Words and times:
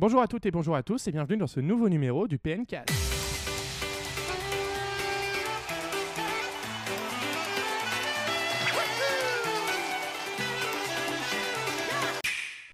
Bonjour 0.00 0.22
à 0.22 0.28
toutes 0.28 0.46
et 0.46 0.52
bonjour 0.52 0.76
à 0.76 0.84
tous 0.84 1.08
et 1.08 1.10
bienvenue 1.10 1.38
dans 1.38 1.48
ce 1.48 1.58
nouveau 1.58 1.88
numéro 1.88 2.28
du 2.28 2.38
PN4. 2.38 3.17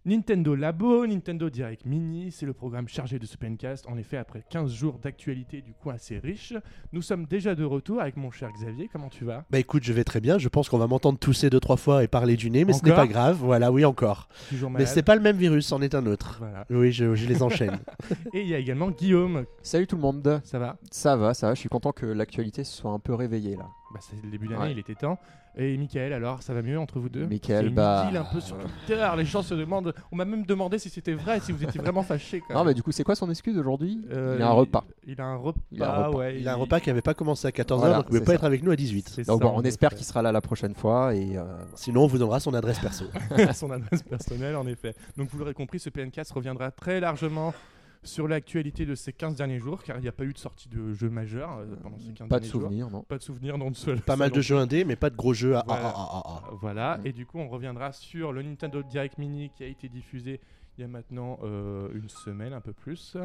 Nintendo 0.07 0.55
Labo, 0.55 1.07
Nintendo 1.07 1.49
Direct 1.49 1.87
Mini, 1.87 2.31
c'est 2.31 2.45
le 2.45 2.53
programme 2.53 2.89
chargé 2.89 3.19
de 3.19 3.25
ce 3.25 3.39
PNcast. 3.39 3.87
En 3.89 3.97
effet, 3.97 4.19
après 4.19 4.45
15 4.51 4.71
jours 4.71 4.99
d'actualité 4.99 5.63
du 5.63 5.73
coup 5.73 5.89
assez 5.89 6.19
riche, 6.19 6.53
nous 6.93 7.01
sommes 7.01 7.25
déjà 7.25 7.55
de 7.55 7.65
retour 7.65 8.03
avec 8.03 8.19
mon 8.19 8.31
cher 8.31 8.51
Xavier. 8.53 8.91
Comment 8.93 9.09
tu 9.09 9.25
vas? 9.25 9.47
Bah 9.51 9.59
écoute, 9.59 9.83
je 9.83 9.95
vais 9.95 10.05
très 10.05 10.21
bien. 10.21 10.37
Je 10.37 10.49
pense 10.51 10.69
qu'on 10.69 10.77
va 10.77 10.87
m'entendre 10.87 11.19
tousser 11.19 11.49
deux 11.49 11.59
trois 11.61 11.79
fois 11.79 12.05
et 12.05 12.09
parler 12.09 12.37
du 12.37 12.51
nez, 12.51 12.67
mais 12.67 12.75
ce 12.75 12.85
n'est 12.85 12.93
pas 12.93 13.07
grave. 13.07 13.39
Voilà, 13.41 13.73
oui 13.73 13.87
encore. 13.87 14.29
Toujours 14.51 14.69
Mais 14.71 14.85
c'est 14.85 15.03
pas 15.03 15.15
le 15.15 15.23
même 15.23 15.39
virus, 15.39 15.67
c'en 15.69 15.81
est 15.81 15.95
un 15.95 16.05
autre. 16.05 16.37
Voilà. 16.39 16.67
Oui, 16.69 16.93
je, 16.93 17.15
je 17.15 17.27
les 17.27 17.43
enchaîne. 17.43 17.79
Et 18.35 18.43
il 18.43 18.49
y 18.49 18.55
a 18.55 18.59
également 18.59 18.91
Guillaume. 18.91 19.47
Salut 19.63 19.87
tout 19.87 19.97
le 19.97 20.03
monde. 20.03 20.41
Ça 20.45 20.59
va? 20.59 20.77
Ça 20.91 21.17
va, 21.17 21.33
ça 21.33 21.49
va. 21.49 21.55
Je 21.55 21.61
suis 21.61 21.71
content 21.71 21.93
que 21.93 22.05
l'actualité 22.05 22.63
se 22.65 22.77
soit 22.77 22.91
un 22.91 22.99
peu 22.99 23.15
réveillée 23.15 23.57
là. 23.57 23.69
bah, 23.95 24.01
C'est 24.03 24.23
le 24.23 24.31
début 24.31 24.49
d'année, 24.49 24.61
Ouais. 24.61 24.73
il 24.73 24.79
était 24.79 24.95
temps. 24.95 25.19
Et 25.57 25.77
Michael, 25.77 26.13
alors, 26.13 26.43
ça 26.43 26.53
va 26.53 26.63
mieux 26.63 26.79
entre 26.79 26.99
vous 26.99 27.09
deux 27.09 27.27
Michael, 27.27 27.71
bah, 27.71 28.09
un 28.13 28.25
peu 28.25 28.41
sur 28.41 28.57
Twitter. 28.59 29.01
Les 29.17 29.25
gens 29.25 29.43
se 29.43 29.55
demandent. 29.55 29.95
On 30.11 30.17
m'a 30.17 30.25
même 30.25 30.45
demandé 30.45 30.79
si 30.79 30.91
c'était 30.91 31.13
vrai, 31.13 31.39
si 31.41 31.53
vous 31.53 31.63
étiez 31.63 31.81
vraiment 31.81 32.03
fâchés. 32.03 32.43
quand 32.47 32.55
Non, 32.55 32.65
mais 32.65 32.75
du 32.75 32.83
coup, 32.83 32.91
c'est 32.91 33.05
quoi 33.05 33.15
son 33.15 33.31
excuse 33.31 33.57
aujourd'hui? 33.57 34.05
Euh, 34.11 34.35
Il 34.39 34.43
a 34.43 34.49
un 34.49 34.53
repas. 34.53 34.85
Il 35.07 35.21
a 35.21 35.27
un 35.27 35.37
repas. 35.37 35.61
Il 35.71 35.83
a 35.83 35.95
un 35.95 36.07
repas. 36.07 36.19
ouais. 36.19 36.41
Il 36.41 36.49
a 36.49 36.53
un 36.55 36.57
repas 36.57 36.81
qui 36.81 36.91
avait 36.91 37.03
pas 37.03 37.15
commencé 37.15 37.47
à 37.47 37.51
14h, 37.51 37.77
Voilà, 37.79 37.97
donc 37.99 38.07
il 38.09 38.15
ne 38.15 38.19
pouvait 38.19 38.21
pas 38.21 38.33
ça. 38.33 38.35
être 38.35 38.45
avec 38.45 38.63
nous 38.65 38.73
à 38.73 38.77
18. 38.77 39.09
C'est 39.09 39.27
Donc 39.29 39.43
ça, 39.43 39.49
bon, 39.49 39.55
on 39.55 39.59
en 39.59 39.65
espère 39.65 39.95
qu'il 39.95 40.05
sera 40.05 40.23
là 40.23 40.33
la 40.33 40.41
prochaine 40.41 40.75
fois 40.75 41.15
et 41.15 41.37
euh, 41.37 41.45
Sinon, 41.77 42.05
on 42.05 42.07
vous 42.09 42.19
donnera 42.19 42.41
son 42.41 42.53
adresse 42.55 42.81
perso. 42.81 43.05
son 43.55 43.71
adresse 43.71 44.03
personnelle, 44.03 44.57
en 44.57 44.67
effet. 44.67 44.95
Donc, 45.17 45.29
vous 45.31 45.39
l'aurez 45.39 45.55
compris, 45.55 45.79
ce 45.79 45.89
PNcast 45.89 46.33
reviendra 46.33 46.73
très 46.73 46.99
largement 46.99 47.55
sur 48.05 48.29
l'actualité 48.29 48.87
de 48.87 48.95
ces 48.95 49.13
15 49.13 49.37
derniers 49.37 49.59
jours, 49.59 49.83
car 49.83 49.99
il 49.99 50.03
n'y 50.03 50.09
a 50.09 50.13
pas 50.13 50.25
eu 50.25 50.33
de 50.33 50.39
sortie 50.39 50.69
de 50.69 50.93
jeu 50.93 51.11
majeur 51.11 51.59
euh, 51.59 51.75
pendant 51.83 51.99
ces 51.99 52.13
15 52.13 52.29
pas 52.29 52.39
de 52.39 52.45
jours. 52.45 52.63
souvenirs, 52.63 52.91
non 52.91 53.03
Pas 53.03 53.19
de 53.19 53.23
souvenirs, 53.23 53.59
non 53.59 53.71
de 53.71 54.01
pas 54.01 54.17
mal 54.17 54.31
de 54.31 54.41
jeux 54.41 54.57
indés, 54.57 54.85
mais 54.85 54.97
pas 54.97 55.11
de 55.11 55.17
gros 55.17 55.35
jeux 55.35 55.57
à 55.57 55.65
Voilà. 55.67 55.83
ah, 55.87 55.95
ah, 55.97 56.23
ah, 56.25 56.41
ah. 56.47 56.51
Voilà, 56.61 56.99
Mm. 56.99 57.07
et 57.07 57.13
du 57.13 57.27
coup, 57.27 57.39
on 57.39 57.49
reviendra 57.49 57.93
sur 57.93 58.33
le 58.33 58.43
Nintendo 58.43 58.83
Direct 58.83 59.19
Mini 59.19 59.51
qui 59.51 59.65
a 59.65 59.67
été 59.67 59.89
diffusé 59.89 60.41
il 60.77 60.81
y 60.81 60.85
a 60.85 60.89
maintenant 60.89 61.39
euh, 61.45 61.89
une 61.95 62.09
semaine, 62.09 62.53
un 62.53 62.61
peu 62.61 62.73
plus, 62.73 63.17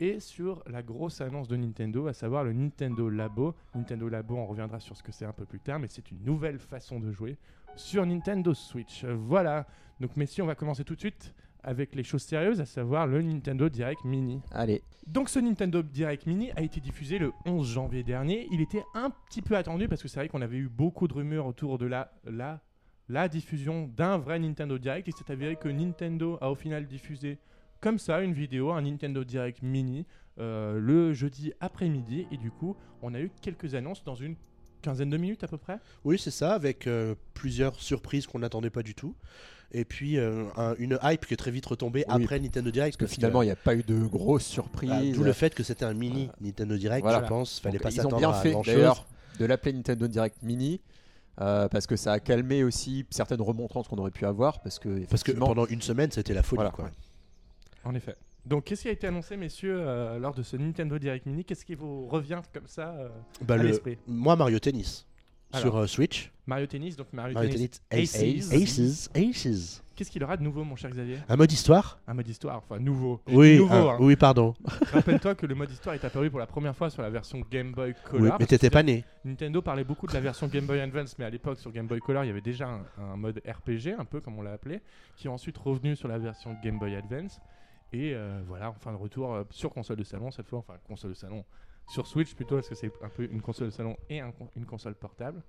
et 0.00 0.20
sur 0.20 0.62
la 0.66 0.82
grosse 0.82 1.20
annonce 1.20 1.48
de 1.48 1.56
Nintendo, 1.56 2.06
à 2.06 2.14
savoir 2.14 2.44
le 2.44 2.52
Nintendo 2.52 3.08
Labo. 3.10 3.54
Nintendo 3.74 4.08
Labo, 4.08 4.36
on 4.36 4.46
reviendra 4.46 4.80
sur 4.80 4.96
ce 4.96 5.02
que 5.02 5.12
c'est 5.12 5.26
un 5.26 5.32
peu 5.32 5.44
plus 5.44 5.60
tard, 5.60 5.78
mais 5.78 5.88
c'est 5.88 6.10
une 6.10 6.24
nouvelle 6.24 6.58
façon 6.58 6.98
de 7.00 7.12
jouer 7.12 7.36
sur 7.76 8.04
Nintendo 8.06 8.54
Switch. 8.54 9.04
Voilà, 9.04 9.66
donc 10.00 10.16
messieurs, 10.16 10.44
on 10.44 10.46
va 10.46 10.54
commencer 10.54 10.82
tout 10.84 10.94
de 10.94 11.00
suite 11.00 11.34
avec 11.64 11.94
les 11.94 12.04
choses 12.04 12.22
sérieuses, 12.22 12.60
à 12.60 12.66
savoir 12.66 13.06
le 13.06 13.22
Nintendo 13.22 13.68
Direct 13.68 14.04
Mini. 14.04 14.40
Allez, 14.52 14.82
Donc 15.06 15.28
ce 15.28 15.38
Nintendo 15.38 15.82
Direct 15.82 16.26
Mini 16.26 16.50
a 16.52 16.62
été 16.62 16.80
diffusé 16.80 17.18
le 17.18 17.32
11 17.46 17.66
janvier 17.72 18.02
dernier. 18.02 18.46
Il 18.52 18.60
était 18.60 18.84
un 18.94 19.10
petit 19.10 19.42
peu 19.42 19.56
attendu 19.56 19.88
parce 19.88 20.02
que 20.02 20.08
c'est 20.08 20.20
vrai 20.20 20.28
qu'on 20.28 20.42
avait 20.42 20.58
eu 20.58 20.68
beaucoup 20.68 21.08
de 21.08 21.14
rumeurs 21.14 21.46
autour 21.46 21.78
de 21.78 21.86
la, 21.86 22.12
la, 22.24 22.60
la 23.08 23.28
diffusion 23.28 23.90
d'un 23.96 24.18
vrai 24.18 24.38
Nintendo 24.38 24.78
Direct. 24.78 25.08
Il 25.08 25.14
s'est 25.14 25.32
avéré 25.32 25.56
que 25.56 25.68
Nintendo 25.68 26.38
a 26.40 26.50
au 26.50 26.54
final 26.54 26.86
diffusé 26.86 27.38
comme 27.80 27.98
ça 27.98 28.22
une 28.22 28.32
vidéo, 28.32 28.70
un 28.72 28.82
Nintendo 28.82 29.24
Direct 29.24 29.62
Mini, 29.62 30.06
euh, 30.38 30.78
le 30.78 31.12
jeudi 31.12 31.52
après-midi. 31.60 32.26
Et 32.30 32.36
du 32.36 32.50
coup, 32.50 32.76
on 33.02 33.14
a 33.14 33.20
eu 33.20 33.30
quelques 33.42 33.74
annonces 33.74 34.04
dans 34.04 34.14
une 34.14 34.36
quinzaine 34.80 35.10
de 35.10 35.16
minutes 35.16 35.44
à 35.44 35.48
peu 35.48 35.58
près. 35.58 35.78
Oui, 36.04 36.18
c'est 36.18 36.30
ça, 36.30 36.52
avec 36.52 36.86
euh, 36.86 37.14
plusieurs 37.32 37.80
surprises 37.80 38.26
qu'on 38.26 38.38
n'attendait 38.38 38.70
pas 38.70 38.82
du 38.82 38.94
tout. 38.94 39.14
Et 39.76 39.84
puis 39.84 40.18
euh, 40.18 40.44
un- 40.56 40.74
une 40.78 40.98
hype 41.02 41.26
qui 41.26 41.34
est 41.34 41.36
très 41.36 41.50
vite 41.50 41.66
retombée 41.66 42.04
Oui, 42.08 42.22
après 42.24 42.38
Nintendo 42.38 42.70
Direct. 42.70 42.96
parce 42.96 43.10
que 43.10 43.14
finalement, 43.14 43.42
il 43.42 43.46
n'y 43.46 43.50
a 43.52 43.56
pas 43.56 43.74
eu 43.74 43.82
de 43.82 43.98
grosses 43.98 44.44
bah, 44.48 44.54
surprises. 44.54 45.16
D'où 45.16 45.24
le 45.24 45.32
fait 45.32 45.52
que 45.54 45.64
c'était 45.64 45.84
un 45.84 45.94
mini 45.94 46.30
Nintendo 46.40 46.76
Direct, 46.76 47.02
Voilà. 47.02 47.22
je 47.24 47.28
pense. 47.28 47.58
Fallait 47.60 47.74
Donc, 47.78 47.82
pas 47.82 47.90
ils 47.90 47.98
ont 48.00 48.02
s'attendre 48.04 48.16
bien 48.18 48.30
à 48.30 48.34
fait 48.34 48.54
d'ailleurs 48.64 49.04
de 49.40 49.44
l'appeler 49.44 49.72
Nintendo 49.72 50.06
Direct 50.06 50.42
Mini. 50.42 50.80
euh, 51.40 51.66
parce 51.68 51.88
que 51.88 51.96
ça 51.96 52.12
a 52.12 52.20
calmé 52.20 52.62
aussi 52.62 53.04
certaines 53.10 53.40
remontrances 53.42 53.88
qu'on 53.88 53.96
aurait 53.98 54.12
pu 54.12 54.24
avoir 54.24 54.62
parce 54.62 54.78
que 54.78 55.04
Parce 55.06 55.24
que 55.24 55.32
pendant 55.32 55.66
une 55.66 55.82
semaine, 55.82 56.12
c'était 56.12 56.32
la 56.34 56.44
folie. 56.44 56.58
Voilà, 56.58 56.70
quoi. 56.70 56.84
ouais. 56.84 56.90
En 57.82 57.92
effet. 57.96 58.14
Donc 58.46 58.62
qu'est-ce 58.64 58.82
qui 58.82 58.88
a 58.88 58.92
été 58.92 59.08
annoncé, 59.08 59.36
messieurs, 59.36 59.78
euh, 59.80 60.18
lors 60.20 60.32
de 60.34 60.44
ce 60.44 60.56
Nintendo 60.56 60.96
Direct 61.00 61.26
Mini? 61.26 61.44
Qu'est-ce 61.44 61.64
qui 61.64 61.74
vous 61.74 62.06
revient 62.06 62.40
comme 62.52 62.68
ça 62.68 62.90
euh, 62.90 63.08
Bah, 63.40 63.54
à 63.54 63.56
le- 63.56 63.64
l'esprit? 63.64 63.98
Moi, 64.06 64.36
Mario 64.36 64.60
Tennis. 64.60 65.06
Alors. 65.54 65.62
Sur 65.62 65.76
euh, 65.76 65.86
Switch. 65.86 66.30
Mario 66.46 66.66
Tennis, 66.66 66.96
donc 66.96 67.06
Mario, 67.12 67.34
Mario 67.34 67.50
Tennis. 67.50 67.80
Tennis 67.88 68.14
Aces. 68.14 68.52
Aces. 68.52 69.10
Aces. 69.14 69.80
Qu'est-ce 69.96 70.10
qu'il 70.10 70.22
aura 70.24 70.36
de 70.36 70.42
nouveau, 70.42 70.64
mon 70.64 70.74
cher 70.74 70.90
Xavier? 70.90 71.18
Un 71.28 71.36
mode 71.36 71.52
histoire? 71.52 71.98
Un 72.08 72.14
mode 72.14 72.28
histoire, 72.28 72.56
enfin 72.56 72.80
nouveau. 72.80 73.20
Oui, 73.28 73.58
nouveau. 73.58 73.72
un- 73.72 73.94
hein. 73.94 73.96
oui, 74.00 74.16
pardon. 74.16 74.52
Rappelle-toi 74.92 75.36
que 75.36 75.46
le 75.46 75.54
mode 75.54 75.70
histoire 75.70 75.94
est 75.94 76.04
apparu 76.04 76.30
pour 76.30 76.40
la 76.40 76.46
première 76.46 76.74
fois 76.74 76.90
sur 76.90 77.00
la 77.00 77.10
version 77.10 77.40
Game 77.50 77.72
Boy 77.72 77.94
Color. 78.10 78.22
Oui, 78.22 78.30
mais 78.40 78.46
t'étais 78.46 78.70
pas 78.70 78.82
né. 78.82 79.04
Nintendo 79.24 79.62
parlait 79.62 79.84
beaucoup 79.84 80.06
de 80.08 80.12
la 80.12 80.20
version 80.20 80.48
Game 80.48 80.66
Boy 80.66 80.80
Advance, 80.80 81.16
mais 81.18 81.24
à 81.24 81.30
l'époque 81.30 81.58
sur 81.60 81.70
Game 81.70 81.86
Boy 81.86 82.00
Color, 82.00 82.24
il 82.24 82.26
y 82.26 82.30
avait 82.30 82.40
déjà 82.40 82.68
un, 82.68 82.84
un 83.12 83.16
mode 83.16 83.40
RPG, 83.46 83.94
un 83.98 84.04
peu 84.04 84.20
comme 84.20 84.36
on 84.38 84.42
l'a 84.42 84.52
appelé, 84.52 84.80
qui 85.16 85.28
est 85.28 85.30
ensuite 85.30 85.56
revenu 85.58 85.94
sur 85.94 86.08
la 86.08 86.18
version 86.18 86.56
Game 86.64 86.78
Boy 86.78 86.96
Advance. 86.96 87.40
Et 87.92 88.12
euh, 88.12 88.40
voilà, 88.48 88.70
enfin 88.70 88.90
de 88.90 88.96
retour 88.96 89.32
euh, 89.32 89.44
sur 89.50 89.70
console 89.70 89.96
de 89.98 90.02
salon 90.02 90.32
cette 90.32 90.48
fois, 90.48 90.58
enfin 90.58 90.74
console 90.88 91.10
de 91.10 91.16
salon 91.16 91.44
sur 91.88 92.06
Switch 92.06 92.34
plutôt, 92.34 92.56
parce 92.56 92.68
que 92.68 92.74
c'est 92.74 92.90
un 93.02 93.08
peu 93.08 93.24
une 93.30 93.40
console 93.40 93.68
de 93.68 93.72
salon 93.72 93.96
et 94.08 94.20
un 94.20 94.32
une 94.56 94.66
console 94.66 94.94
portable. 94.94 95.42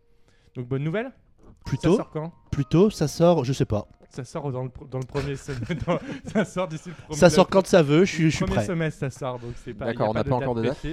Donc 0.55 0.67
bonne 0.67 0.83
nouvelle. 0.83 1.07
Ça 1.07 1.51
Plutôt, 1.65 1.95
sort 1.97 2.09
quand? 2.11 2.31
Plutôt, 2.51 2.89
ça 2.89 3.07
sort, 3.07 3.43
je 3.43 3.53
sais 3.53 3.65
pas. 3.65 3.87
Ça 4.09 4.23
sort 4.23 4.51
dans 4.51 4.63
le, 4.63 4.71
dans 4.89 4.99
le 4.99 5.05
premier 5.05 5.35
semestre. 5.35 5.75
dans- 5.85 5.99
ça 6.31 6.45
sort 6.45 6.67
d'ici 6.67 6.89
le 6.89 6.95
premier 6.95 7.15
Ça 7.19 7.29
sort 7.29 7.47
quand 7.49 7.65
ça 7.67 7.83
veut, 7.83 8.05
je 8.05 8.11
suis, 8.13 8.23
je 8.31 8.35
suis 8.37 8.45
premier 8.45 8.57
prêt. 8.57 8.65
semestre, 8.65 8.99
ça 8.99 9.09
sort. 9.09 9.39
Donc 9.39 9.53
c'est 9.63 9.73
pas. 9.73 9.85
D'accord, 9.85 10.09
on 10.09 10.13
n'a 10.13 10.23
pas 10.23 10.35
encore 10.35 10.55
de 10.55 10.63
date. 10.63 10.85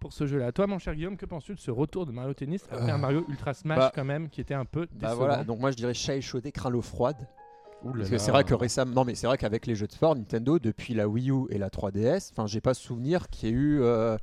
Pour 0.00 0.12
ce 0.12 0.26
jeu-là. 0.26 0.50
Toi, 0.50 0.66
mon 0.66 0.80
cher 0.80 0.96
Guillaume, 0.96 1.16
que 1.16 1.26
penses-tu 1.26 1.54
de 1.54 1.60
ce 1.60 1.70
retour 1.70 2.06
de 2.06 2.12
Mario 2.12 2.34
Tennis 2.34 2.64
après 2.70 2.90
Euh, 2.90 2.94
un 2.94 2.98
Mario 2.98 3.24
Ultra 3.28 3.54
Smash 3.54 3.78
bah, 3.78 3.92
quand 3.94 4.04
même, 4.04 4.28
qui 4.30 4.40
était 4.40 4.52
un 4.54 4.64
peu 4.64 4.86
bah 4.86 5.08
décevant? 5.10 5.16
Voilà. 5.16 5.44
Donc 5.44 5.60
moi, 5.60 5.70
je 5.70 5.76
dirais 5.76 5.94
chat 5.94 6.16
échaudé, 6.16 6.50
craint 6.50 6.70
l'eau 6.70 6.82
froide. 6.82 7.28
Parce 7.96 8.10
que 8.10 8.18
c'est 8.18 8.30
vrai 8.30 8.44
que 8.44 8.54
récemment, 8.54 8.92
non 8.94 9.04
mais 9.04 9.14
c'est 9.14 9.26
vrai 9.26 9.38
qu'avec 9.38 9.66
les 9.66 9.74
jeux 9.74 9.86
de 9.86 9.92
sport, 9.92 10.14
Nintendo 10.16 10.58
depuis 10.58 10.94
la 10.94 11.08
Wii 11.08 11.30
U 11.30 11.46
et 11.50 11.58
la 11.58 11.68
3DS, 11.68 12.30
enfin 12.32 12.46
j'ai 12.46 12.60
pas 12.60 12.74
souvenir 12.74 13.28
qu'il 13.28 13.48
y 13.48 13.52
ait 13.52 13.54
eu 13.54 13.80
euh, 13.82 14.16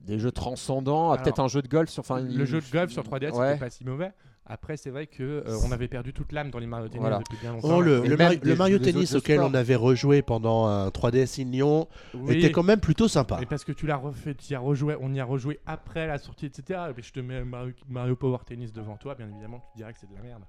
des 0.00 0.18
jeux 0.18 0.32
transcendants, 0.32 1.12
ah, 1.12 1.18
peut-être 1.18 1.40
un 1.40 1.48
jeu 1.48 1.60
de 1.62 1.68
golf 1.68 1.90
sur, 1.90 2.00
enfin 2.00 2.20
le 2.20 2.30
il- 2.30 2.44
jeu 2.46 2.60
de 2.60 2.70
golf 2.72 2.90
sur 2.90 3.02
3DS, 3.02 3.32
ouais. 3.32 3.48
c'était 3.52 3.58
pas 3.58 3.70
si 3.70 3.84
mauvais. 3.84 4.12
Après, 4.52 4.76
c'est 4.76 4.90
vrai 4.90 5.06
que 5.06 5.22
euh, 5.22 5.56
on 5.64 5.70
avait 5.70 5.86
perdu 5.86 6.12
toute 6.12 6.32
l'âme 6.32 6.50
dans 6.50 6.58
les 6.58 6.66
Mario 6.66 6.88
Tennis 6.88 7.00
Voilà. 7.00 7.18
depuis 7.20 7.38
bien 7.40 7.52
longtemps. 7.52 7.76
Oh, 7.76 7.80
le, 7.80 8.04
Et 8.04 8.08
le 8.08 8.16
des- 8.40 8.56
Mario 8.56 8.78
Tennis 8.80 9.14
auquel 9.14 9.38
on 9.40 9.54
avait 9.54 9.76
rejoué 9.76 10.22
pendant 10.22 10.66
un 10.66 10.88
3DS 10.88 11.40
in 11.40 11.50
Lyon 11.50 11.86
Oui, 12.14 12.36
était 12.36 12.50
quand 12.50 12.64
même 12.64 12.80
plutôt 12.80 13.06
sympa. 13.06 13.36
mais 13.38 13.46
parce 13.46 13.62
que 13.62 13.70
tu 13.70 13.86
l'as 13.86 13.96
refait, 13.96 14.34
tu 14.34 14.52
y 14.52 14.56
as 14.56 14.58
rejoué, 14.60 14.96
on 15.00 15.14
y 15.14 15.20
a 15.20 15.24
rejoué 15.24 15.60
après 15.66 16.08
la 16.08 16.18
sortie, 16.18 16.46
etc. 16.46 16.80
Et 16.90 16.92
puis 16.94 17.04
je 17.04 17.12
te 17.12 17.20
mets 17.20 17.44
Mario, 17.44 17.72
Mario 17.88 18.16
Power 18.16 18.38
Tennis 18.44 18.72
devant 18.72 18.96
toi, 18.96 19.14
bien 19.14 19.28
évidemment, 19.28 19.62
tu 19.72 19.76
dirais 19.78 19.92
que 19.92 20.00
c'est 20.00 20.10
de 20.10 20.16
la 20.16 20.22
merde. 20.22 20.42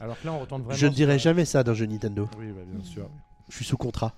Alors 0.00 0.18
que 0.18 0.26
là, 0.26 0.32
on 0.32 0.38
retourne 0.38 0.62
vraiment. 0.62 0.76
Je 0.78 0.86
ne 0.86 0.92
dirais 0.92 1.18
jamais 1.18 1.44
ça 1.44 1.62
d'un 1.62 1.74
jeu 1.74 1.84
Nintendo. 1.84 2.28
Oui, 2.38 2.46
bah, 2.50 2.62
bien 2.66 2.82
sûr. 2.82 3.10
Je 3.48 3.56
suis 3.56 3.64
sous 3.64 3.76
contrat. 3.76 4.14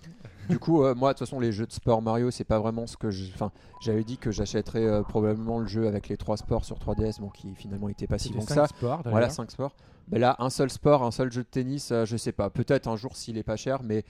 Du 0.48 0.58
coup, 0.60 0.84
euh, 0.84 0.94
moi, 0.94 1.12
de 1.12 1.18
toute 1.18 1.26
façon, 1.26 1.40
les 1.40 1.50
jeux 1.50 1.66
de 1.66 1.72
sport 1.72 2.00
Mario, 2.02 2.30
c'est 2.30 2.44
pas 2.44 2.60
vraiment 2.60 2.86
ce 2.86 2.96
que 2.96 3.10
je. 3.10 3.24
Enfin, 3.34 3.50
j'avais 3.80 4.04
dit 4.04 4.16
que 4.16 4.30
j'achèterais 4.30 4.84
euh, 4.84 5.02
probablement 5.02 5.58
le 5.58 5.66
jeu 5.66 5.88
avec 5.88 6.08
les 6.08 6.16
trois 6.16 6.36
sports 6.36 6.64
sur 6.64 6.76
3DS, 6.78 7.20
bon, 7.20 7.30
qui 7.30 7.54
finalement 7.56 7.88
était 7.88 8.06
pas 8.06 8.18
si 8.18 8.32
bon 8.32 8.40
que 8.40 8.46
cinq 8.52 8.54
ça. 8.54 8.66
sports, 8.68 8.98
d'ailleurs. 8.98 9.10
Voilà, 9.10 9.28
5 9.30 9.50
sports. 9.50 9.74
Mais 10.08 10.20
là, 10.20 10.36
un 10.38 10.50
seul 10.50 10.70
sport, 10.70 11.02
un 11.02 11.10
seul 11.10 11.32
jeu 11.32 11.42
de 11.42 11.48
tennis, 11.48 11.90
euh, 11.90 12.04
je 12.04 12.16
sais 12.16 12.30
pas. 12.30 12.48
Peut-être 12.48 12.86
un 12.86 12.94
jour 12.94 13.16
s'il 13.16 13.38
est 13.38 13.42
pas 13.42 13.56
cher, 13.56 13.82
mais 13.82 14.04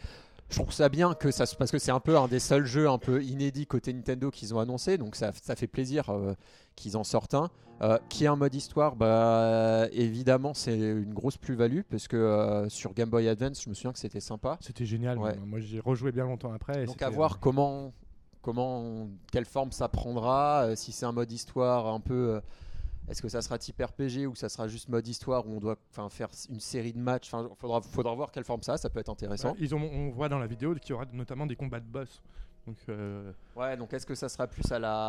je 0.48 0.56
trouve 0.60 0.72
ça 0.72 0.88
bien 0.88 1.14
que 1.14 1.30
ça. 1.30 1.46
se- 1.46 1.56
Parce 1.56 1.70
que 1.70 1.78
c'est 1.78 1.90
un 1.90 2.00
peu 2.00 2.16
un 2.16 2.28
des 2.28 2.38
seuls 2.38 2.66
jeux 2.66 2.88
un 2.88 2.98
peu 2.98 3.22
inédits 3.22 3.66
côté 3.66 3.92
Nintendo 3.92 4.30
qu'ils 4.30 4.54
ont 4.54 4.58
annoncé, 4.60 4.96
donc 4.98 5.16
ça, 5.16 5.32
ça 5.42 5.56
fait 5.56 5.66
plaisir 5.66 6.10
euh, 6.10 6.34
qu'ils 6.76 6.96
en 6.96 7.04
sortent 7.04 7.34
un. 7.34 7.50
Euh, 7.82 7.98
qui 8.08 8.24
est 8.24 8.26
un 8.26 8.36
mode 8.36 8.54
histoire, 8.54 8.96
bah 8.96 9.86
évidemment 9.92 10.54
c'est 10.54 10.78
une 10.78 11.12
grosse 11.12 11.36
plus-value 11.36 11.82
parce 11.90 12.08
que 12.08 12.16
euh, 12.16 12.70
sur 12.70 12.94
Game 12.94 13.10
Boy 13.10 13.28
Advance, 13.28 13.62
je 13.62 13.68
me 13.68 13.74
souviens 13.74 13.92
que 13.92 13.98
c'était 13.98 14.20
sympa. 14.20 14.56
C'était 14.62 14.86
génial. 14.86 15.18
Ouais. 15.18 15.36
Moi, 15.44 15.60
j'ai 15.60 15.80
rejoué 15.80 16.10
bien 16.10 16.24
longtemps 16.24 16.54
après. 16.54 16.84
et 16.84 16.86
Donc 16.86 17.02
à 17.02 17.10
voir 17.10 17.38
comment, 17.38 17.92
comment, 18.40 19.08
quelle 19.30 19.44
forme 19.44 19.72
ça 19.72 19.88
prendra. 19.88 20.74
si 20.74 20.90
c'est 20.92 21.04
un 21.04 21.12
mode 21.12 21.30
histoire 21.30 21.86
un 21.88 22.00
peu, 22.00 22.40
est-ce 23.08 23.22
que 23.22 23.28
ça 23.28 23.40
sera 23.42 23.58
type 23.58 23.80
RPG 23.80 24.26
ou 24.26 24.34
ça 24.34 24.48
sera 24.48 24.68
juste 24.68 24.88
mode 24.88 25.06
histoire 25.06 25.46
où 25.46 25.50
on 25.56 25.60
doit, 25.60 25.76
faire 26.10 26.28
une 26.50 26.60
série 26.60 26.92
de 26.92 26.98
matchs? 26.98 27.32
Enfin, 27.32 27.48
faudra, 27.56 27.80
faudra 27.80 28.14
voir 28.14 28.30
quelle 28.32 28.44
forme 28.44 28.62
ça. 28.62 28.74
a, 28.74 28.76
Ça 28.78 28.90
peut 28.90 29.00
être 29.00 29.08
intéressant. 29.10 29.50
ouais, 29.52 29.56
ils 29.60 29.74
ont, 29.74 29.80
on 29.82 30.10
voit 30.10 30.28
dans 30.28 30.38
la 30.38 30.46
vidéo 30.46 30.74
qu'il 30.74 30.90
y 30.90 30.92
aura 30.92 31.04
notamment 31.12 31.46
des 31.46 31.56
combats 31.56 31.80
de 31.80 31.86
boss. 31.86 32.20
Donc, 32.66 32.76
euh, 32.88 33.32
Ouais. 33.54 33.76
Donc 33.76 33.92
est-ce 33.92 34.04
que 34.06 34.14
ça 34.16 34.28
sera 34.28 34.48
plus 34.48 34.70
à 34.72 34.78
la, 34.80 35.06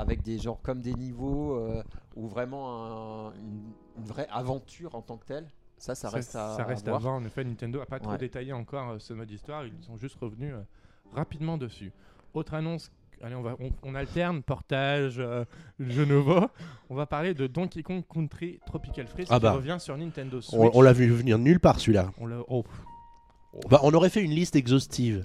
avec 0.00 0.22
des 0.22 0.38
genres 0.38 0.60
comme 0.62 0.80
des 0.80 0.94
niveaux 0.94 1.54
euh, 1.56 1.82
ou 2.16 2.26
vraiment 2.26 3.28
un- 3.28 3.34
une, 3.34 3.72
une 3.98 4.04
vraie 4.04 4.26
aventure 4.30 4.94
en 4.96 5.02
tant 5.02 5.16
que 5.16 5.26
telle? 5.26 5.46
Ça, 5.76 5.94
ça 5.94 6.10
reste 6.10 6.34
à, 6.34 6.56
ça 6.56 6.64
reste 6.64 6.88
à 6.88 6.94
à 6.96 6.98
voir. 6.98 7.14
En 7.14 7.24
effet, 7.24 7.44
Nintendo 7.44 7.80
a 7.80 7.86
pas 7.86 8.00
trop 8.00 8.16
détaillé 8.16 8.52
encore 8.52 8.90
euh, 8.90 8.98
ce 8.98 9.12
mode 9.14 9.30
histoire. 9.30 9.64
Ils 9.64 9.72
sont 9.84 9.96
juste 9.96 10.16
revenus 10.20 10.52
rapidement 11.14 11.56
dessus. 11.56 11.92
Autre 12.34 12.54
annonce. 12.54 12.90
Allez, 13.22 13.34
on, 13.34 13.42
va, 13.42 13.56
on, 13.60 13.70
on 13.82 13.94
alterne 13.94 14.42
portage, 14.42 15.16
euh, 15.18 15.44
jeu 15.80 16.04
nouveau. 16.04 16.40
On 16.88 16.94
va 16.94 17.06
parler 17.06 17.34
de 17.34 17.46
Donkey 17.46 17.82
Kong 17.82 18.02
Country 18.12 18.60
Tropical 18.66 19.06
Freeze 19.08 19.26
Ah 19.30 19.36
qui 19.36 19.42
bah. 19.42 19.52
revient 19.52 19.76
sur 19.80 19.96
Nintendo 19.96 20.40
Switch. 20.40 20.58
On, 20.58 20.70
on 20.72 20.82
l'a 20.82 20.92
vu 20.92 21.08
venir 21.08 21.38
nulle 21.38 21.58
part 21.60 21.80
celui-là. 21.80 22.12
On 22.20 22.26
l'a- 22.26 22.42
oh. 22.48 22.64
Bah, 23.70 23.80
on 23.82 23.92
aurait 23.92 24.10
fait 24.10 24.22
une 24.22 24.30
liste 24.32 24.56
exhaustive 24.56 25.24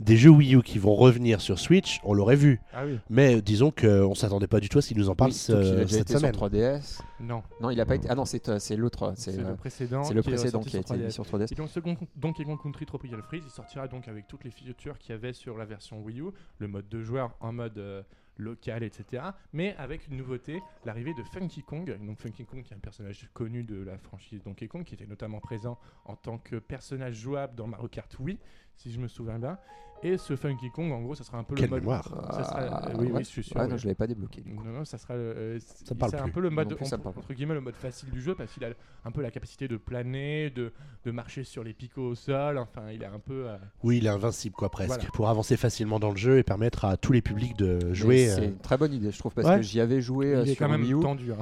des 0.00 0.16
jeux 0.16 0.30
Wii 0.30 0.56
U 0.56 0.62
qui 0.62 0.78
vont 0.78 0.94
revenir 0.94 1.40
sur 1.40 1.58
Switch, 1.58 2.00
on 2.02 2.12
l'aurait 2.12 2.36
vu. 2.36 2.60
Ah 2.72 2.84
oui. 2.84 2.98
Mais 3.08 3.40
disons 3.40 3.70
qu'on 3.70 4.14
s'attendait 4.14 4.46
pas 4.46 4.60
du 4.60 4.68
tout 4.68 4.78
à 4.78 4.82
ce 4.82 4.88
qu'il 4.88 4.98
nous 4.98 5.08
en 5.08 5.14
parle 5.14 5.30
Oui, 5.30 5.36
cette 5.36 5.54
été 5.86 6.14
semaine. 6.18 6.34
sur 6.34 6.48
3DS. 6.48 7.00
Non. 7.20 7.42
Non, 7.60 7.70
il 7.70 7.80
a 7.80 7.86
pas 7.86 7.94
été. 7.94 8.08
Ah 8.10 8.14
non, 8.14 8.24
c'est 8.24 8.48
euh, 8.48 8.58
l'autre. 8.76 9.12
C'est 9.16 9.32
C'est 9.32 9.40
le 9.40 9.46
euh, 9.48 9.54
précédent. 9.54 10.02
c'est 10.02 10.14
le 10.14 10.22
précédent 10.22 10.60
qui 10.60 10.76
a 10.76 10.82
sur 10.82 10.94
été 10.94 10.94
mis 10.94 11.08
3DS. 11.08 11.10
sur 11.10 11.24
3DS. 11.24 11.52
Et 11.52 11.54
donc 11.54 11.68
ce 11.68 11.80
Donkey 12.16 12.44
Kong 12.44 12.58
Country 12.60 12.86
Tropical 12.86 13.22
Freeze, 13.22 13.44
il 13.46 13.50
sortira 13.50 13.86
donc 13.86 14.08
avec 14.08 14.26
toutes 14.26 14.44
les 14.44 14.50
features 14.50 14.98
qu'il 14.98 15.10
y 15.10 15.14
avait 15.14 15.32
sur 15.32 15.56
la 15.56 15.64
version 15.64 16.02
Wii 16.02 16.20
U, 16.20 16.24
le 16.58 16.68
mode 16.68 16.88
de 16.88 17.02
joueur 17.02 17.36
en 17.40 17.52
mode 17.52 17.78
euh, 17.78 18.02
local, 18.42 18.82
etc. 18.82 19.22
Mais 19.52 19.74
avec 19.76 20.06
une 20.08 20.16
nouveauté, 20.16 20.60
l'arrivée 20.84 21.14
de 21.14 21.22
Funky 21.22 21.62
Kong. 21.62 21.98
Donc 22.04 22.20
Funky 22.20 22.44
Kong 22.44 22.62
qui 22.62 22.72
est 22.72 22.76
un 22.76 22.80
personnage 22.80 23.28
connu 23.32 23.64
de 23.64 23.82
la 23.82 23.98
franchise 23.98 24.42
Donkey 24.42 24.68
Kong, 24.68 24.84
qui 24.84 24.94
était 24.94 25.06
notamment 25.06 25.40
présent 25.40 25.78
en 26.04 26.16
tant 26.16 26.38
que 26.38 26.56
personnage 26.56 27.14
jouable 27.14 27.54
dans 27.54 27.66
Mario 27.66 27.88
Kart 27.88 28.14
Wii, 28.18 28.38
si 28.76 28.92
je 28.92 28.98
me 29.00 29.08
souviens 29.08 29.38
bien. 29.38 29.58
Et 30.04 30.18
ce 30.18 30.34
Funky 30.34 30.68
Kong, 30.72 30.90
en 30.90 31.00
gros, 31.00 31.14
ça 31.14 31.22
sera 31.22 31.38
un 31.38 31.44
peu 31.44 31.54
Quelle 31.54 31.66
le 31.66 31.70
mode. 31.70 31.82
mémoire. 31.82 32.02
Ça 32.32 32.42
sera- 32.42 32.58
Ah, 32.58 32.88
euh, 32.88 32.94
oui, 32.98 33.06
ouais. 33.06 33.12
oui, 33.18 33.18
je 33.20 33.28
suis 33.28 33.44
sûr. 33.44 33.54
Ouais, 33.54 33.62
oui. 33.66 33.70
non, 33.70 33.76
je 33.76 33.84
l'avais 33.84 33.94
pas 33.94 34.08
débloqué. 34.08 34.40
du 34.40 34.52
coup. 34.52 34.64
Non, 34.64 34.72
non, 34.72 34.84
ça 34.84 34.98
sera 34.98 35.14
euh, 35.14 35.60
Ça 35.60 35.94
me 35.94 36.00
parle 36.00 36.16
un 36.16 36.28
peu 36.28 36.40
le 36.40 36.50
mode 36.50 36.74
plus, 36.74 36.92
on- 36.92 37.06
entre 37.06 37.32
guillemets 37.32 37.54
le 37.54 37.60
mode 37.60 37.76
facile 37.76 38.10
du 38.10 38.20
jeu 38.20 38.34
parce 38.34 38.52
qu'il 38.52 38.64
a 38.64 38.70
un 39.04 39.10
peu 39.12 39.22
la 39.22 39.30
capacité 39.30 39.68
de 39.68 39.76
planer, 39.76 40.50
de, 40.50 40.72
de 41.04 41.10
marcher 41.12 41.44
sur 41.44 41.62
les 41.62 41.72
picots 41.72 42.02
au 42.08 42.14
sol. 42.16 42.58
Enfin, 42.58 42.90
il 42.92 43.00
est 43.00 43.06
un 43.06 43.20
peu. 43.20 43.48
euh, 43.48 43.56
Oui, 43.84 43.98
il 43.98 44.06
est 44.06 44.08
invincible, 44.08 44.56
quoi, 44.56 44.70
presque. 44.70 44.88
Voilà. 44.88 45.04
Pour 45.14 45.28
avancer 45.28 45.56
facilement 45.56 46.00
dans 46.00 46.10
le 46.10 46.16
jeu 46.16 46.38
et 46.38 46.42
permettre 46.42 46.84
à 46.84 46.96
tous 46.96 47.12
les 47.12 47.22
publics 47.22 47.56
de 47.56 47.94
jouer. 47.94 48.26
C'est 48.26 48.40
euh, 48.40 48.44
une 48.46 48.58
très 48.58 48.76
bonne 48.76 48.92
idée, 48.94 49.12
je 49.12 49.18
trouve, 49.20 49.34
parce 49.34 49.46
Ouais. 49.46 49.56
que 49.58 49.62
j'y 49.62 49.78
avais 49.78 50.00
joué 50.00 50.34
euh, 50.34 50.42
il 50.42 50.50
est 50.50 50.54
sur 50.54 50.66
quand 50.66 50.72
même 50.72 50.82
Wii 50.82 50.94
U. 50.94 51.00
tendu. 51.00 51.30
hein. 51.32 51.36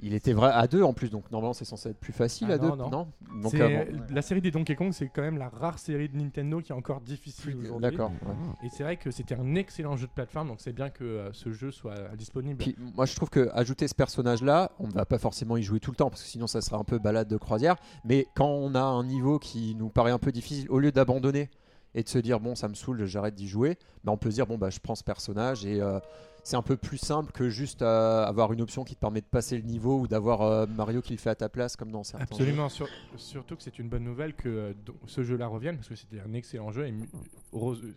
Il 0.00 0.12
était 0.12 0.32
vrai 0.32 0.50
à 0.52 0.66
deux 0.66 0.82
en 0.82 0.92
plus, 0.92 1.10
donc 1.10 1.30
normalement 1.30 1.54
c'est 1.54 1.64
censé 1.64 1.90
être 1.90 1.98
plus 1.98 2.12
facile 2.12 2.48
Ah 2.50 2.54
à 2.54 2.58
deux. 2.58 2.68
non, 2.68 2.90
non. 2.90 3.08
Donc 3.42 3.54
euh, 3.54 3.84
La 4.10 4.22
série 4.22 4.40
des 4.40 4.50
Donkey 4.50 4.74
Kong, 4.76 4.92
c'est 4.92 5.08
quand 5.08 5.22
même 5.22 5.38
la 5.38 5.48
rare 5.48 5.78
série 5.78 6.08
de 6.08 6.16
Nintendo 6.16 6.60
qui 6.60 6.72
est 6.72 6.74
encore 6.74 7.00
difficile 7.00 7.56
aujourd'hui. 7.56 7.90
D'accord. 7.90 8.10
ouais. 8.26 8.66
Et 8.66 8.68
c'est 8.70 8.82
vrai 8.82 8.96
que 8.96 9.10
c'était 9.10 9.34
un 9.34 9.54
excellent 9.54 9.96
jeu 9.96 10.06
de 10.06 10.12
plateforme, 10.12 10.48
donc 10.48 10.60
c'est 10.60 10.72
bien 10.72 10.90
que 10.90 11.04
euh, 11.04 11.32
ce 11.32 11.52
jeu 11.52 11.70
soit 11.70 12.14
disponible. 12.16 12.58
Puis 12.58 12.76
moi 12.94 13.06
je 13.06 13.14
trouve 13.16 13.30
que 13.30 13.50
ajouter 13.54 13.88
ce 13.88 13.94
personnage-là, 13.94 14.72
on 14.78 14.88
ne 14.88 14.92
va 14.92 15.04
pas 15.06 15.18
forcément 15.18 15.56
y 15.56 15.62
jouer 15.62 15.80
tout 15.80 15.90
le 15.90 15.96
temps 15.96 16.10
parce 16.10 16.22
que 16.22 16.28
sinon 16.28 16.46
ça 16.46 16.60
sera 16.60 16.76
un 16.76 16.84
peu 16.84 16.98
balade 16.98 17.28
de 17.28 17.36
croisière. 17.36 17.76
Mais 18.04 18.26
quand 18.34 18.48
on 18.48 18.74
a 18.74 18.82
un 18.82 19.04
niveau 19.04 19.38
qui 19.38 19.74
nous 19.74 19.88
paraît 19.88 20.10
un 20.12 20.18
peu 20.18 20.32
difficile, 20.32 20.66
au 20.70 20.80
lieu 20.80 20.92
d'abandonner 20.92 21.48
et 21.94 22.02
de 22.02 22.08
se 22.08 22.18
dire 22.18 22.40
bon 22.40 22.54
ça 22.54 22.68
me 22.68 22.74
saoule, 22.74 23.04
j'arrête 23.06 23.34
d'y 23.34 23.48
jouer, 23.48 23.78
bah, 24.04 24.12
on 24.12 24.16
peut 24.16 24.30
se 24.30 24.34
dire 24.36 24.46
bon 24.46 24.58
bah 24.58 24.70
je 24.70 24.78
prends 24.80 24.94
ce 24.94 25.04
personnage 25.04 25.64
et 25.64 25.80
euh, 25.80 25.98
c'est 26.42 26.56
un 26.56 26.62
peu 26.62 26.76
plus 26.76 26.98
simple 26.98 27.32
que 27.32 27.48
juste 27.48 27.80
euh, 27.82 28.24
avoir 28.26 28.52
une 28.52 28.60
option 28.60 28.84
qui 28.84 28.94
te 28.94 29.00
permet 29.00 29.20
de 29.22 29.26
passer 29.26 29.56
le 29.56 29.62
niveau 29.64 30.00
ou 30.00 30.06
d'avoir 30.06 30.42
euh, 30.42 30.66
Mario 30.66 31.00
qui 31.00 31.12
le 31.12 31.18
fait 31.18 31.30
à 31.30 31.34
ta 31.34 31.48
place 31.48 31.74
comme 31.76 31.90
dans 31.90 32.04
certains. 32.04 32.26
jeux. 32.26 32.32
Absolument, 32.42 32.68
sur- 32.68 32.88
surtout 33.16 33.56
que 33.56 33.62
c'est 33.62 33.78
une 33.78 33.88
bonne 33.88 34.04
nouvelle 34.04 34.34
que 34.34 34.74
ce 35.06 35.22
jeu-là 35.22 35.46
revienne 35.46 35.76
parce 35.76 35.88
que 35.88 35.96
c'était 35.96 36.20
un 36.20 36.32
excellent 36.34 36.70
jeu 36.70 36.86
et 36.88 36.94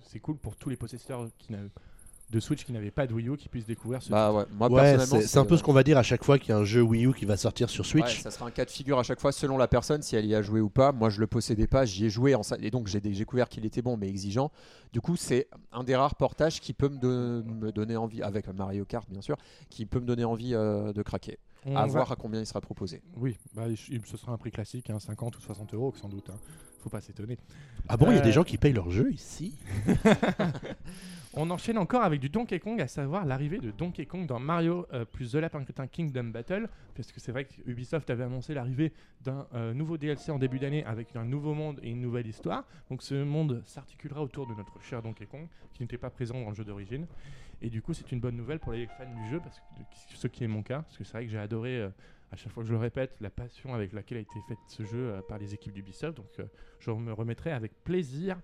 c'est 0.05 0.19
cool 0.19 0.37
pour 0.37 0.55
tous 0.55 0.69
les 0.69 0.77
possesseurs 0.77 1.27
qui 1.37 1.51
n'a- 1.51 1.59
de 2.29 2.39
Switch 2.41 2.65
qui 2.65 2.73
n'avaient 2.73 2.91
pas 2.91 3.07
de 3.07 3.13
Wii 3.13 3.29
U 3.29 3.37
qui 3.37 3.47
puissent 3.47 3.65
découvrir 3.65 4.01
ce 4.01 4.09
Bah 4.09 4.33
ouais, 4.33 4.43
moi 4.51 4.69
ouais, 4.69 4.81
personnellement 4.81 5.25
c'est 5.25 5.39
un 5.39 5.45
peu 5.45 5.53
euh, 5.53 5.57
ce 5.57 5.63
qu'on 5.63 5.71
va 5.71 5.83
dire 5.83 5.97
à 5.97 6.03
chaque 6.03 6.25
fois 6.25 6.37
qu'il 6.37 6.49
y 6.49 6.51
a 6.51 6.57
un 6.57 6.65
jeu 6.65 6.81
Wii 6.81 7.05
U 7.05 7.13
qui 7.13 7.23
va 7.23 7.37
sortir 7.37 7.69
sur 7.69 7.85
Switch. 7.85 8.03
Ouais, 8.17 8.21
ça 8.21 8.31
sera 8.31 8.45
un 8.45 8.51
cas 8.51 8.65
de 8.65 8.69
figure 8.69 8.99
à 8.99 9.03
chaque 9.03 9.21
fois 9.21 9.31
selon 9.31 9.57
la 9.57 9.69
personne 9.69 10.01
si 10.01 10.15
elle 10.17 10.25
y 10.25 10.35
a 10.35 10.41
joué 10.41 10.59
ou 10.59 10.69
pas. 10.69 10.91
Moi, 10.91 11.09
je 11.09 11.21
le 11.21 11.27
possédais 11.27 11.67
pas, 11.67 11.85
j'y 11.85 12.05
ai 12.05 12.09
joué 12.09 12.35
en 12.35 12.41
et 12.61 12.69
donc 12.69 12.87
j'ai 12.87 12.99
dé- 12.99 13.13
j'ai 13.13 13.19
découvert 13.19 13.47
qu'il 13.47 13.65
était 13.65 13.81
bon 13.81 13.95
mais 13.95 14.09
exigeant. 14.09 14.51
Du 14.91 14.99
coup, 14.99 15.15
c'est 15.15 15.47
un 15.71 15.83
des 15.85 15.95
rares 15.95 16.15
portages 16.15 16.59
qui 16.59 16.73
peut 16.73 16.89
me, 16.89 16.97
don- 16.97 17.43
me 17.49 17.71
donner 17.71 17.95
envie, 17.95 18.21
avec 18.21 18.47
Mario 18.49 18.83
Kart 18.83 19.09
bien 19.09 19.21
sûr, 19.21 19.37
qui 19.69 19.85
peut 19.85 19.99
me 20.01 20.05
donner 20.05 20.25
envie 20.25 20.53
euh, 20.53 20.91
de 20.91 21.01
craquer. 21.03 21.39
On 21.65 21.75
à 21.75 21.81
va- 21.81 21.87
voir 21.87 22.11
à 22.11 22.15
combien 22.15 22.39
il 22.41 22.45
sera 22.45 22.61
proposé. 22.61 23.01
Oui, 23.15 23.37
bah, 23.53 23.63
ce 24.05 24.17
sera 24.17 24.31
un 24.31 24.37
prix 24.37 24.51
classique, 24.51 24.89
hein, 24.89 24.99
50 24.99 25.37
ou 25.37 25.41
60 25.41 25.73
euros 25.73 25.93
sans 25.99 26.07
doute. 26.07 26.29
hein. 26.29 26.37
Faut 26.79 26.89
pas 26.89 27.01
s'étonner. 27.01 27.37
Ah 27.89 27.97
bon, 27.97 28.11
il 28.11 28.15
y 28.15 28.17
a 28.17 28.21
Euh, 28.21 28.23
des 28.23 28.31
gens 28.31 28.43
qui 28.43 28.57
payent 28.57 28.73
leur 28.73 28.89
jeu 28.91 29.11
ici 29.11 29.55
On 31.39 31.51
enchaîne 31.51 31.77
encore 31.77 32.01
avec 32.01 32.19
du 32.19 32.29
Donkey 32.29 32.59
Kong, 32.59 32.81
à 32.81 32.87
savoir 32.87 33.23
l'arrivée 33.25 33.59
de 33.59 33.69
Donkey 33.69 34.07
Kong 34.07 34.25
dans 34.25 34.39
Mario 34.39 34.87
euh, 34.91 35.05
plus 35.05 35.31
The 35.31 35.35
Lapin 35.35 35.63
Kingdom 35.91 36.23
Battle, 36.25 36.67
parce 36.95 37.11
que 37.11 37.19
c'est 37.19 37.31
vrai 37.31 37.45
que 37.45 37.51
Ubisoft 37.67 38.09
avait 38.09 38.23
annoncé 38.23 38.55
l'arrivée 38.55 38.91
d'un 39.23 39.45
euh, 39.53 39.73
nouveau 39.75 39.97
DLC 39.97 40.31
en 40.31 40.39
début 40.39 40.57
d'année 40.57 40.83
avec 40.85 41.15
un 41.15 41.25
nouveau 41.25 41.53
monde 41.53 41.79
et 41.83 41.91
une 41.91 42.01
nouvelle 42.01 42.25
histoire. 42.25 42.63
Donc 42.89 43.03
ce 43.03 43.23
monde 43.23 43.61
s'articulera 43.67 44.23
autour 44.23 44.47
de 44.47 44.55
notre 44.55 44.81
cher 44.81 45.03
Donkey 45.03 45.27
Kong, 45.27 45.47
qui 45.75 45.83
n'était 45.83 45.99
pas 45.99 46.09
présent 46.09 46.41
dans 46.41 46.49
le 46.49 46.55
jeu 46.55 46.63
d'origine. 46.65 47.05
Et 47.61 47.69
du 47.69 47.81
coup, 47.83 47.93
c'est 47.93 48.11
une 48.11 48.19
bonne 48.19 48.35
nouvelle 48.35 48.59
pour 48.59 48.71
les 48.73 48.87
fans 48.87 49.05
du 49.23 49.29
jeu, 49.29 49.39
parce 49.39 49.59
que 49.59 49.63
ce 50.15 50.27
qui 50.27 50.43
est 50.43 50.47
mon 50.47 50.63
cas, 50.63 50.81
parce 50.83 50.97
que 50.97 51.03
c'est 51.03 51.13
vrai 51.13 51.25
que 51.25 51.31
j'ai 51.31 51.37
adoré. 51.39 51.77
euh, 51.81 51.89
à 52.31 52.35
chaque 52.35 52.51
fois 52.51 52.63
que 52.63 52.67
je 52.67 52.73
le 52.73 52.79
répète, 52.79 53.15
la 53.21 53.29
passion 53.29 53.73
avec 53.73 53.93
laquelle 53.93 54.17
a 54.17 54.21
été 54.21 54.39
fait 54.47 54.57
ce 54.67 54.83
jeu 54.83 54.97
euh, 55.13 55.21
par 55.27 55.37
les 55.37 55.53
équipes 55.53 55.73
d'Ubisoft. 55.73 56.17
Donc, 56.17 56.27
euh, 56.39 56.45
je 56.79 56.91
me 56.91 57.13
remettrai 57.13 57.51
avec 57.51 57.71
plaisir 57.83 58.37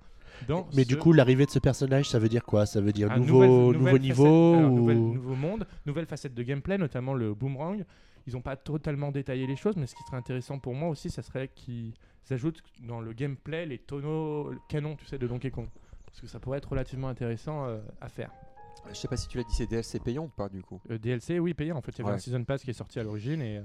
dans 0.47 0.68
Mais 0.74 0.83
ce 0.83 0.88
du 0.88 0.97
coup, 0.97 1.12
l'arrivée 1.12 1.45
de 1.45 1.51
ce 1.51 1.59
personnage, 1.59 2.09
ça 2.09 2.18
veut 2.18 2.30
dire 2.30 2.44
quoi? 2.45 2.65
Ça 2.65 2.80
veut 2.81 2.94
dire 2.94 3.12
un 3.12 3.18
nouveau, 3.18 3.33
nouvelle- 3.44 3.50
nouveau 3.50 3.74
nouvelle 3.74 4.01
niveau 4.01 4.24
facette- 4.24 4.59
alors, 4.59 4.71
nouvelle- 4.71 4.97
nouveau 4.97 5.35
monde, 5.35 5.68
nouvelle 5.85 6.06
facette 6.06 6.33
de 6.33 6.44
gameplay, 6.44 6.77
notamment 6.77 7.13
le 7.13 7.33
boomerang. 7.33 7.83
Ils 8.25 8.33
n'ont 8.33 8.41
pas 8.41 8.56
totalement 8.56 9.12
détaillé 9.12 9.45
les 9.45 9.57
choses, 9.57 9.75
mais 9.75 9.85
ce 9.85 9.95
qui 9.95 10.03
serait 10.03 10.15
intéressant 10.15 10.57
pour 10.59 10.74
moi 10.75 10.88
aussi, 10.88 11.09
ça 11.09 11.21
serait 11.21 11.50
qu'ils 11.50 11.94
ajoutent 12.30 12.63
dans 12.81 13.01
le 13.01 13.12
gameplay 13.12 13.65
les 13.65 13.80
tonneaux 13.80 14.50
le 14.50 14.59
canon, 14.69 14.95
tu 14.95 15.06
sais, 15.06 15.18
de 15.18 15.27
Donkey 15.27 15.51
Kong. 15.51 15.68
Parce 16.06 16.21
que 16.21 16.27
ça 16.27 16.39
pourrait 16.39 16.59
être 16.59 16.69
relativement 16.69 17.09
intéressant 17.09 17.65
euh, 17.65 17.80
à 18.00 18.07
faire. 18.07 18.31
Je 18.90 18.96
sais 18.96 19.08
pas 19.08 19.18
si 19.18 19.28
tu 19.28 19.38
l'as 19.38 19.44
dit, 19.44 19.54
c'est 19.56 19.66
DLC 19.66 20.00
payant 20.00 20.25
ou 20.25 20.28
pas 20.28 20.50
du 20.50 20.62
coup. 20.62 20.80
Euh, 20.92 20.98
DLC, 20.98 21.40
oui, 21.40 21.54
payant. 21.54 21.78
En 21.78 21.81
fait, 21.81 21.92
il 21.94 22.00
y 22.00 22.02
avait 22.02 22.10
Ouais. 22.12 22.16
un 22.16 22.20
Season 22.20 22.44
Pass 22.44 22.64
qui 22.64 22.70
est 22.70 22.74
sorti 22.74 23.00
à 23.00 23.04
l'origine 23.04 23.42
et, 23.42 23.58
euh, 23.58 23.62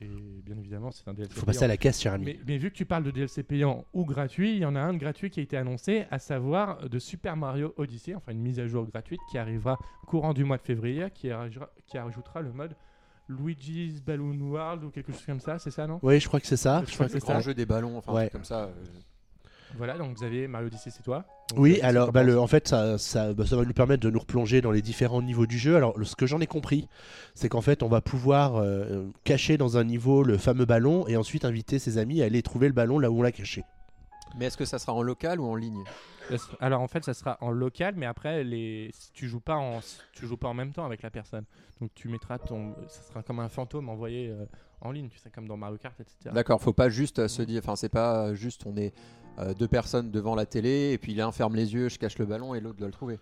et 0.00 0.08
bien 0.44 0.56
évidemment, 0.58 0.90
c'est 0.90 1.06
un 1.08 1.14
DLC 1.14 1.32
Faut 1.32 1.40
payant. 1.40 1.46
passer 1.46 1.64
à 1.64 1.68
la 1.68 1.76
caisse, 1.76 2.00
cher 2.00 2.12
ami. 2.12 2.24
Mais, 2.26 2.38
mais 2.46 2.58
vu 2.58 2.70
que 2.70 2.74
tu 2.76 2.84
parles 2.84 3.04
de 3.04 3.10
DLC 3.10 3.42
payant 3.44 3.84
ou 3.94 4.04
gratuit, 4.04 4.52
il 4.52 4.58
y 4.58 4.64
en 4.64 4.74
a 4.74 4.80
un 4.80 4.92
de 4.94 4.98
gratuit 4.98 5.30
qui 5.30 5.40
a 5.40 5.42
été 5.42 5.56
annoncé, 5.56 6.06
à 6.10 6.18
savoir 6.18 6.88
de 6.88 6.98
Super 6.98 7.36
Mario 7.36 7.72
Odyssey, 7.76 8.14
enfin 8.14 8.32
une 8.32 8.40
mise 8.42 8.58
à 8.60 8.66
jour 8.66 8.84
gratuite 8.86 9.20
qui 9.30 9.38
arrivera 9.38 9.78
courant 10.06 10.34
du 10.34 10.44
mois 10.44 10.56
de 10.58 10.62
février, 10.62 11.06
qui, 11.14 11.28
rajoutera- 11.30 11.70
qui 11.86 11.96
rajoutera 11.98 12.42
le 12.42 12.52
mode 12.52 12.74
Luigi's 13.28 14.02
Balloon 14.02 14.40
World 14.40 14.84
ou 14.84 14.90
quelque 14.90 15.12
chose 15.12 15.24
comme 15.26 15.40
ça, 15.40 15.58
c'est 15.58 15.70
ça, 15.70 15.86
non? 15.86 15.98
Oui, 16.02 16.18
je 16.18 16.26
crois 16.28 16.40
que 16.40 16.46
c'est 16.46 16.56
ça. 16.56 16.82
Je 16.84 16.90
Je 16.90 16.94
crois 16.94 17.06
que- 17.08 17.12
que 17.12 17.18
Grand 17.18 17.34
ça. 17.34 17.40
jeu 17.40 17.54
des 17.54 17.66
ballons, 17.66 17.98
enfin 17.98 18.12
un 18.12 18.14
Ouais. 18.16 18.30
comme 18.30 18.44
ça. 18.44 18.64
euh, 18.64 18.72
Voilà, 19.76 19.98
donc 19.98 20.14
Xavier, 20.14 20.48
Mario 20.48 20.68
Odyssey, 20.68 20.90
c'est 20.90 21.02
toi 21.02 21.24
Donc, 21.50 21.58
Oui, 21.58 21.78
euh, 21.82 21.86
alors 21.86 22.12
bah, 22.12 22.22
le, 22.22 22.38
en 22.38 22.46
fait, 22.46 22.68
ça, 22.68 22.98
ça, 22.98 23.32
bah, 23.34 23.46
ça 23.46 23.56
va 23.56 23.64
nous 23.64 23.72
permettre 23.72 24.02
de 24.02 24.10
nous 24.10 24.18
replonger 24.18 24.60
dans 24.60 24.70
les 24.70 24.82
différents 24.82 25.22
niveaux 25.22 25.46
du 25.46 25.58
jeu. 25.58 25.76
Alors, 25.76 25.94
ce 26.02 26.16
que 26.16 26.26
j'en 26.26 26.40
ai 26.40 26.46
compris, 26.46 26.88
c'est 27.34 27.48
qu'en 27.48 27.60
fait, 27.60 27.82
on 27.82 27.88
va 27.88 28.00
pouvoir 28.00 28.56
euh, 28.56 29.06
cacher 29.24 29.56
dans 29.56 29.76
un 29.76 29.84
niveau 29.84 30.22
le 30.22 30.38
fameux 30.38 30.64
ballon 30.64 31.06
et 31.06 31.16
ensuite 31.16 31.44
inviter 31.44 31.78
ses 31.78 31.98
amis 31.98 32.22
à 32.22 32.26
aller 32.26 32.42
trouver 32.42 32.68
le 32.68 32.74
ballon 32.74 32.98
là 32.98 33.10
où 33.10 33.18
on 33.18 33.22
l'a 33.22 33.32
caché. 33.32 33.64
Mais 34.38 34.46
est-ce 34.46 34.56
que 34.56 34.64
ça 34.64 34.78
sera 34.78 34.92
en 34.92 35.02
local 35.02 35.40
ou 35.40 35.46
en 35.46 35.54
ligne? 35.54 35.84
Alors 36.60 36.82
en 36.82 36.88
fait, 36.88 37.04
ça 37.04 37.14
sera 37.14 37.38
en 37.40 37.50
local, 37.50 37.94
mais 37.96 38.06
après, 38.06 38.44
les... 38.44 38.90
tu 39.14 39.28
joues 39.28 39.40
pas 39.40 39.56
en, 39.56 39.80
tu 40.12 40.26
joues 40.26 40.36
pas 40.36 40.48
en 40.48 40.54
même 40.54 40.72
temps 40.72 40.84
avec 40.84 41.02
la 41.02 41.10
personne. 41.10 41.44
Donc 41.80 41.90
tu 41.94 42.08
mettras 42.08 42.38
ton, 42.38 42.74
ça 42.88 43.02
sera 43.02 43.22
comme 43.22 43.40
un 43.40 43.48
fantôme 43.48 43.88
envoyé 43.88 44.28
euh, 44.28 44.44
en 44.80 44.92
ligne, 44.92 45.08
tu 45.08 45.18
sais, 45.18 45.30
comme 45.30 45.48
dans 45.48 45.56
Mario 45.56 45.78
Kart, 45.78 45.98
etc. 45.98 46.30
D'accord, 46.34 46.60
faut 46.60 46.72
pas 46.72 46.88
juste 46.88 47.28
se 47.28 47.42
dire, 47.42 47.62
enfin 47.64 47.76
c'est 47.76 47.88
pas 47.88 48.34
juste 48.34 48.64
on 48.66 48.76
est 48.76 48.92
euh, 49.38 49.54
deux 49.54 49.68
personnes 49.68 50.10
devant 50.10 50.34
la 50.34 50.46
télé 50.46 50.90
et 50.92 50.98
puis 50.98 51.14
l'un 51.14 51.32
ferme 51.32 51.54
les 51.54 51.72
yeux, 51.74 51.88
je 51.88 51.98
cache 51.98 52.18
le 52.18 52.26
ballon 52.26 52.54
et 52.54 52.60
l'autre 52.60 52.78
doit 52.78 52.88
le 52.88 52.92
trouver. 52.92 53.18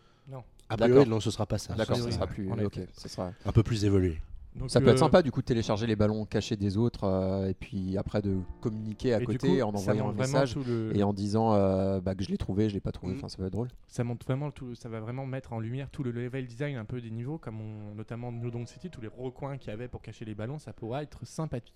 A 0.69 0.77
D'accord. 0.77 0.95
priori, 0.95 1.09
non, 1.09 1.21
ce 1.21 1.31
sera 1.31 1.47
pas 1.47 1.59
ça. 1.59 1.75
D'accord, 1.75 1.97
vrai. 1.99 2.11
sera 2.11 2.27
plus. 2.27 2.51
En 2.51 2.59
ok, 2.59 2.77
effet. 2.77 2.89
ça 2.93 3.09
sera. 3.09 3.31
Un 3.45 3.53
peu 3.53 3.63
plus 3.63 3.85
évolué. 3.85 4.21
Donc, 4.59 4.71
Ça 4.71 4.81
peut 4.81 4.89
être 4.89 4.95
euh, 4.95 4.99
sympa 4.99 5.23
du 5.23 5.31
coup 5.31 5.41
de 5.41 5.47
télécharger 5.47 5.87
les 5.87 5.97
ballons 5.97 6.25
cachés 6.25 6.57
des 6.57 6.77
autres 6.79 7.05
euh, 7.05 7.49
et 7.49 7.55
puis 7.55 7.97
après 7.99 8.23
de 8.23 8.39
communiquer 8.61 9.13
à 9.15 9.21
et 9.21 9.25
côté 9.25 9.39
coup, 9.49 9.61
en 9.61 9.75
envoyant 9.75 10.09
un 10.11 10.13
message 10.15 10.55
tout 10.55 10.65
le- 10.67 10.97
et 10.97 11.03
en 11.03 11.13
disant 11.13 11.53
euh, 11.55 12.01
bah, 12.01 12.15
que 12.15 12.25
je 12.25 12.31
l'ai 12.31 12.39
trouvé, 12.39 12.69
je 12.69 12.75
l'ai 12.75 12.81
pas 12.81 12.93
trouvé. 12.93 13.13
Mm. 13.13 13.17
Enfin, 13.19 13.29
ça 13.29 13.37
peut 13.37 13.45
être 13.47 13.53
drôle. 13.53 13.69
ça 13.87 14.03
montre 14.05 14.25
vraiment 14.27 14.51
tout, 14.51 14.75
ça 14.75 14.89
va 14.89 15.01
vraiment 15.01 15.27
mettre 15.27 15.53
en 15.53 15.61
lumière 15.61 15.91
tout 15.91 16.03
le 16.03 16.11
level 16.11 16.47
design 16.47 16.77
un 16.77 16.85
peu 16.85 17.01
des 17.01 17.11
niveaux, 17.11 17.39
comme 17.39 17.61
on- 17.61 17.95
notamment 17.95 18.33
New 18.33 18.51
Donk 18.51 18.69
City, 18.69 18.89
tous 18.91 19.01
les 19.03 19.09
recoins 19.09 19.59
qu'il 19.59 19.71
y 19.71 19.73
avait 19.75 19.89
pour 19.89 20.01
cacher 20.01 20.25
les 20.25 20.35
ballons, 20.35 20.59
ça 20.59 20.73
pourra 20.73 21.03
être 21.03 21.25
sympathique. 21.27 21.75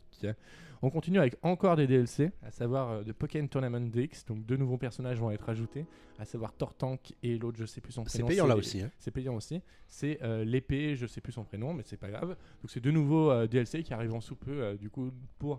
On 0.83 0.89
continue 0.89 1.19
avec 1.19 1.37
encore 1.43 1.77
des 1.77 1.87
DLC, 1.87 2.31
à 2.43 2.51
savoir 2.51 2.91
euh, 2.91 3.03
de 3.03 3.13
Pokémon 3.13 3.47
Tournament 3.47 3.81
DX, 3.91 4.25
donc 4.27 4.47
deux 4.47 4.57
nouveaux 4.57 4.79
personnages 4.79 5.19
vont 5.21 5.31
être 5.31 5.47
ajoutés, 5.51 5.85
à 6.19 6.25
savoir 6.25 6.55
Tortank 6.55 7.13
et 7.23 7.37
l'autre, 7.37 7.59
je 7.59 7.67
sais 7.67 7.83
plus 7.83 7.93
son 7.93 8.05
C'est 8.07 8.19
prénom. 8.19 8.29
payant 8.29 8.47
là 8.47 8.57
aussi. 8.57 8.81
hein. 8.81 8.91
C'est 8.99 9.11
payant 9.11 9.35
aussi. 9.35 9.61
C'est 9.89 10.19
euh, 10.23 10.43
l'épée, 10.45 10.97
je 10.97 11.07
sais 11.07 11.21
plus 11.21 11.33
son 11.33 11.45
prénom, 11.45 11.75
mais 11.75 11.83
c'est 11.85 11.97
pas 11.99 12.09
grave. 12.11 12.29
Donc 12.63 12.70
c'est 12.73 12.81
deux 12.81 12.91
nouveaux 12.93 13.31
euh, 13.31 13.47
DLC 13.47 13.83
qui 13.83 13.93
arriveront 13.93 14.21
sous 14.21 14.37
peu, 14.37 14.51
euh, 14.53 14.75
du 14.77 14.91
coup, 14.91 15.11
pour 15.39 15.59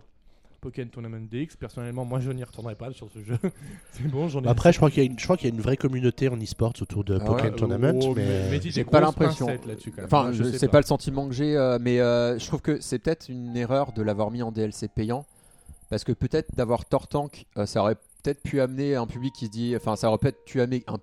Pokémon 0.62 0.88
Tournament 0.88 1.26
DX. 1.30 1.56
Personnellement, 1.58 2.04
moi, 2.04 2.20
je 2.20 2.30
n'y 2.30 2.42
retournerai 2.44 2.74
pas 2.76 2.90
sur 2.92 3.10
ce 3.10 3.22
jeu. 3.22 3.36
c'est 3.92 4.06
bon, 4.08 4.28
j'en 4.28 4.42
ai. 4.42 4.48
Après, 4.48 4.72
je 4.72 4.78
crois 4.78 4.90
qu'il 4.90 5.02
y, 5.02 5.06
a 5.06 5.10
une- 5.10 5.18
je 5.18 5.24
crois 5.24 5.36
qu'il 5.36 5.48
y 5.48 5.52
a 5.52 5.54
une 5.54 5.60
vraie 5.60 5.76
communauté 5.76 6.28
en 6.28 6.36
e-sport 6.40 6.72
autour 6.80 7.04
de 7.04 7.18
Ah 7.20 7.24
Pokémon 7.24 7.50
ouais, 7.50 7.56
Tournament. 7.56 7.98
Oh, 8.02 8.14
mais... 8.16 8.48
mais 8.50 8.58
dis 8.58 8.70
J'ai 8.70 8.84
pas 8.84 9.00
l'impression. 9.00 9.46
Enfin, 10.04 10.22
Moi, 10.22 10.32
je 10.32 10.44
je- 10.44 10.50
sais 10.52 10.58
c'est 10.58 10.68
pas. 10.68 10.80
le 10.80 10.86
sentiment 10.86 11.26
que 11.28 11.34
j'ai, 11.34 11.56
euh, 11.56 11.78
mais 11.80 12.00
euh, 12.00 12.38
je 12.38 12.46
trouve 12.46 12.62
que 12.62 12.80
c'est 12.80 12.98
peut-être 12.98 13.28
une 13.28 13.56
erreur 13.56 13.92
de 13.92 14.02
l'avoir 14.02 14.30
mis 14.30 14.42
en 14.42 14.52
DLC 14.52 14.88
payant 14.88 15.26
parce 15.90 16.04
que 16.04 16.12
peut-être 16.12 16.54
d'avoir 16.54 16.86
Tortank, 16.86 17.44
euh, 17.58 17.66
ça 17.66 17.82
aurait 17.82 17.96
peut-être 18.22 18.42
pu 18.42 18.60
amener 18.62 18.94
un 18.94 19.06
public 19.06 19.34
qui 19.34 19.46
se 19.46 19.50
dit, 19.50 19.74
enfin, 19.76 19.96
ça 19.96 20.08
aurait 20.08 20.16
peut-être 20.18 20.44
pu 20.46 20.60
amener 20.62 20.82
un- 20.86 20.98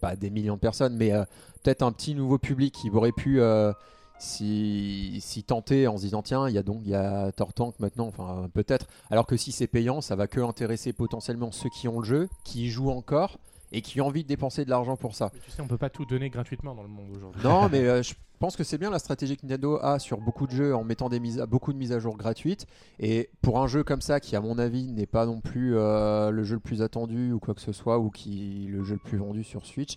pas 0.00 0.16
des 0.16 0.30
millions 0.30 0.54
de 0.54 0.60
personnes, 0.60 0.96
mais 0.96 1.12
euh, 1.12 1.22
peut-être 1.62 1.82
un 1.82 1.92
petit 1.92 2.14
nouveau 2.14 2.38
public 2.38 2.74
qui 2.74 2.90
aurait 2.90 3.12
pu 3.12 3.40
euh, 3.40 3.72
si, 4.18 5.18
si 5.20 5.42
tenter 5.42 5.86
en 5.86 5.96
se 5.96 6.02
disant 6.02 6.22
tiens, 6.22 6.48
il 6.48 6.54
y 6.54 6.58
a 6.58 6.62
donc 6.62 6.80
il 6.84 6.90
y 6.90 6.94
a 6.94 7.32
Tortank 7.32 7.78
maintenant, 7.80 8.06
enfin 8.06 8.48
peut-être. 8.54 8.86
Alors 9.10 9.26
que 9.26 9.36
si 9.36 9.52
c'est 9.52 9.66
payant, 9.66 10.00
ça 10.00 10.16
va 10.16 10.26
que 10.26 10.40
intéresser 10.40 10.92
potentiellement 10.92 11.52
ceux 11.52 11.68
qui 11.68 11.88
ont 11.88 12.00
le 12.00 12.06
jeu, 12.06 12.28
qui 12.44 12.66
y 12.66 12.70
jouent 12.70 12.90
encore 12.90 13.38
et 13.72 13.82
qui 13.82 14.00
ont 14.00 14.06
envie 14.06 14.22
de 14.22 14.28
dépenser 14.28 14.64
de 14.64 14.70
l'argent 14.70 14.96
pour 14.96 15.14
ça. 15.14 15.30
Mais 15.34 15.40
tu 15.40 15.50
sais, 15.50 15.60
on 15.60 15.66
peut 15.66 15.78
pas 15.78 15.90
tout 15.90 16.06
donner 16.06 16.30
gratuitement 16.30 16.74
dans 16.74 16.82
le 16.82 16.88
monde 16.88 17.10
aujourd'hui. 17.14 17.42
Non, 17.42 17.68
mais 17.68 17.80
euh, 17.88 18.02
je 18.02 18.14
pense 18.38 18.56
que 18.56 18.64
c'est 18.64 18.78
bien 18.78 18.90
la 18.90 18.98
stratégie 18.98 19.36
que 19.36 19.44
Nintendo 19.44 19.78
a 19.82 19.98
sur 19.98 20.20
beaucoup 20.20 20.46
de 20.46 20.52
jeux 20.52 20.74
en 20.74 20.84
mettant 20.84 21.08
des 21.08 21.20
mises, 21.20 21.44
beaucoup 21.48 21.72
de 21.72 21.78
mises 21.78 21.92
à 21.92 21.98
jour 21.98 22.16
gratuites. 22.16 22.66
Et 23.00 23.28
pour 23.42 23.60
un 23.60 23.66
jeu 23.66 23.82
comme 23.82 24.00
ça, 24.00 24.20
qui 24.20 24.36
à 24.36 24.40
mon 24.40 24.58
avis 24.58 24.92
n'est 24.92 25.06
pas 25.06 25.26
non 25.26 25.40
plus 25.40 25.76
euh, 25.76 26.30
le 26.30 26.44
jeu 26.44 26.54
le 26.54 26.60
plus 26.60 26.82
attendu 26.82 27.32
ou 27.32 27.38
quoi 27.38 27.54
que 27.54 27.60
ce 27.60 27.72
soit, 27.72 27.98
ou 27.98 28.10
qui 28.10 28.66
le 28.70 28.84
jeu 28.84 28.94
le 28.94 29.00
plus 29.00 29.18
vendu 29.18 29.42
sur 29.42 29.66
Switch, 29.66 29.96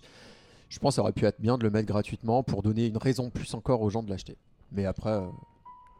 je 0.70 0.78
pense 0.78 0.92
que 0.92 0.96
ça 0.96 1.02
aurait 1.02 1.12
pu 1.12 1.26
être 1.26 1.38
bien 1.40 1.58
de 1.58 1.62
le 1.64 1.70
mettre 1.70 1.86
gratuitement 1.86 2.42
pour 2.42 2.62
donner 2.62 2.86
une 2.86 2.96
raison 2.96 3.24
de 3.26 3.30
plus 3.30 3.52
encore 3.52 3.82
aux 3.82 3.90
gens 3.90 4.02
de 4.02 4.08
l'acheter. 4.08 4.38
Mais 4.72 4.86
après, 4.86 5.10
euh, 5.10 5.26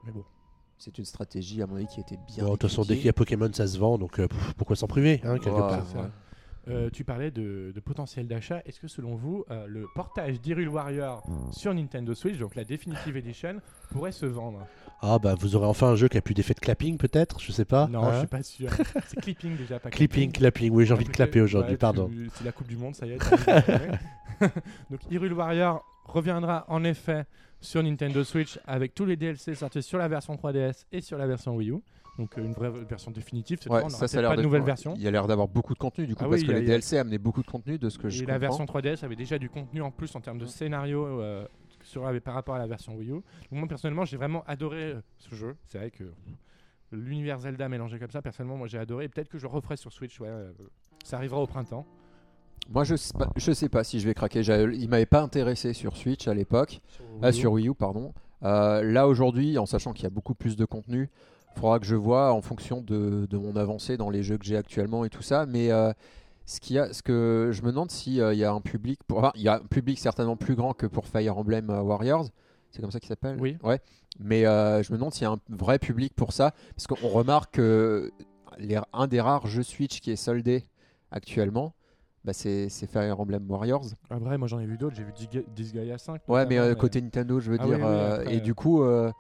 Mais 0.07 0.12
bon. 0.12 0.25
c'est 0.79 0.97
une 0.97 1.05
stratégie 1.05 1.61
à 1.61 1.67
mon 1.67 1.77
avis 1.77 1.87
qui 1.89 2.00
était 2.00 2.17
bien. 2.27 2.45
Bon, 2.45 2.53
de 2.53 2.57
toute 2.57 2.71
façon, 2.71 2.83
dès 2.83 2.97
qu'il 2.97 3.05
y 3.07 3.11
a 3.11 3.12
Pokémon, 3.12 3.50
ça 3.53 3.67
se 3.67 3.77
vend, 3.79 3.99
donc 3.99 4.19
euh, 4.19 4.27
pff, 4.29 4.55
pourquoi 4.55 4.77
s'en 4.77 4.87
priver, 4.87 5.21
hein, 5.25 5.39
quelque 5.39 5.50
Ouais, 5.50 5.61
part 5.61 5.85
c'est 5.87 5.93
ça. 5.99 6.03
ouais. 6.05 6.09
Euh, 6.69 6.91
tu 6.93 7.05
parlais 7.05 7.31
de, 7.31 7.73
de 7.75 7.81
potentiel 7.81 8.29
d'achat. 8.29 8.61
Est-ce 8.67 8.79
que 8.79 8.87
selon 8.87 9.17
vous, 9.17 9.45
euh, 9.50 9.67
le 9.67 9.87
portage 9.95 10.41
d'Hyrule 10.41 10.69
Warrior 10.69 11.23
sur 11.53 11.73
Nintendo 11.75 12.15
Switch, 12.15 12.39
donc 12.39 12.55
la 12.55 12.65
Definitive 12.65 13.17
Edition, 13.17 13.61
pourrait 13.91 14.12
se 14.12 14.27
vendre? 14.27 14.67
Ah 15.02 15.19
bah 15.19 15.35
vous 15.38 15.57
aurez 15.57 15.66
enfin 15.66 15.88
un 15.88 15.95
jeu 15.97 16.09
qui 16.09 16.19
a 16.19 16.21
plus 16.21 16.35
d'effet 16.35 16.52
de 16.54 16.61
clapping 16.61 16.99
peut-être, 16.99 17.40
je 17.40 17.52
sais 17.52 17.64
pas. 17.64 17.87
Non, 17.88 18.04
hein 18.04 18.12
je 18.12 18.19
suis 18.19 18.26
pas 18.26 18.42
sûr. 18.42 18.69
C'est 19.07 19.21
clipping 19.21 19.57
déjà, 19.57 19.78
pas 19.78 19.88
Clipping, 19.90 20.30
clapping, 20.30 20.71
oui 20.73 20.85
j'ai 20.87 20.92
envie 20.95 21.04
de 21.04 21.11
clapper 21.11 21.40
aujourd'hui, 21.40 21.73
ouais, 21.73 21.78
pardon. 21.78 22.11
C'est 22.35 22.45
la 22.45 22.52
Coupe 22.52 22.69
du 22.69 22.76
Monde, 22.76 22.95
ça 22.95 23.07
y 23.07 23.12
est. 23.12 23.19
Donc 24.90 25.00
Hyrule 25.11 25.33
Warrior 25.33 25.85
reviendra 26.04 26.64
en 26.69 26.85
effet 26.85 27.25
sur 27.61 27.83
Nintendo 27.83 28.25
Switch 28.25 28.59
avec 28.66 28.95
tous 28.95 29.04
les 29.04 29.16
DLC 29.16 29.54
sortis 29.54 29.83
sur 29.83 29.99
la 29.99 30.09
version 30.09 30.35
3DS 30.35 30.85
et 30.92 31.00
sur 31.00 31.19
la 31.19 31.26
version 31.26 31.54
Wii 31.57 31.71
U. 31.71 31.76
Donc 32.19 32.37
euh, 32.38 32.45
une 32.45 32.52
vraie 32.52 32.71
version 32.71 33.11
définitive. 33.11 33.59
Cette 33.62 33.73
Ouais, 33.73 33.88
ça, 33.88 34.09
ça 34.09 34.23
pas 34.23 34.37
de 34.37 34.42
nouvelle 34.42 34.62
version. 34.62 34.95
Il 34.97 35.02
y 35.02 35.09
a 35.09 35.11
l'air 35.11 35.26
d'avoir 35.26 35.49
beaucoup 35.49 35.75
de 35.75 35.78
contenu 35.78 36.07
du 36.07 36.14
coup 36.14 36.25
Ah 36.25 36.28
parce 36.28 36.40
oui, 36.42 36.47
que 36.47 36.52
les 36.52 36.61
y 36.61 36.62
a- 36.64 36.66
DLC 36.66 36.99
amenaient 36.99 37.19
beaucoup 37.19 37.42
de 37.42 37.47
contenu 37.47 37.78
de 37.78 37.88
ce 37.88 37.99
que 37.99 38.09
je 38.09 38.23
Et 38.23 38.26
la 38.26 38.38
comprends. 38.38 38.59
version 38.59 38.64
3DS 38.64 39.04
avait 39.04 39.16
déjà 39.16 39.38
du 39.38 39.49
contenu 39.49 39.80
en 39.83 39.90
plus 39.90 40.14
en 40.16 40.21
termes 40.21 40.38
de 40.38 40.47
scénario 40.47 41.07
euh, 41.07 41.47
sur, 41.82 42.02
par 42.22 42.34
rapport 42.34 42.54
à 42.54 42.58
la 42.58 42.66
version 42.66 42.94
Wii 42.96 43.10
U. 43.10 43.12
Donc 43.12 43.25
moi 43.50 43.68
personnellement 43.68 44.04
j'ai 44.04 44.16
vraiment 44.16 44.44
adoré 44.46 44.82
euh, 44.82 45.00
ce 45.18 45.34
jeu. 45.34 45.56
C'est 45.66 45.78
vrai 45.78 45.90
que 45.90 46.04
l'univers 46.92 47.38
Zelda 47.38 47.68
mélangé 47.68 47.99
comme 47.99 48.10
ça, 48.10 48.22
personnellement 48.22 48.56
moi 48.56 48.66
j'ai 48.66 48.78
adoré. 48.78 49.04
Et 49.04 49.08
peut-être 49.08 49.28
que 49.28 49.38
je 49.38 49.44
le 49.44 49.50
referai 49.50 49.76
sur 49.76 49.92
Switch. 49.92 50.20
Ouais, 50.20 50.28
euh, 50.28 50.52
ça 51.04 51.16
arrivera 51.16 51.40
au 51.40 51.46
printemps. 51.46 51.87
Moi 52.68 52.84
je 52.84 52.94
sais 52.94 53.16
pas, 53.16 53.30
je 53.37 53.52
sais 53.52 53.68
pas 53.68 53.84
si 53.84 54.00
je 54.00 54.06
vais 54.06 54.14
craquer. 54.14 54.40
Il 54.40 54.88
m'avait 54.88 55.06
pas 55.06 55.22
intéressé 55.22 55.72
sur 55.72 55.96
Switch 55.96 56.28
à 56.28 56.34
l'époque. 56.34 56.80
Ah, 57.22 57.28
Wii 57.28 57.30
U. 57.30 57.32
sur 57.32 57.52
Wii 57.52 57.68
U, 57.68 57.75
pardon. 57.75 58.12
Euh, 58.42 58.82
là 58.82 59.06
aujourd'hui, 59.08 59.58
en 59.58 59.66
sachant 59.66 59.92
qu'il 59.92 60.04
y 60.04 60.06
a 60.06 60.10
beaucoup 60.10 60.34
plus 60.34 60.56
de 60.56 60.64
contenu, 60.64 61.10
il 61.54 61.60
faudra 61.60 61.78
que 61.78 61.87
je 61.87 61.96
vois 61.96 62.32
en 62.32 62.40
fonction 62.42 62.80
de, 62.80 63.26
de 63.28 63.38
mon 63.38 63.56
avancée 63.56 63.96
dans 63.96 64.08
les 64.08 64.22
jeux 64.22 64.38
que 64.38 64.44
j'ai 64.44 64.56
actuellement 64.56 65.04
et 65.04 65.10
tout 65.10 65.22
ça. 65.22 65.46
Mais 65.46 65.70
euh, 65.72 65.92
ce, 66.50 66.61
qu'il 66.61 66.76
y 66.76 66.78
a, 66.78 66.92
ce 66.92 67.02
que 67.02 67.50
je 67.52 67.62
me 67.62 67.69
demande 67.69 67.90
s'il 67.90 68.14
y 68.14 68.45
a 68.45 68.52
un 68.52 68.61
public, 68.61 69.00
pour, 69.07 69.19
enfin, 69.19 69.30
il 69.37 69.42
y 69.42 69.49
a 69.49 69.57
un 69.57 69.61
public 69.66 69.99
certainement 69.99 70.37
plus 70.37 70.54
grand 70.57 70.73
que 70.75 70.87
pour 70.87 71.07
Fire 71.07 71.38
Emblem 71.38 71.71
euh, 71.71 71.80
Warriors. 71.83 72.26
C'est 72.71 72.80
comme 72.83 72.90
ça 72.90 72.99
qu'il 73.00 73.09
s'appelle? 73.09 73.37
Oui. 73.40 73.57
Ouais. 73.62 73.80
Mais 74.19 74.47
euh, 74.47 74.83
je 74.83 74.92
me 74.92 74.97
demande 74.99 75.12
s'il 75.14 75.23
y 75.23 75.26
a 75.26 75.30
un 75.30 75.38
vrai 75.49 75.78
public 75.78 76.14
pour 76.14 76.33
ça. 76.33 76.52
Parce 76.76 76.87
qu'on 76.87 77.09
remarque 77.09 77.54
que 77.54 78.11
les- 78.59 78.80
un 78.92 79.07
des 79.07 79.21
rares 79.21 79.47
jeux 79.47 79.62
Switch 79.62 80.00
qui 80.00 80.11
est 80.11 80.16
soldé 80.16 80.64
actuellement, 81.12 81.75
bah, 82.25 82.33
c'est 82.33 82.69
c'est 82.69 82.87
Fire 82.88 83.19
Emblem 83.19 83.49
Warriors. 83.50 83.87
Après, 84.11 84.37
moi 84.38 84.47
j'en 84.49 84.59
ai 84.61 84.66
vu 84.66 84.76
d'autres. 84.76 84.97
J'ai 84.97 85.04
vu 85.04 85.12
Disga- 85.12 85.45
Disgaea 85.54 85.99
5. 85.99 86.21
Ouais, 86.28 86.47
mais 86.47 86.59
euh, 86.59 86.75
côté 86.75 87.00
Nintendo, 87.00 87.40
je 87.40 87.50
veux 87.52 87.59
Ah 87.61 87.64
dire. 87.64 87.76
oui, 87.76 87.83
oui, 87.83 87.88
euh, 87.88 88.14
après, 88.21 88.35
et 88.35 88.38
euh. 88.38 88.40
du 88.40 88.54
coup, 88.54 88.83
euh, 88.83 89.11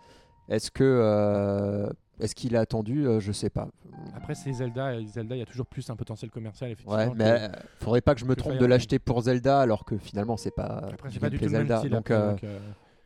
est-ce 0.48 0.70
que 0.70 0.84
euh, 0.84 1.88
est-ce 2.20 2.34
qu'il 2.34 2.54
est 2.54 2.58
attendu 2.58 3.06
Euh, 3.06 3.20
Je 3.20 3.32
sais 3.32 3.50
pas. 3.50 3.68
Après, 4.14 4.34
c'est 4.34 4.52
Zelda. 4.52 4.94
Et 4.98 5.06
Zelda, 5.06 5.36
il 5.36 5.38
y 5.40 5.42
a 5.42 5.46
toujours 5.46 5.66
plus 5.66 5.88
un 5.90 5.96
potentiel 5.96 6.30
commercial, 6.30 6.70
effectivement. 6.70 6.96
Ouais, 6.98 7.10
que- 7.10 7.16
mais 7.16 7.24
euh, 7.30 7.48
faudrait 7.78 8.00
pas 8.00 8.14
que 8.14 8.20
je 8.20 8.24
me 8.26 8.34
que 8.34 8.40
trompe 8.40 8.58
de 8.58 8.66
l'acheter 8.66 8.98
pour 8.98 9.20
Zelda, 9.22 9.60
alors 9.60 9.84
que 9.84 9.96
finalement 9.98 10.36
c'est 10.36 10.50
pas 10.54 10.88
Après, 10.92 11.10
c'est 11.10 11.18
pas 11.20 11.30
du 11.30 11.38
tout 11.38 11.44
gameplay 11.44 11.46
le 11.46 11.52
même 11.52 11.60
Zelda. 11.68 11.78
style. 11.78 11.90
donc, 11.90 12.10
après, 12.10 12.14
euh, 12.14 12.30
donc, 12.32 12.44
euh, 12.44 12.58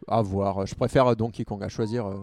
à 0.09 0.23
voir. 0.23 0.66
Je 0.66 0.75
préfère 0.75 1.06
euh, 1.09 1.14
Donkey 1.14 1.44
Kong 1.44 1.62
à 1.62 1.68
choisir. 1.68 2.06
euh. 2.06 2.16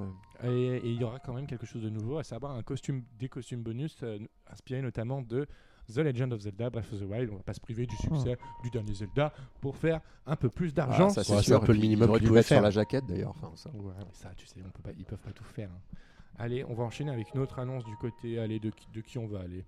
Et 0.44 0.78
et 0.78 0.88
il 0.90 1.00
y 1.00 1.04
aura 1.04 1.20
quand 1.20 1.34
même 1.34 1.46
quelque 1.48 1.66
chose 1.66 1.84
de 1.84 1.90
nouveau, 1.90 2.18
à 2.18 2.24
savoir 2.24 2.56
un 2.56 2.64
costume, 2.64 3.04
des 3.20 3.30
costumes 3.30 3.62
bonus 3.62 3.98
euh, 4.04 4.18
inspirés 4.52 4.82
notamment 4.82 5.22
de 5.22 5.46
The 5.94 5.98
Legend 5.98 6.34
of 6.34 6.42
Zelda 6.42 6.70
Breath 6.70 6.92
of 6.94 7.00
the 7.00 7.04
Wild. 7.04 7.30
On 7.32 7.36
va 7.38 7.44
pas 7.44 7.54
se 7.54 7.60
priver 7.60 7.86
du 7.86 7.96
succès 7.98 8.38
du 8.64 8.70
dernier 8.70 8.94
Zelda 8.94 9.34
pour 9.60 9.76
faire 9.76 10.00
un 10.26 10.36
peu 10.36 10.50
plus 10.50 10.74
d'argent. 10.74 11.08
Ah, 11.10 11.14
ça, 11.14 11.24
c'est 11.24 11.32
Ouais, 11.34 11.38
c'est 11.40 11.44
sûr. 11.46 11.58
un 11.58 11.66
peu 11.66 11.74
le 11.74 11.80
minimum 11.80 12.12
qu'ils 12.14 12.28
pouvaient 12.28 12.40
mettre 12.40 12.48
sur 12.48 12.56
faire. 12.56 12.64
la 12.64 12.70
jaquette 12.72 13.06
d'ailleurs. 13.08 13.32
Enfin, 13.32 13.52
ça. 13.56 13.70
Ouais, 13.72 13.94
mais 14.00 14.06
ça, 14.14 14.30
tu 14.38 14.48
sais, 14.48 14.56
on 14.66 14.70
peut 14.70 14.82
pas, 14.84 14.92
ils 14.98 15.06
peuvent 15.06 15.20
pas 15.20 15.32
tout 15.32 15.44
faire. 15.44 15.70
hein. 15.70 15.98
Allez, 16.38 16.64
on 16.66 16.74
va 16.74 16.84
enchaîner 16.84 17.12
avec 17.12 17.34
une 17.34 17.42
autre 17.42 17.60
annonce 17.60 17.84
du 17.86 17.96
côté. 17.98 18.40
Allez, 18.40 18.60
de, 18.60 18.72
qui- 19.04 19.18
on 19.20 19.28
va 19.28 19.40
aller 19.42 19.64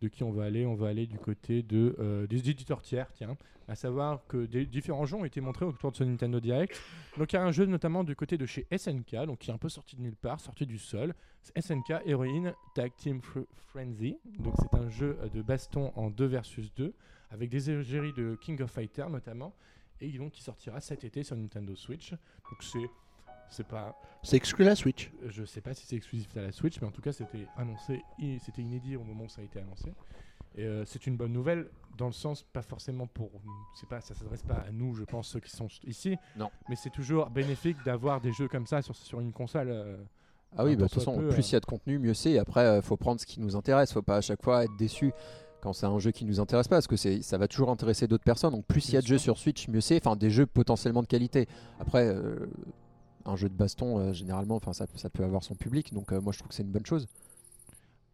De 0.00 0.08
qui 0.08 0.22
on 0.24 0.30
va 0.32 0.44
aller 0.44 0.64
On 0.66 0.74
va 0.74 0.88
aller 0.88 1.06
du 1.06 1.18
côté 1.18 1.62
de, 1.62 1.94
euh, 1.98 2.26
des 2.26 2.48
éditeurs 2.50 2.82
tiers, 2.82 3.10
tiens. 3.12 3.36
À 3.68 3.74
savoir 3.74 4.26
que 4.26 4.44
des 4.44 4.66
différents 4.66 5.06
jeux 5.06 5.16
ont 5.16 5.24
été 5.24 5.40
montrés 5.40 5.64
autour 5.64 5.90
de 5.92 5.96
ce 5.96 6.04
Nintendo 6.04 6.38
Direct. 6.40 6.78
Donc 7.16 7.32
il 7.32 7.36
y 7.36 7.38
a 7.38 7.42
un 7.44 7.50
jeu 7.52 7.64
notamment 7.66 8.04
du 8.04 8.14
côté 8.14 8.36
de 8.36 8.44
chez 8.44 8.66
SNK, 8.76 9.24
donc 9.26 9.38
qui 9.38 9.50
est 9.50 9.54
un 9.54 9.58
peu 9.58 9.70
sorti 9.70 9.96
de 9.96 10.02
nulle 10.02 10.16
part, 10.16 10.38
sorti 10.40 10.66
du 10.66 10.78
sol. 10.78 11.14
SNK 11.58 12.02
Heroine 12.06 12.54
Tag 12.74 12.92
Team 12.96 13.20
Fr- 13.20 13.46
Frenzy. 13.68 14.18
Donc 14.38 14.54
c'est 14.60 14.74
un 14.76 14.88
jeu 14.90 15.16
euh, 15.22 15.28
de 15.30 15.40
baston 15.42 15.92
en 15.96 16.10
2 16.10 16.26
versus 16.26 16.72
2, 16.74 16.92
avec 17.30 17.48
des 17.48 17.70
égéries 17.70 18.12
de 18.12 18.36
King 18.40 18.60
of 18.62 18.70
Fighters 18.70 19.08
notamment, 19.08 19.54
et 20.00 20.10
donc 20.12 20.32
qui 20.32 20.42
sortira 20.42 20.80
cet 20.80 21.04
été 21.04 21.22
sur 21.22 21.36
Nintendo 21.36 21.74
Switch. 21.74 22.10
Donc 22.10 22.62
c'est 22.62 22.90
c'est 23.50 23.66
pas 23.66 23.96
C'est 24.22 24.36
exclu 24.36 24.64
la 24.64 24.74
Switch. 24.74 25.12
je 25.26 25.44
sais 25.44 25.60
pas 25.60 25.74
si 25.74 25.86
c'est 25.86 25.96
exclusif 25.96 26.36
à 26.36 26.42
la 26.42 26.52
Switch, 26.52 26.80
mais 26.80 26.86
en 26.86 26.90
tout 26.90 27.02
cas 27.02 27.12
c'était 27.12 27.46
annoncé, 27.56 28.02
c'était 28.40 28.62
inédit 28.62 28.96
au 28.96 29.04
moment 29.04 29.24
où 29.24 29.28
ça 29.28 29.40
a 29.40 29.44
été 29.44 29.58
annoncé. 29.60 29.92
Et 30.56 30.64
euh, 30.64 30.84
c'est 30.84 31.06
une 31.08 31.16
bonne 31.16 31.32
nouvelle 31.32 31.68
dans 31.98 32.06
le 32.06 32.12
sens 32.12 32.44
pas 32.44 32.62
forcément 32.62 33.06
pour, 33.08 33.30
c'est 33.74 33.88
pas, 33.88 34.00
ça 34.00 34.14
s'adresse 34.14 34.42
pas 34.42 34.54
à 34.68 34.70
nous, 34.70 34.94
je 34.94 35.02
pense 35.04 35.26
ceux 35.28 35.40
qui 35.40 35.50
sont 35.50 35.66
ici. 35.84 36.16
Non. 36.36 36.48
Mais 36.68 36.76
c'est 36.76 36.90
toujours 36.90 37.28
bénéfique 37.30 37.76
d'avoir 37.84 38.20
des 38.20 38.32
jeux 38.32 38.46
comme 38.48 38.66
ça 38.66 38.80
sur, 38.82 38.94
sur 38.94 39.20
une 39.20 39.32
console. 39.32 39.68
euh, 39.70 39.96
Ah 40.56 40.64
oui, 40.64 40.76
bah, 40.76 40.84
de 40.84 40.88
toute 40.88 40.94
façon, 41.00 41.16
peu, 41.18 41.28
plus 41.28 41.44
euh. 41.44 41.48
il 41.48 41.52
y 41.52 41.56
a 41.56 41.60
de 41.60 41.66
contenu, 41.66 41.98
mieux 41.98 42.14
c'est. 42.14 42.38
Après, 42.38 42.64
euh, 42.64 42.82
faut 42.82 42.96
prendre 42.96 43.20
ce 43.20 43.26
qui 43.26 43.40
nous 43.40 43.56
intéresse. 43.56 43.92
Faut 43.92 44.02
pas 44.02 44.16
à 44.18 44.20
chaque 44.20 44.42
fois 44.42 44.64
être 44.64 44.76
déçu 44.76 45.12
quand 45.60 45.72
c'est 45.72 45.86
un 45.86 45.98
jeu 45.98 46.10
qui 46.12 46.24
nous 46.24 46.38
intéresse 46.40 46.68
pas, 46.68 46.76
parce 46.76 46.86
que 46.86 46.96
c'est, 46.96 47.22
ça 47.22 47.36
va 47.38 47.48
toujours 47.48 47.70
intéresser 47.70 48.06
d'autres 48.06 48.22
personnes. 48.24 48.52
Donc 48.52 48.64
plus 48.66 48.88
il 48.90 48.94
y 48.94 48.96
a 48.96 49.00
de 49.00 49.06
jeux 49.06 49.18
sur 49.18 49.38
Switch, 49.38 49.66
mieux 49.68 49.80
c'est. 49.80 49.96
Enfin, 49.96 50.14
des 50.14 50.30
jeux 50.30 50.46
potentiellement 50.46 51.02
de 51.02 51.06
qualité. 51.08 51.48
Après, 51.80 52.06
euh, 52.06 52.46
un 53.24 53.36
jeu 53.36 53.48
de 53.48 53.54
baston, 53.54 53.98
euh, 53.98 54.12
généralement, 54.12 54.56
enfin, 54.56 54.72
ça, 54.72 54.86
ça 54.96 55.10
peut 55.10 55.24
avoir 55.24 55.42
son 55.42 55.54
public. 55.54 55.92
Donc 55.92 56.12
euh, 56.12 56.20
moi, 56.20 56.32
je 56.32 56.38
trouve 56.38 56.48
que 56.48 56.54
c'est 56.54 56.62
une 56.62 56.72
bonne 56.72 56.86
chose. 56.86 57.06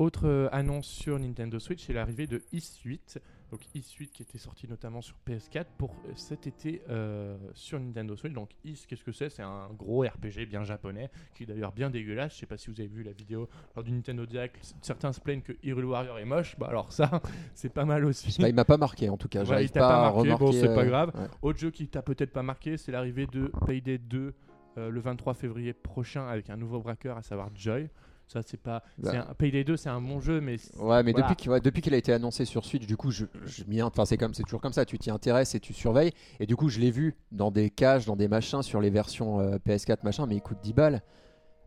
Autre 0.00 0.26
euh, 0.26 0.48
annonce 0.50 0.86
sur 0.86 1.18
Nintendo 1.18 1.58
Switch, 1.58 1.84
c'est 1.86 1.92
l'arrivée 1.92 2.26
de 2.26 2.42
Is 2.52 2.80
8. 2.86 3.20
Donc 3.50 3.60
Is 3.74 3.84
8 3.98 4.10
qui 4.10 4.22
était 4.22 4.38
sorti 4.38 4.66
notamment 4.66 5.02
sur 5.02 5.14
PS4 5.28 5.66
pour 5.76 5.94
cet 6.14 6.46
été 6.46 6.80
euh, 6.88 7.36
sur 7.52 7.78
Nintendo 7.78 8.16
Switch. 8.16 8.32
Donc 8.32 8.48
Is, 8.64 8.86
qu'est-ce 8.88 9.04
que 9.04 9.12
c'est? 9.12 9.28
C'est 9.28 9.42
un 9.42 9.68
gros 9.76 10.00
RPG 10.00 10.46
bien 10.48 10.64
japonais 10.64 11.10
qui 11.34 11.42
est 11.42 11.46
d'ailleurs 11.46 11.72
bien 11.72 11.90
dégueulasse. 11.90 12.32
Je 12.32 12.38
sais 12.38 12.46
pas 12.46 12.56
si 12.56 12.70
vous 12.70 12.80
avez 12.80 12.88
vu 12.88 13.02
la 13.02 13.12
vidéo 13.12 13.46
lors 13.76 13.84
du 13.84 13.92
Nintendo 13.92 14.24
Direct. 14.24 14.74
Certains 14.80 15.12
se 15.12 15.20
plaignent 15.20 15.42
que 15.42 15.52
Hyrule 15.62 15.84
Warrior 15.84 16.18
est 16.18 16.24
moche. 16.24 16.56
Bah 16.58 16.68
alors 16.70 16.90
ça, 16.94 17.20
c'est 17.54 17.68
pas 17.68 17.84
mal 17.84 18.06
aussi. 18.06 18.40
Bah, 18.40 18.48
il 18.48 18.54
m'a 18.54 18.64
pas 18.64 18.78
marqué 18.78 19.10
en 19.10 19.18
tout 19.18 19.28
cas. 19.28 19.44
Ouais, 19.44 19.64
il 19.66 19.70
t'a 19.70 19.80
pas, 19.80 19.88
pas 19.88 20.12
marqué, 20.14 20.34
bon, 20.34 20.50
c'est 20.50 20.74
pas 20.74 20.86
grave. 20.86 21.12
ouais. 21.14 21.26
Autre 21.42 21.58
jeu 21.58 21.70
qui 21.70 21.88
t'a 21.88 22.00
peut-être 22.00 22.32
pas 22.32 22.42
marqué, 22.42 22.78
c'est 22.78 22.90
l'arrivée 22.90 23.26
de 23.26 23.52
Payday 23.66 23.98
2 23.98 24.32
euh, 24.78 24.90
le 24.90 25.00
23 25.00 25.34
février 25.34 25.72
prochain 25.72 26.26
avec 26.26 26.50
un 26.50 26.56
nouveau 26.56 26.80
braqueur, 26.80 27.16
à 27.16 27.22
savoir 27.22 27.50
Joy. 27.54 27.88
Ça, 28.26 28.42
c'est 28.46 28.60
pas. 28.60 28.84
Bah. 28.96 29.10
c'est 29.10 29.16
un, 29.16 29.34
Payday 29.34 29.64
2, 29.64 29.76
c'est 29.76 29.88
un 29.88 30.00
bon 30.00 30.20
jeu, 30.20 30.40
mais. 30.40 30.56
Ouais, 30.78 31.02
mais 31.02 31.10
Voilà. 31.10 31.26
depuis 31.60 31.82
qu'il 31.82 31.92
ouais, 31.92 31.96
a 31.96 31.98
été 31.98 32.12
annoncé 32.12 32.44
sur 32.44 32.64
Switch, 32.64 32.86
du 32.86 32.96
coup, 32.96 33.10
je, 33.10 33.26
je 33.44 33.64
m'y 33.64 33.82
enfin 33.82 34.04
c'est 34.04 34.16
comme 34.16 34.34
c'est 34.34 34.44
toujours 34.44 34.60
comme 34.60 34.72
ça, 34.72 34.84
tu 34.84 34.98
t'y 34.98 35.10
intéresses 35.10 35.56
et 35.56 35.60
tu 35.60 35.72
surveilles. 35.72 36.12
Et 36.38 36.46
du 36.46 36.54
coup, 36.54 36.68
je 36.68 36.78
l'ai 36.78 36.92
vu 36.92 37.16
dans 37.32 37.50
des 37.50 37.70
caches, 37.70 38.06
dans 38.06 38.14
des 38.14 38.28
machins 38.28 38.62
sur 38.62 38.80
les 38.80 38.90
versions 38.90 39.40
euh, 39.40 39.58
PS4 39.66 40.04
machin, 40.04 40.26
mais 40.26 40.36
il 40.36 40.42
coûte 40.42 40.58
10 40.62 40.72
balles. 40.74 41.02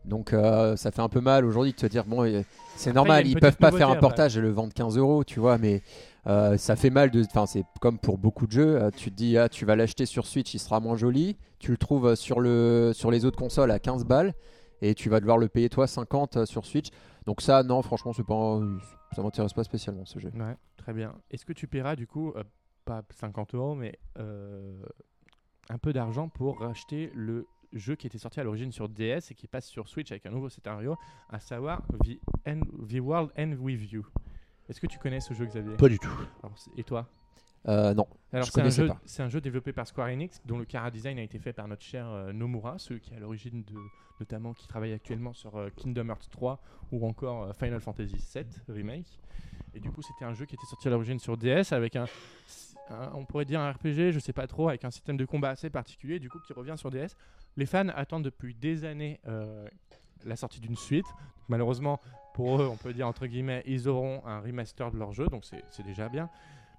Donc 0.04 0.32
euh, 0.32 0.76
ça 0.76 0.90
fait 0.90 1.02
un 1.02 1.08
peu 1.08 1.20
mal 1.20 1.44
aujourd'hui 1.44 1.72
de 1.72 1.76
te 1.76 1.86
dire 1.86 2.04
bon, 2.04 2.44
c'est 2.76 2.92
normal, 2.92 3.26
ils 3.26 3.38
peuvent 3.38 3.56
pas 3.56 3.72
faire 3.72 3.90
un 3.90 3.96
portage 3.96 4.36
et 4.36 4.40
le 4.40 4.50
vendre 4.50 4.72
15 4.72 4.98
euros, 4.98 5.24
tu 5.24 5.40
vois, 5.40 5.58
mais 5.58 5.82
euh, 6.26 6.56
ça 6.56 6.76
fait 6.76 6.90
mal 6.90 7.10
de. 7.10 7.22
Enfin, 7.24 7.46
c'est 7.46 7.64
comme 7.80 7.98
pour 7.98 8.18
beaucoup 8.18 8.46
de 8.46 8.52
jeux, 8.52 8.82
euh, 8.82 8.90
tu 8.94 9.10
te 9.10 9.16
dis 9.16 9.38
ah, 9.38 9.48
tu 9.48 9.64
vas 9.64 9.76
l'acheter 9.76 10.06
sur 10.06 10.26
Switch, 10.26 10.52
il 10.54 10.58
sera 10.58 10.80
moins 10.80 10.96
joli, 10.96 11.36
tu 11.58 11.70
le 11.70 11.76
trouves 11.76 12.14
sur 12.14 12.40
le 12.40 12.92
sur 12.94 13.10
les 13.10 13.24
autres 13.24 13.38
consoles 13.38 13.70
à 13.70 13.78
15 13.78 14.04
balles 14.04 14.34
et 14.84 14.94
tu 14.94 15.08
vas 15.08 15.20
devoir 15.20 15.38
le 15.38 15.48
payer 15.48 15.68
toi 15.68 15.86
50 15.86 16.36
euh, 16.36 16.46
sur 16.46 16.66
Switch. 16.66 16.88
Donc 17.26 17.40
ça, 17.40 17.62
non, 17.62 17.80
franchement, 17.82 18.12
c'est 18.12 18.26
pas, 18.26 18.60
ça 19.12 19.22
m'intéresse 19.22 19.52
pas 19.52 19.64
spécialement 19.64 20.04
ce 20.04 20.18
jeu. 20.18 20.30
Ouais, 20.34 20.56
très 20.76 20.92
bien. 20.92 21.14
Est-ce 21.30 21.46
que 21.46 21.52
tu 21.52 21.66
paieras 21.66 21.96
du 21.96 22.06
coup, 22.06 22.32
euh, 22.36 22.44
pas 22.84 23.02
50 23.10 23.54
euros, 23.54 23.74
mais 23.74 23.98
euh, 24.18 24.84
un 25.70 25.78
peu 25.78 25.92
d'argent 25.92 26.28
pour 26.28 26.60
racheter 26.60 27.10
le 27.14 27.46
jeu 27.78 27.94
qui 27.96 28.06
était 28.06 28.18
sorti 28.18 28.40
à 28.40 28.44
l'origine 28.44 28.72
sur 28.72 28.88
DS 28.88 29.30
et 29.30 29.34
qui 29.34 29.46
passe 29.46 29.66
sur 29.66 29.88
Switch 29.88 30.10
avec 30.12 30.24
un 30.26 30.30
nouveau 30.30 30.48
scénario, 30.48 30.96
à 31.28 31.40
savoir 31.40 31.82
The, 32.04 32.18
End- 32.48 32.60
The 32.88 33.00
World 33.00 33.30
End 33.38 33.52
With 33.60 33.90
You 33.92 34.06
Est-ce 34.68 34.80
que 34.80 34.86
tu 34.86 34.98
connais 34.98 35.20
ce 35.20 35.34
jeu, 35.34 35.46
Xavier? 35.46 35.76
Pas 35.76 35.88
du 35.88 35.98
tout. 35.98 36.08
Alors, 36.42 36.54
Et 36.76 36.84
toi? 36.84 37.08
Euh, 37.66 37.94
non. 37.94 38.06
Alors 38.32 38.46
c'est 38.52 38.60
un, 38.60 38.64
jeu, 38.82 38.88
c'est 39.06 39.22
un 39.22 39.28
jeu 39.30 39.40
développé 39.40 39.72
par 39.72 39.86
Square 39.86 40.08
Enix 40.08 40.42
dont 40.44 40.58
le 40.58 40.66
cara 40.66 40.90
design 40.90 41.18
a 41.18 41.22
été 41.22 41.38
fait 41.38 41.54
par 41.54 41.66
notre 41.66 41.82
cher 41.82 42.06
euh, 42.06 42.30
Nomura, 42.32 42.78
celui 42.78 43.00
qui 43.00 43.14
est 43.14 43.16
à 43.16 43.20
l'origine 43.20 43.64
de 43.64 43.74
notamment 44.20 44.52
qui 44.52 44.68
travaille 44.68 44.92
actuellement 44.92 45.32
sur 45.32 45.56
euh, 45.56 45.70
Kingdom 45.74 46.08
Hearts 46.10 46.28
3 46.30 46.60
ou 46.92 47.06
encore 47.06 47.44
euh, 47.44 47.52
Final 47.54 47.80
Fantasy 47.80 48.18
7 48.20 48.46
remake. 48.68 49.18
Et 49.72 49.80
du 49.80 49.90
coup 49.90 50.02
c'était 50.02 50.26
un 50.26 50.34
jeu 50.34 50.44
qui 50.44 50.54
était 50.56 50.66
sorti 50.66 50.88
à 50.88 50.90
l'origine 50.90 51.18
sur 51.18 51.38
DS 51.38 51.72
avec 51.72 51.96
un, 51.96 52.04
un- 52.90 53.10
on 53.14 53.24
pourrait 53.24 53.46
dire 53.46 53.60
un 53.60 53.72
RPG, 53.72 54.10
je 54.12 54.18
sais 54.18 54.34
pas 54.34 54.46
trop, 54.46 54.68
avec 54.68 54.84
un 54.84 54.90
système 54.90 55.16
de 55.16 55.24
combat 55.24 55.48
assez 55.48 55.70
particulier 55.70 56.18
du 56.18 56.28
coup 56.28 56.38
qui 56.46 56.52
revient 56.52 56.74
sur 56.76 56.90
DS. 56.90 57.16
Les 57.56 57.66
fans 57.66 57.88
attendent 57.94 58.24
depuis 58.24 58.54
des 58.54 58.84
années 58.84 59.20
euh, 59.28 59.66
la 60.24 60.36
sortie 60.36 60.60
d'une 60.60 60.76
suite. 60.76 61.06
Malheureusement 61.48 62.00
pour 62.34 62.60
eux, 62.60 62.68
on 62.70 62.76
peut 62.76 62.92
dire 62.92 63.06
entre 63.06 63.26
guillemets, 63.26 63.62
ils 63.66 63.88
auront 63.88 64.20
un 64.26 64.40
remaster 64.40 64.90
de 64.90 64.98
leur 64.98 65.12
jeu, 65.12 65.26
donc 65.28 65.44
c'est 65.44 65.82
déjà 65.86 66.08
bien. 66.08 66.28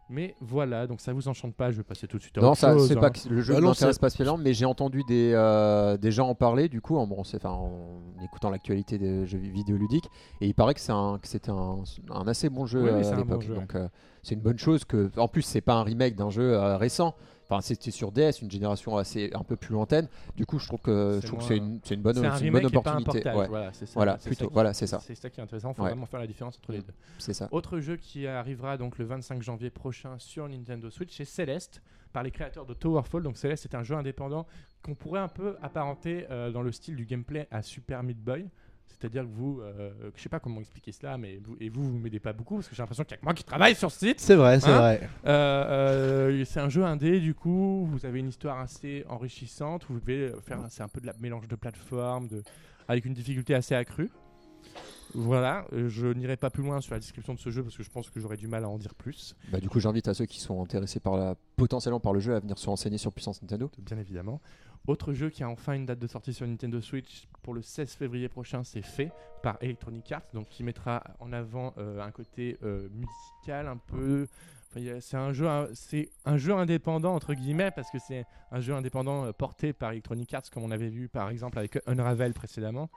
Mais 0.07 0.35
voilà, 0.39 0.85
donc 0.85 1.01
ça 1.01 1.13
vous 1.13 1.27
enchante 1.27 1.55
pas, 1.55 1.71
je 1.71 1.77
vais 1.77 1.83
passer 1.83 2.07
tout 2.07 2.17
de 2.17 2.21
suite 2.21 2.37
à 2.37 2.41
Non, 2.41 2.49
autre 2.51 2.57
ça, 2.59 2.73
chose, 2.73 2.87
c'est 2.87 2.95
hein. 2.95 3.01
pas 3.01 3.09
que 3.09 3.27
le 3.27 3.41
jeu 3.41 3.53
Bah 3.53 3.59
ne 3.59 3.63
non, 3.63 3.69
m'intéresse 3.69 3.97
pas 3.97 4.09
spécialement, 4.09 4.37
mais 4.37 4.53
j'ai 4.53 4.65
entendu 4.65 5.01
des, 5.07 5.31
euh, 5.33 5.97
des 5.97 6.11
gens 6.11 6.27
en 6.27 6.35
parler 6.35 6.69
du 6.69 6.79
coup 6.79 6.97
en, 6.97 7.07
bon, 7.07 7.21
enfin, 7.21 7.49
en 7.49 8.03
écoutant 8.23 8.51
l'actualité 8.51 8.99
des 8.99 9.25
jeux 9.25 9.39
vidéoludiques 9.39 10.07
et 10.41 10.47
il 10.47 10.53
paraît 10.53 10.75
que, 10.75 10.79
c'est 10.79 10.91
un, 10.91 11.17
que 11.19 11.27
c'était 11.27 11.49
un, 11.49 11.83
un 12.11 12.27
assez 12.27 12.49
bon 12.49 12.67
jeu 12.67 12.83
Oui, 12.83 12.89
euh, 12.89 12.99
à 12.99 13.11
bon 13.15 13.17
l'époque. 13.17 13.47
Donc 13.47 13.73
euh, 13.73 13.87
c'est 14.21 14.35
une 14.35 14.41
bonne 14.41 14.59
chose 14.59 14.85
que, 14.85 15.09
en 15.17 15.27
plus, 15.27 15.41
c'est 15.41 15.61
pas 15.61 15.73
un 15.73 15.83
remake 15.83 16.15
d'un 16.15 16.29
jeu 16.29 16.53
euh, 16.53 16.77
récent. 16.77 17.15
Enfin, 17.47 17.61
c'était 17.61 17.91
sur 17.91 18.11
DS, 18.11 18.41
une 18.41 18.49
génération 18.49 18.97
assez 18.97 19.29
un 19.33 19.43
peu 19.43 19.55
plus 19.55 19.73
lointaine. 19.73 20.07
Du 20.35 20.45
coup, 20.45 20.57
je 20.57 20.67
trouve 20.67 20.79
que 20.81 21.19
C'est 21.21 21.21
je 21.21 21.27
trouve 21.27 21.47
que 21.47 21.53
moins- 21.53 21.79
c'est 21.83 21.93
une, 21.95 22.01
bonne, 22.01 22.15
C'est 22.15 22.25
un 22.25 22.37
une 22.39 22.51
bonne 22.51 22.65
et 22.65 22.69
pas 22.69 22.93
un 22.93 22.97
opportunité. 22.97 23.29
Ouais, 23.29 23.47
voilà, 23.47 23.71
c'est 23.73 23.85
ça. 23.85 23.91
Voilà, 23.95 24.17
plutôt, 24.17 24.49
voilà, 24.51 24.73
c'est 24.73 24.87
ça. 24.87 24.99
C'est 24.99 25.15
ça 25.15 25.29
qui 25.29 25.39
est 25.39 25.43
intéressant, 25.43 25.71
il 25.71 25.75
faut 25.75 25.83
Ouais. 25.83 25.89
vraiment 25.89 26.05
faire 26.07 26.19
la 26.19 26.27
différence 26.27 26.57
entre 26.57 26.71
les 26.71 26.79
deux. 26.79 26.93
c'est 27.19 27.33
ça. 27.33 27.47
Autre 27.51 27.79
jeu 27.79 27.97
qui 27.97 28.25
arrivera 28.27 28.77
donc 28.77 28.97
le 28.97 29.05
25 29.05 29.41
janvier 29.43 29.69
prochain 29.69 30.15
sur 30.17 30.47
Nintendo 30.49 30.89
Switch, 30.89 31.15
c'est 31.15 31.25
Celeste, 31.25 31.81
par 32.13 32.23
les 32.23 32.31
créateurs 32.31 32.65
de 32.65 32.73
Towerfall. 32.73 33.23
Donc 33.23 33.37
Celeste, 33.37 33.63
c'est 33.63 33.75
un 33.75 33.83
jeu 33.83 33.95
indépendant 33.95 34.47
qu'on 34.81 34.95
pourrait 34.95 35.19
un 35.19 35.27
peu 35.27 35.55
apparenter 35.61 36.25
euh, 36.31 36.49
dans 36.51 36.61
le 36.61 36.71
style 36.71 36.95
du 36.95 37.05
gameplay 37.05 37.47
à 37.51 37.61
Super 37.61 38.01
Meat 38.03 38.17
Boy. 38.23 38.47
C'est-à-dire 38.87 39.23
que 39.23 39.29
vous, 39.29 39.59
euh, 39.61 39.91
je 40.15 40.21
sais 40.21 40.29
pas 40.29 40.39
comment 40.39 40.59
expliquer 40.61 40.91
cela, 40.91 41.17
mais 41.17 41.37
vous, 41.43 41.55
et 41.59 41.69
vous, 41.69 41.83
vous 41.83 41.97
m'aidez 41.99 42.19
pas 42.19 42.33
beaucoup 42.33 42.55
parce 42.55 42.67
que 42.69 42.75
j'ai 42.75 42.81
l'impression 42.81 43.03
qu'il 43.03 43.11
y 43.11 43.15
a 43.15 43.17
que 43.17 43.25
moi 43.25 43.33
qui 43.33 43.43
travaille 43.43 43.75
sur 43.75 43.91
ce 43.91 43.99
site. 44.07 44.19
C'est 44.21 44.35
vrai, 44.35 44.59
c'est 44.59 44.69
Hein 44.69 44.77
vrai. 44.79 45.09
Euh, 45.25 46.29
euh, 46.31 46.45
c'est 46.45 46.59
un 46.61 46.69
jeu 46.69 46.83
indé, 46.85 47.19
du 47.19 47.33
coup, 47.35 47.85
vous 47.91 48.05
avez 48.05 48.19
une 48.19 48.29
histoire 48.29 48.59
assez 48.59 49.03
enrichissante. 49.09 49.85
Vous 49.89 49.99
devez 49.99 50.31
faire, 50.45 50.59
c'est 50.69 50.81
un 50.83 50.87
peu 50.87 51.01
de 51.01 51.07
la 51.07 51.13
mélange 51.19 51.47
de 51.47 51.55
plateformes, 51.55 52.27
de, 52.29 52.41
avec 52.87 53.05
une 53.05 53.13
difficulté 53.13 53.53
assez 53.53 53.75
accrue. 53.75 54.09
Voilà, 55.13 55.65
je 55.71 56.07
n'irai 56.07 56.35
pas 56.35 56.49
plus 56.49 56.63
loin 56.63 56.81
sur 56.81 56.93
la 56.93 56.99
description 56.99 57.33
de 57.33 57.39
ce 57.39 57.49
jeu 57.49 57.63
parce 57.63 57.77
que 57.77 57.83
je 57.83 57.89
pense 57.89 58.09
que 58.09 58.19
j'aurais 58.19 58.35
du 58.35 58.47
mal 58.47 58.65
à 58.65 58.69
en 58.69 58.77
dire 58.77 58.93
plus, 58.95 59.35
Bah, 59.49 59.59
du 59.61 59.69
coup, 59.69 59.79
j'invite 59.79 60.07
à 60.09 60.13
ceux 60.13 60.25
qui 60.25 60.41
sont 60.41 60.61
intéressés 60.61 60.99
par 60.99 61.15
la, 61.15 61.35
potentiellement 61.55 62.01
par 62.01 62.11
le 62.11 62.19
jeu 62.19 62.35
à 62.35 62.39
venir 62.39 62.57
se 62.57 62.67
renseigner 62.67 62.97
sur 62.97 63.13
Puissance 63.13 63.41
Nintendo. 63.41 63.71
bien 63.77 63.97
évidemment. 63.97 64.41
Autre 64.87 65.13
jeu 65.13 65.29
qui 65.29 65.43
a 65.43 65.49
enfin 65.49 65.73
une 65.73 65.85
date 65.85 65.99
de 65.99 66.07
sortie 66.07 66.33
sur 66.33 66.45
Nintendo 66.47 66.79
Switch 66.79 67.27
pour 67.41 67.53
le 67.53 67.61
16 67.61 67.93
février 67.93 68.29
prochain, 68.29 68.63
c'est 68.63 68.81
fait 68.83 69.11
par 69.41 69.57
Electronic 69.61 70.11
Arts, 70.11 70.23
donc 70.33 70.47
qui 70.49 70.63
mettra 70.63 71.03
en 71.19 71.33
avant 71.33 71.73
euh, 71.77 72.01
un 72.01 72.11
côté 72.11 72.57
euh, 72.63 72.87
musical 72.91 73.67
un 73.67 73.77
peu. 73.77 74.27
Enfin, 74.69 74.99
c'est 74.99 75.17
un 75.17 75.33
jeu, 75.33 75.47
c'est 75.73 76.09
un 76.25 76.37
jeu 76.37 76.53
indépendant 76.53 77.15
entre 77.15 77.33
guillemets 77.33 77.71
parce 77.71 77.89
que 77.89 77.97
c'est 77.99 78.25
un 78.51 78.59
jeu 78.59 78.73
indépendant 78.73 79.25
euh, 79.25 79.31
porté 79.31 79.73
par 79.73 79.91
Electronic 79.91 80.33
Arts 80.33 80.49
comme 80.51 80.63
on 80.63 80.71
avait 80.71 80.89
vu 80.89 81.07
par 81.07 81.29
exemple 81.29 81.57
avec 81.57 81.79
Unravel 81.87 82.33
précédemment 82.33 82.89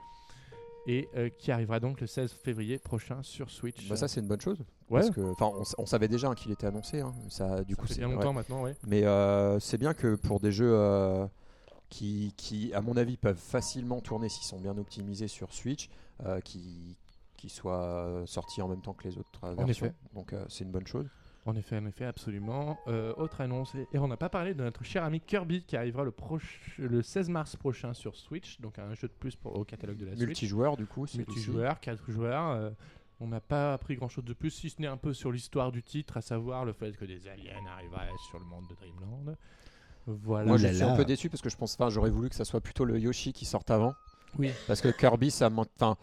et 0.87 1.07
euh, 1.15 1.29
qui 1.37 1.51
arrivera 1.51 1.79
donc 1.79 2.01
le 2.01 2.07
16 2.07 2.31
février 2.31 2.79
prochain 2.79 3.21
sur 3.21 3.49
Switch. 3.51 3.87
Bah, 3.87 3.95
ça, 3.95 4.07
c'est 4.07 4.21
une 4.21 4.27
bonne 4.27 4.41
chose. 4.41 4.59
ouais, 4.89 5.01
Parce 5.01 5.11
que, 5.11 5.21
enfin, 5.21 5.51
on, 5.77 5.85
savait 5.85 6.07
déjà 6.07 6.29
hein, 6.29 6.35
qu'il 6.35 6.51
était 6.51 6.65
annoncé. 6.67 7.01
hein. 7.01 7.13
Ça, 7.29 7.63
du 7.63 7.75
ça 7.75 7.81
coup, 7.81 7.87
c'est 7.87 7.99
bien 7.99 8.07
ouais. 8.07 8.15
longtemps 8.15 8.33
maintenant, 8.33 8.63
ouais. 8.63 8.75
Mais 8.87 9.03
euh, 9.03 9.59
c'est 9.59 9.77
bien 9.77 9.93
que 9.93 10.15
pour 10.15 10.39
des 10.39 10.51
jeux 10.51 10.71
euh, 10.73 11.27
qui, 11.89 12.33
qui, 12.37 12.73
à 12.73 12.81
mon 12.81 12.95
avis, 12.97 13.17
peuvent 13.17 13.37
facilement 13.39 13.99
tourner 14.01 14.29
s'ils 14.29 14.45
sont 14.45 14.59
bien 14.59 14.77
optimisés 14.77 15.27
sur 15.27 15.53
Switch, 15.53 15.89
euh, 16.25 16.39
qui, 16.41 16.97
qui 17.37 17.49
soient 17.49 17.83
euh, 18.05 18.25
sortis 18.25 18.61
en 18.61 18.67
même 18.67 18.81
temps 18.81 18.93
que 18.93 19.07
les 19.07 19.17
autres 19.17 19.43
euh, 19.43 19.55
En 19.55 19.65
versions. 19.65 19.87
effet. 19.87 19.95
Donc 20.13 20.33
euh, 20.33 20.45
c'est 20.49 20.63
une 20.63 20.71
bonne 20.71 20.87
chose. 20.87 21.07
En 21.45 21.55
effet, 21.55 21.77
en 21.77 21.85
effet, 21.85 22.05
absolument. 22.05 22.77
Euh, 22.87 23.13
autre 23.17 23.41
annonce, 23.41 23.73
et 23.73 23.97
on 23.97 24.07
n'a 24.07 24.17
pas 24.17 24.29
parlé 24.29 24.53
de 24.53 24.61
notre 24.61 24.83
cher 24.83 25.03
ami 25.03 25.19
Kirby 25.21 25.63
qui 25.63 25.77
arrivera 25.77 26.03
le, 26.03 26.13
le 26.77 27.01
16 27.01 27.29
mars 27.29 27.55
prochain 27.55 27.93
sur 27.93 28.15
Switch, 28.15 28.59
donc 28.59 28.77
un 28.77 28.93
jeu 28.93 29.07
de 29.07 29.13
plus 29.13 29.35
pour, 29.35 29.55
au 29.57 29.63
catalogue 29.63 29.97
de 29.97 30.05
la 30.05 30.11
Switch. 30.15 30.27
Multijoueur, 30.27 30.77
du 30.77 30.85
coup. 30.85 31.05
Multijoueur, 31.15 31.79
4 31.79 32.11
joueurs. 32.11 32.73
on 33.21 33.27
n'a 33.27 33.39
pas 33.39 33.73
appris 33.73 33.95
grand 33.95 34.09
chose 34.09 34.25
de 34.25 34.33
plus, 34.33 34.51
si 34.51 34.69
ce 34.69 34.81
n'est 34.81 34.87
un 34.87 34.97
peu 34.97 35.13
sur 35.13 35.31
l'histoire 35.31 35.71
du 35.71 35.81
titre, 35.81 36.17
à 36.17 36.21
savoir 36.21 36.65
le 36.65 36.73
fait 36.73 36.95
que 36.97 37.05
des 37.05 37.27
aliens 37.27 37.65
arriveraient 37.73 38.11
sur 38.29 38.37
le 38.37 38.45
monde 38.45 38.65
de 38.69 38.75
Dreamland. 38.75 39.35
Voilà. 40.23 40.45
Moi, 40.47 40.57
je 40.57 40.67
là 40.67 40.73
suis 40.73 40.81
là. 40.81 40.91
un 40.93 40.95
peu 40.95 41.05
déçu 41.05 41.29
parce 41.29 41.41
que 41.41 41.49
je 41.49 41.57
pense, 41.57 41.75
enfin, 41.75 41.89
j'aurais 41.89 42.09
voulu 42.09 42.29
que 42.29 42.35
ça 42.35 42.45
soit 42.45 42.61
plutôt 42.61 42.85
le 42.85 42.99
Yoshi 42.99 43.33
qui 43.33 43.45
sorte 43.45 43.69
avant. 43.71 43.93
Oui. 44.37 44.51
Parce 44.67 44.81
que 44.81 44.89
Kirby, 44.89 45.31
ça 45.31 45.49
enfin, 45.51 45.97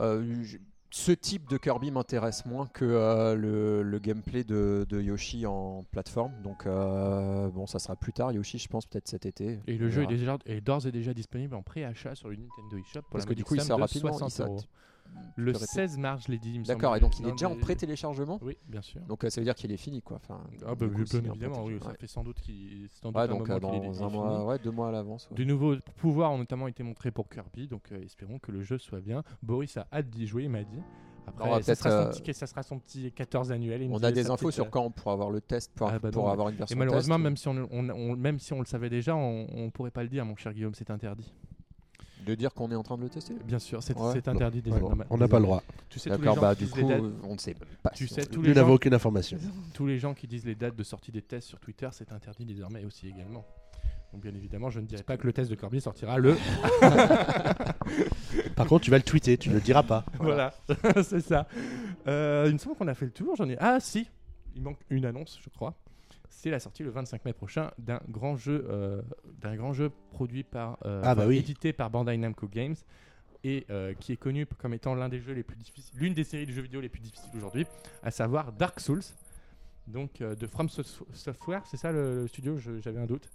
euh, 0.00 0.44
ce 0.90 1.12
type 1.12 1.48
de 1.50 1.58
Kirby 1.58 1.90
m'intéresse 1.90 2.46
moins 2.46 2.66
que 2.66 2.84
euh, 2.84 3.34
le, 3.34 3.82
le 3.82 3.98
gameplay 3.98 4.42
de, 4.44 4.86
de 4.88 5.00
Yoshi 5.00 5.44
en 5.46 5.84
plateforme. 5.90 6.32
Donc 6.42 6.66
euh, 6.66 7.48
bon, 7.48 7.66
ça 7.66 7.78
sera 7.78 7.96
plus 7.96 8.12
tard. 8.12 8.32
Yoshi, 8.32 8.58
je 8.58 8.68
pense 8.68 8.86
peut-être 8.86 9.08
cet 9.08 9.26
été. 9.26 9.60
Et 9.66 9.76
le 9.76 9.90
jeu 9.90 10.02
est, 10.04 10.06
déjà, 10.06 10.38
est 10.46 10.60
d'ores 10.60 10.86
et 10.86 10.92
déjà 10.92 11.12
disponible 11.14 11.54
en 11.54 11.62
pré-achat 11.62 12.14
sur 12.14 12.28
le 12.28 12.36
Nintendo 12.36 12.78
eShop 12.78 13.02
pour 13.02 13.10
Parce 13.10 13.26
que 13.26 13.34
du 13.34 13.44
coup, 13.44 13.54
il 13.54 13.60
sort 13.62 13.76
de 13.76 13.82
rapidement. 13.82 14.10
il 14.12 14.18
60 14.18 14.30
sort- 14.30 14.64
Le 15.36 15.52
peux 15.52 15.58
répéter 15.58 15.72
16 15.72 15.98
mars, 15.98 16.24
je 16.26 16.32
l'ai 16.32 16.38
dit. 16.38 16.58
D'accord, 16.60 16.96
et 16.96 17.00
donc 17.00 17.18
il 17.20 17.28
est 17.28 17.30
déjà 17.32 17.48
en 17.48 17.56
pré-téléchargement? 17.56 18.40
Oui, 18.42 18.56
bien 18.66 18.82
sûr. 18.82 19.00
Donc 19.02 19.22
euh, 19.24 19.30
ça 19.30 19.40
veut 19.40 19.44
dire 19.44 19.54
qu'il 19.54 19.70
est 19.70 19.76
fini, 19.76 20.02
quoi. 20.02 20.16
Enfin, 20.16 20.40
Ah 20.66 20.74
bah, 20.74 20.86
bien 20.88 21.04
évidemment, 21.32 21.64
oui, 21.64 21.78
ça 21.80 21.94
fait 21.94 22.06
sans 22.08 22.24
doute 22.24 22.40
qu'il 22.40 22.88
donc 23.02 23.16
euh, 23.16 23.24
est 23.24 23.60
dans 23.60 23.70
déjà 23.90 24.04
un 24.04 24.08
mois, 24.10 24.44
ouais, 24.46 24.58
deux 24.58 24.70
mois 24.72 24.88
à 24.88 24.92
l'avance. 24.92 25.28
De 25.30 25.44
nouveaux 25.44 25.76
pouvoirs 25.96 26.32
ont 26.32 26.38
notamment 26.38 26.66
été 26.66 26.82
montrés 26.82 27.10
pour 27.10 27.28
Kirby, 27.28 27.68
donc 27.68 27.92
euh, 27.92 28.02
espérons 28.02 28.38
que 28.38 28.50
le 28.50 28.62
jeu 28.62 28.78
soit 28.78 29.00
bien. 29.00 29.22
Boris 29.42 29.76
a 29.76 29.86
hâte 29.92 30.10
d'y 30.10 30.26
jouer, 30.26 30.44
il 30.44 30.50
m'a 30.50 30.64
dit. 30.64 30.80
Après, 31.28 31.62
ça, 31.62 31.74
sera 31.74 31.90
son 31.90 31.96
euh, 32.08 32.10
petit, 32.10 32.34
ça 32.34 32.46
sera 32.46 32.62
son 32.62 32.78
petit 32.78 33.12
14 33.12 33.52
annuel. 33.52 33.82
il 33.82 33.90
On 33.92 34.02
a 34.02 34.10
des 34.10 34.30
infos 34.30 34.46
petite, 34.46 34.52
sur 34.54 34.70
quand 34.70 34.82
on 34.82 34.90
pourra 34.90 35.12
avoir 35.12 35.30
le 35.30 35.40
test 35.42 35.70
pour, 35.74 35.88
Ah 35.88 35.98
bah 35.98 36.10
pour 36.10 36.24
non, 36.24 36.30
avoir 36.32 36.48
une 36.48 36.54
Et 36.54 36.58
version 36.58 36.78
malheureusement, 36.78 37.16
test. 37.16 37.24
même 37.24 37.36
si 37.36 37.48
on, 37.48 37.68
on- 37.70 37.90
on- 37.90 38.16
même 38.16 38.38
si 38.38 38.52
on 38.54 38.60
le 38.60 38.64
savait 38.64 38.88
déjà, 38.88 39.14
on, 39.14 39.46
on 39.52 39.70
pourrait 39.70 39.90
pas 39.90 40.02
le 40.02 40.08
dire, 40.08 40.24
mon 40.24 40.36
cher 40.36 40.54
Guillaume, 40.54 40.74
c'est 40.74 40.90
interdit. 40.90 41.34
De 42.26 42.34
dire 42.34 42.52
qu'on 42.52 42.70
est 42.70 42.74
en 42.74 42.82
train 42.82 42.96
de 42.98 43.02
le 43.02 43.08
tester. 43.08 43.34
Bien 43.44 43.58
sûr, 43.58 43.82
c'est 43.82 43.96
Ouais. 43.96 44.10
c'est 44.12 44.28
interdit 44.28 44.60
déjà. 44.62 44.76
Ouais, 44.76 44.92
on 45.10 45.16
n'a 45.16 45.28
pas 45.28 45.38
le 45.38 45.44
droit. 45.46 45.62
Tu 45.88 45.98
sais, 45.98 46.10
tous 46.10 46.16
les 46.16 46.18
D'accord, 46.20 46.34
gens 46.36 46.40
bah 46.42 46.54
qui 46.54 46.58
du 46.60 46.64
disent 46.66 46.76
les 46.76 46.82
coup, 46.82 46.88
dates- 46.88 47.02
on 47.24 47.32
ne 47.34 47.38
sait 47.38 47.54
même 47.54 47.68
pas. 47.82 47.90
Tu 47.90 48.06
si 48.08 48.14
sais, 48.14 48.22
on- 48.28 48.32
tous 48.32 48.42
les 48.42 48.48
Nous 48.50 48.54
n'avons 48.54 48.74
aucune 48.74 48.92
information. 48.94 49.38
tous 49.74 49.86
les 49.86 49.98
gens 49.98 50.12
qui 50.14 50.26
disent 50.26 50.44
les 50.44 50.54
dates 50.54 50.76
de 50.76 50.82
sortie 50.82 51.10
des 51.12 51.22
tests 51.22 51.48
sur 51.48 51.58
Twitter, 51.60 51.88
c'est 51.92 52.12
interdit 52.12 52.44
désormais 52.44 52.84
aussi 52.84 53.08
également. 53.08 53.44
Donc 54.12 54.22
bien 54.22 54.34
évidemment, 54.34 54.70
je 54.70 54.80
ne 54.80 54.86
dirais 54.86 55.02
pas 55.02 55.16
que 55.18 55.26
le 55.26 55.32
test 55.34 55.50
de 55.50 55.54
Kirby 55.54 55.80
sortira 55.80 56.16
le. 56.18 56.34
Par 58.56 58.66
contre, 58.66 58.84
tu 58.84 58.90
vas 58.90 58.96
le 58.96 59.02
tweeter, 59.02 59.36
tu 59.38 59.50
ne 59.50 59.54
le 59.54 59.60
diras 59.60 59.82
pas. 59.82 60.04
voilà, 60.18 60.54
c'est 61.02 61.20
ça. 61.20 61.46
Euh, 62.06 62.44
il 62.48 62.52
me 62.54 62.58
semble 62.58 62.76
qu'on 62.76 62.88
a 62.88 62.94
fait 62.94 63.04
le 63.06 63.10
tour. 63.12 63.34
J'en 63.36 63.48
ai. 63.48 63.56
Ah 63.60 63.78
si, 63.80 64.08
il 64.54 64.62
manque 64.62 64.78
une 64.90 65.04
annonce, 65.04 65.38
je 65.42 65.48
crois. 65.50 65.74
C'est 66.30 66.50
la 66.50 66.60
sortie 66.60 66.82
le 66.82 66.90
25 66.90 67.24
mai 67.24 67.32
prochain 67.32 67.70
d'un 67.78 68.00
grand 68.08 68.36
jeu, 68.36 68.66
euh, 68.68 69.02
d'un 69.40 69.56
grand 69.56 69.72
jeu 69.72 69.90
produit 70.12 70.44
par, 70.44 70.78
euh, 70.84 71.02
Ah, 71.04 71.14
bah 71.14 71.26
oui. 71.26 71.38
édité 71.38 71.72
par 71.72 71.90
Bandai 71.90 72.16
Namco 72.16 72.46
Games 72.48 72.76
et 73.44 73.66
euh, 73.70 73.94
qui 73.94 74.12
est 74.12 74.16
connu 74.16 74.46
comme 74.46 74.74
étant 74.74 74.94
l'un 74.94 75.08
des 75.08 75.20
jeux 75.20 75.32
les 75.32 75.42
plus 75.42 75.56
difficiles, 75.56 75.98
l'une 75.98 76.14
des 76.14 76.24
séries 76.24 76.46
de 76.46 76.52
jeux 76.52 76.62
vidéo 76.62 76.80
les 76.80 76.88
plus 76.88 77.00
difficiles 77.00 77.30
aujourd'hui, 77.36 77.66
à 78.02 78.10
savoir 78.10 78.52
Dark 78.52 78.78
Souls. 78.80 79.02
Donc 79.86 80.18
de 80.18 80.46
From 80.46 80.68
Sof- 80.68 81.02
Software, 81.14 81.62
c'est 81.66 81.78
ça 81.78 81.92
le, 81.92 82.20
le 82.22 82.28
studio? 82.28 82.58
J'avais 82.58 83.00
un 83.00 83.06
doute. 83.06 83.28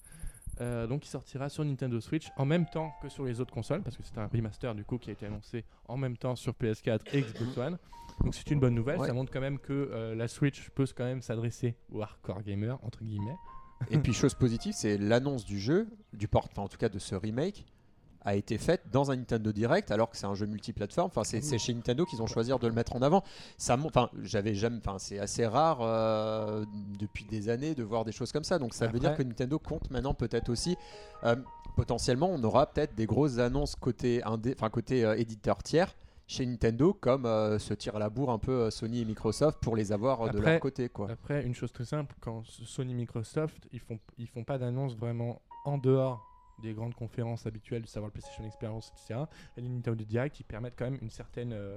Donc 0.60 1.04
il 1.06 1.10
sortira 1.10 1.50
sur 1.50 1.66
Nintendo 1.66 2.00
Switch 2.00 2.30
en 2.38 2.46
même 2.46 2.68
temps 2.68 2.94
que 3.02 3.10
sur 3.10 3.26
les 3.26 3.42
autres 3.42 3.54
consoles 3.54 3.82
parce 3.82 3.98
que 3.98 4.04
c'est 4.04 4.20
un 4.20 4.28
remaster 4.28 4.76
du 4.76 4.84
coup 4.84 5.00
qui 5.00 5.10
a 5.10 5.14
été 5.14 5.26
annoncé 5.26 5.66
en 5.88 5.98
même 5.98 6.16
temps 6.16 6.36
sur 6.36 6.54
PS4 6.54 7.00
et 7.12 7.22
Xbox 7.22 7.58
One. 7.58 7.78
Donc 8.24 8.36
c'est 8.36 8.50
une 8.52 8.60
bonne 8.60 8.76
nouvelle, 8.76 9.00
Ouais. 9.00 9.08
ça 9.08 9.14
montre 9.14 9.32
quand 9.32 9.42
même 9.42 9.60
que 9.60 9.74
euh, 9.74 10.16
la 10.16 10.28
Switch 10.28 10.70
peut 10.72 10.86
quand 10.96 11.04
même 11.06 11.22
s'adresser 11.22 11.76
aux 11.92 12.02
hardcore 12.02 12.42
gamers 12.44 12.78
entre 12.84 13.04
guillemets. 13.04 13.36
Et 13.90 13.98
puis 13.98 14.14
chose 14.14 14.34
positive, 14.34 14.74
c'est 14.78 14.98
l'annonce 14.98 15.44
du 15.46 15.60
jeu, 15.60 15.88
du 16.14 16.28
port, 16.30 16.48
enfin 16.52 16.62
en 16.62 16.68
tout 16.70 16.78
cas 16.78 16.88
de 16.90 17.00
ce 17.00 17.16
remake, 17.16 17.66
a 18.26 18.36
été 18.36 18.58
faite 18.58 18.84
dans 18.94 19.12
un 19.12 19.18
Nintendo 19.18 19.52
Direct, 19.52 19.92
alors 19.92 20.10
que 20.10 20.16
c'est 20.16 20.26
un 20.26 20.34
jeu 20.36 20.46
multiplateforme. 20.46 21.08
Enfin, 21.08 21.26
c'est 21.26 21.42
c'est 21.42 21.58
chez 21.58 21.74
Nintendo 21.74 22.06
qu'ils 22.06 22.22
ont 22.22 22.28
choisi 22.28 22.52
de 22.58 22.68
le 22.68 22.74
mettre 22.74 22.96
en 22.96 23.02
avant. 23.02 23.22
Ça, 23.58 23.78
enfin, 23.84 24.10
j'avais 24.22 24.56
jamais, 24.56 24.78
enfin, 24.78 24.98
c'est 24.98 25.20
assez 25.20 25.46
rare 25.46 25.80
euh, 25.82 26.64
depuis 26.98 27.26
des 27.26 27.50
années 27.50 27.76
de 27.76 27.84
voir 27.84 28.06
des 28.06 28.14
choses 28.14 28.32
comme 28.32 28.46
ça. 28.46 28.60
Donc 28.60 28.74
ça 28.74 28.88
veut 28.88 29.00
dire 29.00 29.18
que 29.18 29.24
Nintendo 29.24 29.60
compte 29.60 29.92
maintenant 29.92 30.14
peut-être 30.14 30.48
aussi. 30.48 30.78
euh, 31.26 31.36
potentiellement, 31.76 32.30
on 32.32 32.42
aura 32.44 32.68
peut-être 32.68 32.96
des 32.96 33.06
grosses 33.08 33.40
annonces 33.40 33.76
côté 33.76 34.24
indé, 34.24 34.54
enfin 34.58 34.70
côté 34.70 35.04
euh, 35.04 35.18
éditeur 35.18 35.62
tiers. 35.62 35.94
Chez 36.34 36.48
Nintendo, 36.48 36.96
comme 36.96 37.28
euh, 37.28 37.60
se 37.60 37.76
tirent 37.76 37.98
à 37.98 38.00
la 38.00 38.10
bourre 38.10 38.32
un 38.32 38.40
peu 38.40 38.52
euh, 38.64 38.70
Sony 38.72 39.02
et 39.02 39.06
Microsoft 39.06 39.60
pour 39.62 39.76
les 39.76 39.92
avoir 39.92 40.22
euh, 40.22 40.30
de 40.32 40.40
Après- 40.40 40.52
leur 40.54 40.60
côté, 40.62 40.90
quoi. 40.90 41.12
Après, 41.12 41.46
une 41.46 41.54
chose 41.54 41.72
très 41.72 41.86
simple, 41.86 42.16
quand 42.22 42.44
Sony 42.44 42.96
Microsoft, 42.96 43.68
ils 43.72 43.80
font, 43.80 44.00
ils 44.18 44.26
font 44.26 44.44
pas 44.44 44.58
d'annonce 44.58 44.96
vraiment 44.98 45.44
en 45.64 45.78
dehors 45.78 46.26
des 46.64 46.74
grandes 46.74 46.96
conférences 46.96 47.46
habituelles, 47.46 47.84
de 47.84 47.88
savoir 47.88 48.08
le 48.08 48.14
PlayStation 48.14 48.44
Experience, 48.46 48.92
etc. 48.96 49.26
Et 49.58 49.62
les 49.62 49.70
Nintendo 49.70 50.04
Direct, 50.04 50.36
qui 50.36 50.44
permettent 50.44 50.74
quand 50.76 50.86
même 50.90 50.98
une 51.04 51.12
certaine 51.12 51.54
euh, 51.54 51.76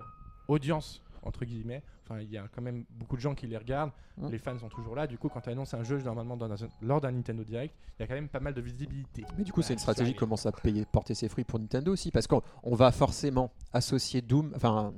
audience 0.49 1.03
entre 1.27 1.45
guillemets. 1.45 1.83
Enfin, 2.05 2.21
il 2.21 2.31
y 2.31 2.39
a 2.39 2.47
quand 2.55 2.62
même 2.62 2.85
beaucoup 2.91 3.17
de 3.17 3.21
gens 3.21 3.35
qui 3.35 3.47
les 3.47 3.57
regardent. 3.57 3.91
Mm. 4.17 4.29
Les 4.31 4.39
fans 4.39 4.59
sont 4.59 4.69
toujours 4.69 4.95
là. 4.95 5.07
Du 5.07 5.19
coup, 5.19 5.29
quand 5.29 5.41
tu 5.41 5.51
annonces 5.51 5.75
un 5.75 5.83
jeu 5.83 6.01
normalement 6.01 6.37
dans 6.37 6.51
un- 6.51 6.69
lors 6.83 7.01
d'un 7.01 7.12
Nintendo 7.12 7.45
Direct, 7.45 7.75
il 7.99 8.03
y 8.03 8.05
a 8.05 8.07
quand 8.07 8.15
même 8.15 8.29
pas 8.29 8.41
mal 8.41 8.55
de 8.55 8.61
visibilité. 8.61 9.25
Mais 9.37 9.45
du 9.45 9.53
coup, 9.53 9.62
c'est 9.62 9.73
une 9.73 9.79
stratégie 9.79 10.12
qui 10.12 10.19
commence 10.19 10.47
à 10.47 10.53
payer, 10.53 10.85
porter 10.87 11.15
ses 11.15 11.29
fruits 11.29 11.45
pour 11.45 11.59
Nintendo 11.59 11.93
aussi, 11.93 12.11
parce 12.11 12.27
qu'on 12.27 12.43
on 12.62 12.75
va 12.75 12.93
forcément 12.93 13.51
associer 13.73 14.23
Doom, 14.23 14.53
enfin, 14.57 14.95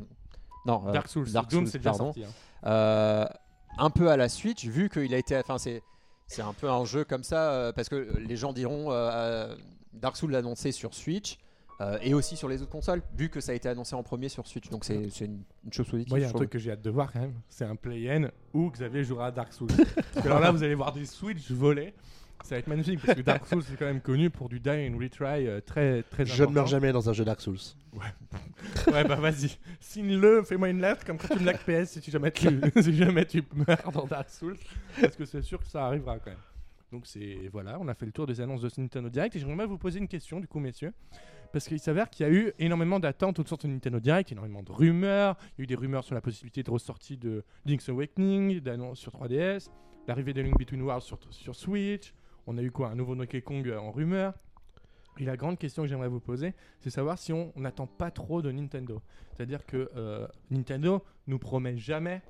non, 0.67 0.87
euh, 0.89 0.93
Dark 0.93 1.09
Souls, 1.09 1.31
Dark 1.33 1.51
Doom, 1.51 1.67
Souls, 1.67 1.81
pardon. 1.81 2.13
sorti. 2.13 2.25
hein. 2.25 2.29
euh, 2.67 3.27
un 3.79 3.91
peu 3.91 4.11
à 4.11 4.17
la 4.17 4.29
Switch, 4.29 4.67
vu 4.67 4.89
qu'il 4.89 5.15
a 5.15 5.19
été, 5.19 5.37
enfin, 5.39 5.57
c'est, 5.59 5.83
c'est 6.27 6.43
un 6.43 6.53
peu 6.53 6.69
un 6.71 6.85
jeu 6.85 7.05
comme 7.05 7.25
ça, 7.25 7.53
euh, 7.53 7.73
parce 7.73 7.89
que 7.89 8.17
les 8.19 8.37
gens 8.37 8.53
diront, 8.53 8.91
euh, 8.91 9.11
euh, 9.13 9.57
Dark 9.95 10.17
Souls 10.17 10.35
annoncé 10.35 10.73
sur 10.73 10.95
Switch. 10.95 11.39
Euh, 11.81 11.99
et 12.03 12.15
aussi 12.15 12.37
sur 12.37 12.49
les 12.49 12.61
autres 12.63 12.71
consoles, 12.71 13.03
vu 13.17 13.29
que 13.29 13.41
ça 13.41 13.53
a 13.53 13.55
été 13.55 13.69
annoncé 13.69 13.95
en 13.95 14.03
premier 14.03 14.29
sur 14.29 14.47
Switch, 14.47 14.69
donc 14.69 14.85
c'est, 14.85 15.11
c'est 15.11 15.27
une, 15.27 15.43
une 15.65 15.73
chose 15.73 15.89
positive. 15.89 16.11
Moi, 16.11 16.19
il 16.19 16.23
y 16.23 16.25
a 16.25 16.29
un 16.29 16.31
trouve. 16.31 16.41
truc 16.41 16.51
que 16.51 16.59
j'ai 16.59 16.73
hâte 16.73 16.83
de 16.83 16.91
voir 16.91 17.13
quand 17.13 17.21
même. 17.21 17.35
C'est 17.49 17.65
un 17.65 17.77
play-in 17.77 18.31
où 18.53 18.71
Xavier 18.71 19.05
jouera 19.05 19.27
à 19.27 19.31
Dark 19.31 19.53
Souls. 19.53 19.69
Parce 19.95 20.25
que 20.25 20.29
alors 20.29 20.41
là, 20.41 20.51
vous 20.51 20.63
allez 20.63 20.75
voir 20.75 20.93
des 20.93 21.07
Switch 21.07 21.51
volés. 21.51 21.95
Ça 22.45 22.55
va 22.55 22.61
être 22.61 22.69
magnifique 22.69 23.01
parce 23.05 23.19
que 23.19 23.23
Dark 23.23 23.47
Souls 23.47 23.65
c'est 23.65 23.77
quand 23.77 23.85
même 23.85 24.01
connu 24.01 24.31
pour 24.31 24.49
du 24.49 24.61
die 24.61 24.71
and 24.71 24.97
retry 24.97 25.47
euh, 25.47 25.61
très 25.61 26.05
très 26.05 26.25
Je 26.25 26.45
ne 26.45 26.51
meurs 26.51 26.69
jamais 26.69 26.93
dans 26.93 27.11
un 27.11 27.13
jeu 27.13 27.25
Dark 27.25 27.41
Souls. 27.41 27.59
Ouais, 28.93 29.05
bah 29.05 29.17
vas-y. 29.17 29.59
Signe-le, 29.81 30.43
fais-moi 30.45 30.69
une 30.69 30.81
lettre, 30.81 31.05
comme 31.05 31.19
quand 31.19 31.35
tu 31.35 31.41
me 31.41 31.47
laques 31.47 31.65
PS 31.65 31.91
si, 31.91 32.01
tu 32.01 32.11
jamais 32.11 32.31
tu, 32.31 32.49
si 32.81 32.97
jamais 32.97 33.25
tu 33.25 33.43
meurs 33.55 33.91
dans 33.93 34.07
Dark 34.07 34.31
Souls. 34.31 34.57
Parce 35.01 35.17
que 35.17 35.25
c'est 35.25 35.43
sûr 35.43 35.59
que 35.59 35.67
ça 35.67 35.87
arrivera 35.87 36.19
quand 36.19 36.31
même. 36.31 36.39
Donc 36.93 37.07
c'est 37.07 37.49
voilà, 37.53 37.77
on 37.81 37.89
a 37.89 37.95
fait 37.95 38.07
le 38.07 38.13
tour 38.13 38.27
des 38.27 38.41
annonces 38.41 38.63
de 38.63 38.69
ce 38.69 38.81
Nintendo 38.81 39.09
Direct 39.09 39.35
et 39.37 39.41
j'aimerais 39.41 39.57
bien 39.57 39.67
vous 39.67 39.79
poser 39.79 39.99
une 39.99 40.09
question 40.09 40.39
du 40.41 40.47
coup 40.47 40.61
messieurs. 40.61 40.93
Parce 41.53 41.67
qu'il 41.67 41.79
s'avère 41.79 42.11
qu'il 42.11 42.27
y 42.27 42.29
a 42.29 42.33
eu 42.33 42.53
énormément 42.59 43.01
d'attentes 43.01 43.39
autour 43.39 43.57
de 43.57 43.63
ce 43.63 43.69
Nintendo 43.69 44.01
Direct, 44.01 44.33
énormément 44.33 44.63
de 44.63 44.71
rumeurs. 44.71 45.37
Il 45.57 45.61
y 45.61 45.63
a 45.63 45.65
eu 45.65 45.67
des 45.67 45.75
rumeurs 45.75 46.05
sur 46.05 46.15
la 46.15 46.21
possibilité 46.21 46.63
de 46.63 46.71
ressortie 46.71 47.17
de 47.17 47.45
Link's 47.65 47.89
Awakening, 47.89 48.61
d'annonces 48.61 48.99
sur 48.99 49.13
3DS, 49.13 49.69
l'arrivée 50.07 50.35
de 50.35 50.43
Link 50.43 50.59
Between 50.59 50.83
Worlds 50.83 51.05
sur, 51.31 51.55
Switch. 51.55 52.13
On 52.47 52.59
a 52.59 52.63
eu 52.63 52.71
quoi 52.71 52.89
Un 52.89 52.95
nouveau 52.95 53.15
Donkey 53.15 53.41
Kong 53.41 53.67
euh, 53.69 53.79
en 53.79 53.91
rumeur. 53.91 54.35
Et 55.19 55.25
la 55.25 55.37
grande 55.37 55.59
question 55.59 55.83
que 55.83 55.89
j'aimerais 55.89 56.09
vous 56.09 56.21
poser, 56.21 56.55
c'est 56.81 56.91
savoir 56.91 57.19
si 57.19 57.33
on 57.33 57.53
n'attend 57.57 57.87
pas 57.87 58.11
trop 58.11 58.41
de 58.41 58.53
Nintendo. 58.53 59.03
C'est-à-dire 59.33 59.67
que 59.67 59.91
euh, 59.97 60.29
Nintendo 60.51 61.03
nous 61.27 61.39
promet 61.39 61.77
jamais 61.77 62.23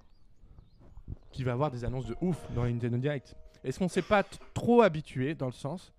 qu'il 1.31 1.45
va 1.45 1.53
avoir 1.53 1.71
des 1.71 1.85
annonces 1.85 2.07
de 2.07 2.17
ouf 2.21 2.39
dans 2.55 2.65
les 2.65 2.73
Nintendo 2.73 2.97
Direct. 2.97 3.37
Est-ce 3.65 3.79
qu'on 3.79 3.89
s'est 3.89 4.03
pas 4.03 4.23
trop 4.55 4.83
habitué 4.83 5.35
dans 5.35 5.47
le 5.47 5.53
sens 5.53 5.93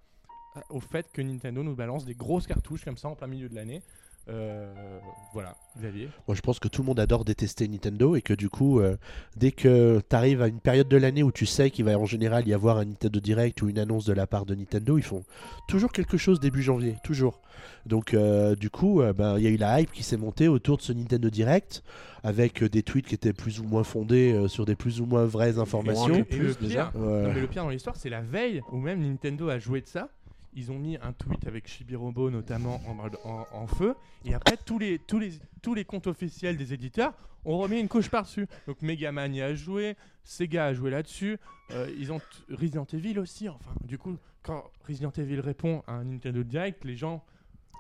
au 0.69 0.79
fait 0.79 1.07
que 1.13 1.21
Nintendo 1.21 1.63
nous 1.63 1.75
balance 1.75 2.05
des 2.05 2.13
grosses 2.15 2.47
cartouches 2.47 2.83
comme 2.85 2.97
ça 2.97 3.07
en 3.09 3.15
plein 3.15 3.27
milieu 3.27 3.49
de 3.49 3.55
l'année 3.55 3.81
Euh, 4.27 4.99
Voilà, 5.33 5.55
Xavier. 5.77 6.09
Moi, 6.27 6.35
je 6.35 6.41
pense 6.41 6.59
que 6.59 6.67
tout 6.67 6.81
le 6.83 6.87
monde 6.87 6.99
adore 6.99 7.25
détester 7.25 7.67
Nintendo 7.67 8.15
et 8.15 8.21
que 8.21 8.33
du 8.33 8.47
coup, 8.49 8.79
euh, 8.79 8.95
dès 9.37 9.51
que 9.51 10.01
tu 10.07 10.15
arrives 10.15 10.41
à 10.43 10.47
une 10.47 10.59
période 10.59 10.87
de 10.87 10.97
l'année 10.97 11.23
où 11.23 11.31
tu 11.31 11.45
sais 11.47 11.71
qu'il 11.71 11.85
va 11.85 11.97
en 11.97 12.05
général 12.05 12.47
y 12.47 12.53
avoir 12.53 12.77
un 12.77 12.85
Nintendo 12.85 13.19
Direct 13.19 13.59
ou 13.63 13.69
une 13.69 13.79
annonce 13.79 14.05
de 14.05 14.13
la 14.13 14.27
part 14.27 14.45
de 14.45 14.53
Nintendo, 14.53 14.97
ils 14.99 15.03
font 15.03 15.23
toujours 15.67 15.91
quelque 15.91 16.17
chose 16.17 16.39
début 16.39 16.61
janvier, 16.61 16.95
toujours. 17.03 17.41
Donc, 17.85 18.13
euh, 18.13 18.55
du 18.55 18.69
coup, 18.69 19.01
euh, 19.01 19.13
ben, 19.13 19.37
il 19.37 19.43
y 19.43 19.47
a 19.47 19.49
eu 19.49 19.57
la 19.57 19.81
hype 19.81 19.91
qui 19.91 20.03
s'est 20.03 20.17
montée 20.17 20.47
autour 20.47 20.77
de 20.77 20.81
ce 20.83 20.93
Nintendo 20.93 21.29
Direct 21.29 21.81
avec 22.23 22.61
euh, 22.61 22.69
des 22.69 22.83
tweets 22.83 23.07
qui 23.07 23.15
étaient 23.15 23.33
plus 23.33 23.59
ou 23.59 23.63
moins 23.63 23.83
fondés 23.83 24.31
euh, 24.33 24.47
sur 24.47 24.65
des 24.65 24.75
plus 24.75 25.01
ou 25.01 25.05
moins 25.05 25.25
vraies 25.25 25.57
informations. 25.57 26.13
Et 26.15 26.23
plus, 26.23 26.47
le 26.61 26.67
pire, 26.67 26.91
Ouais. 26.95 27.01
Non, 27.23 27.33
mais 27.33 27.41
le 27.41 27.47
pire 27.47 27.63
dans 27.63 27.69
l'histoire, 27.69 27.95
c'est 27.95 28.09
la 28.09 28.21
veille 28.21 28.61
où 28.71 28.77
même 28.77 29.01
Nintendo 29.01 29.49
a 29.49 29.57
joué 29.59 29.81
de 29.81 29.87
ça. 29.87 30.09
Ils 30.53 30.71
ont 30.71 30.79
mis 30.79 30.97
un 30.97 31.13
tweet 31.13 31.45
avec 31.47 31.67
Shibirobo 31.67 32.29
notamment 32.31 32.81
en, 32.87 32.93
mode- 32.95 33.17
en- 33.23 33.45
en 33.51 33.67
feu. 33.67 33.95
Et 34.25 34.33
après, 34.33 34.57
tous 34.57 34.79
les, 34.79 34.97
tous, 34.99 35.19
les, 35.19 35.33
tous 35.61 35.73
les 35.73 35.85
comptes 35.85 36.07
officiels 36.07 36.57
des 36.57 36.73
éditeurs 36.73 37.13
ont 37.45 37.57
remis 37.59 37.79
une 37.79 37.87
couche 37.87 38.09
par-dessus. 38.09 38.47
Donc 38.67 38.81
Megaman 38.81 39.33
y 39.33 39.41
a 39.41 39.53
joué, 39.53 39.95
Sega 40.23 40.65
a 40.65 40.73
joué 40.73 40.89
là-dessus. 40.89 41.37
euh, 41.71 41.89
ils 41.97 42.11
ont 42.11 42.19
Resident 42.49 42.85
Evil 42.93 43.19
aussi. 43.19 43.47
Enfin, 43.47 43.71
du 43.85 43.97
coup, 43.97 44.17
quand 44.41 44.63
Resident 44.87 45.11
Evil 45.17 45.39
répond 45.39 45.83
à 45.87 45.93
un 45.93 46.03
Nintendo 46.05 46.43
Direct, 46.43 46.83
les 46.83 46.95
gens, 46.95 47.23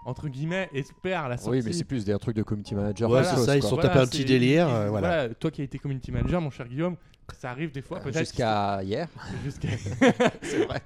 entre 0.05 0.29
guillemets, 0.29 0.69
espèrent 0.73 1.27
la 1.27 1.37
sortie. 1.37 1.59
Oui, 1.59 1.61
mais 1.65 1.73
c'est 1.73 1.83
plus 1.83 2.05
des 2.05 2.17
trucs 2.19 2.35
de 2.35 2.43
community 2.43 2.75
manager. 2.75 3.09
Ouais, 3.09 3.23
c'est 3.23 3.35
ça, 3.37 3.57
ils 3.57 3.63
sont 3.63 3.77
tapés 3.77 3.99
un 3.99 4.05
petit 4.07 4.25
délire, 4.25 4.69
euh, 4.69 4.89
voilà. 4.89 5.27
Toi 5.33 5.51
qui 5.51 5.61
as 5.61 5.65
été 5.65 5.77
community 5.79 6.11
manager, 6.11 6.39
mon 6.39 6.51
cher 6.51 6.67
Guillaume, 6.67 6.95
ça 7.37 7.51
arrive 7.51 7.71
des 7.71 7.81
fois, 7.81 7.99
peut-être. 7.99 8.19
Jusqu'à 8.19 8.83
hier. 8.83 9.07
Jusqu'à. 9.43 9.69
C'est 10.41 10.65
vrai. 10.65 10.81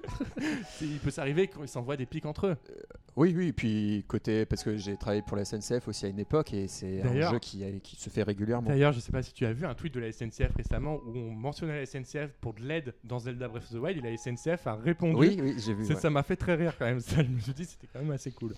Il 0.82 1.00
peut 1.00 1.12
s'arriver 1.12 1.48
qu'ils 1.48 1.68
s'envoient 1.68 1.98
des 1.98 2.06
pics 2.06 2.26
entre 2.26 2.48
eux. 2.48 2.58
Oui, 3.16 3.34
oui, 3.36 3.48
et 3.48 3.54
puis 3.54 4.04
côté. 4.08 4.46
Parce 4.46 4.64
que 4.64 4.78
j'ai 4.78 4.98
travaillé 4.98 5.22
pour 5.22 5.38
la 5.38 5.46
SNCF 5.46 5.88
aussi 5.88 6.06
à 6.06 6.10
une 6.10 6.20
époque 6.20 6.54
et 6.54 6.68
c'est 6.68 7.02
un 7.02 7.32
jeu 7.32 7.40
qui, 7.40 7.64
qui 7.82 7.96
se 7.96 8.10
fait 8.10 8.24
régulièrement. 8.24 8.70
D'ailleurs, 8.70 8.94
je 8.94 9.00
sais 9.00 9.12
pas 9.12 9.22
si 9.22 9.34
tu 9.34 9.46
as 9.46 9.54
vu 9.54 9.66
un 9.66 9.74
tweet 9.74 9.94
de 9.94 10.00
la 10.00 10.12
SNCF 10.12 10.56
récemment 10.56 10.96
où 11.06 11.18
on 11.18 11.32
mentionnait 11.32 11.80
la 11.80 11.86
SNCF 11.86 12.32
pour 12.42 12.54
de 12.54 12.62
l'aide 12.62 12.94
dans 13.04 13.20
Zelda 13.20 13.48
Breath 13.48 13.64
of 13.64 13.70
the 13.70 13.82
Wild 13.82 14.04
et 14.04 14.10
la 14.10 14.18
SNCF 14.18 14.68
a 14.68 14.76
répondu. 14.76 15.16
Oui, 15.16 15.40
oui, 15.42 15.56
j'ai 15.58 15.74
vu. 15.74 15.86
Ça 15.86 15.94
ouais. 15.94 16.00
ça 16.00 16.10
m'a 16.10 16.24
fait 16.24 16.36
très 16.36 16.56
rire 16.56 16.76
quand 16.78 16.86
même. 16.86 17.00
Ça, 17.04 17.22
je 17.22 17.28
me 17.28 17.40
suis 17.40 17.54
dit 17.54 17.66
c'était 17.66 17.88
quand 17.92 18.00
même 18.00 18.12
assez 18.12 18.32
cool. 18.32 18.54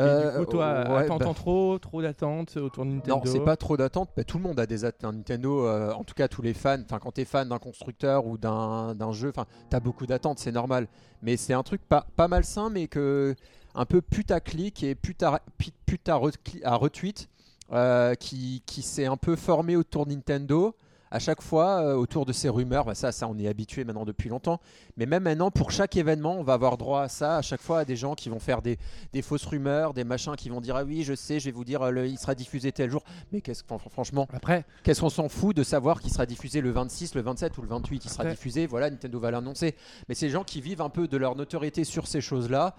Et 0.00 0.02
Euh, 0.02 0.32
du 0.32 0.46
coup, 0.46 0.52
toi, 0.52 0.84
ouais, 0.88 1.06
t'entends 1.06 1.28
bah- 1.28 1.34
trop, 1.34 1.78
trop 1.78 2.00
d'attentes 2.00 2.56
autour 2.56 2.84
de 2.86 2.90
Nintendo 2.90 3.16
Non, 3.16 3.22
c'est 3.30 3.44
pas 3.44 3.56
trop 3.56 3.76
d'attente. 3.76 4.10
Bah, 4.16 4.24
tout 4.24 4.38
le 4.38 4.44
monde 4.44 4.58
a 4.58 4.66
des 4.66 4.84
attentes. 4.84 5.14
Nintendo, 5.14 5.66
euh, 5.66 5.92
en 5.92 6.04
tout 6.04 6.14
cas 6.14 6.26
tous 6.26 6.40
les 6.42 6.54
fans. 6.54 6.78
Enfin, 6.82 6.98
quand 6.98 7.12
t'es 7.12 7.24
fan 7.26 7.48
d'un 7.48 7.58
constructeur 7.58 8.26
ou 8.26 8.38
d'un 8.38 9.12
jeu, 9.12 9.28
enfin, 9.28 9.44
t'as 9.68 9.80
beaucoup 9.80 10.06
d'attentes, 10.06 10.38
c'est 10.38 10.52
normal. 10.52 10.86
Mais 11.22 11.36
c'est 11.36 11.52
un 11.52 11.62
truc 11.62 11.82
pas, 11.86 12.06
pas 12.16 12.28
malsain, 12.28 12.70
mais 12.70 12.86
que 12.88 13.34
un 13.74 13.84
peu 13.84 14.00
putaclic 14.00 14.82
et 14.82 14.94
puta, 14.94 15.42
puta 15.86 16.16
retweet- 16.16 16.64
à 16.64 16.76
retweet 16.76 17.28
euh, 17.72 18.14
qui, 18.14 18.62
qui 18.66 18.82
s'est 18.82 19.06
un 19.06 19.16
peu 19.16 19.36
formé 19.36 19.76
autour 19.76 20.06
de 20.06 20.12
Nintendo. 20.12 20.74
À 21.12 21.18
chaque 21.18 21.42
fois, 21.42 21.82
euh, 21.82 21.94
autour 21.96 22.24
de 22.24 22.32
ces 22.32 22.48
rumeurs, 22.48 22.84
bah, 22.84 22.94
ça, 22.94 23.10
ça, 23.10 23.26
on 23.26 23.36
est 23.36 23.48
habitué 23.48 23.82
maintenant 23.82 24.04
depuis 24.04 24.28
longtemps. 24.28 24.60
Mais 24.96 25.06
même 25.06 25.24
maintenant, 25.24 25.50
pour 25.50 25.72
chaque 25.72 25.96
événement, 25.96 26.36
on 26.38 26.44
va 26.44 26.52
avoir 26.52 26.76
droit 26.78 27.02
à 27.02 27.08
ça. 27.08 27.36
À 27.38 27.42
chaque 27.42 27.60
fois, 27.60 27.80
à 27.80 27.84
des 27.84 27.96
gens 27.96 28.14
qui 28.14 28.28
vont 28.28 28.38
faire 28.38 28.62
des, 28.62 28.78
des 29.12 29.20
fausses 29.20 29.44
rumeurs, 29.44 29.92
des 29.92 30.04
machins 30.04 30.36
qui 30.36 30.48
vont 30.50 30.60
dire 30.60 30.76
ah 30.76 30.84
oui, 30.84 31.02
je 31.02 31.14
sais, 31.14 31.40
je 31.40 31.46
vais 31.46 31.50
vous 31.50 31.64
dire, 31.64 31.82
euh, 31.82 31.90
le- 31.90 32.06
il 32.06 32.16
sera 32.16 32.36
diffusé 32.36 32.70
tel 32.70 32.90
jour. 32.90 33.02
Mais 33.32 33.40
qu'est-ce 33.40 33.62
que 33.64 33.68
fran- 33.68 33.78
franchement, 33.90 34.28
Après, 34.32 34.64
qu'est-ce 34.84 35.00
qu'on 35.00 35.10
s'en 35.10 35.28
fout 35.28 35.56
de 35.56 35.64
savoir 35.64 36.00
qu'il 36.00 36.12
sera 36.12 36.26
diffusé 36.26 36.60
le 36.60 36.70
26, 36.70 37.16
le 37.16 37.22
27 37.22 37.58
ou 37.58 37.62
le 37.62 37.68
28 37.68 38.04
Il 38.04 38.08
sera 38.08 38.22
Après- 38.22 38.34
diffusé, 38.34 38.66
voilà, 38.68 38.88
Nintendo 38.88 39.18
va 39.18 39.32
l'annoncer. 39.32 39.74
Mais 40.08 40.14
les 40.20 40.30
gens 40.30 40.44
qui 40.44 40.60
vivent 40.60 40.80
un 40.82 40.90
peu 40.90 41.08
de 41.08 41.16
leur 41.16 41.34
notoriété 41.34 41.82
sur 41.82 42.06
ces 42.06 42.20
choses-là. 42.20 42.76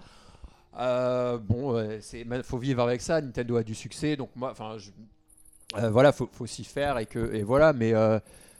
Euh, 0.78 1.36
bon, 1.36 1.74
mais 2.26 2.42
faut 2.42 2.56
vivre 2.56 2.82
avec 2.82 3.02
ça. 3.02 3.20
Nintendo 3.20 3.56
a 3.58 3.62
du 3.62 3.74
succès, 3.74 4.16
donc 4.16 4.30
moi, 4.36 4.52
enfin, 4.52 4.76
je- 4.78 4.90
euh, 5.76 5.90
voilà, 5.90 6.12
faut, 6.12 6.28
faut 6.32 6.46
s'y 6.46 6.64
faire 6.64 6.98
et 6.98 7.06
que 7.06 7.34
et 7.34 7.42
voilà. 7.42 7.72
Mais 7.72 7.94
euh, 7.94 8.18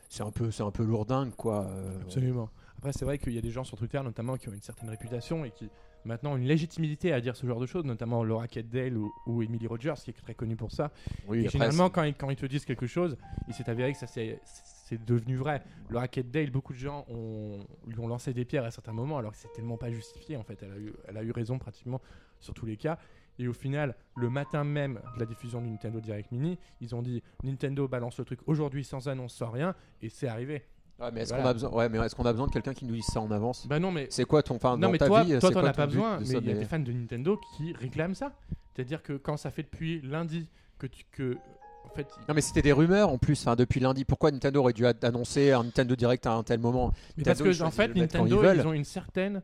c'est 0.09 0.23
un 0.23 0.31
peu, 0.31 0.51
c'est 0.51 0.63
un 0.63 0.71
peu 0.71 0.85
lourdingue, 0.85 1.35
quoi. 1.35 1.67
euh, 1.67 2.01
Absolument. 2.03 2.51
Après, 2.79 2.93
c'est 2.93 3.05
vrai 3.05 3.19
qu'il 3.19 3.33
y 3.33 3.39
a 3.39 3.43
des 3.43 3.51
gens 3.51 3.65
sur 3.65 3.79
Twitter, 3.79 4.01
notamment, 4.03 4.37
qui 4.37 4.49
ont 4.49 4.53
une 4.53 4.61
certaine 4.63 4.89
réputation 4.91 5.45
et 5.45 5.51
qui 5.53 5.71
maintenant 6.05 6.33
ont 6.33 6.37
une 6.37 6.47
légitimité 6.49 7.13
à 7.13 7.21
dire 7.21 7.37
ce 7.37 7.47
genre 7.47 7.61
de 7.61 7.67
choses, 7.67 7.85
notamment 7.85 8.25
Laura 8.25 8.49
Kedale 8.49 8.97
ou, 8.97 9.13
ou 9.27 9.41
Emily 9.43 9.69
Rogers, 9.69 9.95
qui 10.03 10.11
est 10.11 10.15
très 10.15 10.35
connue 10.35 10.57
pour 10.57 10.73
ça. 10.73 10.91
oui, 11.29 11.45
Et 11.45 11.49
généralement, 11.49 11.91
quand 11.91 12.03
ils, 12.03 12.15
quand 12.15 12.29
ils 12.31 12.37
te 12.37 12.47
disent 12.47 12.65
quelque 12.65 12.89
chose, 12.89 13.17
il 13.47 13.55
s'est 13.55 13.71
avéré 13.71 13.93
que 13.93 13.99
ça 13.99 14.07
c'est 14.09 14.41
c'est 14.45 15.03
devenu 15.07 15.37
vrai. 15.37 15.63
Laura 15.89 16.07
Kedale, 16.09 16.51
beaucoup 16.51 16.73
de 16.75 16.79
gens 16.79 17.07
ont, 17.09 17.61
lui 17.87 17.99
ont 18.01 18.09
lancé 18.09 18.35
des 18.35 18.45
pierres 18.45 18.65
à 18.65 18.71
certains 18.71 18.93
moments, 18.93 19.17
alors 19.17 19.33
que 19.33 19.39
c'est 19.39 19.53
tellement 19.55 19.79
pas 19.79 19.91
justifié. 19.91 20.37
En 20.37 20.43
fait, 20.43 20.59
elle 20.63 20.73
a, 20.73 20.77
eu, 20.77 20.93
elle 21.09 21.17
a 21.17 21.23
eu 21.23 21.31
raison 21.31 21.59
pratiquement 21.59 22.01
sur 22.41 22.53
tous 22.53 22.67
les 22.67 22.77
cas. 22.77 22.99
Et 23.39 23.49
au 23.49 23.53
final, 23.53 23.95
le 24.17 24.29
matin 24.31 24.63
même 24.65 25.01
de 25.15 25.21
la 25.21 25.27
diffusion 25.27 25.61
du 25.61 25.69
Nintendo 25.71 26.01
Direct 26.01 26.31
Mini, 26.33 26.59
ils 26.81 26.95
ont 26.95 27.03
dit 27.03 27.23
Nintendo 27.43 27.89
balance 27.89 28.19
le 28.19 28.25
truc 28.25 28.41
aujourd'hui 28.47 28.85
sans 28.85 29.09
annonce, 29.09 29.35
sans 29.35 29.51
rien, 29.51 29.75
et 30.03 30.09
c'est 30.09 30.29
arrivé. 30.29 30.63
Ouais, 31.01 31.11
mais 31.13 31.23
est-ce 31.23 31.31
Voilà. 31.31 31.45
qu'on 31.45 31.49
a 31.49 31.53
besoin, 31.55 31.71
ouais, 31.71 31.89
mais 31.89 31.99
est-ce 31.99 32.15
qu'on 32.15 32.27
a 32.27 32.33
besoin 32.33 32.47
de 32.47 32.53
quelqu'un 32.53 32.75
qui 32.75 32.85
nous 32.85 32.95
dise 32.95 33.07
ça 33.07 33.21
en 33.21 33.31
avance? 33.31 33.67
Bah 33.67 33.81
non, 33.81 33.91
mais 33.91 34.07
C'est 34.11 34.25
quoi 34.27 34.43
ton, 34.43 34.57
enfin, 34.57 34.73
non, 34.73 34.79
dans 34.87 34.91
mais 34.91 34.99
ta 34.99 35.07
toi, 35.07 35.25
vie, 35.25 35.39
toi, 35.39 35.51
t'en 35.51 35.65
as 35.65 35.73
pas 35.73 35.87
besoin. 35.87 36.19
Mais 36.21 36.27
il 36.27 36.33
y 36.47 36.51
a 36.51 36.55
des 36.55 36.65
fans 36.67 36.79
de 36.79 36.93
Nintendo 36.93 37.41
qui 37.57 37.73
réclament 37.73 38.15
ça. 38.15 38.33
C'est-à-dire 38.75 39.03
que 39.03 39.15
quand 39.15 39.37
ça 39.37 39.51
fait 39.51 39.63
depuis 39.65 40.01
lundi 40.03 40.47
que 40.79 40.87
tu 40.87 41.05
que 41.11 41.37
en 41.85 41.89
fait 41.95 42.07
Non 42.29 42.35
mais 42.35 42.41
c'était 42.41 42.63
des 42.63 42.73
rumeurs 42.73 43.09
en 43.11 43.19
plus 43.19 43.47
hein, 43.47 43.57
depuis 43.57 43.81
lundi. 43.81 44.05
Pourquoi 44.05 44.31
Nintendo 44.31 44.61
aurait 44.61 44.73
dû 44.73 44.87
annoncer 44.87 45.53
un 45.53 45.65
Nintendo 45.65 45.95
Direct 45.97 46.27
à 46.27 46.33
un 46.35 46.43
tel 46.43 46.61
moment? 46.61 46.93
Mais 47.17 47.25
parce 47.25 47.43
que 47.43 47.63
en 47.63 47.71
fait, 47.71 47.95
Nintendo, 47.95 48.43
ils 48.53 48.61
ils 48.61 48.67
ont 48.67 48.73
une 48.73 48.85
certaine 48.85 49.43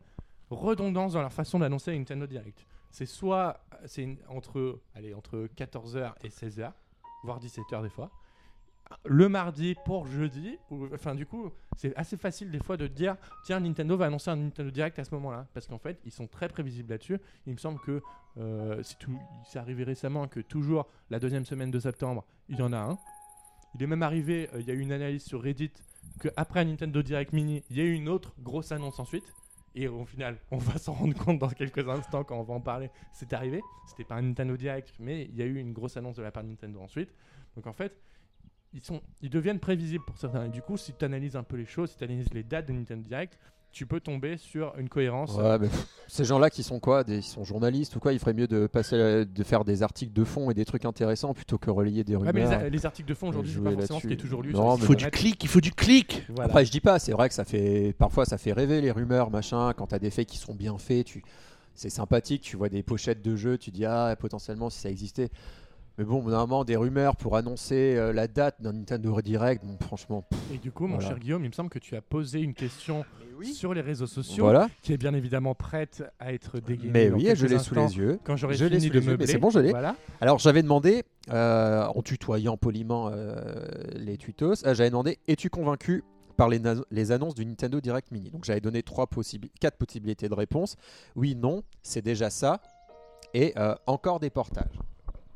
redondance 0.51 1.15
dans 1.15 1.21
leur 1.23 1.33
façon 1.33 1.59
d'annoncer 1.59 1.93
la 1.93 1.99
Nintendo 1.99 2.27
Direct. 2.27 2.65
C'est 2.91 3.07
soit 3.07 3.59
c'est 3.87 4.19
entre 4.29 4.81
allez 4.95 5.15
entre 5.15 5.49
14h 5.57 6.15
et 6.23 6.29
16h, 6.29 6.73
voire 7.25 7.41
17h 7.41 7.83
des 7.83 7.89
fois. 7.89 8.11
Le 9.05 9.29
mardi 9.29 9.75
pour 9.85 10.07
jeudi, 10.07 10.59
enfin 10.95 11.15
du 11.15 11.27
coup, 11.27 11.51
c'est 11.77 11.95
assez 11.97 12.17
facile 12.17 12.51
des 12.51 12.59
fois 12.59 12.79
de 12.79 12.87
dire 12.87 13.17
tiens 13.45 13.61
Nintendo 13.61 13.99
va 13.99 14.07
annoncer 14.07 14.31
un 14.31 14.37
Nintendo 14.37 14.71
Direct 14.71 14.99
à 14.99 15.05
ce 15.05 15.15
moment-là, 15.15 15.47
parce 15.53 15.67
qu'en 15.67 15.79
fait 15.79 16.01
ils 16.07 16.13
sont 16.13 16.27
très 16.27 16.49
prévisibles 16.49 16.91
là-dessus. 16.91 17.19
Il 17.47 17.53
me 17.53 17.59
semble 17.59 17.81
que 17.81 18.03
euh, 18.39 18.83
c'est 19.45 19.59
arrivé 19.59 19.85
récemment 19.85 20.27
que 20.27 20.41
toujours 20.41 20.87
la 21.11 21.19
deuxième 21.19 21.45
semaine 21.45 21.71
de 21.71 21.79
septembre, 21.79 22.25
il 22.49 22.59
y 22.59 22.63
en 22.63 22.73
a 22.73 22.79
un. 22.79 22.99
Il 23.75 23.83
est 23.83 23.87
même 23.87 24.03
arrivé, 24.03 24.49
euh, 24.55 24.61
il 24.61 24.67
y 24.67 24.71
a 24.71 24.75
eu 24.75 24.81
une 24.81 24.93
analyse 24.93 25.23
sur 25.23 25.43
Reddit 25.43 25.73
que 26.19 26.29
après 26.37 26.61
un 26.61 26.65
Nintendo 26.65 27.03
Direct 27.03 27.33
Mini, 27.33 27.63
il 27.71 27.77
y 27.77 27.81
a 27.81 27.85
eu 27.85 27.93
une 27.93 28.09
autre 28.09 28.35
grosse 28.41 28.73
annonce 28.73 28.99
ensuite. 28.99 29.25
Et 29.81 29.87
au 29.87 30.05
final, 30.05 30.37
on 30.51 30.59
va 30.59 30.77
s'en 30.77 30.93
rendre 30.93 31.15
compte 31.15 31.39
dans 31.39 31.49
quelques 31.49 31.89
instants 31.89 32.25
quand 32.25 32.37
on 32.37 32.43
va 32.43 32.55
en 32.55 32.61
parler. 32.61 32.91
C'est 33.13 33.33
arrivé. 33.33 33.63
C'était 33.87 34.03
pas 34.03 34.17
un 34.17 34.23
Nintendo 34.23 34.57
Direct, 34.57 34.93
mais 34.99 35.27
il 35.27 35.37
y 35.37 35.43
a 35.43 35.45
eu 35.45 35.57
une 35.57 35.73
grosse 35.73 35.97
annonce 35.97 36.17
de 36.17 36.23
la 36.23 36.33
part 36.33 36.43
de 36.43 36.49
Nintendo 36.49 36.81
ensuite. 36.81 37.15
Donc 37.55 37.69
en 37.69 37.73
fait, 37.73 37.97
ils, 38.73 38.83
sont, 38.83 39.01
ils 39.23 39.31
deviennent 39.31 39.61
prévisibles 39.61 40.05
pour 40.05 40.19
certains. 40.19 40.47
Et 40.47 40.49
du 40.49 40.63
coup, 40.63 40.77
si 40.77 40.93
tu 40.95 41.05
analyses 41.05 41.37
un 41.37 41.45
peu 41.45 41.57
les 41.57 41.65
choses, 41.65 41.93
si 41.93 41.97
tu 41.97 42.05
analyses 42.05 42.33
les 42.35 42.43
dates 42.43 42.67
de 42.67 42.73
Nintendo 42.73 43.07
Direct, 43.09 43.39
tu 43.73 43.87
peux 43.87 44.01
tomber 44.01 44.37
sur 44.39 44.75
une 44.79 44.89
cohérence. 44.89 45.35
Ouais, 45.37 45.59
mais 45.59 45.69
pff, 45.69 45.87
ces 46.09 46.25
gens-là 46.25 46.51
qui 46.51 46.63
sont 46.63 46.81
quoi 46.81 47.05
des, 47.05 47.19
Ils 47.19 47.23
sont 47.23 47.45
journalistes 47.45 47.95
ou 47.97 48.01
quoi 48.01 48.13
Il 48.13 48.19
ferait 48.19 48.33
mieux 48.33 48.47
de 48.47 48.67
passer, 48.67 49.25
de 49.25 49.45
faire 49.45 49.65
des 49.65 49.83
articles 49.83 50.13
de 50.13 50.25
fond 50.25 50.51
et 50.51 50.55
des 50.55 50.65
trucs 50.65 50.85
intéressants 50.85 51.35
plutôt 51.35 51.59
que 51.59 51.71
relayer 51.71 52.03
des 52.03 52.17
Ouais, 52.17 52.29
rumeurs. 52.29 52.61
mais 52.63 52.71
les, 52.71 52.87
articles 52.87 53.09
de 53.09 53.15
fond 53.15 53.29
aujourd'hui, 53.29 53.53
c'est 53.55 53.63
pas 53.63 53.73
forcément 53.73 54.01
ce 54.01 54.07
qui 54.07 54.13
est 54.15 54.17
toujours 54.17 54.43
lu. 54.43 54.53
Non, 54.53 54.77
Il 54.77 54.83
faut 54.83 54.95
du 54.95 55.11
clic, 55.11 55.43
il 55.45 55.49
faut 55.49 55.61
du 55.61 55.73
clic. 55.73 56.25
Voilà. 56.29 56.45
Après, 56.45 56.65
je 56.65 56.71
dis 56.71 56.81
pas, 56.81 56.99
c'est 56.99 57.13
vrai 57.13 57.29
que 57.29 57.35
ça 57.35 57.45
fait 57.45 57.95
parfois 57.99 58.25
ça 58.25 58.39
fait 58.39 58.53
rêver 58.53 58.81
les 58.81 58.91
rumeurs, 58.91 59.31
machin. 59.31 59.73
Quand 59.75 59.89
t'as 59.89 59.99
des 59.99 60.11
faits 60.11 60.27
qui 60.27 60.39
sont 60.39 60.55
bien 60.55 60.77
faits, 60.79 61.07
tu 61.07 61.23
c'est 61.75 61.91
sympathique. 61.91 62.43
Tu 62.43 62.57
vois 62.57 62.69
des 62.69 62.83
pochettes 62.83 63.23
de 63.23 63.37
jeux, 63.37 63.59
tu 63.59 63.71
dis 63.71 63.85
ah 63.85 64.17
potentiellement 64.19 64.71
si 64.71 64.81
ça 64.81 64.91
existait. 64.91 65.31
Mais 65.99 66.05
bon, 66.05 66.23
normalement 66.23 66.65
des 66.65 66.77
rumeurs 66.77 67.17
pour 67.17 67.37
annoncer 67.37 67.97
euh, 67.97 68.13
la 68.13 68.29
date 68.29 68.63
d'un 68.63 68.73
Nintendo 68.73 69.21
Direct, 69.21 69.65
bon, 69.65 69.77
franchement. 69.85 70.23
pff, 70.31 70.39
Et 70.55 70.59
du 70.59 70.71
coup, 70.71 70.87
mon 70.87 70.95
Voilà. 70.95 71.09
cher 71.09 71.19
Guillaume, 71.19 71.45
il 71.45 71.49
me 71.49 71.53
semble 71.53 71.71
que 71.71 71.81
tu 71.81 71.97
as 71.97 72.01
posé 72.01 72.41
une 72.41 72.55
question 72.55 73.05
sur 73.53 73.75
les 73.75 73.81
réseaux 73.81 74.07
sociaux 74.07 74.45
Voilà. 74.45 74.69
qui 74.81 74.93
est 74.93 74.97
bien 74.97 75.13
évidemment 75.13 75.57
prête 75.57 76.05
à 76.21 76.33
être 76.33 76.61
dégainée. 76.61 76.91
Mais 76.93 77.11
oui, 77.11 77.29
je 77.35 77.47
l'ai 77.47 77.59
sous 77.59 77.75
les 77.75 77.97
yeux. 77.97 78.21
Quand 78.23 78.37
j'aurai 78.37 78.55
Je 78.55 78.65
l'ai 78.67 78.77
fini 78.79 78.87
sous 78.87 78.95
de 78.95 78.99
les 79.01 79.07
meubler. 79.07 79.27
c'est 79.27 79.39
bon, 79.39 79.51
je 79.51 79.59
l'ai. 79.59 79.71
Voilà. 79.71 79.97
Alors 80.21 80.39
j'avais 80.39 80.63
demandé, 80.63 81.03
euh, 81.33 81.85
en 81.87 82.03
tutoyant 82.03 82.57
poliment 82.57 83.11
euh, 83.13 83.35
les 83.97 84.17
tutos, 84.19 84.65
euh, 84.67 84.75
j'avais 84.75 84.91
demandé 84.91 85.19
es-tu 85.27 85.51
convaincu 85.51 86.05
par 86.37 86.49
les, 86.49 87.11
annonces 87.11 87.35
du 87.35 87.45
Nintendo 87.45 87.81
Direct 87.81 88.13
Mini? 88.13 88.31
Donc 88.31 88.45
j'avais 88.45 88.61
donné 88.61 88.85
trois 88.85 89.07
possibi- 89.07 89.51
quatre 89.61 89.77
possibilités 89.77 90.29
de 90.29 90.35
réponse. 90.35 90.77
Oui, 91.17 91.35
non, 91.35 91.63
c'est 91.83 92.03
déjà 92.03 92.31
ça. 92.31 92.61
Et 93.35 93.53
euh, 93.59 93.75
encore 93.87 94.21
des 94.21 94.31
portages. 94.31 94.79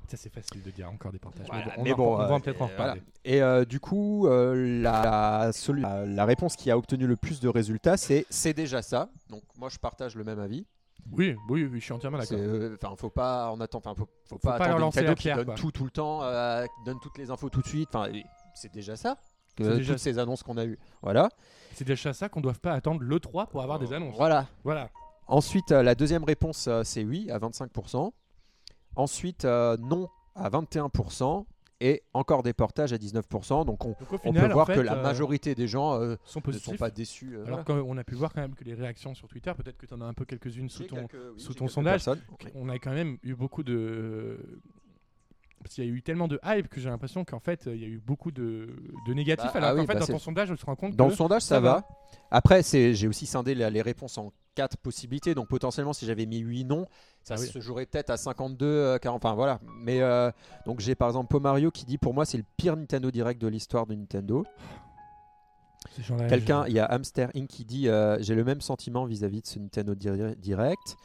Ça, 0.08 0.16
c'est 0.16 0.32
facile 0.32 0.62
de 0.62 0.70
dire 0.70 0.90
encore 0.90 1.10
des 1.12 1.18
partages. 1.18 1.46
Voilà, 1.48 1.66
mais 1.78 1.82
mais 1.84 1.94
bon, 1.94 2.04
on, 2.04 2.10
bon, 2.10 2.16
va- 2.18 2.24
on 2.24 2.28
va 2.28 2.34
euh, 2.34 2.38
peut-être 2.40 2.60
en 2.62 2.66
euh, 2.66 2.72
reparler. 2.72 3.02
Et 3.24 3.42
euh, 3.42 3.64
du 3.64 3.80
coup, 3.80 4.26
euh, 4.26 4.80
la, 4.82 5.50
solu- 5.52 5.80
la- 5.80 6.04
la 6.04 6.24
réponse 6.24 6.56
qui 6.56 6.70
a 6.70 6.76
obtenu 6.76 7.06
le 7.06 7.16
plus 7.16 7.40
de 7.40 7.48
résultats, 7.48 7.96
c'est 7.96 8.26
c'est 8.28 8.52
déjà 8.52 8.82
ça. 8.82 9.08
Donc 9.30 9.42
moi, 9.58 9.68
je 9.70 9.78
partage 9.78 10.14
le 10.16 10.24
même 10.24 10.38
avis. 10.38 10.66
Oui, 11.10 11.34
oui, 11.48 11.64
oui, 11.64 11.80
je 11.80 11.84
suis 11.84 11.92
entièrement 11.92 12.18
d'accord. 12.18 12.38
euh, 12.38 12.76
Enfin, 12.80 12.94
faut 12.96 13.10
pas 13.10 13.50
en 13.50 13.60
attendre. 13.60 13.86
Enfin, 13.86 13.94
faut, 13.98 14.06
faut 14.28 14.36
Faut 14.36 14.38
pas 14.38 14.58
pas 14.58 14.64
attendre 14.66 14.92
la 14.94 15.14
qui 15.14 15.22
pierre, 15.22 15.36
donne 15.36 15.46
quoi. 15.46 15.54
tout 15.54 15.70
tout 15.72 15.84
le 15.84 15.90
temps, 15.90 16.22
euh, 16.22 16.64
donne 16.84 17.00
toutes 17.00 17.18
les 17.18 17.30
infos 17.30 17.48
tout 17.48 17.60
de 17.62 17.66
suite. 17.66 17.88
Enfin, 17.94 18.12
c'est 18.54 18.72
déjà 18.72 18.94
ça. 18.96 19.16
Que 19.56 19.64
C'est 19.64 19.76
déjà 19.78 19.94
toutes 19.94 20.02
ces 20.02 20.18
annonces 20.18 20.42
qu'on 20.42 20.56
a 20.58 20.64
eues. 20.64 20.78
Voilà. 21.02 21.28
C'est 21.74 21.86
déjà 21.86 22.12
ça 22.12 22.28
qu'on 22.28 22.40
ne 22.40 22.44
doit 22.44 22.52
pas 22.54 22.72
attendre 22.72 23.02
le 23.02 23.18
3 23.20 23.46
pour 23.46 23.62
avoir 23.62 23.78
des 23.78 23.92
annonces. 23.92 24.16
Voilà. 24.16 24.46
Voilà. 24.64 24.90
Ensuite, 25.26 25.72
euh, 25.72 25.82
la 25.82 25.94
deuxième 25.94 26.24
réponse, 26.24 26.66
euh, 26.68 26.82
c'est 26.84 27.04
oui 27.04 27.30
à 27.30 27.38
25%. 27.38 28.12
Ensuite, 28.96 29.44
euh, 29.44 29.76
non 29.78 30.08
à 30.34 30.48
21%. 30.50 31.44
Et 31.84 32.00
encore 32.14 32.44
des 32.44 32.52
portages 32.52 32.92
à 32.92 32.96
19%. 32.96 33.64
Donc 33.66 33.84
on, 33.84 33.88
Donc 33.88 33.98
peut 34.36 34.52
voir 34.52 34.68
fait, 34.68 34.76
que 34.76 34.80
la 34.80 34.94
euh, 34.94 35.02
majorité 35.02 35.56
des 35.56 35.66
gens 35.66 36.00
euh, 36.00 36.14
sont 36.24 36.40
ne 36.46 36.52
sont 36.52 36.76
pas 36.76 36.90
déçus. 36.92 37.34
euh, 37.34 37.44
Alors 37.44 37.64
voilà. 37.66 37.82
qu'on 37.82 37.98
a 37.98 38.04
pu 38.04 38.14
voir 38.14 38.32
quand 38.32 38.40
même 38.40 38.54
que 38.54 38.62
les 38.62 38.74
réactions 38.74 39.16
sur 39.16 39.26
Twitter, 39.26 39.50
peut-être 39.56 39.76
que 39.78 39.86
tu 39.86 39.92
en 39.92 40.00
as 40.00 40.04
un 40.04 40.14
peu 40.14 40.24
quelques-unes 40.24 40.68
sous 40.68 40.84
ton, 40.84 40.94
quelques- 40.94 41.14
oui, 41.14 41.40
sous 41.40 41.52
j'ai 41.54 41.58
ton 41.58 41.64
quelques 41.66 41.72
sondage. 42.00 42.04
on 42.54 42.68
a 42.68 42.78
quand 42.78 42.92
même 42.92 43.18
eu 43.24 43.34
beaucoup 43.34 43.64
de. 43.64 44.38
Parce 45.64 45.74
qu'il 45.74 45.84
y 45.84 45.88
a 45.88 45.90
eu 45.90 46.02
tellement 46.02 46.28
de 46.28 46.38
hype 46.44 46.68
que 46.68 46.80
j'ai 46.80 46.88
l'impression 46.88 47.24
qu'en 47.24 47.40
fait, 47.40 47.64
il 47.66 47.80
y 47.80 47.84
a 47.84 47.88
eu 47.88 47.98
beaucoup 47.98 48.30
de, 48.30 48.68
de 49.06 49.12
négatifs. 49.14 49.50
Bah, 49.52 49.58
alors 49.58 49.70
ah 49.70 49.72
qu'en 49.74 49.80
oui, 49.80 49.86
fait, 49.88 49.94
bah 49.94 50.00
dans 50.00 50.06
ton 50.06 50.18
sondage, 50.18 50.50
on 50.52 50.56
se 50.56 50.64
rend 50.66 50.76
compte 50.76 50.94
Dans 50.94 51.06
que. 51.06 51.10
le 51.10 51.16
sondage, 51.16 51.42
ça, 51.42 51.56
ça 51.56 51.60
va. 51.60 51.72
va. 51.74 51.88
Après, 52.30 52.62
j'ai 52.62 53.08
aussi 53.08 53.26
scindé 53.26 53.54
la- 53.56 53.70
les 53.70 53.82
réponses 53.82 54.18
en 54.18 54.32
quatre 54.54 54.76
possibilités. 54.76 55.34
Donc 55.34 55.48
potentiellement, 55.48 55.92
si 55.92 56.04
j'avais 56.06 56.26
mis 56.26 56.38
8 56.38 56.64
non, 56.64 56.86
ça 57.24 57.34
Ah 57.36 57.40
oui. 57.40 57.46
se 57.46 57.60
jouerait 57.60 57.86
peut-être 57.86 58.10
à 58.10 58.16
52, 58.16 58.66
euh, 58.66 58.98
40. 58.98 59.24
Enfin 59.24 59.34
voilà. 59.34 59.60
Mais 59.80 60.00
euh, 60.02 60.30
donc 60.66 60.80
j'ai 60.80 60.94
par 60.94 61.08
exemple 61.08 61.28
Pomario 61.28 61.70
qui 61.70 61.84
dit 61.84 61.98
pour 61.98 62.14
moi 62.14 62.24
c'est 62.24 62.38
le 62.38 62.44
pire 62.56 62.76
Nintendo 62.76 63.10
Direct 63.10 63.40
de 63.40 63.48
l'histoire 63.48 63.86
de 63.86 63.94
Nintendo. 63.94 64.44
Quelqu'un, 66.28 66.64
il 66.68 66.72
y 66.74 66.78
a 66.78 66.84
Hamster 66.86 67.28
Inc 67.36 67.48
qui 67.48 67.64
dit 67.64 67.88
euh, 67.88 68.16
j'ai 68.20 68.34
le 68.34 68.44
même 68.44 68.60
sentiment 68.60 69.04
vis-à-vis 69.04 69.42
de 69.42 69.46
ce 69.46 69.58
Nintendo 69.58 69.94
Dir- 69.94 70.36
Direct. 70.36 70.96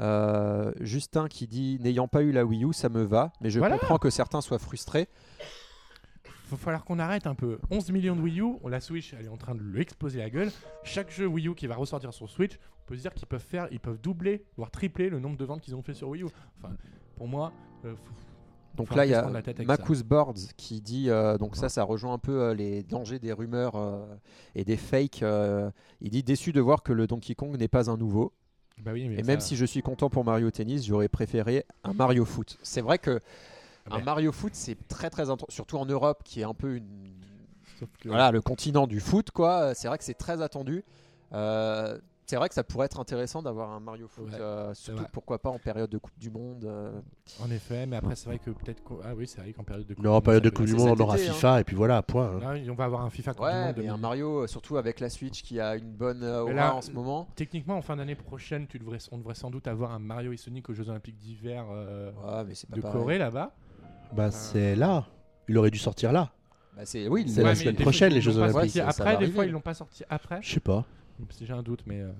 Euh, 0.00 0.70
Justin 0.80 1.26
qui 1.28 1.48
dit 1.48 1.78
n'ayant 1.80 2.06
pas 2.06 2.22
eu 2.22 2.30
la 2.30 2.44
Wii 2.44 2.64
U, 2.64 2.72
ça 2.72 2.88
me 2.88 3.02
va, 3.02 3.32
mais 3.40 3.50
je 3.50 3.58
Voilà. 3.58 3.78
comprends 3.78 3.98
que 3.98 4.10
certains 4.10 4.40
soient 4.40 4.60
frustrés. 4.60 5.08
Va 6.50 6.56
falloir 6.56 6.84
qu'on 6.84 6.98
arrête 6.98 7.26
un 7.26 7.34
peu. 7.34 7.58
11 7.70 7.90
millions 7.92 8.16
de 8.16 8.20
Wii 8.20 8.40
U, 8.40 8.54
la 8.68 8.80
Switch, 8.80 9.14
elle 9.18 9.26
est 9.26 9.30
en 9.30 9.36
train 9.36 9.54
de 9.54 9.60
lui 9.60 9.80
exploser 9.80 10.18
la 10.18 10.30
gueule. 10.30 10.50
Chaque 10.84 11.10
jeu 11.10 11.26
Wii 11.26 11.48
U 11.48 11.54
qui 11.54 11.66
va 11.66 11.74
ressortir 11.76 12.12
sur 12.12 12.28
Switch, 12.28 12.58
on 12.84 12.86
peut 12.88 12.96
se 12.96 13.02
dire 13.02 13.12
qu'ils 13.14 13.26
peuvent 13.28 13.40
faire, 13.44 13.68
ils 13.70 13.80
peuvent 13.80 14.00
doubler, 14.00 14.44
voire 14.56 14.70
tripler 14.70 15.10
le 15.10 15.20
nombre 15.20 15.36
de 15.36 15.44
ventes 15.44 15.60
qu'ils 15.60 15.74
ont 15.76 15.82
fait 15.82 15.94
sur 15.94 16.08
Wii 16.08 16.22
U. 16.22 16.26
Enfin, 16.58 16.74
pour 17.16 17.28
moi, 17.28 17.52
euh, 17.84 17.94
faut- 17.94 18.12
Donc 18.76 18.94
là, 18.94 19.04
il 19.06 19.10
y 19.10 19.14
a. 19.14 19.28
Macus 19.66 20.02
Boards 20.04 20.34
qui 20.56 20.80
dit, 20.80 21.10
euh, 21.10 21.36
donc 21.36 21.56
ça, 21.56 21.68
ça 21.68 21.82
rejoint 21.82 22.12
un 22.14 22.18
peu 22.18 22.40
euh, 22.42 22.54
les 22.54 22.82
dangers 22.84 23.18
des 23.18 23.32
rumeurs 23.32 23.74
euh, 23.74 24.06
et 24.54 24.64
des 24.64 24.76
fakes. 24.76 25.24
il 26.00 26.10
dit 26.10 26.22
déçu 26.22 26.52
de 26.52 26.60
voir 26.60 26.82
que 26.82 26.92
le 26.92 27.06
Donkey 27.08 27.34
Kong 27.34 27.56
n'est 27.58 27.66
pas 27.68 27.90
un 27.90 27.96
nouveau. 27.96 28.32
Bah 28.80 28.92
oui, 28.94 29.08
mais 29.08 29.16
Et 29.16 29.24
ça- 29.24 29.26
même 29.32 29.40
si 29.40 29.56
je 29.56 29.64
suis 29.64 29.82
content 29.82 30.08
pour 30.08 30.24
Mario 30.24 30.48
Tennis, 30.52 30.86
j'aurais 30.86 31.08
préféré 31.08 31.64
un 31.82 31.92
Mario 31.92 32.24
Foot. 32.24 32.56
C'est 32.62 32.80
vrai 32.80 32.98
que 32.98 33.20
un 33.90 33.98
ben. 33.98 34.04
Mario 34.04 34.32
Foot, 34.32 34.54
c'est 34.54 34.76
très 34.88 35.10
très 35.10 35.24
surtout 35.48 35.76
en 35.78 35.86
Europe, 35.86 36.22
qui 36.24 36.40
est 36.40 36.44
un 36.44 36.54
peu 36.54 36.76
une 36.76 37.14
Sauf 37.78 37.88
que- 38.00 38.08
voilà 38.08 38.32
le 38.32 38.40
continent 38.40 38.86
du 38.86 38.98
foot, 39.00 39.30
quoi. 39.30 39.74
C'est 39.74 39.86
vrai 39.88 39.98
que 39.98 40.04
c'est 40.04 40.14
très 40.14 40.42
attendu. 40.42 40.84
Euh, 41.32 41.98
c'est 42.26 42.36
vrai 42.36 42.48
que 42.50 42.54
ça 42.54 42.62
pourrait 42.64 42.86
être 42.86 43.00
intéressant 43.00 43.40
d'avoir 43.42 43.70
un 43.70 43.80
Mario 43.80 44.06
Foot, 44.08 44.26
Ouais, 44.30 44.38
euh, 44.38 44.74
surtout 44.74 45.04
pourquoi 45.12 45.38
pas 45.38 45.48
en 45.48 45.58
période 45.58 45.88
de 45.88 45.96
Coupe 45.96 46.18
du 46.18 46.30
Monde. 46.30 46.64
euh. 46.66 47.00
En 47.42 47.50
effet, 47.50 47.86
mais 47.86 47.96
après, 47.96 48.16
c'est 48.16 48.26
vrai 48.26 48.38
que 48.38 48.50
peut-être. 48.50 48.82
Ah 49.04 49.14
oui, 49.16 49.26
c'est 49.26 49.40
vrai 49.40 49.52
qu'en 49.54 49.62
période 49.64 49.86
de 49.86 49.94
Coupe 49.94 50.04
Non, 50.04 50.10
du 50.10 50.16
en 50.16 50.20
période 50.20 50.42
de 50.42 50.48
Monde, 50.48 50.54
Coupe 50.56 50.66
du 50.66 50.74
on 50.74 51.00
aura 51.04 51.16
été, 51.18 51.28
hein. 51.28 51.32
FIFA 51.32 51.60
et 51.60 51.64
puis 51.64 51.76
voilà, 51.76 52.02
point. 52.02 52.32
hein. 52.36 52.40
Là, 52.54 52.60
on 52.70 52.74
va 52.74 52.84
avoir 52.84 53.02
un 53.02 53.10
FIFA 53.10 53.32
Coupe 53.32 53.46
du 53.46 53.46
Ouais, 53.46 53.64
Monde. 53.66 53.74
mais 53.78 53.82
un 53.88 53.92
2000. 53.92 54.00
Mario, 54.02 54.42
euh, 54.42 54.46
surtout 54.46 54.76
avec 54.76 55.00
la 55.00 55.08
Switch 55.08 55.42
qui 55.42 55.58
a 55.60 55.76
une 55.76 55.92
bonne 55.92 56.22
aura 56.24 56.52
là, 56.52 56.74
en 56.74 56.82
ce 56.82 56.90
moment. 56.90 57.28
Techniquement, 57.36 57.76
en 57.78 57.82
fin 57.82 57.96
d'année 57.96 58.14
prochaine, 58.16 58.66
tu 58.66 58.78
devrais, 58.78 58.98
on 59.12 59.18
devrait 59.18 59.34
sans 59.34 59.50
doute 59.50 59.66
avoir 59.68 59.92
un 59.92 59.98
Mario 59.98 60.32
et 60.32 60.36
Sonic 60.36 60.68
aux 60.68 60.74
Jeux 60.74 60.88
Olympiques 60.90 61.18
d'hiver 61.18 61.64
euh, 61.70 62.10
Ouais, 62.12 62.54
pas 62.68 62.76
de 62.76 62.80
pareil. 62.82 63.00
Corée 63.00 63.18
là-bas. 63.18 63.54
Bah, 64.12 64.30
c'est 64.30 64.74
là. 64.76 65.06
Il 65.48 65.56
aurait 65.58 65.70
dû 65.70 65.78
sortir 65.78 66.12
là. 66.12 66.30
Bah, 66.76 66.82
c'est 66.84 67.08
oui, 67.08 67.24
C'est 67.28 67.40
le- 67.42 67.46
la 67.48 67.54
semaine 67.54 67.74
prochaine, 67.76 68.12
les 68.12 68.20
Jeux 68.20 68.36
Olympiques. 68.38 68.72
Ça, 68.72 68.88
Après, 68.88 69.16
des 69.16 69.26
fois, 69.26 69.40
arriver. 69.40 69.46
ils 69.46 69.52
l'ont 69.52 69.60
pas 69.60 69.74
sorti 69.74 70.04
après. 70.08 70.40
Je 70.42 70.50
sais 70.54 70.60
pas. 70.60 70.84
J'ai 71.40 71.52
un 71.52 71.62
doute, 71.62 71.82
mais, 71.86 72.00
euh, 72.00 72.10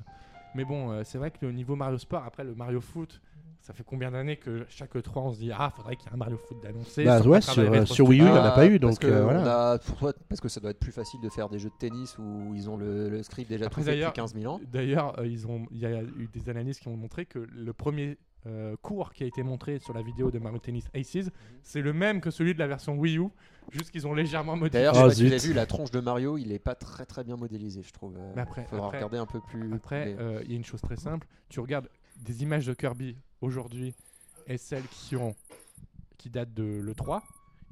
mais 0.54 0.64
bon, 0.64 0.90
euh, 0.90 1.02
c'est 1.04 1.18
vrai 1.18 1.30
que 1.30 1.46
au 1.46 1.52
niveau 1.52 1.76
Mario 1.76 1.98
Sport, 1.98 2.24
après 2.24 2.42
le 2.42 2.54
Mario 2.54 2.80
Foot, 2.80 3.20
ça 3.60 3.72
fait 3.74 3.84
combien 3.84 4.10
d'années 4.10 4.36
que 4.36 4.66
chaque 4.68 5.00
3 5.00 5.22
on 5.22 5.32
se 5.32 5.38
dit 5.38 5.50
Ah, 5.56 5.70
faudrait 5.76 5.94
qu'il 5.94 6.06
y 6.06 6.10
ait 6.10 6.14
un 6.14 6.16
Mario 6.16 6.36
Foot 6.38 6.56
d'annoncer. 6.62 7.04
Bah 7.04 7.20
ouais, 7.20 7.40
sur, 7.40 7.58
euh, 7.58 7.84
Wii 8.04 8.20
U, 8.20 8.22
il 8.22 8.24
n'y 8.24 8.30
en 8.30 8.34
a 8.36 8.48
Ah, 8.48 8.50
pas 8.52 8.66
eu, 8.66 8.80
parce 8.80 8.94
donc 8.94 9.00
que 9.02 9.06
euh, 9.06 9.20
on 9.20 9.24
voilà. 9.24 9.70
a- 9.72 9.78
pour 9.78 9.96
toi, 9.98 10.12
parce 10.28 10.40
que 10.40 10.48
ça 10.48 10.58
doit 10.60 10.70
être 10.70 10.80
plus 10.80 10.90
facile 10.92 11.20
de 11.20 11.28
faire 11.28 11.48
des 11.48 11.58
jeux 11.60 11.68
de 11.68 11.74
tennis 11.78 12.16
où 12.18 12.52
ils 12.56 12.68
ont 12.68 12.76
le, 12.76 13.08
le 13.10 13.22
script 13.22 13.48
déjà 13.48 13.66
Après, 13.66 13.82
tout 13.82 13.84
fait 13.84 13.92
depuis 13.92 14.00
d'ailleurs, 14.00 14.12
15 14.14 14.34
000 14.34 14.52
ans. 14.54 14.60
D'ailleurs, 14.72 15.18
euh, 15.20 15.26
ils 15.26 15.46
ont- 15.46 15.66
il 15.70 15.78
y 15.78 15.86
a 15.86 16.02
eu 16.02 16.28
des 16.32 16.48
analyses 16.48 16.80
qui 16.80 16.88
ont 16.88 16.96
montré 16.96 17.26
que 17.26 17.38
le 17.38 17.72
premier 17.72 18.16
euh, 18.48 18.74
cours 18.82 19.12
qui 19.12 19.22
a 19.24 19.26
été 19.26 19.42
montré 19.42 19.78
sur 19.78 19.92
la 19.94 20.02
vidéo 20.02 20.30
de 20.30 20.38
Mario 20.38 20.58
Tennis 20.58 20.86
Aces, 20.94 21.30
c'est 21.62 21.82
le 21.82 21.92
même 21.92 22.20
que 22.20 22.30
celui 22.30 22.54
de 22.54 22.58
la 22.58 22.66
version 22.66 22.96
Wii 22.96 23.18
U, 23.18 23.26
juste 23.70 23.90
qu'ils 23.90 24.06
ont 24.06 24.14
légèrement 24.14 24.56
modifié. 24.56 24.80
D'ailleurs, 24.80 24.94
Oh, 24.96 24.96
je 24.96 25.02
sais 25.02 25.04
pas 25.08 25.14
si 25.14 25.22
vous 25.26 25.32
avez 25.34 25.48
vu 25.48 25.52
la 25.52 25.66
tronche 25.66 25.90
de 25.90 26.00
Mario, 26.00 26.38
il 26.38 26.50
est 26.52 26.58
pas 26.58 26.74
très 26.74 27.04
très 27.06 27.22
bien 27.24 27.36
modélisé, 27.36 27.82
je 27.82 27.92
trouve. 27.92 28.16
Euh, 28.16 28.32
Mais 28.34 28.42
après- 28.42 28.64
faudra 28.64 28.86
après- 28.86 28.98
regarder 28.98 29.18
un 29.18 29.26
peu 29.26 29.40
plus. 29.40 29.72
Après, 29.74 30.06
mais- 30.06 30.16
euh, 30.18 30.40
il 30.44 30.50
y 30.50 30.54
a 30.54 30.56
une 30.56 30.64
chose 30.64 30.80
très 30.80 30.96
simple. 30.96 31.26
Tu 31.48 31.60
regardes 31.60 31.88
des 32.20 32.42
images 32.42 32.66
de 32.66 32.72
Kirby 32.74 33.16
aujourd'hui 33.42 33.94
et 34.46 34.56
celles 34.56 34.86
qui, 34.90 35.14
ont, 35.16 35.34
qui 36.16 36.30
datent 36.30 36.54
de 36.54 36.80
l'E3, 36.80 37.20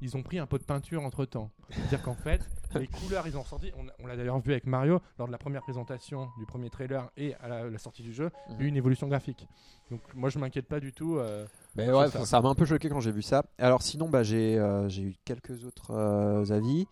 ils 0.01 0.15
ont 0.17 0.23
pris 0.23 0.39
un 0.39 0.45
pot 0.45 0.57
de 0.57 0.63
peinture 0.63 1.03
entre 1.03 1.25
temps. 1.25 1.49
C'est-à-dire 1.69 2.01
qu'en 2.03 2.13
fait, 2.15 2.41
les 2.75 2.87
couleurs, 2.87 3.25
ils 3.27 3.35
ont 3.37 3.41
ressorti. 3.41 3.71
On, 3.77 3.85
on 4.03 4.07
l'a 4.07 4.15
d'ailleurs 4.15 4.39
vu 4.39 4.51
avec 4.51 4.65
Mario 4.67 5.01
lors 5.17 5.27
de 5.27 5.31
la 5.31 5.37
première 5.37 5.61
présentation 5.63 6.29
du 6.37 6.45
premier 6.45 6.69
trailer 6.69 7.09
et 7.17 7.33
à 7.35 7.47
la, 7.47 7.69
la 7.69 7.77
sortie 7.77 8.03
du 8.03 8.13
jeu, 8.13 8.29
il 8.49 8.55
y 8.55 8.59
a 8.59 8.63
eu 8.63 8.67
une 8.67 8.77
évolution 8.77 9.07
graphique. 9.07 9.47
Donc 9.89 10.01
moi, 10.13 10.29
je 10.29 10.37
m'inquiète 10.39 10.67
pas 10.67 10.79
du 10.79 10.91
tout. 10.93 11.17
euh, 11.17 11.45
Mais 11.75 11.91
ouais, 11.91 12.09
ça. 12.09 12.25
ça 12.25 12.41
m'a 12.41 12.49
un 12.49 12.55
peu 12.55 12.65
choqué 12.65 12.89
quand 12.89 12.99
j'ai 12.99 13.11
vu 13.11 13.21
ça. 13.21 13.43
Alors 13.57 13.81
sinon, 13.81 14.09
bah, 14.09 14.23
j'ai 14.23 14.57
euh, 14.59 14.87
j'ai 14.89 15.01
eu 15.03 15.15
quelques 15.25 15.63
autres 15.65 15.91
euh, 15.91 16.51
avis. 16.51 16.87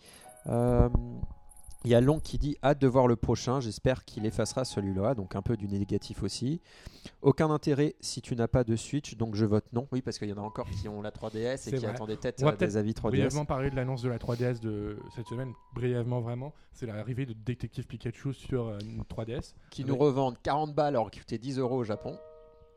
Il 1.85 1.91
y 1.91 1.95
a 1.95 2.01
Long 2.01 2.19
qui 2.19 2.37
dit 2.37 2.57
hâte 2.63 2.79
de 2.79 2.87
voir 2.87 3.07
le 3.07 3.15
prochain. 3.15 3.59
J'espère 3.61 4.03
qu'il 4.05 4.25
effacera 4.25 4.65
celui-là. 4.65 5.13
Donc 5.15 5.35
un 5.35 5.41
peu 5.41 5.55
du 5.55 5.67
négatif 5.67 6.23
aussi. 6.23 6.59
Aucun 7.21 7.49
intérêt 7.51 7.95
si 8.01 8.21
tu 8.21 8.35
n'as 8.35 8.47
pas 8.47 8.63
de 8.63 8.75
Switch, 8.75 9.15
donc 9.17 9.35
je 9.35 9.45
vote 9.45 9.65
non. 9.73 9.87
Oui, 9.91 10.01
parce 10.01 10.17
qu'il 10.17 10.27
y 10.29 10.33
en 10.33 10.37
a 10.37 10.41
encore 10.41 10.67
qui 10.69 10.87
ont 10.89 11.01
la 11.01 11.11
3DS 11.11 11.67
et 11.67 11.71
qui 11.71 11.77
vrai. 11.77 11.87
attendaient 11.87 12.17
peut-être 12.17 12.41
On 12.41 12.45
va 12.47 12.53
euh, 12.53 12.55
des 12.55 12.77
avis 12.77 12.91
3DS. 12.93 13.01
brièvement 13.11 13.45
parler 13.45 13.69
de 13.69 13.75
l'annonce 13.75 14.01
de 14.01 14.09
la 14.09 14.17
3DS 14.17 14.59
de 14.59 14.97
cette 15.15 15.27
semaine, 15.27 15.53
brièvement 15.73 16.21
vraiment. 16.21 16.53
C'est 16.73 16.85
l'arrivée 16.87 17.25
de 17.25 17.33
Détective 17.33 17.85
Pikachu 17.85 18.33
sur 18.33 18.67
euh, 18.67 18.79
une 18.83 19.03
3DS. 19.03 19.53
Qui 19.69 19.83
Avec- 19.83 19.93
nous 19.93 19.97
revendent 19.97 20.37
40 20.41 20.73
balles 20.73 20.95
alors 20.95 21.11
qu'il 21.11 21.21
coûtait 21.21 21.37
10 21.37 21.59
euros 21.59 21.77
au 21.77 21.83
Japon. 21.83 22.17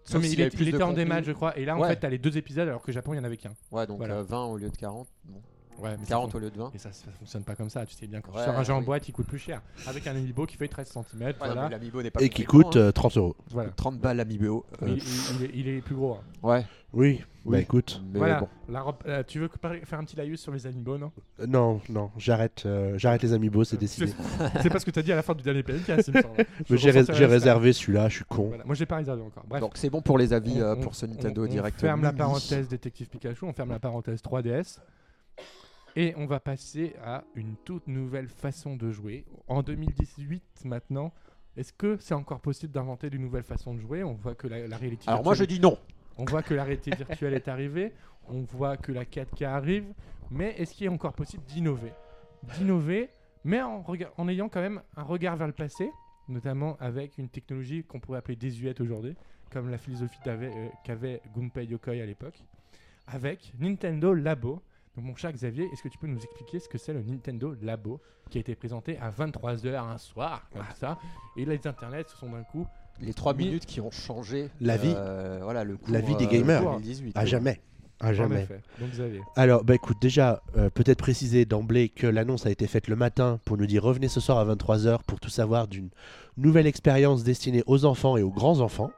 Sauf 0.04 0.22
mais 0.22 0.30
il, 0.30 0.48
plus 0.50 0.62
il 0.66 0.74
était 0.74 0.82
en 0.82 0.92
démat, 0.94 1.22
je 1.22 1.32
crois. 1.32 1.56
Et 1.58 1.64
là, 1.66 1.76
en 1.76 1.80
Ouais. 1.80 1.88
fait, 1.88 1.96
t'as 1.96 2.08
les 2.08 2.16
deux 2.18 2.38
épisodes 2.38 2.66
alors 2.68 2.82
que 2.82 2.92
Japon, 2.92 3.12
il 3.12 3.16
y 3.16 3.20
en 3.20 3.24
avait 3.24 3.36
qu'un. 3.36 3.52
Ouais, 3.70 3.86
donc 3.86 3.98
Voilà. 3.98 4.16
euh, 4.16 4.22
20 4.22 4.44
au 4.46 4.56
lieu 4.56 4.70
de 4.70 4.76
40. 4.76 5.06
Bon. 5.24 5.40
Ouais, 5.80 5.90
mais 5.98 6.04
ça 6.04 6.10
40 6.10 6.30
fon- 6.32 6.38
au 6.38 6.40
lieu 6.40 6.50
de 6.50 6.58
20. 6.58 6.70
Et 6.74 6.78
ça, 6.78 6.90
ça 6.92 7.06
fonctionne 7.18 7.44
pas 7.44 7.54
comme 7.54 7.70
ça, 7.70 7.86
tu 7.86 7.94
sais 7.94 8.06
bien. 8.06 8.20
Quand 8.20 8.32
Ouais, 8.32 8.38
tu 8.40 8.44
sors 8.46 8.58
un 8.58 8.62
jeu 8.64 8.72
en 8.72 8.82
boîte, 8.82 9.08
il 9.08 9.12
coûte 9.12 9.26
plus 9.26 9.38
cher. 9.38 9.62
Avec 9.86 10.06
un 10.06 10.12
amiibo 10.16 10.44
qui 10.46 10.56
fait 10.56 10.68
13 10.68 10.88
cm, 10.88 11.22
Ouais, 11.22 11.34
voilà. 11.38 11.70
Et 12.20 12.28
qui 12.28 12.44
coûte 12.44 12.76
hein. 12.76 12.80
euh, 12.80 12.92
30 12.92 13.16
euros. 13.16 13.36
voilà. 13.50 13.70
30 13.70 13.98
balles 13.98 14.16
l'Amiibo. 14.16 14.64
euh, 14.82 14.86
Il, 14.88 14.96
il- 14.96 15.60
il 15.60 15.68
est, 15.68 15.80
plus 15.80 15.94
gros. 15.94 16.14
hein. 16.14 16.20
Ouais. 16.42 16.64
Oui, 16.94 17.20
Oui. 17.44 17.52
bah 17.52 17.60
écoute. 17.60 18.02
Mais 18.12 18.18
voilà. 18.18 18.40
bon. 18.40 18.48
La 18.70 18.80
robe- 18.80 18.96
euh, 19.06 19.22
tu 19.26 19.38
veux 19.38 19.50
faire 19.84 19.98
un 19.98 20.04
petit 20.04 20.16
laïus 20.16 20.40
sur 20.40 20.52
les 20.52 20.66
amiibo, 20.66 20.96
non? 20.96 21.12
Non, 21.46 21.80
non, 21.90 22.10
j'arrête 22.16 22.62
euh, 22.64 22.94
j'arrête 22.96 23.22
les 23.22 23.34
amiibo, 23.34 23.62
c'est 23.62 23.76
décidé. 23.76 24.10
C'est 24.62 24.70
pas 24.70 24.78
ce 24.80 24.86
que 24.86 24.90
tu 24.90 24.98
as 24.98 25.02
dit 25.02 25.12
à 25.12 25.16
la 25.16 25.22
fin 25.22 25.34
du 25.34 25.42
dernier 25.42 25.62
Mais 25.68 26.76
J'ai 26.78 26.78
j'ai 27.12 27.26
réservé 27.26 27.72
celui-là, 27.74 28.08
je 28.08 28.16
suis 28.16 28.24
con. 28.24 28.48
Voilà. 28.48 28.64
Moi, 28.64 28.74
je 28.74 28.80
l'ai 28.80 28.86
pas 28.86 28.96
réservé 28.96 29.22
encore. 29.22 29.44
Bref. 29.46 29.60
Donc 29.60 29.72
c'est 29.76 29.90
bon 29.90 30.00
pour 30.00 30.16
les 30.18 30.32
avis 30.32 30.60
pour 30.82 30.94
ce 30.94 31.04
Nintendo 31.06 31.42
on, 31.42 31.44
on 31.44 31.48
Direct. 31.48 31.78
ferme 31.80 32.02
la 32.02 32.12
parenthèse 32.12 32.68
Détective 32.68 33.08
Pikachu, 33.08 33.44
on 33.44 33.52
ferme 33.52 33.70
la 33.70 33.78
parenthèse 33.78 34.22
3DS. 34.22 34.78
Et 36.00 36.14
on 36.16 36.26
va 36.26 36.38
passer 36.38 36.94
à 37.02 37.24
une 37.34 37.56
toute 37.64 37.88
nouvelle 37.88 38.28
façon 38.28 38.76
de 38.76 38.92
jouer. 38.92 39.24
En 39.48 39.64
2018 39.64 40.64
maintenant, 40.64 41.12
est-ce 41.56 41.72
que 41.72 41.96
c'est 41.98 42.14
encore 42.14 42.38
possible 42.40 42.72
d'inventer 42.72 43.10
de 43.10 43.18
nouvelles 43.18 43.42
façons 43.42 43.74
de 43.74 43.80
jouer? 43.80 44.04
On 44.04 44.14
voit 44.14 44.36
que 44.36 44.46
la, 44.46 44.68
la 44.68 44.76
réalité 44.76 45.08
Alors 45.08 45.24
moi 45.24 45.34
je 45.34 45.40
virtuelle- 45.40 45.58
dis 45.58 45.60
non. 45.60 45.76
on 46.16 46.24
voit 46.24 46.44
que 46.44 46.54
la 46.54 46.62
réalité 46.62 46.92
virtuelle 46.94 47.34
est 47.34 47.48
arrivée, 47.48 47.92
on 48.28 48.42
voit 48.42 48.76
que 48.76 48.92
la 48.92 49.04
4K 49.04 49.44
arrive, 49.46 49.92
mais 50.30 50.54
est-ce 50.56 50.72
qu'il 50.72 50.86
est 50.86 50.90
encore 50.90 51.14
possible 51.14 51.42
d'innover? 51.46 51.92
D'innover, 52.56 53.08
mais 53.42 53.60
en, 53.60 53.84
ayant 54.28 54.48
quand 54.48 54.60
même 54.60 54.80
un 54.96 55.02
regard 55.02 55.36
vers 55.36 55.48
le 55.48 55.52
passé, 55.52 55.90
notamment 56.28 56.76
avec 56.78 57.18
une 57.18 57.28
technologie 57.28 57.82
qu'on 57.82 57.98
pourrait 57.98 58.18
appeler 58.18 58.36
désuète 58.36 58.80
aujourd'hui, 58.80 59.16
comme 59.50 59.68
la 59.68 59.78
philosophie 59.78 60.20
euh, 60.28 60.68
qu'avait 60.84 61.22
Gunpei 61.34 61.64
Yokoi 61.66 61.94
à 61.94 62.06
l'époque, 62.06 62.44
avec 63.08 63.52
Nintendo 63.58 64.14
Labo. 64.14 64.62
Donc 64.98 65.06
mon 65.06 65.14
cher 65.14 65.32
Xavier, 65.32 65.68
est-ce 65.72 65.80
que 65.80 65.88
tu 65.88 65.96
peux 65.96 66.08
nous 66.08 66.18
expliquer 66.18 66.58
ce 66.58 66.68
que 66.68 66.76
c'est 66.76 66.92
le 66.92 67.02
Nintendo 67.02 67.54
Labo 67.62 68.00
qui 68.30 68.38
a 68.38 68.40
été 68.40 68.56
présenté 68.56 68.98
à 68.98 69.10
23h 69.12 69.76
un 69.78 69.96
soir, 69.96 70.42
comme 70.52 70.64
ça, 70.74 70.98
et 71.36 71.44
les 71.44 71.64
internets 71.68 72.02
se 72.08 72.16
sont 72.16 72.28
d'un 72.30 72.42
coup 72.42 72.66
Les 73.00 73.14
3 73.14 73.32
Mi- 73.34 73.44
minutes 73.44 73.64
qui 73.64 73.80
ont 73.80 73.92
changé 73.92 74.50
La 74.60 74.76
vie. 74.76 74.92
euh, 74.96 75.38
voilà 75.44 75.62
le 75.62 75.76
cours, 75.76 75.92
La 75.92 76.00
vie 76.00 76.16
des 76.16 76.24
euh, 76.26 76.30
gamers. 76.30 76.62
2018. 76.62 77.16
À 77.16 77.24
jamais. 77.24 77.60
À 78.00 78.12
jamais. 78.12 78.42
effet. 78.42 78.60
Donc 78.80 78.90
Xavier. 78.90 79.20
Alors, 79.36 79.62
bah 79.62 79.76
écoute, 79.76 79.98
déjà, 80.00 80.42
euh, 80.56 80.68
peut-être 80.68 80.98
préciser 80.98 81.44
d'emblée 81.44 81.88
que 81.90 82.08
l'annonce 82.08 82.44
a 82.46 82.50
été 82.50 82.66
faite 82.66 82.88
le 82.88 82.96
matin 82.96 83.38
pour 83.44 83.56
nous 83.56 83.66
dire 83.66 83.84
revenez 83.84 84.08
ce 84.08 84.18
soir 84.18 84.38
à 84.38 84.44
23h 84.52 85.04
pour 85.06 85.20
tout 85.20 85.30
savoir 85.30 85.68
d'une 85.68 85.90
nouvelle 86.36 86.66
expérience 86.66 87.22
destinée 87.22 87.62
aux 87.66 87.84
enfants 87.84 88.16
et 88.16 88.22
aux 88.22 88.32
grands-enfants. 88.32 88.90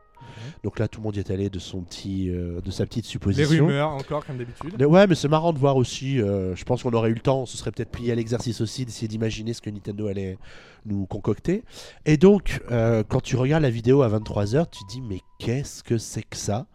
Donc 0.65 0.79
là, 0.79 0.89
tout 0.89 1.01
le 1.01 1.05
monde 1.05 1.17
y 1.17 1.19
est 1.19 1.31
allé 1.31 1.51
de, 1.51 1.59
son 1.59 1.83
petit, 1.83 2.31
euh, 2.31 2.61
de 2.61 2.71
sa 2.71 2.85
petite 2.87 3.05
Les 3.05 3.11
supposition. 3.11 3.67
rumeurs 3.67 3.91
encore 3.91 4.25
comme 4.25 4.37
d'habitude. 4.39 4.75
Mais 4.79 4.85
ouais, 4.85 5.07
mais 5.07 5.15
c'est 5.15 5.29
marrant 5.29 5.53
de 5.53 5.59
voir 5.59 5.77
aussi. 5.77 6.21
euh, 6.21 6.55
je 6.57 6.65
pense 6.65 6.83
qu'on 6.83 6.93
aurait 6.93 7.11
eu 7.11 7.15
le 7.15 7.21
temps, 7.21 7.43
on 7.43 7.47
se 7.47 7.57
serait 7.57 7.71
peut-être 7.73 7.91
plié 7.91 8.13
à 8.13 8.15
l'exercice 8.15 8.61
aussi 8.61 8.85
d'essayer 8.85 9.09
d'imaginer 9.09 9.53
ce 9.55 9.61
que 9.63 9.71
Nintendo 9.71 10.07
allait 10.07 10.39
nous 10.87 11.07
concocter. 11.07 11.63
Et 12.07 12.17
donc, 12.17 12.61
euh, 12.71 13.03
quand 13.07 13.21
tu 13.21 13.37
regardes 13.37 13.63
la 13.63 13.71
vidéo 13.71 14.03
à 14.03 14.09
23h, 14.09 14.67
tu 14.71 14.81
dis, 14.89 15.01
mais 15.01 15.21
qu'est-ce 15.39 15.83
que 15.83 15.99
c'est 15.99 16.23
que 16.23 16.37
ça? 16.37 16.67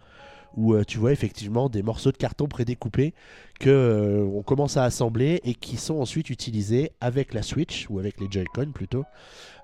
Où 0.55 0.73
euh, 0.73 0.83
tu 0.85 0.97
vois 0.97 1.11
effectivement 1.11 1.69
des 1.69 1.83
morceaux 1.83 2.11
de 2.11 2.17
carton 2.17 2.47
prédécoupés 2.47 3.13
que 3.59 3.69
euh, 3.69 4.23
on 4.33 4.41
commence 4.41 4.77
à 4.77 4.83
assembler 4.83 5.41
et 5.43 5.53
qui 5.53 5.77
sont 5.77 5.99
ensuite 5.99 6.29
utilisés 6.29 6.91
avec 7.01 7.33
la 7.33 7.41
Switch 7.41 7.87
ou 7.89 7.99
avec 7.99 8.19
les 8.19 8.27
Joy-Con 8.29 8.71
plutôt 8.73 9.03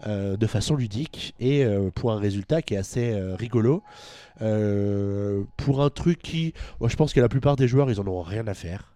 euh, 0.07 0.35
de 0.35 0.47
façon 0.47 0.75
ludique 0.75 1.33
et 1.39 1.65
pour 1.95 2.11
un 2.11 2.19
résultat 2.19 2.61
qui 2.61 2.73
est 2.73 2.77
assez 2.77 3.19
rigolo. 3.35 3.83
Pour 5.57 5.81
un 5.81 5.89
truc 5.89 6.19
qui 6.19 6.53
je 6.85 6.95
pense 6.95 7.13
que 7.13 7.21
la 7.21 7.29
plupart 7.29 7.55
des 7.55 7.67
joueurs 7.67 7.89
ils 7.89 7.99
en 7.99 8.07
ont 8.07 8.21
rien 8.21 8.47
à 8.47 8.53
faire 8.53 8.95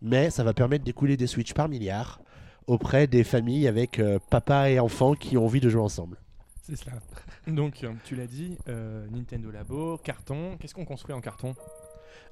mais 0.00 0.30
ça 0.30 0.44
va 0.44 0.54
permettre 0.54 0.84
d'écouler 0.84 1.16
des 1.16 1.26
Switch 1.26 1.52
par 1.52 1.68
milliard 1.68 2.20
auprès 2.66 3.06
des 3.06 3.24
familles 3.24 3.68
avec 3.68 4.00
papa 4.30 4.70
et 4.70 4.78
enfants 4.78 5.14
qui 5.14 5.36
ont 5.36 5.44
envie 5.44 5.60
de 5.60 5.68
jouer 5.68 5.82
ensemble 5.82 6.18
C'est 6.66 6.76
cela. 6.76 6.92
Donc, 7.46 7.84
tu 8.04 8.16
l'as 8.16 8.26
dit, 8.26 8.56
euh, 8.68 9.06
Nintendo 9.10 9.50
Labo, 9.50 9.98
carton. 10.02 10.56
Qu'est-ce 10.58 10.74
qu'on 10.74 10.84
construit 10.84 11.14
en 11.14 11.20
carton? 11.20 11.54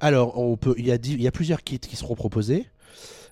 Alors, 0.00 0.38
on 0.38 0.56
peut, 0.56 0.74
il 0.78 0.86
y, 0.86 0.92
a 0.92 0.98
dix- 0.98 1.12
il 1.14 1.22
y 1.22 1.28
a 1.28 1.32
plusieurs 1.32 1.62
kits 1.62 1.78
qui 1.78 1.96
seront 1.96 2.14
proposés. 2.14 2.66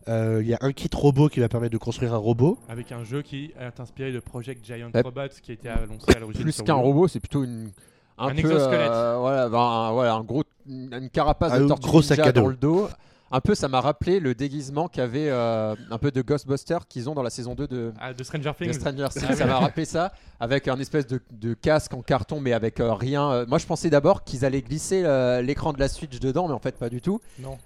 Euh, 0.09 0.41
il 0.43 0.49
y 0.49 0.55
a 0.55 0.59
un 0.61 0.73
kit 0.73 0.89
robot 0.95 1.29
qui 1.29 1.41
va 1.41 1.49
permettre 1.49 1.73
de 1.73 1.79
construire 1.79 2.15
un 2.15 2.19
robot. 2.19 2.59
Avec 2.69 2.91
un 2.93 3.05
jeu 3.05 3.23
qui 3.23 3.53
est 3.59 3.81
inspiré 3.81 4.13
de 4.13 4.21
Project 4.21 4.65
Giant 4.65 4.91
Ouais. 4.95 5.03
Robot 5.03 5.29
qui 5.43 5.51
a 5.51 5.55
été 5.55 5.69
annoncé 5.69 6.15
à 6.15 6.19
l'origine. 6.21 6.43
Plus 6.43 6.63
qu'un 6.63 6.75
robot, 6.75 7.09
c'est 7.09 7.21
plutôt 7.21 7.45
une 7.45 7.71
un, 8.19 8.29
Un 8.29 8.33
peu, 8.35 8.39
exosquelette. 8.41 8.91
euh, 8.91 9.17
voilà, 9.19 9.49
ben, 9.49 9.59
un, 9.59 9.93
voilà, 9.93 10.15
un 10.15 10.23
gros, 10.25 10.45
une 10.69 11.09
carapace 11.11 11.53
Un 11.53 11.61
de 11.63 11.69
tortue 11.69 11.87
gros 11.89 12.03
sac 12.03 12.19
à 12.19 12.33
dos. 12.33 12.41
dans 12.43 12.49
le 12.49 12.57
dos. 12.57 12.89
Un 13.31 13.41
peu, 13.41 13.55
ça 13.55 13.69
m'a 13.69 13.81
rappelé 13.81 14.19
le 14.21 14.35
déguisement 14.35 14.89
qu'avait 14.89 15.29
euh, 15.31 15.77
un 15.91 15.99
peu 15.99 16.11
de 16.11 16.21
Ghostbusters 16.23 16.89
qu'ils 16.89 17.09
ont 17.09 17.15
dans 17.15 17.23
la 17.23 17.31
saison 17.31 17.55
2 17.55 17.67
de, 17.69 17.93
Ah, 18.01 18.13
de 18.13 18.25
Stranger 18.25 18.51
de 18.59 18.65
Things. 18.65 18.73
Stranger 18.75 19.07
Things. 19.11 19.25
Ah 19.29 19.37
ça 19.37 19.47
m'a 19.47 19.59
rappelé 19.61 19.85
ça, 19.85 20.13
avec 20.41 20.67
un 20.69 20.79
espèce 20.81 21.07
de, 21.07 21.21
de 21.31 21.55
casque 21.55 21.95
en 21.95 22.03
carton, 22.03 22.41
mais 22.41 22.53
avec 22.53 22.81
euh, 22.81 22.93
rien. 22.93 23.31
Euh, 23.31 23.47
Moi, 23.47 23.59
je 23.59 23.67
pensais 23.67 23.89
d'abord 23.91 24.25
qu'ils 24.25 24.45
allaient 24.45 24.63
glisser 24.63 25.03
l'écran 25.43 25.73
de 25.73 25.79
la 25.79 25.89
Switch 25.89 26.19
dedans, 26.19 26.49
mais 26.49 26.55
en 26.55 26.59
fait, 26.59 26.77
pas 26.77 26.89
du 26.89 27.01
tout. 27.01 27.21
Non, 27.39 27.57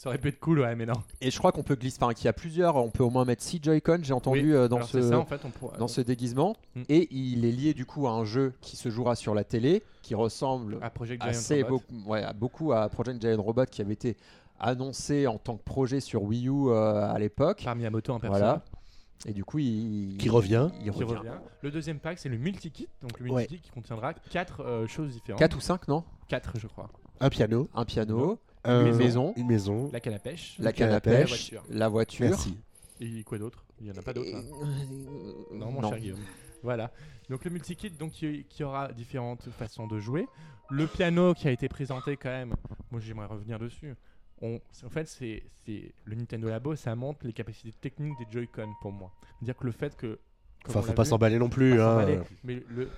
ça 0.00 0.10
aurait 0.10 0.18
pu 0.18 0.28
être 0.28 0.38
cool, 0.38 0.60
ouais, 0.60 0.76
mais 0.76 0.86
non. 0.86 0.94
et 1.20 1.28
je 1.32 1.36
crois 1.38 1.50
qu'on 1.50 1.64
peut 1.64 1.74
glisser, 1.74 1.98
enfin, 2.00 2.14
qu'il 2.14 2.26
y 2.26 2.28
a 2.28 2.32
plusieurs, 2.32 2.76
on 2.76 2.88
peut 2.88 3.02
au 3.02 3.10
moins 3.10 3.24
mettre 3.24 3.42
6 3.42 3.58
Joy-Con, 3.60 3.98
j'ai 4.02 4.12
entendu 4.12 4.50
Oui, 4.50 4.52
euh, 4.52 4.68
dans 4.68 4.80
ce 4.82 5.00
c'est 5.02 5.08
ça, 5.08 5.18
en 5.18 5.24
fait, 5.24 5.40
on 5.44 5.50
pourra- 5.50 5.76
dans 5.76 5.88
ce 5.88 6.00
déguisement 6.00 6.54
Mm. 6.76 6.82
et 6.88 7.08
il 7.10 7.44
est 7.44 7.50
lié 7.50 7.74
du 7.74 7.84
coup 7.84 8.06
à 8.06 8.12
un 8.12 8.24
jeu 8.24 8.52
qui 8.60 8.76
se 8.76 8.90
jouera 8.90 9.16
sur 9.16 9.34
la 9.34 9.42
télé 9.42 9.82
qui 10.02 10.14
ressemble 10.14 10.78
à 10.82 10.90
Project 10.90 11.20
Giant 11.20 11.30
assez 11.30 11.62
Robot. 11.64 11.82
beaucoup, 11.90 12.10
ouais, 12.12 12.22
à 12.22 12.32
beaucoup 12.32 12.72
à 12.72 12.88
Project 12.88 13.20
Giant 13.20 13.42
Robot 13.42 13.64
qui 13.68 13.80
avait 13.82 13.94
été 13.94 14.16
annoncé 14.60 15.26
en 15.26 15.38
tant 15.38 15.56
que 15.56 15.62
projet 15.62 16.00
sur 16.00 16.22
Wii 16.22 16.48
U 16.48 16.68
euh, 16.68 17.10
à 17.10 17.18
l'époque 17.18 17.62
Par 17.64 17.76
Miyamoto 17.76 18.12
en 18.12 18.20
personne. 18.20 18.38
voilà 18.38 18.62
et 19.26 19.32
du 19.32 19.44
coup 19.44 19.58
il 19.58 20.16
Qui 20.18 20.28
revient. 20.28 20.68
il 20.80 20.84
Qui 20.84 20.90
revient. 20.90 21.16
revient. 21.16 21.32
Le 21.62 21.70
deuxième 21.72 21.98
pack, 21.98 22.18
c'est 22.20 22.28
le 22.28 22.38
multi-kit. 22.38 22.88
Donc 23.02 23.18
le 23.18 23.30
Ouais. 23.30 23.42
multi-kit 23.42 23.60
qui 23.62 23.70
contiendra 23.70 24.14
4 24.14 24.86
choses 24.86 25.10
différentes. 25.12 25.40
4 25.40 25.56
ou 25.56 25.60
5 25.60 25.88
non 25.88 26.04
4, 26.28 26.52
je 26.58 26.66
crois. 26.68 26.88
Un 27.20 27.28
piano. 27.30 27.68
un 27.74 27.84
piano 27.84 28.38
un- 28.64 28.86
Une 28.86 28.94
maison. 28.96 29.32
Une 29.36 29.46
maison. 29.48 29.90
La 29.92 29.98
canne 30.00 30.14
à 30.14 30.18
pêche. 30.20 30.56
la 30.60 30.72
canne 30.72 30.92
à 30.92 31.00
pêche. 31.00 31.28
voiture. 31.28 31.62
la 31.70 31.88
voiture 31.88 32.26
Merci. 32.28 32.56
Et 33.00 33.24
quoi 33.24 33.38
d'autre? 33.38 33.64
Il 33.80 33.86
n'y 33.86 33.92
en 33.92 33.96
a 33.98 34.02
pas. 34.02 34.12
Et- 34.20 34.34
hein. 34.34 34.42
Non, 35.52 35.70
mon 35.72 35.80
Non. 35.82 35.88
cher 35.90 35.98
Guillaume. 35.98 36.18
Voilà. 36.62 36.90
Donc 37.30 37.44
le 37.44 37.50
multi-kit 37.50 37.90
donc, 37.90 38.12
qui, 38.12 38.44
qui 38.48 38.62
aura 38.64 38.92
différentes 38.92 39.48
façons 39.50 39.86
de 39.86 39.98
jouer. 39.98 40.26
Le 40.70 40.86
piano 40.86 41.34
qui 41.34 41.48
a 41.48 41.50
été 41.50 41.68
présenté 41.68 42.16
quand 42.16 42.28
même, 42.30 42.54
moi 42.90 43.00
j'aimerais 43.00 43.26
revenir 43.26 43.58
dessus. 43.58 43.94
On, 44.40 44.60
en 44.84 44.90
fait, 44.90 45.06
c'est, 45.08 45.42
c'est 45.64 45.92
le 46.04 46.14
Nintendo 46.14 46.48
Labo, 46.48 46.76
ça 46.76 46.94
montre 46.94 47.26
les 47.26 47.32
capacités 47.32 47.72
techniques 47.80 48.16
des 48.18 48.26
Joy-Con 48.30 48.72
pour 48.80 48.92
moi. 48.92 49.12
C'est-à-dire 49.38 49.56
que 49.56 49.64
le 49.64 49.72
fait 49.72 49.96
que. 49.96 50.18
Enfin, 50.68 50.82
faut 50.82 50.92
pas 50.92 51.02
vu, 51.04 51.08
s'emballer 51.10 51.38
non 51.38 51.48
plus. 51.48 51.80
hein. 51.80 51.90
s'emballer, 51.90 52.20
Mais 52.44 52.62
le, 52.68 52.90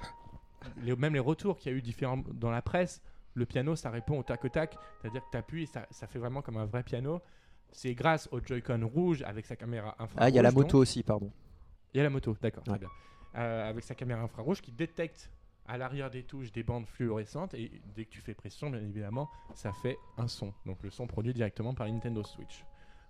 les- 0.83 0.97
même 0.97 1.15
les 1.15 1.21
retours 1.21 1.57
qu'il 1.59 1.73
y 1.73 1.75
a 1.75 1.79
eu 1.79 1.83
différents 1.83 2.23
dans 2.35 2.51
la 2.51 2.63
presse, 2.63 3.01
le 3.35 3.47
piano 3.47 3.77
ça 3.77 3.91
répond 3.91 4.19
au 4.19 4.23
tac 4.23 4.45
au 4.45 4.49
tac. 4.49 4.77
C'est-à-dire 5.01 5.23
que 5.25 5.31
tu 5.31 5.37
appuies 5.37 5.63
et 5.63 5.67
ça, 5.67 5.87
ça 5.91 6.07
fait 6.07 6.19
vraiment 6.19 6.43
comme 6.43 6.57
un 6.59 6.67
vrai 6.67 6.83
piano. 6.83 7.21
C'est 7.73 7.95
grâce 7.95 8.29
au 8.33 8.41
Joy-Con 8.45 8.87
rouge 8.93 9.23
avec 9.23 9.47
sa 9.47 9.57
caméra 9.57 9.91
infrarouge. 9.99 10.17
ah 10.19 10.29
il 10.29 10.35
y 10.35 10.39
a 10.39 10.43
la 10.43 10.51
donc. 10.51 10.65
moto 10.65 10.79
aussi 10.79 11.03
pardon 11.03 11.31
Il 11.95 11.99
y 11.99 12.01
a 12.01 12.05
la 12.05 12.11
moto, 12.11 12.37
d'accord, 12.43 12.65
très 12.65 12.79
bien. 12.79 12.89
Euh, 13.37 13.71
avec 13.71 13.85
sa 13.85 13.95
caméra 13.95 14.21
infrarouge 14.23 14.61
qui 14.61 14.73
détecte 14.73 15.31
à 15.71 15.79
l'arrière 15.79 16.11
des 16.11 16.25
touches 16.25 16.53
des 16.53 16.63
bandes 16.63 16.87
fluorescentes 16.87 17.55
et 17.55 17.71
dès 17.95 18.05
que 18.05 18.11
tu 18.11 18.21
fais 18.21 18.35
pression, 18.35 18.71
bien 18.71 18.81
évidemment, 18.81 19.29
ça 19.55 19.73
fait 19.73 19.97
un 20.19 20.29
son. 20.29 20.53
Donc 20.67 20.83
le 20.83 20.91
son 20.91 21.07
produit 21.07 21.33
directement 21.33 21.75
par 21.75 21.89
Nintendo 21.89 22.23
Switch. 22.25 22.65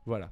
Voilà. 0.06 0.30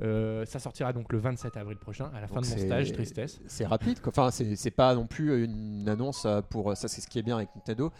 Euh, 0.00 0.46
ça 0.46 0.58
sortira 0.58 0.92
donc 0.92 1.12
le 1.12 1.18
27 1.18 1.56
avril 1.56 1.78
prochain, 1.78 2.10
à 2.14 2.20
la 2.20 2.26
fin 2.26 2.40
de 2.40 2.46
mon 2.46 2.56
stage, 2.56 2.92
tristesse. 2.92 3.40
c'est 3.46 3.66
rapide 3.66 4.00
quoi. 4.00 4.10
enfin 4.14 4.30
c'est 4.30 4.70
pas 4.70 4.94
non 4.94 5.06
plus 5.06 5.44
une 5.44 5.86
annonce 5.86 6.24
euh, 6.24 6.40
pour 6.40 6.74
ça 6.74 6.88
c'est 6.88 7.02
ce 7.02 7.06
qui 7.06 7.18
est 7.18 7.22
bien 7.22 7.36
avec 7.36 7.54
Nintendo 7.54 7.92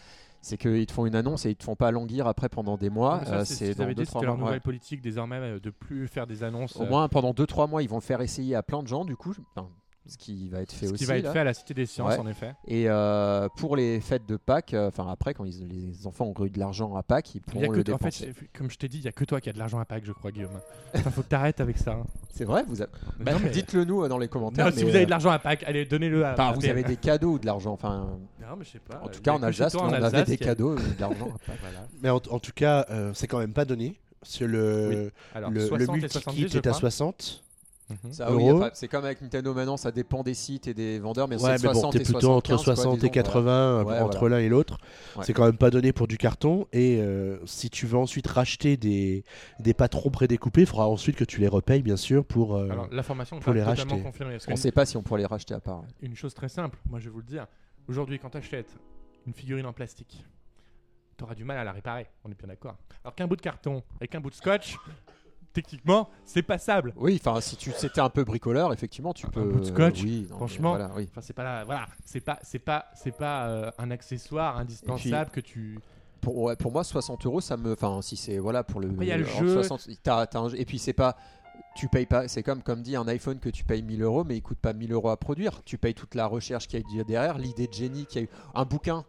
c'est 0.43 0.57
qu'ils 0.57 0.85
te 0.85 0.91
font 0.91 1.05
une 1.05 1.15
annonce 1.15 1.45
et 1.45 1.51
ils 1.51 1.55
te 1.55 1.63
font 1.63 1.77
pas 1.77 1.89
languir 1.89 2.27
après 2.27 2.49
pendant 2.49 2.77
des 2.77 2.89
mois 2.89 3.21
Euh, 3.27 3.45
c'est 3.45 3.73
leur 3.77 4.37
mois, 4.37 4.47
nouvelle 4.47 4.61
politique 4.61 5.01
désormais 5.01 5.37
euh, 5.37 5.59
de 5.59 5.69
plus 5.69 6.07
faire 6.07 6.27
des 6.27 6.43
annonces. 6.43 6.75
Au 6.75 6.83
euh, 6.83 6.89
moins 6.89 7.07
pendant 7.07 7.31
2-3 7.31 7.69
mois, 7.69 7.81
ils 7.81 7.89
vont 7.89 8.01
faire 8.01 8.19
essayer 8.19 8.53
à 8.53 8.61
plein 8.61 8.83
de 8.83 8.87
gens, 8.87 9.05
du 9.05 9.15
coup, 9.15 9.33
enfin, 9.55 9.69
ce 10.05 10.17
qui 10.17 10.49
va 10.49 10.61
être 10.61 10.71
fait 10.73 10.87
ce 10.87 10.91
aussi. 10.93 11.03
qui 11.03 11.05
va 11.09 11.17
être 11.17 11.23
là. 11.25 11.31
fait 11.31 11.39
à 11.39 11.43
la 11.45 11.53
Cité 11.53 11.73
des 11.73 11.85
Sciences, 11.85 12.09
Ouais. 12.13 12.19
en 12.19 12.27
effet. 12.27 12.53
Et 12.67 12.89
euh, 12.89 13.47
pour 13.55 13.75
les 13.77 14.01
fêtes 14.01 14.25
de 14.27 14.35
Pâques, 14.35 14.73
euh, 14.73 14.89
enfin 14.89 15.07
après, 15.09 15.33
quand 15.33 15.45
ils- 15.45 15.67
les 15.67 16.05
enfants 16.07 16.33
ont 16.37 16.45
eu 16.45 16.49
de 16.49 16.59
l'argent 16.59 16.95
à 16.95 17.03
Pâques, 17.03 17.35
ils 17.35 17.37
Il 17.37 17.39
y 17.39 17.57
a 17.57 17.61
pourront 17.61 17.71
que 17.71 17.77
le 17.77 17.83
toi- 17.85 17.95
en 17.95 17.97
fait, 17.99 18.19
dépenser. 18.25 18.33
comme 18.57 18.69
je 18.69 18.77
t'ai 18.77 18.87
dit, 18.89 18.97
il 18.97 19.05
y 19.05 19.07
a 19.07 19.11
que 19.13 19.23
toi 19.23 19.39
qui 19.39 19.49
as 19.49 19.53
de 19.53 19.59
l'argent 19.59 19.79
à 19.79 19.85
Pâques, 19.85 20.03
je 20.05 20.11
crois, 20.11 20.31
Guillaume. 20.31 20.59
Enfin, 20.93 21.09
faut 21.09 21.21
que 21.21 21.27
t'arrêtes 21.29 21.61
avec 21.61 21.77
ça. 21.77 21.91
hein. 21.93 22.03
C'est 22.33 22.43
vrai, 22.45 22.63
vous 22.67 22.77
Bah, 23.19 23.31
mais- 23.41 23.49
dites-le 23.49 23.85
nous 23.85 24.03
euh, 24.03 24.07
dans 24.09 24.17
les 24.17 24.27
commentaires. 24.27 24.65
Non, 24.65 24.71
si 24.71 24.83
vous 24.83 24.89
avez 24.95 25.05
de 25.05 25.09
l'argent 25.11 25.29
à 25.29 25.39
Pâques, 25.39 25.63
allez, 25.65 25.85
donnez-le 25.85 26.25
à. 26.25 26.33
enfin, 26.33 26.49
à 26.49 26.51
vous 26.53 26.65
avez 26.65 26.83
des 26.83 26.97
cadeaux 26.97 27.33
ou 27.33 27.39
de 27.39 27.45
l'argent. 27.45 27.71
Enfin, 27.73 28.09
Non, 28.41 28.55
mais 28.57 28.65
je 28.65 28.71
sais 28.71 28.79
pas. 28.79 29.01
en 29.03 29.07
tout 29.07 29.21
cas, 29.21 29.33
en 29.33 29.43
Alsace, 29.43 29.75
on 29.75 29.87
avait 29.91 30.23
des 30.25 30.37
cadeaux 30.37 30.77
et 30.77 30.81
de 30.95 30.99
l'argent. 30.99 31.27
à 31.27 31.37
Pâques. 31.51 31.59
Voilà. 31.61 31.87
Mais 32.01 32.09
en, 32.09 32.17
en 32.17 32.39
tout 32.39 32.51
cas, 32.53 32.85
euh, 32.89 33.11
c'est 33.13 33.27
quand 33.27 33.39
même 33.39 33.53
pas 33.53 33.63
donné. 33.65 33.99
Parce 34.19 34.37
que 34.37 34.45
le, 34.45 35.11
Alors, 35.35 35.49
le, 35.51 35.59
le 35.59 35.67
60 35.67 35.87
et 35.87 35.91
multi-kit 35.91 36.13
70, 36.13 36.41
je 36.53 36.57
est 36.57 36.67
à 36.67 36.69
crois. 36.69 36.79
60. 36.79 37.42
Mhm. 38.03 38.13
Ça, 38.13 38.31
oui, 38.33 38.47
Euros. 38.47 38.57
enfin, 38.59 38.69
c'est 38.73 38.87
comme 38.87 39.05
avec 39.05 39.21
Nintendo 39.21 39.53
maintenant, 39.53 39.77
ça 39.77 39.91
dépend 39.91 40.23
des 40.23 40.33
sites 40.33 40.67
et 40.67 40.73
des 40.73 40.99
vendeurs, 40.99 41.27
mais 41.27 41.35
Ouais, 41.35 41.57
c'est 41.57 41.63
mais 41.67 41.73
bon, 41.73 41.79
60 41.81 41.91
t'es 41.93 41.99
et 41.99 42.03
plutôt 42.03 42.19
75, 42.21 42.53
entre 42.53 42.63
quoi, 42.65 42.75
60 42.75 42.93
et 42.95 42.97
disons, 43.01 43.11
80 43.11 43.83
Ouais, 43.83 43.99
entre 43.99 44.29
l'un 44.29 44.39
et 44.39 44.49
l'autre. 44.49 44.77
Ouais. 45.15 45.23
C'est 45.25 45.33
quand 45.33 45.45
même 45.45 45.57
pas 45.57 45.69
donné 45.69 45.93
pour 45.93 46.07
du 46.07 46.17
carton. 46.17 46.67
Et 46.73 46.99
euh, 47.01 47.37
si 47.45 47.69
tu 47.69 47.85
veux 47.85 47.97
ensuite 47.97 48.27
racheter 48.27 48.77
des, 48.77 49.23
des 49.59 49.73
patrons 49.73 50.09
prédécoupés, 50.09 50.61
il 50.61 50.67
faudra 50.67 50.87
ensuite 50.87 51.15
que 51.15 51.23
tu 51.25 51.39
les 51.39 51.47
repayes, 51.47 51.81
bien 51.83 51.97
sûr, 51.97 52.25
pour. 52.25 52.55
euh, 52.55 52.69
Alors, 52.69 52.87
l'information 52.91 53.39
pour 53.39 53.53
les 53.53 53.63
racheter. 53.63 54.01
confirmée. 54.01 54.35
On 54.35 54.45
qu'une- 54.45 54.55
sait 54.57 54.71
pas 54.71 54.85
si 54.85 54.97
on 54.97 55.03
pourrait 55.03 55.21
les 55.21 55.25
racheter 55.27 55.53
à 55.53 55.59
part. 55.59 55.83
Une 56.01 56.15
chose 56.15 56.33
très 56.33 56.49
simple, 56.49 56.77
moi 56.89 56.99
je 56.99 57.05
vais 57.05 57.11
vous 57.11 57.19
le 57.19 57.25
dire. 57.25 57.47
Aujourd'hui, 57.87 58.17
quand 58.19 58.29
tu 58.29 58.37
achètes 58.37 58.75
une 59.27 59.33
figurine 59.33 59.65
en 59.65 59.73
plastique, 59.73 60.25
tu 61.17 61.23
auras 61.23 61.35
du 61.35 61.43
mal 61.43 61.57
à 61.57 61.63
la 61.63 61.71
réparer. 61.71 62.07
On 62.25 62.31
est 62.31 62.37
bien 62.37 62.47
d'accord. 62.47 62.75
Alors 63.03 63.13
qu'un 63.15 63.27
bout 63.27 63.35
de 63.35 63.41
carton 63.41 63.83
avec 63.99 64.15
un 64.15 64.19
bout 64.21 64.29
de 64.29 64.35
scotch, 64.35 64.77
techniquement, 65.53 66.09
c'est 66.25 66.41
passable. 66.43 66.93
Oui, 66.97 67.19
enfin, 67.23 67.39
si 67.41 67.55
tu 67.55 67.71
c'était 67.77 68.01
un 68.01 68.09
peu 68.09 68.23
bricoleur, 68.23 68.73
effectivement, 68.73 69.13
tu 69.13 69.25
Un 69.25 69.29
peux. 69.29 69.43
bout 69.43 69.59
de 69.59 69.65
scotch, 69.65 70.01
oui, 70.03 70.27
non, 70.29 70.35
franchement. 70.37 70.69
voilà, 70.71 70.91
oui. 70.95 71.09
C'est 71.21 71.33
pas 71.33 71.43
la- 71.43 71.63
voilà, 71.63 71.85
c'est 72.05 72.19
pas, 72.21 72.39
c'est 72.43 72.59
pas, 72.59 72.85
c'est 72.95 73.15
pas 73.15 73.47
euh, 73.47 73.71
un 73.77 73.91
accessoire 73.91 74.57
indispensable 74.57 75.31
que 75.31 75.39
tu. 75.39 75.79
Pour, 76.21 76.37
ouais, 76.37 76.55
pour 76.55 76.71
moi, 76.71 76.83
60 76.83 77.25
euros, 77.25 77.41
ça 77.41 77.57
me. 77.57 77.73
Enfin, 77.73 78.01
si 78.01 78.15
c'est 78.15 78.37
voilà 78.37 78.63
pour 78.63 78.79
le. 78.79 78.89
Il 79.01 79.07
y 79.07 79.11
a 79.11 79.17
le 79.17 79.25
entre 79.25 79.39
jeu. 79.45 79.63
60 79.63 79.89
t'as- 80.01 80.25
t'as 80.27 80.39
un 80.39 80.49
jeu- 80.49 80.59
et 80.59 80.65
puis 80.65 80.79
c'est 80.79 80.93
pas. 80.93 81.15
Tu 81.75 81.87
payes 81.87 82.05
pas. 82.05 82.27
C'est 82.27 82.43
comme 82.43 82.63
comme 82.63 82.81
dit 82.81 82.95
un 82.95 83.07
iPhone 83.07 83.39
que 83.39 83.49
tu 83.49 83.63
payes 83.63 83.81
1000 83.83 84.01
euros, 84.01 84.23
mais 84.23 84.37
il 84.37 84.41
coûte 84.41 84.57
pas 84.59 84.73
1000 84.73 84.91
euros 84.93 85.09
à 85.09 85.17
produire. 85.17 85.61
Tu 85.65 85.77
payes 85.77 85.93
toute 85.93 86.15
la 86.15 86.25
recherche 86.25 86.67
qu'il 86.67 86.79
y 86.79 86.97
a 86.97 87.01
eu 87.01 87.03
derrière, 87.03 87.37
l'idée 87.37 87.67
de 87.67 87.73
génie 87.73 88.05
qu'il 88.05 88.21
y 88.21 88.23
a 88.23 88.25
eu. 88.25 88.29
Un 88.55 88.65
bouquin. 88.65 89.05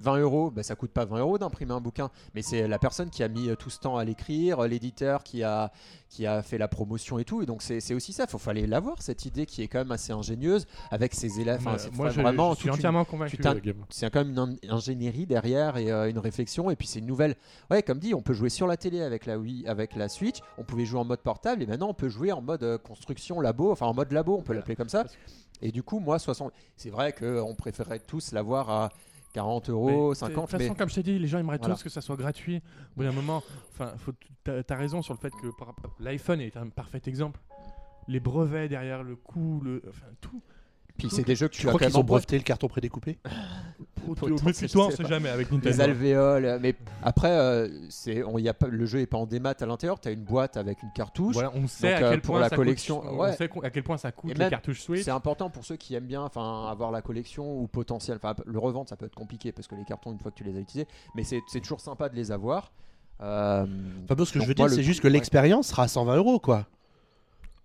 20 0.00 0.18
euros, 0.18 0.50
bah, 0.50 0.62
ça 0.62 0.74
coûte 0.76 0.90
pas 0.92 1.04
20 1.04 1.18
euros 1.18 1.38
d'imprimer 1.38 1.72
un 1.72 1.80
bouquin, 1.80 2.10
mais 2.34 2.42
c'est 2.42 2.68
la 2.68 2.78
personne 2.78 3.10
qui 3.10 3.22
a 3.22 3.28
mis 3.28 3.48
euh, 3.48 3.56
tout 3.56 3.70
ce 3.70 3.78
temps 3.80 3.96
à 3.96 4.04
l'écrire, 4.04 4.60
euh, 4.60 4.68
l'éditeur 4.68 5.22
qui 5.24 5.42
a, 5.42 5.70
qui 6.08 6.26
a 6.26 6.42
fait 6.42 6.58
la 6.58 6.68
promotion 6.68 7.18
et 7.18 7.24
tout, 7.24 7.42
et 7.42 7.46
donc 7.46 7.62
c'est 7.62 7.94
aussi 7.94 8.12
ça, 8.12 8.24
il 8.24 8.30
faut 8.30 8.38
fallait 8.38 8.66
l'avoir, 8.66 9.02
cette 9.02 9.24
idée 9.26 9.44
qui 9.46 9.62
est 9.62 9.68
quand 9.68 9.78
même 9.80 9.92
assez 9.92 10.12
ingénieuse, 10.12 10.66
avec 10.90 11.14
ses 11.14 11.40
élèves, 11.40 11.60
enfin, 11.66 11.76
Moi, 11.94 12.10
je, 12.10 12.20
vraiment 12.20 12.50
je 12.52 12.56
suis 12.56 12.62
toute 12.62 12.68
une- 12.74 12.78
entièrement 12.78 13.04
convaincu. 13.04 13.36
euh, 13.44 13.72
c'est 13.90 14.10
quand 14.10 14.24
même 14.24 14.30
une 14.30 14.38
in- 14.38 14.74
ingénierie 14.74 15.26
derrière 15.26 15.76
et 15.76 15.90
euh, 15.90 16.08
une 16.08 16.18
réflexion. 16.18 16.70
Et 16.70 16.76
puis 16.76 16.86
c'est 16.86 16.98
une 17.00 17.06
nouvelle. 17.06 17.34
Ouais 17.70 17.82
comme 17.82 17.98
dit 17.98 18.14
on 18.14 18.22
peut 18.22 18.32
jouer 18.34 18.48
sur 18.50 18.66
la 18.66 18.76
télé 18.76 19.02
avec 19.02 19.26
la 19.26 19.38
Wii 19.38 19.66
avec 19.66 19.94
la 19.96 20.08
Switch. 20.08 20.38
On 20.56 20.64
pouvait 20.64 20.84
jouer 20.84 21.00
en 21.00 21.04
mode 21.04 21.20
portable 21.20 21.62
et 21.62 21.66
maintenant 21.66 21.88
on 21.90 21.94
peut 21.94 22.08
jouer 22.08 22.32
en 22.32 22.40
mode 22.40 22.62
euh, 22.62 22.78
construction 22.78 23.40
labo 23.40 23.70
enfin 23.72 23.86
en 23.86 23.94
mode 23.94 24.12
labo 24.12 24.34
on 24.34 24.38
peut 24.38 24.46
Voilà. 24.46 24.60
l'appeler 24.60 24.76
comme 24.76 24.88
ça. 24.88 25.04
Et 25.60 25.72
du 25.72 25.82
coup 25.82 25.98
moi 25.98 26.18
60 26.18 26.52
c'est 26.76 26.90
vrai 26.90 27.12
qu'on 27.12 27.54
préférerait 27.54 27.98
tous 28.00 28.32
l'avoir 28.32 28.70
à 28.70 28.88
40 29.38 29.68
Mais, 29.68 29.72
euros 29.72 30.10
De 30.10 30.14
50 30.14 30.34
toute 30.34 30.50
façon, 30.50 30.72
mais 30.72 30.76
comme 30.76 30.88
je 30.88 30.94
t'ai 30.96 31.02
dit, 31.02 31.18
les 31.18 31.28
gens 31.28 31.38
aimeraient 31.38 31.58
Voilà. 31.58 31.74
tous 31.74 31.82
que 31.84 31.88
ça 31.88 32.00
soit 32.00 32.16
gratuit. 32.16 32.56
Au 32.56 32.96
bout 32.96 33.04
d'un 33.04 33.12
moment, 33.12 33.42
enfin, 33.72 33.94
t'as 34.44 34.62
as 34.68 34.76
raison 34.76 35.00
sur 35.02 35.14
le 35.14 35.18
fait 35.18 35.30
que 35.30 35.46
l'iPhone 36.00 36.40
est 36.40 36.56
un 36.56 36.68
parfait 36.68 37.00
exemple. 37.06 37.40
Les 38.08 38.20
brevets 38.20 38.68
derrière 38.68 39.02
le 39.02 39.16
coup, 39.16 39.60
le, 39.62 39.82
enfin 39.88 40.06
tout. 40.20 40.42
Puis 40.98 41.08
c'est 41.10 41.22
des 41.24 41.36
jeux 41.36 41.48
que 41.48 41.54
Tu 41.54 41.60
tu, 41.62 41.66
as 41.68 41.70
crois 41.70 41.80
quand 41.80 41.86
qu'ils 41.86 41.96
ont 41.98 42.04
breveté 42.04 42.36
le 42.36 42.42
carton 42.44 42.68
prédécoupé 42.68 43.18
Potentiel, 44.06 44.46
Méfie-toi, 44.46 44.86
on 44.86 44.90
sait 44.90 45.04
jamais 45.06 45.28
avec 45.28 45.50
les 45.50 45.56
Nintendo. 45.56 45.82
alvéoles 45.82 46.58
mais 46.62 46.74
après 47.02 47.30
euh, 47.30 47.68
c'est 47.90 48.22
on 48.24 48.38
y 48.38 48.48
a 48.48 48.54
pas 48.54 48.66
le 48.68 48.86
jeu 48.86 49.00
est 49.00 49.06
pas 49.06 49.18
en 49.18 49.26
démat 49.26 49.54
à 49.60 49.66
l'intérieur 49.66 50.00
tu 50.00 50.08
as 50.08 50.12
une 50.12 50.24
boîte 50.24 50.56
avec 50.56 50.82
une 50.82 50.90
cartouche 50.94 51.34
Voilà, 51.34 51.52
on 51.54 51.66
sait 51.66 51.92
Donc, 51.92 52.02
à 52.02 52.06
euh, 52.06 52.10
quel 52.12 52.20
pour 52.22 52.32
point 52.34 52.40
la 52.40 52.48
ça 52.48 52.56
collection, 52.56 53.00
coûte, 53.00 53.10
ouais. 53.10 53.30
on 53.32 53.36
sait 53.36 53.50
à 53.64 53.70
quel 53.70 53.82
point 53.82 53.98
ça 53.98 54.12
coûte 54.12 54.36
les 54.38 54.48
cartouches 54.48 54.80
Switch. 54.80 55.02
C'est 55.02 55.10
important 55.10 55.50
pour 55.50 55.64
ceux 55.64 55.76
qui 55.76 55.94
aiment 55.94 56.06
bien 56.06 56.22
enfin 56.22 56.68
avoir 56.70 56.90
la 56.90 57.02
collection 57.02 57.60
ou 57.60 57.66
potentiel. 57.66 58.16
Enfin, 58.22 58.34
le 58.46 58.58
revendre, 58.58 58.88
ça 58.88 58.96
peut 58.96 59.06
être 59.06 59.14
compliqué 59.14 59.52
parce 59.52 59.66
que 59.68 59.74
les 59.74 59.84
cartons, 59.84 60.12
une 60.12 60.18
fois 60.18 60.30
que 60.30 60.36
tu 60.36 60.44
les 60.44 60.56
as 60.56 60.60
utilisés, 60.60 60.88
mais 61.14 61.24
c'est 61.24 61.40
c'est 61.48 61.60
toujours 61.60 61.80
sympa 61.80 62.08
de 62.08 62.16
les 62.16 62.32
avoir. 62.32 62.72
Euh, 63.20 63.66
Enfin, 64.08 64.24
ce 64.24 64.32
que 64.32 64.38
donc 64.38 64.44
je 64.44 64.48
veux 64.48 64.54
dire, 64.54 64.70
c'est 64.70 64.82
juste 64.82 65.00
que 65.00 65.08
l'expérience 65.08 65.68
sera 65.68 65.82
à 65.84 65.88
120 65.88 66.16
euros, 66.16 66.38
quoi. 66.38 66.66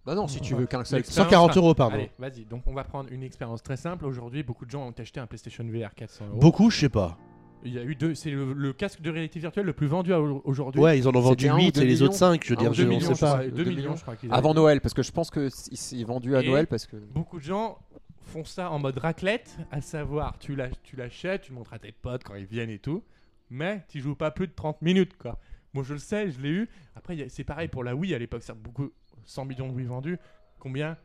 Bah 0.06 0.16
non, 0.16 0.28
si 0.28 0.42
tu 0.42 0.54
veux 0.56 0.66
qu'un 0.66 0.84
seul. 0.84 1.00
L'expérience 1.00 1.30
140 1.32 1.54
sera- 1.54 1.62
euros, 1.66 1.74
pardon. 1.74 1.96
Allez, 1.96 2.12
vas-y. 2.20 2.44
Donc, 2.46 2.64
on 2.68 2.74
va 2.74 2.84
prendre 2.84 3.10
une 3.12 3.24
expérience 3.24 3.64
très 3.64 3.78
simple. 3.78 4.06
Aujourd'hui, 4.06 4.44
beaucoup 4.44 4.66
de 4.66 4.72
gens 4.72 4.88
ont 4.88 4.94
acheté 4.98 5.20
un 5.22 5.28
PlayStation 5.28 5.64
VR 5.64 5.94
400 5.96 6.26
euros. 6.28 6.38
Beaucoup, 6.40 6.70
je 6.70 6.78
sais 6.82 6.90
pas. 6.90 7.18
Il 7.66 7.74
y 7.74 7.80
a 7.80 7.84
eu 7.84 7.96
deux. 7.96 8.14
C'est 8.14 8.32
le, 8.32 8.52
le 8.52 8.74
casque 8.74 9.00
de 9.00 9.10
réalité 9.10 9.40
virtuelle 9.40 9.66
le 9.66 9.72
plus 9.72 9.88
vendu 9.88 10.12
à- 10.14 10.20
aujourd'hui. 10.20 10.82
Ouais, 10.82 10.98
ils 10.98 11.08
en 11.08 11.16
ont 11.16 11.22
vendu 11.22 11.44
C'était 11.46 11.50
un 11.52 11.56
ou 11.56 11.60
8 11.60 11.76
deux 11.76 11.82
et 11.82 11.86
les 11.86 11.94
millions 11.94 12.06
autres 12.08 12.16
5, 12.16 12.44
je 12.44 12.50
veux 12.50 12.58
Un 12.58 12.62
dire, 12.62 12.72
ou 12.72 12.74
je 12.74 12.82
deux 12.82 12.90
ne 12.90 12.94
millions, 12.96 13.08
sais 13.08 13.16
je 13.16 13.20
pas. 13.22 13.28
crois, 13.32 13.44
deux 13.46 13.52
Deux 13.52 13.64
millions, 13.64 13.76
millions. 13.78 13.96
je 13.96 14.02
crois 14.02 14.16
qu'ils 14.18 14.34
Avant 14.34 14.50
avaient. 14.52 14.60
Noël, 14.60 14.82
parce 14.82 14.94
que 14.94 15.04
je 15.04 15.12
pense 15.14 15.30
que 15.30 15.48
c'est 15.50 16.04
vendu 16.04 16.36
à 16.36 16.44
Et- 16.44 16.48
Noël 16.50 16.68
parce 16.68 16.86
que. 16.86 16.98
Beaucoup 16.98 17.40
de 17.40 17.44
gens 17.46 17.78
font 18.24 18.44
ça 18.44 18.70
en 18.72 18.80
mode 18.80 18.98
raclette, 18.98 19.58
à 19.72 19.80
savoir, 19.80 20.38
tu 20.40 20.56
l'ach- 20.58 20.74
tu 20.84 20.98
l'achètes, 20.98 21.44
tu 21.44 21.52
le 21.54 21.58
montres 21.60 21.72
à 21.74 21.80
tes 21.80 21.94
potes 21.94 22.26
quand 22.26 22.36
ils 22.36 22.46
viennent 22.46 22.70
et 22.70 22.80
tout, 22.80 23.04
mais 23.50 23.86
tu 23.88 24.02
joues 24.02 24.16
pas 24.16 24.32
plus 24.32 24.48
de 24.48 24.54
30 24.54 24.82
minutes, 24.82 25.16
quoi. 25.18 25.40
Moi, 25.74 25.84
je 25.88 25.94
le 25.94 26.00
sais, 26.00 26.30
je 26.32 26.42
l'ai 26.42 26.50
eu. 26.50 26.70
Après, 26.98 27.16
il 27.16 27.22
y 27.22 27.24
a- 27.24 27.30
c'est 27.30 27.46
pareil 27.46 27.70
pour 27.70 27.86
la 27.86 27.96
Wii 27.96 28.14
à 28.14 28.20
l'époque, 28.20 28.44
certes, 28.44 28.60
beaucoup, 28.60 28.92
100 29.26 29.46
millions 29.46 29.68
de 29.70 29.74
Wii 29.74 29.86
vendus. 29.86 30.18
Combien 30.60 30.98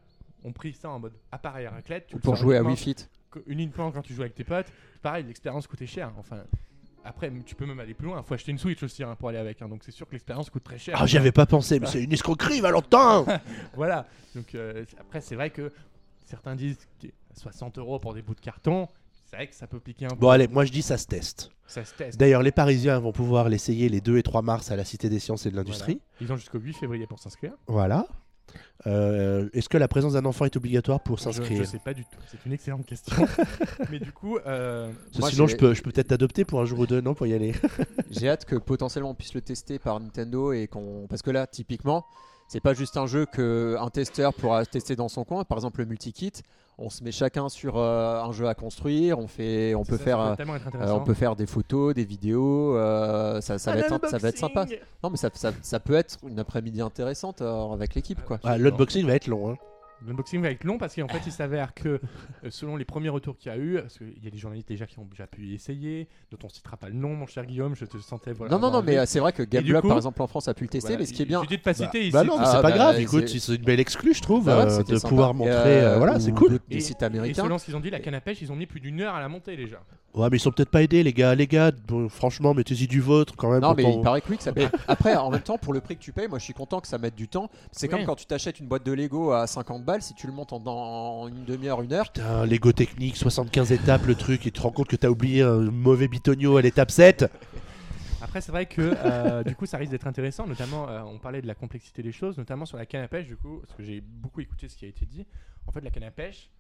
ont 0.45 0.53
pris 0.53 0.73
ça 0.73 0.91
en 0.91 0.99
mode 1.01 1.14
appareil 1.33 1.66
à 1.66 1.71
raclette 1.71 2.07
tu 2.09 2.16
Pour 2.19 2.37
jouer 2.37 2.57
à 2.57 2.62
Wii 2.62 2.77
Fit. 2.77 2.97
que- 3.31 3.41
uniquement 3.47 3.91
quand 3.91 4.03
tu 4.03 4.14
joues 4.14 4.23
avec 4.23 4.35
tes 4.35 4.45
potes. 4.45 4.73
Pareil, 5.03 5.25
l'expérience 5.25 5.66
coûtait 5.66 5.87
cher. 5.87 6.12
Enfin, 6.19 6.45
après, 7.05 7.33
tu 7.47 7.55
peux 7.55 7.66
même 7.66 7.81
aller 7.81 7.95
plus 7.95 8.07
loin. 8.07 8.23
Faut 8.23 8.35
acheter 8.35 8.51
une 8.53 8.59
Switch 8.59 8.83
aussi 8.83 9.03
hein, 9.03 9.16
pour 9.16 9.29
aller 9.31 9.39
avec. 9.39 9.61
hein. 9.62 9.69
donc 9.69 9.83
c'est 9.85 9.93
sûr 9.93 10.07
que 10.07 10.12
l'expérience 10.12 10.51
coûte 10.51 10.64
très 10.64 10.79
cher. 10.79 10.97
Ah, 11.01 11.07
j'y 11.07 11.16
avais 11.16 11.33
pas 11.33 11.47
pensé, 11.47 11.81
mais 11.81 11.87
c'est 11.87 12.03
une 12.05 12.12
escroquerie, 12.12 12.61
Valentin 12.61 13.25
Voilà. 13.75 14.07
Donc 14.35 14.55
euh, 14.55 14.85
après, 15.01 15.21
c'est 15.21 15.35
vrai 15.35 15.51
que 15.51 15.73
certains 16.27 16.55
disent 16.55 16.87
que 17.01 17.07
60 17.35 17.79
euros 17.79 17.99
pour 17.99 18.14
des 18.14 18.23
bouts 18.23 18.35
de 18.35 18.41
carton. 18.41 18.89
C'est 19.31 19.37
vrai 19.37 19.47
que 19.47 19.55
ça 19.55 19.66
peut 19.66 19.79
piquer 19.81 20.07
un 20.07 20.11
peu. 20.11 20.16
Bon, 20.16 20.31
allez, 20.31 20.49
moi 20.49 20.64
je 20.64 20.72
dis 20.72 20.83
ça 20.83 20.97
se 20.99 21.07
teste. 21.07 21.51
Ça 21.66 21.85
se 21.85 21.95
teste. 21.95 22.18
D'ailleurs, 22.18 22.43
les 22.43 22.51
Parisiens 22.53 22.99
vont 22.99 23.12
pouvoir 23.12 23.49
l'essayer 23.51 23.89
les 23.91 24.01
2 24.01 24.16
et 24.16 24.22
3 24.22 24.41
mars 24.43 24.70
à 24.70 24.76
la 24.76 24.85
Cité 24.85 25.09
des 25.11 25.18
Sciences 25.18 25.45
et 25.45 25.51
de 25.51 25.57
l'Industrie. 25.57 26.01
Ils 26.20 26.33
ont 26.33 26.37
jusqu'au 26.37 26.59
8 26.59 26.72
février 26.74 27.07
pour 27.07 27.18
s'inscrire. 27.18 27.53
Voilà. 27.66 28.07
Euh, 28.87 29.51
Est-ce 29.53 29.68
que 29.68 29.76
la 29.76 29.89
présence 29.89 30.14
d'un 30.14 30.24
enfant 30.24 30.45
est 30.47 30.57
obligatoire 30.57 31.01
pour 31.03 31.18
Je, 31.18 31.24
je 31.24 31.33
s'inscrire 31.33 31.66
sais 31.66 31.79
pas 31.79 31.93
du 31.93 32.05
tout. 32.05 32.18
C'est 32.26 32.39
une 32.47 32.53
excellente 32.53 32.87
question. 32.87 33.14
Mais 33.91 33.99
du 33.99 34.12
coup, 34.12 34.39
euh, 34.47 34.91
Moi, 35.18 35.31
Sinon, 35.31 35.47
j'ai- 35.47 35.53
je 35.53 35.57
peux, 35.59 35.74
je 35.74 35.83
peux 35.83 35.91
peut-être 35.91 36.09
t'adopter 36.09 36.45
pour 36.47 36.61
un 36.61 36.64
jour 36.64 36.79
ou 36.79 36.87
deux, 36.87 37.01
non, 37.03 37.14
pour 37.14 37.26
y 37.26 37.35
aller. 37.35 37.53
J'ai 38.11 38.29
hâte 38.31 38.45
que 38.47 38.57
potentiellement 38.57 39.11
on 39.11 39.14
puisse 39.14 39.35
le 39.35 39.43
tester 39.43 39.79
par 39.79 40.01
Nintendo 40.01 40.53
et 40.53 40.68
qu'on 40.68 41.07
parce 41.09 41.20
que 41.22 41.31
là 41.31 41.47
typiquement 41.47 42.07
c'est 42.49 42.61
pas 42.61 42.72
juste 42.72 42.97
un 42.97 43.07
jeu 43.07 43.26
que 43.26 43.76
un 43.79 43.91
testeur 43.91 44.33
pourra 44.33 44.64
tester 44.64 44.97
dans 44.97 45.09
son 45.09 45.24
coin. 45.24 45.45
Par 45.45 45.59
exemple 45.59 45.81
le 45.81 45.87
multi-kit, 45.87 46.33
on 46.79 46.91
se 46.91 47.03
met 47.03 47.11
chacun 47.11 47.49
sur 47.49 47.76
euh, 47.76 48.22
un 48.22 48.31
jeu 48.33 48.47
à 48.47 48.55
construire, 48.55 49.18
on 49.18 49.26
fait, 49.26 49.74
on 49.74 49.85
peut 49.85 49.97
ça, 49.99 50.05
faire, 50.05 50.18
ça 50.18 50.37
peut 50.37 50.51
euh, 50.51 50.81
euh, 50.81 50.93
on 50.93 51.01
peut 51.01 51.14
faire 51.14 51.35
des 51.35 51.47
photos, 51.47 51.93
des 51.93 52.05
vidéos, 52.05 52.76
euh, 52.76 53.41
ça, 53.41 53.59
ça, 53.59 53.72
va 53.74 53.81
être, 53.81 54.09
ça 54.09 54.18
va 54.18 54.29
être 54.29 54.39
sympa. 54.39 54.64
Non 55.03 55.11
mais 55.11 55.16
ça, 55.16 55.29
ça, 55.35 55.53
ça 55.61 55.81
peut 55.81 55.95
être 55.95 56.18
une 56.29 56.39
après-midi 56.39 56.81
intéressante 56.81 57.43
euh, 57.43 57.72
avec 57.72 57.95
l'équipe 57.97 58.24
quoi. 58.24 58.39
Ah, 58.45 58.57
L'unboxing 58.59 59.07
va 59.07 59.14
être 59.14 59.26
long. 59.26 59.51
Hein. 59.51 59.57
L'unboxing 60.07 60.40
va 60.40 60.51
être 60.51 60.62
long 60.64 60.78
parce 60.78 60.94
qu'en 60.94 61.09
fait, 61.09 61.20
il 61.26 61.32
s'avère 61.32 61.74
que 61.74 61.88
euh, 62.44 62.51
selon 62.51 62.76
les 62.76 62.84
premiers 62.84 63.09
retours 63.09 63.36
qu'il 63.36 63.51
y 63.51 63.55
a 63.55 63.59
eu, 63.59 63.78
parce 63.80 63.99
qu'il 63.99 64.22
y 64.22 64.26
a 64.28 64.30
des 64.30 64.38
journalistes 64.38 64.68
déjà 64.68 64.86
qui 64.86 64.99
ont 65.01 65.05
déjà 65.07 65.26
pu 65.26 65.46
y 65.46 65.55
essayer, 65.55 66.09
dont 66.30 66.38
on 66.44 66.49
citera 66.49 66.76
pas 66.76 66.88
le 66.88 66.94
nom, 66.94 67.14
mon 67.14 67.26
cher 67.26 67.44
Guillaume, 67.46 67.74
je 67.74 67.84
te 67.84 67.99
sentais. 67.99 68.32
Voilà, 68.32 68.53
non 68.55 68.61
non 68.61 68.70
non 68.70 68.82
mais 68.82 68.96
euh, 68.99 69.07
c'est 69.07 69.18
vrai 69.18 69.32
que 69.32 69.42
Gameblog 69.42 69.86
par 69.88 69.96
exemple 69.96 70.22
en 70.22 70.26
France 70.28 70.46
a 70.49 70.55
pu 70.55 70.64
le 70.64 70.68
tester 70.70 70.88
Voilà, 70.90 71.01
mais 71.01 71.07
ce 71.07 71.12
qui 71.12 71.22
est 71.22 71.26
bien 71.26 71.42
Je 71.42 71.49
dis 71.49 71.57
de 71.57 71.62
pas 71.62 71.72
Bah, 71.72 71.84
citer 71.84 72.03
ici. 72.03 72.12
bah 72.12 72.22
non, 72.24 72.36
mais 72.38 72.44
Ah, 72.46 72.51
c'est 72.57 72.62
pas 72.62 72.70
bah, 72.70 72.72
grave. 72.72 72.96
c'est- 72.96 73.03
Écoute, 73.03 73.28
c'est 73.28 73.55
une 73.57 73.62
belle 73.64 73.80
exclue, 73.80 74.14
je 74.14 74.22
trouve, 74.22 74.44
Bah 74.44 74.59
ouais, 74.59 74.70
euh, 74.70 74.76
c'était 74.78 74.92
de 74.92 74.99
sympa. 74.99 75.09
pouvoir 75.09 75.30
Et, 75.30 75.34
montrer. 75.34 75.53
euh, 75.82 75.94
euh, 75.94 75.99
voilà, 75.99 76.20
c'est 76.20 76.32
cool. 76.32 76.59
Des 76.68 76.76
Et- 76.76 76.80
sites 76.80 77.03
Et 77.03 77.05
américains. 77.05 77.42
selon 77.42 77.59
ce 77.59 77.64
qu'ils 77.64 77.76
ont 77.76 77.80
dit, 77.80 77.90
la 77.90 78.01
canne 78.01 78.14
à 78.14 78.20
pêche, 78.20 78.40
ils 78.40 78.53
ont 78.53 78.57
mis 78.57 78.66
plus 78.66 78.80
d'une 78.80 79.01
heure 79.01 79.14
à 79.14 79.20
la 79.20 79.28
monter 79.28 79.57
déjà. 79.57 79.78
Ouais, 80.19 80.29
mais 80.31 80.37
ils 80.37 80.41
sont 80.41 80.51
peut-être 80.51 80.71
pas 80.71 80.83
aidés, 80.83 81.03
les 81.03 81.12
gars. 81.12 81.35
Les 81.35 81.47
gars, 81.47 81.71
bon, 81.87 82.09
franchement, 82.09 82.53
mettez-y 82.55 82.87
du 82.89 83.01
vôtre 83.01 83.35
quand 83.37 83.51
même. 83.51 83.61
Non, 83.61 83.75
mais 83.75 83.85
ton- 83.85 83.99
il 83.99 84.03
paraît 84.03 84.21
que 84.21 84.29
oui, 84.31 84.37
que 84.37 84.43
ça 84.43 84.53
peut. 84.53 84.66
Après, 84.89 85.14
en 85.16 85.31
même 85.31 85.41
temps, 85.43 85.59
pour 85.59 85.73
le 85.73 85.81
prix 85.81 85.97
que 85.97 86.03
tu 86.03 86.12
payes, 86.12 86.29
moi 86.29 86.39
je 86.39 86.45
suis 86.45 86.55
content 86.55 86.81
que 86.81 86.89
ça 86.89 86.99
mette 86.99 87.14
du 87.14 87.29
temps. 87.29 87.49
C'est 87.73 87.89
comme 87.89 88.01
Ouais. 88.01 88.05
quand 88.05 88.16
tu 88.16 88.27
t'achètes 88.27 88.59
une 88.61 88.66
boîte 88.66 88.85
de 88.85 88.93
Lego 88.93 89.31
à 89.33 89.47
50 89.47 89.85
balles, 89.85 90.03
si 90.03 90.14
tu 90.14 90.27
le 90.27 90.33
montes 90.33 90.53
en, 90.53 90.61
dans 90.61 91.29
une 91.29 91.45
demi-heure, 91.45 91.81
une 91.83 91.93
heure. 91.93 92.07
Putain, 92.12 92.45
Lego 92.47 92.73
technique, 92.73 93.16
75 93.16 93.71
étapes, 93.73 94.07
le 94.07 94.14
truc, 94.16 94.41
et 94.43 94.51
tu 94.51 94.53
te 94.53 94.61
rends 94.61 94.71
compte 94.73 94.89
que 94.89 94.97
t'as 94.97 95.09
oublié 95.09 95.43
un 95.43 95.71
mauvais 95.71 96.09
bitonio 96.09 96.57
à 96.57 96.62
l'étape 96.62 96.91
7. 96.91 97.27
Après, 98.21 98.41
c'est 98.41 98.51
vrai 98.51 98.66
que 98.66 98.95
euh, 99.05 99.45
du 99.45 99.55
coup, 99.55 99.64
ça 99.66 99.77
risque 99.79 99.93
d'être 99.93 100.09
intéressant, 100.09 100.47
notamment, 100.47 100.89
euh, 100.89 101.01
on 101.07 101.19
parlait 101.19 101.41
de 101.41 101.47
la 101.47 101.55
complexité 101.55 102.03
des 102.03 102.11
choses, 102.11 102.37
notamment 102.37 102.66
sur 102.66 102.77
la 102.77 102.85
canne 102.85 103.05
à 103.05 103.09
pêche, 103.09 103.27
du 103.27 103.37
coup, 103.37 103.61
parce 103.64 103.75
que 103.75 103.85
j'ai 103.85 104.01
beaucoup 104.01 104.41
écouté 104.41 104.69
ce 104.69 104.77
qui 104.77 104.85
a 104.85 104.89
été 104.89 105.07
dit. 105.07 105.25
En 105.69 105.71
fait, 105.73 105.81
la 105.83 105.91
canne 105.91 106.03
à 106.03 106.11
pêche, 106.11 106.51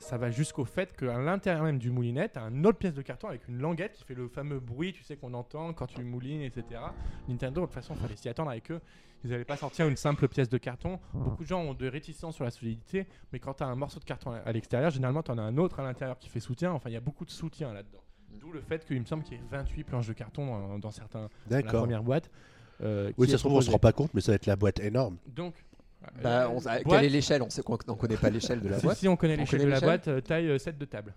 ça 0.00 0.16
va 0.18 0.30
jusqu'au 0.30 0.64
fait 0.64 0.96
qu'à 0.96 1.18
l'intérieur 1.18 1.62
même 1.64 1.78
du 1.78 1.90
moulinet, 1.90 2.28
t'as 2.28 2.48
une 2.50 2.66
autre 2.66 2.78
pièce 2.78 2.94
de 2.94 3.02
carton 3.02 3.28
avec 3.28 3.46
une 3.48 3.58
languette 3.60 3.92
qui 3.92 4.04
fait 4.04 4.14
le 4.14 4.28
fameux 4.28 4.58
bruit, 4.58 4.92
tu 4.92 5.04
sais, 5.04 5.16
qu'on 5.16 5.32
entend 5.34 5.72
quand 5.72 5.86
tu 5.86 6.02
moulines, 6.02 6.40
etc. 6.42 6.80
Nintendo, 7.28 7.60
de 7.60 7.66
toute 7.66 7.74
façon, 7.74 7.94
il 7.94 8.00
fallait 8.00 8.16
s'y 8.16 8.28
attendre 8.28 8.50
avec 8.50 8.70
eux. 8.70 8.80
Ils 9.22 9.30
n'avaient 9.30 9.44
pas 9.44 9.56
sortir 9.58 9.86
une 9.86 9.96
simple 9.96 10.26
pièce 10.28 10.48
de 10.48 10.56
carton. 10.58 10.98
Beaucoup 11.12 11.42
de 11.42 11.48
gens 11.48 11.60
ont 11.62 11.74
de 11.74 11.86
réticences 11.86 12.34
sur 12.36 12.44
la 12.44 12.50
solidité, 12.50 13.06
mais 13.32 13.38
quand 13.38 13.54
tu 13.54 13.62
as 13.62 13.66
un 13.66 13.76
morceau 13.76 14.00
de 14.00 14.04
carton 14.04 14.32
à- 14.32 14.50
l'extérieur, 14.52 14.90
généralement, 14.90 15.22
tu 15.22 15.30
en 15.30 15.36
as 15.38 15.42
un 15.42 15.58
autre 15.58 15.78
à 15.78 15.82
l'intérieur 15.82 16.18
qui 16.18 16.28
fait 16.30 16.40
soutien. 16.40 16.72
Enfin, 16.72 16.88
il 16.88 16.94
y 16.94 16.96
a 16.96 17.00
beaucoup 17.00 17.26
de 17.26 17.30
soutien 17.30 17.72
là-dedans. 17.74 18.02
D'où 18.40 18.50
le 18.52 18.62
fait 18.62 18.84
qu'il 18.86 18.98
me 18.98 19.04
semble 19.04 19.22
qu'il 19.24 19.34
y 19.34 19.40
ait 19.40 19.44
28 19.50 19.84
planches 19.84 20.06
de 20.08 20.12
carton 20.14 20.46
dans, 20.46 20.78
dans 20.78 20.90
certains, 20.90 21.28
dans 21.50 21.56
la 21.56 21.72
première 21.80 22.02
boîte. 22.02 22.30
euh, 22.82 23.12
Oui, 23.18 23.26
ça 23.28 23.36
se 23.36 23.42
trouve, 23.42 23.52
on 23.58 23.60
se 23.60 23.70
rend 23.70 23.78
pas 23.78 23.92
compte, 23.92 24.14
mais 24.14 24.22
ça 24.22 24.32
va 24.32 24.36
être 24.36 24.46
la 24.46 24.56
boîte 24.56 24.80
énorme. 24.80 25.18
Donc, 25.26 25.54
Bah, 26.22 26.44
euh, 26.44 26.48
on- 26.48 26.60
boîte- 26.60 26.82
quelle 26.88 27.04
est 27.04 27.08
l'échelle? 27.08 27.42
On 27.42 27.50
sait 27.50 27.62
qu'on 27.62 27.78
n'en 27.86 27.94
connaît 27.94 28.16
pas 28.16 28.30
l'échelle 28.30 28.60
de 28.60 28.68
la 28.68 28.78
si, 28.80 28.84
boîte. 28.86 28.96
si, 28.98 29.08
on 29.08 29.16
connaît 29.16 29.34
On 29.36 29.40
l'échelle 29.40 29.60
de 29.62 29.66
la 29.68 29.80
boîte, 29.80 30.08
euh, 30.08 30.20
taille 30.20 30.58
7 30.58 30.78
de 30.78 30.84
table. 30.84 31.14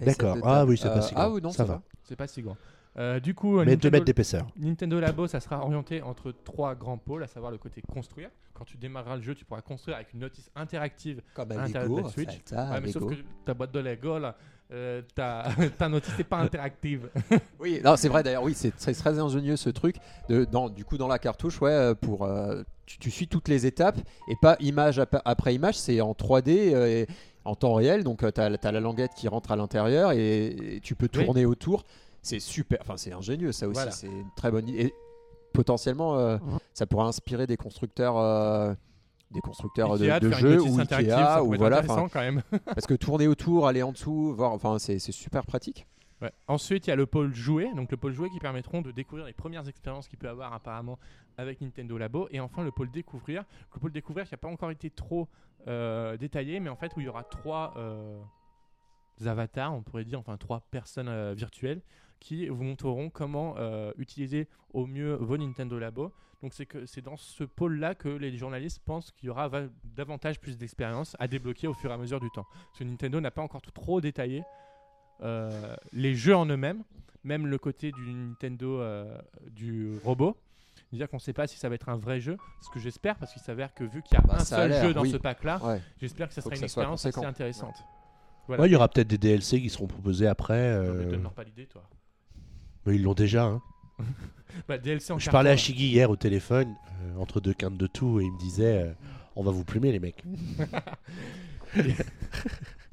D'accord. 0.00 0.36
Ah 0.44 0.64
oui, 0.64 0.78
c'est 0.78 0.88
Euh, 0.88 0.94
pas 0.94 1.02
si 1.02 1.12
Ah 1.16 1.24
grand. 1.24 1.34
oui, 1.34 1.42
non, 1.42 1.50
Ça 1.50 1.58
ça, 1.58 1.64
va. 1.64 1.74
va. 1.74 1.82
C'est 2.04 2.16
pas 2.16 2.26
si 2.28 2.42
grand. 2.42 2.56
Euh, 2.98 3.20
du 3.20 3.34
coup, 3.34 3.58
Mais 3.58 3.64
2 3.64 3.70
Nintendo, 3.72 3.90
mètres 3.92 4.04
d'épaisseur. 4.06 4.46
Nintendo 4.56 5.00
Labo, 5.00 5.26
ça 5.26 5.40
sera 5.40 5.62
orienté 5.64 6.02
entre 6.02 6.32
trois 6.32 6.74
grands 6.74 6.98
pôles, 6.98 7.22
à 7.22 7.26
savoir 7.26 7.50
le 7.52 7.58
côté 7.58 7.82
construire. 7.92 8.30
Quand 8.54 8.64
tu 8.64 8.76
démarreras 8.76 9.16
le 9.16 9.22
jeu, 9.22 9.34
tu 9.34 9.44
pourras 9.44 9.60
construire 9.60 9.96
avec 9.96 10.12
une 10.14 10.20
notice 10.20 10.50
interactive. 10.56 11.22
Comme 11.34 11.52
à 11.52 11.54
un 11.54 11.58
l'intérieur 11.58 11.90
de 11.90 11.96
Lego, 11.96 12.06
la 12.06 12.12
Switch. 12.12 12.28
Ouais, 12.52 12.80
mais 12.80 12.86
Lego. 12.88 12.92
sauf 13.00 13.10
que 13.10 13.14
ta 13.44 13.54
boîte 13.54 13.72
de 13.72 13.78
Lego, 13.80 14.18
là, 14.18 14.36
euh, 14.72 15.02
ta, 15.14 15.48
ta 15.78 15.88
notice 15.88 16.16
n'est 16.18 16.24
pas 16.24 16.38
interactive. 16.38 17.08
Oui, 17.60 17.80
non, 17.84 17.96
c'est 17.96 18.08
vrai 18.08 18.22
d'ailleurs, 18.22 18.42
oui, 18.44 18.54
c'est 18.54 18.70
très, 18.76 18.92
très 18.92 19.18
ingénieux 19.18 19.56
ce 19.56 19.68
truc. 19.70 19.96
De, 20.28 20.44
dans, 20.44 20.68
du 20.68 20.84
coup, 20.84 20.96
dans 20.98 21.08
la 21.08 21.18
cartouche, 21.18 21.60
ouais, 21.60 21.70
euh, 21.72 21.94
pour, 21.94 22.24
euh, 22.24 22.62
tu, 22.86 22.98
tu 22.98 23.10
suis 23.10 23.26
toutes 23.28 23.48
les 23.48 23.66
étapes 23.66 23.98
et 24.28 24.36
pas 24.40 24.56
image 24.60 24.98
ap- 25.00 25.20
après 25.24 25.54
image, 25.54 25.76
c'est 25.78 26.00
en 26.00 26.12
3D 26.12 26.72
euh, 26.74 26.86
et 26.86 27.06
en 27.44 27.54
temps 27.56 27.74
réel. 27.74 28.04
Donc, 28.04 28.20
tu 28.32 28.40
as, 28.40 28.48
la 28.50 28.80
languette 28.80 29.12
qui 29.16 29.26
rentre 29.26 29.50
à 29.50 29.56
l'intérieur 29.56 30.12
et, 30.12 30.46
et 30.76 30.80
tu 30.80 30.94
peux 30.94 31.08
Oui. 31.16 31.24
tourner 31.24 31.46
autour. 31.46 31.84
C'est 32.22 32.40
super, 32.40 32.78
enfin, 32.82 32.96
c'est 32.96 33.12
ingénieux 33.12 33.52
ça 33.52 33.66
aussi. 33.66 33.74
Voilà. 33.74 33.90
C'est 33.90 34.06
une 34.06 34.30
très 34.36 34.50
bonne 34.50 34.68
idée. 34.68 34.82
Et 34.84 34.94
potentiellement, 35.52 36.16
euh, 36.18 36.36
ça 36.74 36.86
pourrait 36.86 37.06
inspirer 37.06 37.46
des 37.46 37.56
constructeurs. 37.56 38.16
Des 39.30 39.40
constructeurs 39.40 39.98
de, 39.98 40.08
Ikea, 40.08 40.30
jeux 40.38 40.62
ou 40.62 40.80
Ikea 40.80 41.42
ou 41.42 41.54
voilà 41.56 41.82
quand 41.82 42.14
même. 42.14 42.42
parce 42.64 42.86
que 42.86 42.94
tourner 42.94 43.28
autour 43.28 43.66
aller 43.66 43.82
en 43.82 43.92
dessous 43.92 44.34
voir 44.34 44.52
enfin 44.52 44.78
c'est 44.78 44.98
c'est 44.98 45.12
super 45.12 45.44
pratique 45.44 45.86
Ouais. 46.20 46.32
Ensuite, 46.48 46.86
il 46.86 46.90
y 46.90 46.92
a 46.92 46.96
le 46.96 47.06
pôle 47.06 47.32
jouet, 47.32 47.72
donc 47.74 47.90
le 47.92 47.96
pôle 47.96 48.12
jouet 48.12 48.28
qui 48.30 48.40
permettront 48.40 48.82
de 48.82 48.90
découvrir 48.90 49.26
les 49.26 49.32
premières 49.32 49.68
expériences 49.68 50.08
qu'il 50.08 50.18
peut 50.18 50.28
avoir 50.28 50.52
apparemment 50.52 50.98
avec 51.36 51.60
Nintendo 51.60 51.96
Labo. 51.96 52.28
Et 52.32 52.40
enfin, 52.40 52.64
le 52.64 52.72
pôle 52.72 52.90
découvrir. 52.90 53.44
Le 53.74 53.80
pôle 53.80 53.92
découvrir 53.92 54.26
qui 54.26 54.34
n'a 54.34 54.38
pas 54.38 54.48
encore 54.48 54.72
été 54.72 54.90
trop 54.90 55.28
euh, 55.68 56.16
détaillé, 56.16 56.58
mais 56.58 56.70
en 56.70 56.76
fait 56.76 56.92
où 56.96 57.00
il 57.00 57.06
y 57.06 57.08
aura 57.08 57.22
trois 57.22 57.74
euh, 57.76 58.20
avatars, 59.24 59.72
on 59.72 59.82
pourrait 59.82 60.04
dire, 60.04 60.18
enfin 60.18 60.36
trois 60.36 60.60
personnes 60.72 61.08
euh, 61.08 61.34
virtuelles 61.36 61.82
qui 62.20 62.48
vous 62.48 62.64
montreront 62.64 63.10
comment 63.10 63.54
euh, 63.58 63.92
utiliser 63.98 64.48
au 64.72 64.86
mieux 64.86 65.14
vos 65.14 65.36
Nintendo 65.36 65.78
Labo. 65.78 66.12
Donc 66.42 66.52
c'est 66.54 66.66
que 66.66 66.86
c'est 66.86 67.00
dans 67.02 67.16
ce 67.16 67.42
pôle-là 67.44 67.94
que 67.96 68.08
les 68.08 68.36
journalistes 68.36 68.80
pensent 68.84 69.10
qu'il 69.12 69.26
y 69.26 69.30
aura 69.30 69.48
va- 69.48 69.62
davantage 69.96 70.38
plus 70.40 70.56
d'expérience 70.56 71.16
à 71.18 71.26
débloquer 71.26 71.66
au 71.66 71.74
fur 71.74 71.90
et 71.90 71.94
à 71.94 71.96
mesure 71.98 72.20
du 72.20 72.30
temps. 72.30 72.46
Parce 72.66 72.78
que 72.78 72.84
Nintendo 72.84 73.20
n'a 73.20 73.30
pas 73.32 73.42
encore 73.42 73.60
tout 73.60 73.72
trop 73.72 74.00
détaillé 74.00 74.44
euh, 75.22 75.74
les 75.92 76.14
jeux 76.14 76.36
en 76.36 76.46
eux-mêmes, 76.46 76.84
même 77.24 77.46
le 77.46 77.58
côté 77.58 77.90
du 77.90 78.12
Nintendo 78.12 78.80
euh, 78.80 79.18
du 79.50 79.98
robot. 80.04 80.36
C'est-à-dire 80.88 81.08
qu'on 81.08 81.16
ne 81.16 81.20
sait 81.22 81.32
pas 81.32 81.46
si 81.48 81.58
ça 81.58 81.68
va 81.68 81.74
être 81.74 81.88
un 81.88 81.96
vrai 81.96 82.20
jeu, 82.20 82.36
ce 82.62 82.70
que 82.70 82.78
j'espère, 82.78 83.16
parce 83.16 83.32
qu'il 83.32 83.42
s'avère 83.42 83.74
que 83.74 83.82
vu 83.84 84.00
qu'il 84.02 84.14
y 84.16 84.20
a 84.20 84.20
Bah, 84.24 84.34
un 84.34 84.38
a 84.38 84.44
seul 84.44 84.72
jeu 84.72 84.94
dans 84.94 85.02
oui. 85.02 85.10
ce 85.10 85.16
pack-là, 85.16 85.60
ouais 85.64 85.82
j'espère 86.00 86.28
que 86.28 86.34
ça 86.34 86.40
sera 86.40 86.50
que 86.50 86.54
une 86.56 86.60
ça 86.60 86.64
expérience 86.66 87.04
assez 87.04 87.24
intéressante. 87.24 87.74
Voilà. 88.46 88.62
Ouais, 88.62 88.68
il 88.68 88.72
y 88.72 88.76
aura 88.76 88.88
peut-être 88.88 89.08
des 89.08 89.18
DLC 89.18 89.60
qui 89.60 89.68
seront 89.68 89.86
proposés 89.88 90.26
après. 90.26 90.78
Non, 90.78 90.94
mais 90.94 91.14
euh, 91.16 91.28
pas 91.34 91.44
l'idée, 91.44 91.66
toi. 91.66 91.82
Mais 92.88 92.96
ils 92.96 93.02
l'ont 93.02 93.14
déjà. 93.14 93.44
hein. 93.44 93.62
Bah, 94.66 94.76
DLC 94.78 95.12
en 95.12 95.18
Je 95.18 95.26
carton, 95.26 95.36
parlais 95.36 95.50
à. 95.50 95.56
Shiggy 95.56 95.88
hier 95.88 96.10
au 96.10 96.16
téléphone, 96.16 96.74
euh, 97.02 97.16
entre 97.20 97.40
deux 97.40 97.52
quintes 97.54 97.76
de 97.76 97.86
tout, 97.86 98.18
et 98.20 98.24
il 98.24 98.32
me 98.32 98.38
disait 98.38 98.82
euh, 98.82 98.92
On 99.36 99.42
va 99.44 99.50
vous 99.52 99.62
plumer, 99.64 99.92
les 99.92 100.00
mecs. 100.00 100.24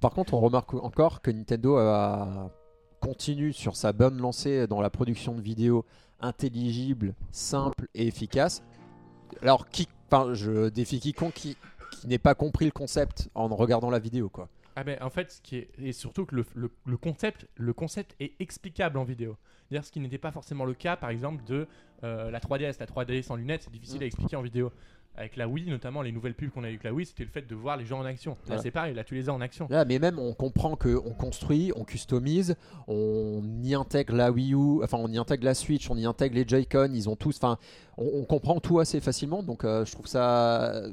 Par 0.02 0.12
contre, 0.12 0.34
on 0.34 0.40
remarque 0.40 0.74
encore 0.74 1.22
que 1.22 1.32
Nintendo 1.32 1.78
a- 1.78 2.52
continue 3.02 3.54
sur 3.54 3.76
sa 3.76 3.94
bonne 3.94 4.20
lancée 4.20 4.68
dans 4.68 4.82
la 4.82 4.90
production 4.90 5.34
de 5.36 5.42
vidéos 5.42 5.86
intelligibles, 6.22 7.14
simples 7.32 7.88
et 7.94 8.08
efficaces. 8.08 8.64
Alors, 9.42 9.68
qui, 9.70 9.88
enfin, 10.12 10.34
je 10.34 10.70
défie 10.70 11.00
quiconque 11.00 11.34
qui, 11.34 11.56
qui 11.92 12.08
n'ait 12.08 12.18
pas 12.18 12.36
compris 12.36 12.66
le 12.66 12.72
concept 12.72 13.30
en 13.36 13.48
regardant 13.48 13.90
la 13.90 14.00
vidéo, 14.00 14.30
quoi. 14.30 14.50
Ah 14.76 14.84
ben 14.84 14.98
en 15.02 15.10
fait, 15.10 15.32
ce 15.32 15.42
qui 15.42 15.58
est 15.58 15.70
et 15.82 15.94
surtout 15.94 16.26
que 16.26 16.36
le, 16.36 16.46
le- 16.54 16.72
le 16.86 16.98
concept, 16.98 17.48
le 17.56 17.74
concept 17.74 18.16
est 18.20 18.34
explicable 18.40 18.98
en 18.98 19.04
vidéo. 19.04 19.38
C'est-à-dire 19.70 19.86
ce 19.86 19.92
qui 19.92 20.00
n'était 20.00 20.18
pas 20.18 20.32
forcément 20.32 20.66
le 20.66 20.74
cas, 20.74 20.96
par 20.98 21.10
exemple, 21.10 21.44
de 21.46 21.68
euh, 22.04 22.30
la 22.30 22.40
3DS. 22.40 22.76
La 22.80 22.86
3DS 22.86 23.24
sans 23.24 23.36
lunettes, 23.36 23.64
c'est 23.64 23.72
difficile 23.72 24.00
Mm. 24.00 24.04
à 24.04 24.06
expliquer 24.06 24.36
en 24.36 24.42
vidéo. 24.42 24.72
Avec 25.18 25.38
la 25.38 25.48
Wii, 25.48 25.70
notamment 25.70 26.02
les 26.02 26.12
nouvelles 26.12 26.34
pubs 26.34 26.50
qu'on 26.50 26.66
a 26.66 26.68
eu 26.68 26.72
avec 26.72 26.84
la 26.84 26.94
Wii, 26.94 27.06
c'était 27.06 27.24
le 27.24 27.30
fait 27.30 27.48
de 27.48 27.56
voir 27.56 27.78
les 27.78 27.86
gens 27.86 28.00
en 28.00 28.06
action. 28.06 28.32
Là, 28.32 28.38
Voilà. 28.48 28.62
c'est 28.62 28.72
pareil, 28.72 28.94
là 28.94 29.06
tu 29.06 29.16
les 29.16 29.30
as 29.30 29.34
en 29.34 29.40
action. 29.40 29.66
Là, 29.70 29.86
mais 29.86 29.98
même 29.98 30.20
on 30.20 30.34
comprend 30.34 30.76
que 30.76 30.90
on 31.06 31.12
construit, 31.14 31.72
on 31.78 31.86
customise, 31.86 32.58
on 32.90 33.42
y 33.64 33.74
intègre 33.76 34.14
la 34.14 34.30
Wii 34.30 34.54
U, 34.54 34.84
enfin 34.84 34.98
on 35.00 35.08
y 35.08 35.18
intègre 35.18 35.46
la 35.46 35.54
Switch, 35.54 35.90
on 35.90 35.96
y 35.96 36.06
intègre 36.06 36.36
les 36.36 36.46
Joy-Con, 36.46 36.90
ils 36.94 37.08
ont 37.10 37.16
tous, 37.16 37.38
enfin 37.38 37.58
on, 37.98 38.10
on 38.14 38.26
comprend 38.26 38.60
tout 38.60 38.80
assez 38.80 39.00
facilement, 39.00 39.42
donc 39.42 39.64
euh, 39.64 39.86
je 39.86 39.94
trouve 39.94 40.08
ça, 40.08 40.84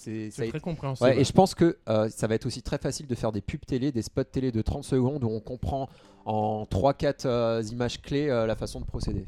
c'est, 0.00 0.26
été- 0.28 0.48
très 0.48 0.60
compréhensible. 0.60 1.08
Ouais, 1.10 1.20
et 1.20 1.24
je 1.24 1.32
pense 1.32 1.54
que 1.54 1.78
euh, 1.88 2.08
ça 2.08 2.26
va 2.26 2.34
être 2.34 2.46
aussi 2.46 2.62
très 2.62 2.78
facile 2.78 3.06
de 3.06 3.14
faire 3.14 3.32
des 3.32 3.40
pubs 3.40 3.64
télé, 3.66 3.92
des 3.92 4.02
spots 4.02 4.24
télé 4.24 4.50
de 4.52 4.62
30 4.62 4.84
secondes 4.84 5.24
où 5.24 5.28
on 5.28 5.40
comprend 5.40 5.88
en 6.24 6.64
3-4 6.64 7.26
euh, 7.26 7.62
images 7.70 8.00
clés 8.00 8.28
euh, 8.28 8.46
la 8.46 8.56
façon 8.56 8.80
de 8.80 8.84
procéder. 8.86 9.26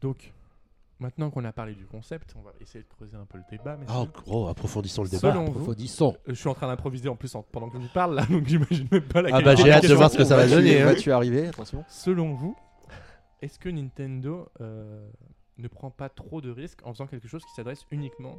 Donc, 0.00 0.32
maintenant 1.00 1.30
qu'on 1.30 1.44
a 1.44 1.52
parlé 1.52 1.74
du 1.74 1.84
concept, 1.86 2.34
on 2.38 2.42
va 2.42 2.52
essayer 2.60 2.82
de 2.84 2.88
creuser 2.88 3.16
un 3.16 3.24
peu 3.24 3.38
le 3.38 3.44
débat. 3.50 3.76
messieurs. 3.76 3.94
Oh, 3.98 4.06
gros, 4.12 4.48
approfondissons 4.48 5.02
le 5.04 5.08
débat. 5.08 5.30
Selon 5.32 5.44
vous, 5.44 5.50
Approfondissons. 5.52 6.16
je 6.26 6.34
suis 6.34 6.48
en 6.48 6.54
train 6.54 6.66
d'improviser 6.68 7.08
en 7.08 7.16
plus 7.16 7.34
en- 7.34 7.42
pendant 7.42 7.68
que 7.68 7.78
je 7.78 7.82
vous 7.82 7.92
parle 7.92 8.14
là, 8.14 8.26
donc 8.26 8.46
j'imagine 8.46 8.88
même 8.90 9.02
pas 9.02 9.22
la 9.22 9.36
Ah 9.36 9.40
bah, 9.40 9.54
j'ai 9.54 9.70
hâte 9.70 9.86
de 9.88 9.94
voir 9.94 10.10
ce 10.10 10.18
que 10.18 10.24
ça 10.24 10.36
va 10.36 10.46
donner. 10.48 10.80
hein. 10.82 10.86
Vas-tu 10.86 11.10
arriver 11.12 11.46
Attention. 11.48 11.84
Selon 11.88 12.34
vous, 12.34 12.56
est-ce 13.40 13.58
que 13.58 13.68
Nintendo 13.68 14.48
euh, 14.60 15.08
ne 15.58 15.68
prend 15.68 15.90
pas 15.90 16.08
trop 16.08 16.40
de 16.40 16.50
risques 16.50 16.80
en 16.84 16.92
faisant 16.92 17.06
quelque 17.06 17.28
chose 17.28 17.42
qui 17.44 17.52
s'adresse 17.54 17.84
uniquement 17.90 18.36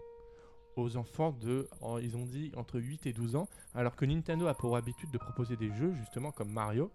aux 0.75 0.97
enfants 0.97 1.31
de, 1.31 1.67
ils 2.01 2.17
ont 2.17 2.25
dit, 2.25 2.51
entre 2.55 2.79
8 2.79 3.05
et 3.05 3.13
12 3.13 3.35
ans, 3.35 3.47
alors 3.75 3.95
que 3.95 4.05
Nintendo 4.05 4.47
a 4.47 4.53
pour 4.53 4.75
habitude 4.77 5.11
de 5.11 5.17
proposer 5.17 5.55
des 5.55 5.71
jeux, 5.71 5.93
justement 5.93 6.31
comme 6.31 6.51
Mario, 6.51 6.91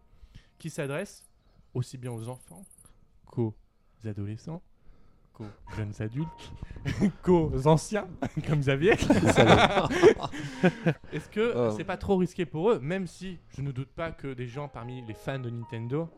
qui 0.59 0.71
s'adressent 0.71 1.25
aussi 1.75 1.99
bien 1.99 2.13
aux 2.13 2.29
enfants 2.29 2.65
qu'aux 3.27 3.55
adolescents, 4.05 4.63
qu'aux 5.33 5.47
jeunes 5.77 5.93
adultes, 6.01 6.53
qu'aux 7.23 7.67
anciens, 7.67 8.09
comme 8.47 8.61
Xavier. 8.61 8.93
Est-ce 11.13 11.29
que 11.29 11.53
Oh. 11.55 11.71
c'est 11.77 11.85
pas 11.85 11.97
trop 11.97 12.17
risqué 12.17 12.47
pour 12.47 12.71
eux, 12.71 12.79
même 12.81 13.07
si 13.07 13.39
je 13.51 13.63
ne 13.63 13.73
doute 13.73 13.91
pas 13.91 14.13
que 14.13 14.33
des 14.35 14.47
gens 14.47 14.69
parmi 14.69 15.05
les 15.07 15.15
fans 15.15 15.39
de 15.39 15.51
Nintendo, 15.51 16.09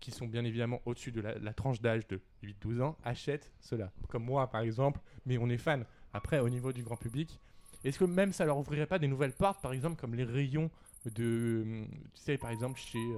qui 0.00 0.10
sont 0.10 0.26
bien 0.26 0.44
évidemment 0.44 0.80
au-dessus 0.84 1.12
de 1.12 1.20
la, 1.20 1.38
la 1.38 1.52
tranche 1.54 1.80
d'âge 1.80 2.06
de 2.08 2.20
8-12 2.42 2.82
ans, 2.82 2.96
achètent 3.04 3.52
cela. 3.60 3.92
Comme 4.08 4.24
moi 4.24 4.48
par 4.48 4.62
exemple, 4.62 5.00
mais 5.26 5.38
on 5.38 5.48
est 5.48 5.58
fan. 5.58 5.84
Après, 6.14 6.38
au 6.40 6.48
niveau 6.48 6.72
du 6.72 6.82
grand 6.82 6.96
public, 6.96 7.38
est-ce 7.84 7.98
que 7.98 8.04
même 8.04 8.32
ça 8.32 8.44
leur 8.44 8.58
ouvrirait 8.58 8.86
pas 8.86 8.98
des 8.98 9.08
nouvelles 9.08 9.32
portes, 9.32 9.60
par 9.62 9.72
exemple 9.72 10.00
comme 10.00 10.14
les 10.14 10.24
rayons 10.24 10.70
de, 11.16 11.64
tu 11.64 11.86
sais, 12.14 12.36
par 12.38 12.50
exemple 12.50 12.78
chez 12.78 12.98
euh, 12.98 13.16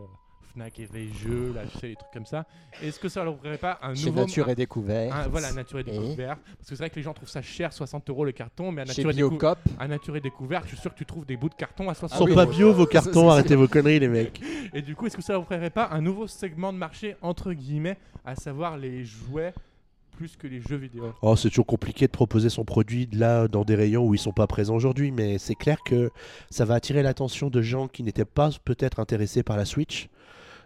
Fnac 0.54 0.78
et 0.78 0.88
les 0.94 1.08
jeux, 1.12 1.52
là, 1.52 1.62
tu 1.66 1.78
sais, 1.78 1.88
les 1.88 1.96
trucs 1.96 2.12
comme 2.12 2.24
ça. 2.24 2.46
Est-ce 2.80 2.98
que 3.00 3.08
ça 3.08 3.24
leur 3.24 3.34
ouvrirait 3.34 3.58
pas 3.58 3.78
un 3.82 3.94
Chez 3.94 4.06
nouveau 4.06 4.20
Nature 4.20 4.48
et 4.48 4.54
Découvert. 4.54 5.14
un- 5.14 5.28
voilà, 5.28 5.52
Nature 5.52 5.78
et 5.78 5.82
Et 5.82 5.84
Découvert. 5.84 6.36
Parce 6.38 6.60
que 6.60 6.76
c'est 6.76 6.76
vrai 6.76 6.88
que 6.90 6.94
les 6.96 7.02
gens 7.02 7.12
trouvent 7.12 7.28
ça 7.28 7.42
cher, 7.42 7.72
60 7.72 8.08
euros 8.08 8.24
le 8.24 8.32
carton, 8.32 8.70
mais 8.72 8.82
à 8.82 8.84
Chez 8.86 9.04
Nature, 9.04 9.10
et, 9.10 9.36
Décou- 9.36 9.54
à 9.78 9.88
Nature 9.88 10.16
et 10.16 10.20
Découvert, 10.20 10.62
je 10.62 10.68
suis 10.68 10.76
sûr 10.78 10.92
que 10.92 10.98
tu 10.98 11.04
trouves 11.04 11.26
des 11.26 11.36
bouts 11.36 11.48
de 11.50 11.54
carton 11.56 11.90
à 11.90 11.94
60 11.94 12.10
Ils 12.12 12.18
sont 12.18 12.24
Ah 12.24 12.28
oui, 12.28 12.34
pas 12.34 12.44
euros. 12.44 12.52
bio 12.56 12.72
vos 12.72 12.86
cartons, 12.86 13.28
arrêtez 13.28 13.56
vos 13.56 13.68
conneries, 13.68 13.98
les 13.98 14.08
mecs. 14.08 14.40
Et 14.72 14.80
du 14.80 14.94
coup, 14.96 15.06
est-ce 15.06 15.16
que 15.16 15.22
ça 15.22 15.38
ouvrirait 15.38 15.70
pas 15.70 15.88
un 15.92 16.00
nouveau 16.00 16.26
segment 16.26 16.72
de 16.72 16.78
marché, 16.78 17.16
entre 17.20 17.52
guillemets, 17.52 17.98
à 18.24 18.34
savoir 18.36 18.78
les 18.78 19.04
jouets 19.04 19.52
plus 20.16 20.36
que 20.36 20.46
les 20.46 20.60
jeux 20.60 20.76
vidéo 20.76 21.12
Oh, 21.22 21.36
c'est 21.36 21.48
toujours 21.48 21.66
compliqué 21.66 22.06
de 22.06 22.12
proposer 22.12 22.48
son 22.48 22.64
produit 22.64 23.08
là 23.12 23.48
dans 23.48 23.64
des 23.64 23.74
rayons 23.74 24.06
où 24.06 24.14
ils 24.14 24.18
sont 24.18 24.32
pas 24.32 24.46
présents 24.46 24.74
aujourd'hui, 24.74 25.10
mais 25.10 25.38
c'est 25.38 25.54
clair 25.54 25.78
que 25.84 26.10
ça 26.50 26.64
va 26.64 26.74
attirer 26.74 27.02
l'attention 27.02 27.50
de 27.50 27.60
gens 27.62 27.88
qui 27.88 28.02
n'étaient 28.02 28.24
pas 28.24 28.50
peut-être 28.64 29.00
intéressés 29.00 29.42
par 29.42 29.56
la 29.56 29.64
Switch. 29.64 30.08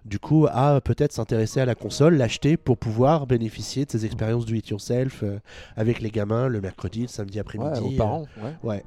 Du 0.05 0.19
coup, 0.21 0.47
à 0.51 0.81
peut-être 0.81 1.13
s'intéresser 1.13 1.61
à 1.61 1.67
la 1.67 1.75
console, 1.75 2.15
l'acheter 2.17 2.57
pour 2.57 2.79
pouvoir 2.79 3.27
bénéficier 3.27 3.85
de 3.85 3.91
ces 3.91 4.07
expériences 4.07 4.47
do 4.47 4.55
it 4.55 4.69
yourself 4.69 5.23
euh, 5.23 5.39
avec 5.77 6.01
les 6.01 6.11
gamins 6.11 6.47
le 6.49 6.61
mercredi, 6.61 7.03
le 7.03 7.09
samedi 7.09 7.35
Ouais, 7.37 7.41
après-midi. 7.41 7.81
aux 7.81 7.93
euh, 7.93 7.97
parents. 7.97 8.27
Ouais. 8.41 8.55
Ouais. 8.63 8.85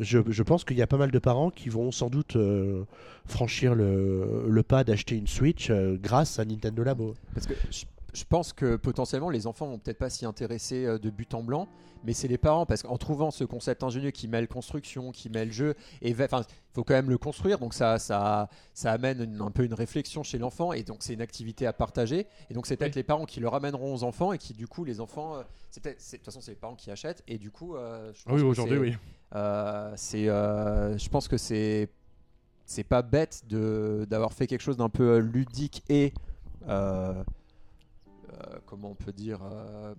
Je, 0.00 0.20
je 0.26 0.42
pense 0.42 0.64
qu'il 0.64 0.76
y 0.78 0.82
a 0.82 0.86
pas 0.86 0.96
mal 0.96 1.10
de 1.10 1.18
parents 1.18 1.50
qui 1.50 1.68
vont 1.68 1.90
sans 1.90 2.08
doute 2.10 2.36
euh, 2.36 2.84
franchir 3.26 3.74
le, 3.74 4.44
le 4.48 4.62
pas 4.62 4.84
d'acheter 4.84 5.16
une 5.16 5.26
Switch 5.26 5.68
euh, 5.70 5.98
grâce 6.00 6.38
à 6.38 6.44
Nintendo 6.44 6.84
Labo. 6.84 7.14
Parce 7.34 7.46
que 7.46 7.54
je, 7.70 7.82
je 8.12 8.24
pense 8.24 8.52
que 8.52 8.76
potentiellement 8.76 9.30
les 9.30 9.46
enfants 9.46 9.66
vont 9.66 9.78
peut-être 9.78 9.98
pas 9.98 10.10
s'y 10.10 10.26
intéresser 10.26 10.84
euh, 10.84 10.98
de 10.98 11.08
but 11.10 11.32
en 11.34 11.42
blanc, 11.42 11.66
mais 12.04 12.12
c'est 12.12 12.28
les 12.28 12.36
parents 12.38 12.66
parce 12.66 12.82
qu'en 12.82 12.98
trouvant 12.98 13.30
ce 13.30 13.44
concept 13.44 13.82
ingénieux 13.82 14.10
qui 14.10 14.28
mêle 14.28 14.48
construction, 14.48 15.12
qui 15.12 15.30
mêle 15.30 15.50
jeu, 15.52 15.74
et 16.02 16.12
enfin 16.20 16.42
il 16.42 16.74
faut 16.74 16.84
quand 16.84 16.94
même 16.94 17.08
le 17.10 17.16
construire, 17.18 17.58
donc 17.58 17.72
ça 17.74 17.98
ça 17.98 18.48
ça 18.74 18.92
amène 18.92 19.22
une- 19.22 19.40
un 19.40 19.50
peu 19.50 19.64
une 19.64 19.72
réflexion 19.74 20.22
chez 20.22 20.36
l'enfant 20.38 20.72
et 20.74 20.82
donc 20.82 20.98
c'est 21.00 21.14
une 21.14 21.22
activité 21.22 21.66
à 21.66 21.72
partager 21.72 22.26
et 22.50 22.54
donc 22.54 22.66
c'est 22.66 22.76
peut-être 22.76 22.94
Oui. 22.96 23.00
les 23.00 23.04
parents 23.04 23.24
qui 23.24 23.40
le 23.40 23.48
ramèneront 23.48 23.94
aux 23.94 24.02
enfants 24.04 24.32
et 24.32 24.38
qui 24.38 24.52
du 24.52 24.66
coup 24.66 24.84
les 24.84 25.00
enfants 25.00 25.36
euh, 25.36 25.42
c'est 25.70 25.82
de 25.82 26.16
toute 26.16 26.24
façon 26.26 26.40
c'est 26.42 26.50
les 26.52 26.56
parents 26.56 26.74
qui 26.76 26.90
achètent 26.90 27.22
et 27.28 27.38
du 27.38 27.50
coup 27.50 27.76
euh, 27.76 28.12
je 28.14 28.24
pense 28.24 28.34
Oui, 28.34 28.42
aujourd'hui, 28.42 28.78
oui. 28.78 28.96
euh, 29.36 29.92
c'est, 29.96 30.28
euh, 30.28 30.98
je 30.98 31.08
pense 31.08 31.28
que 31.28 31.38
c'est, 31.38 31.88
c'est 32.66 32.84
pas 32.84 33.00
bête 33.02 33.42
de 33.48 34.06
d'avoir 34.10 34.32
fait 34.34 34.46
quelque 34.46 34.60
chose 34.60 34.76
d'un 34.76 34.88
peu 34.90 35.16
ludique 35.18 35.82
et 35.88 36.12
comment 38.66 38.90
on 38.90 38.94
peut 38.94 39.12
dire, 39.12 39.40
euh, 39.42 39.94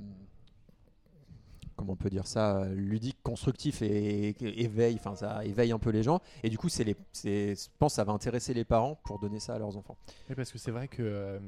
comment 1.76 1.94
on 1.94 1.96
peut 1.98 2.10
dire 2.10 2.28
ça, 2.28 2.58
euh, 2.58 2.74
ludique, 2.74 3.18
constructif 3.24 3.82
et, 3.82 4.36
éveille, 4.64 4.96
enfin 4.96 5.16
ça 5.16 5.46
éveille 5.46 5.72
un 5.72 5.80
peu 5.80 5.90
les 5.90 6.04
gens. 6.04 6.22
Et 6.44 6.50
du 6.50 6.58
coup, 6.58 6.70
c'est 6.70 6.84
les, 6.84 6.96
je 7.24 7.68
pense 7.80 7.94
que 7.94 7.96
ça 7.96 8.04
va 8.04 8.14
intéresser 8.14 8.54
les 8.54 8.66
parents 8.66 8.96
pour 9.04 9.20
donner 9.20 9.40
ça 9.40 9.56
à 9.56 9.60
leurs 9.60 9.76
enfants. 9.78 9.98
Parce 10.36 10.52
que 10.52 10.58
c'est 10.58 10.72
vrai 10.72 10.88
que 10.88 11.02
euh, 11.04 11.40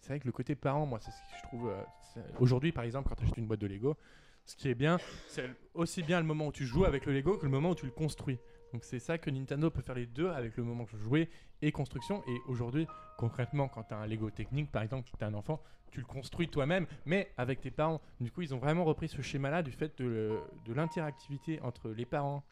c'est 0.00 0.08
vrai 0.08 0.20
que 0.20 0.26
le 0.26 0.32
côté 0.32 0.54
parent, 0.54 0.86
moi, 0.86 0.98
c'est 1.00 1.10
ce 1.10 1.16
que 1.16 1.38
je 1.42 1.48
trouve. 1.48 1.68
euh, 1.68 2.20
Aujourd'hui, 2.38 2.72
par 2.72 2.84
exemple, 2.84 3.08
quand 3.08 3.16
tu 3.16 3.24
achètes 3.24 3.38
une 3.38 3.46
boîte 3.46 3.60
de 3.60 3.66
Lego, 3.66 3.96
ce 4.44 4.56
qui 4.56 4.68
est 4.68 4.74
bien, 4.74 4.98
c'est 5.28 5.48
aussi 5.72 6.02
bien 6.02 6.20
le 6.20 6.26
moment 6.26 6.48
où 6.48 6.52
tu 6.52 6.66
joues 6.66 6.84
avec 6.84 7.06
le 7.06 7.12
Lego 7.12 7.38
que 7.38 7.44
le 7.44 7.50
moment 7.50 7.70
où 7.70 7.74
tu 7.74 7.86
le 7.86 7.92
construis. 7.92 8.38
Donc 8.74 8.82
c'est 8.82 8.98
ça 8.98 9.18
que 9.18 9.30
Nintendo 9.30 9.70
peut 9.70 9.82
faire 9.82 9.94
les 9.94 10.06
deux 10.06 10.30
avec 10.30 10.56
le 10.56 10.64
moment 10.64 10.82
de 10.82 10.98
jouer 10.98 11.30
et 11.62 11.70
construction. 11.70 12.24
Et 12.26 12.36
aujourd'hui, 12.48 12.88
concrètement, 13.18 13.68
quand 13.68 13.84
tu 13.84 13.94
as 13.94 13.98
un 13.98 14.06
Lego 14.08 14.30
technique, 14.30 14.72
par 14.72 14.82
exemple, 14.82 15.08
tu 15.16 15.24
as 15.24 15.28
un 15.28 15.34
enfant, 15.34 15.62
tu 15.92 16.00
le 16.00 16.06
construis 16.06 16.48
toi-même, 16.48 16.88
mais 17.06 17.30
avec 17.36 17.60
tes 17.60 17.70
parents. 17.70 18.00
Du 18.20 18.32
coup, 18.32 18.42
ils 18.42 18.52
ont 18.52 18.58
vraiment 18.58 18.84
repris 18.84 19.06
ce 19.06 19.22
schéma-là 19.22 19.62
du 19.62 19.70
fait 19.70 19.96
de, 20.02 20.40
l'interactivité 20.66 21.60
entre 21.60 21.90
les 21.90 22.04
parents 22.04 22.42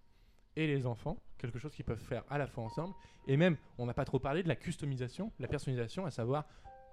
et 0.54 0.68
les 0.68 0.86
enfants, 0.86 1.18
quelque 1.38 1.58
chose 1.58 1.74
qu'ils 1.74 1.84
peuvent 1.84 1.98
faire 1.98 2.22
à 2.30 2.38
la 2.38 2.46
fois 2.46 2.62
ensemble. 2.62 2.94
Et 3.26 3.36
même, 3.36 3.56
on 3.76 3.86
n'a 3.86 3.94
pas 3.94 4.04
trop 4.04 4.20
parlé 4.20 4.44
de 4.44 4.48
la 4.48 4.54
customisation, 4.54 5.32
la 5.40 5.48
personnalisation, 5.48 6.06
à 6.06 6.12
savoir 6.12 6.44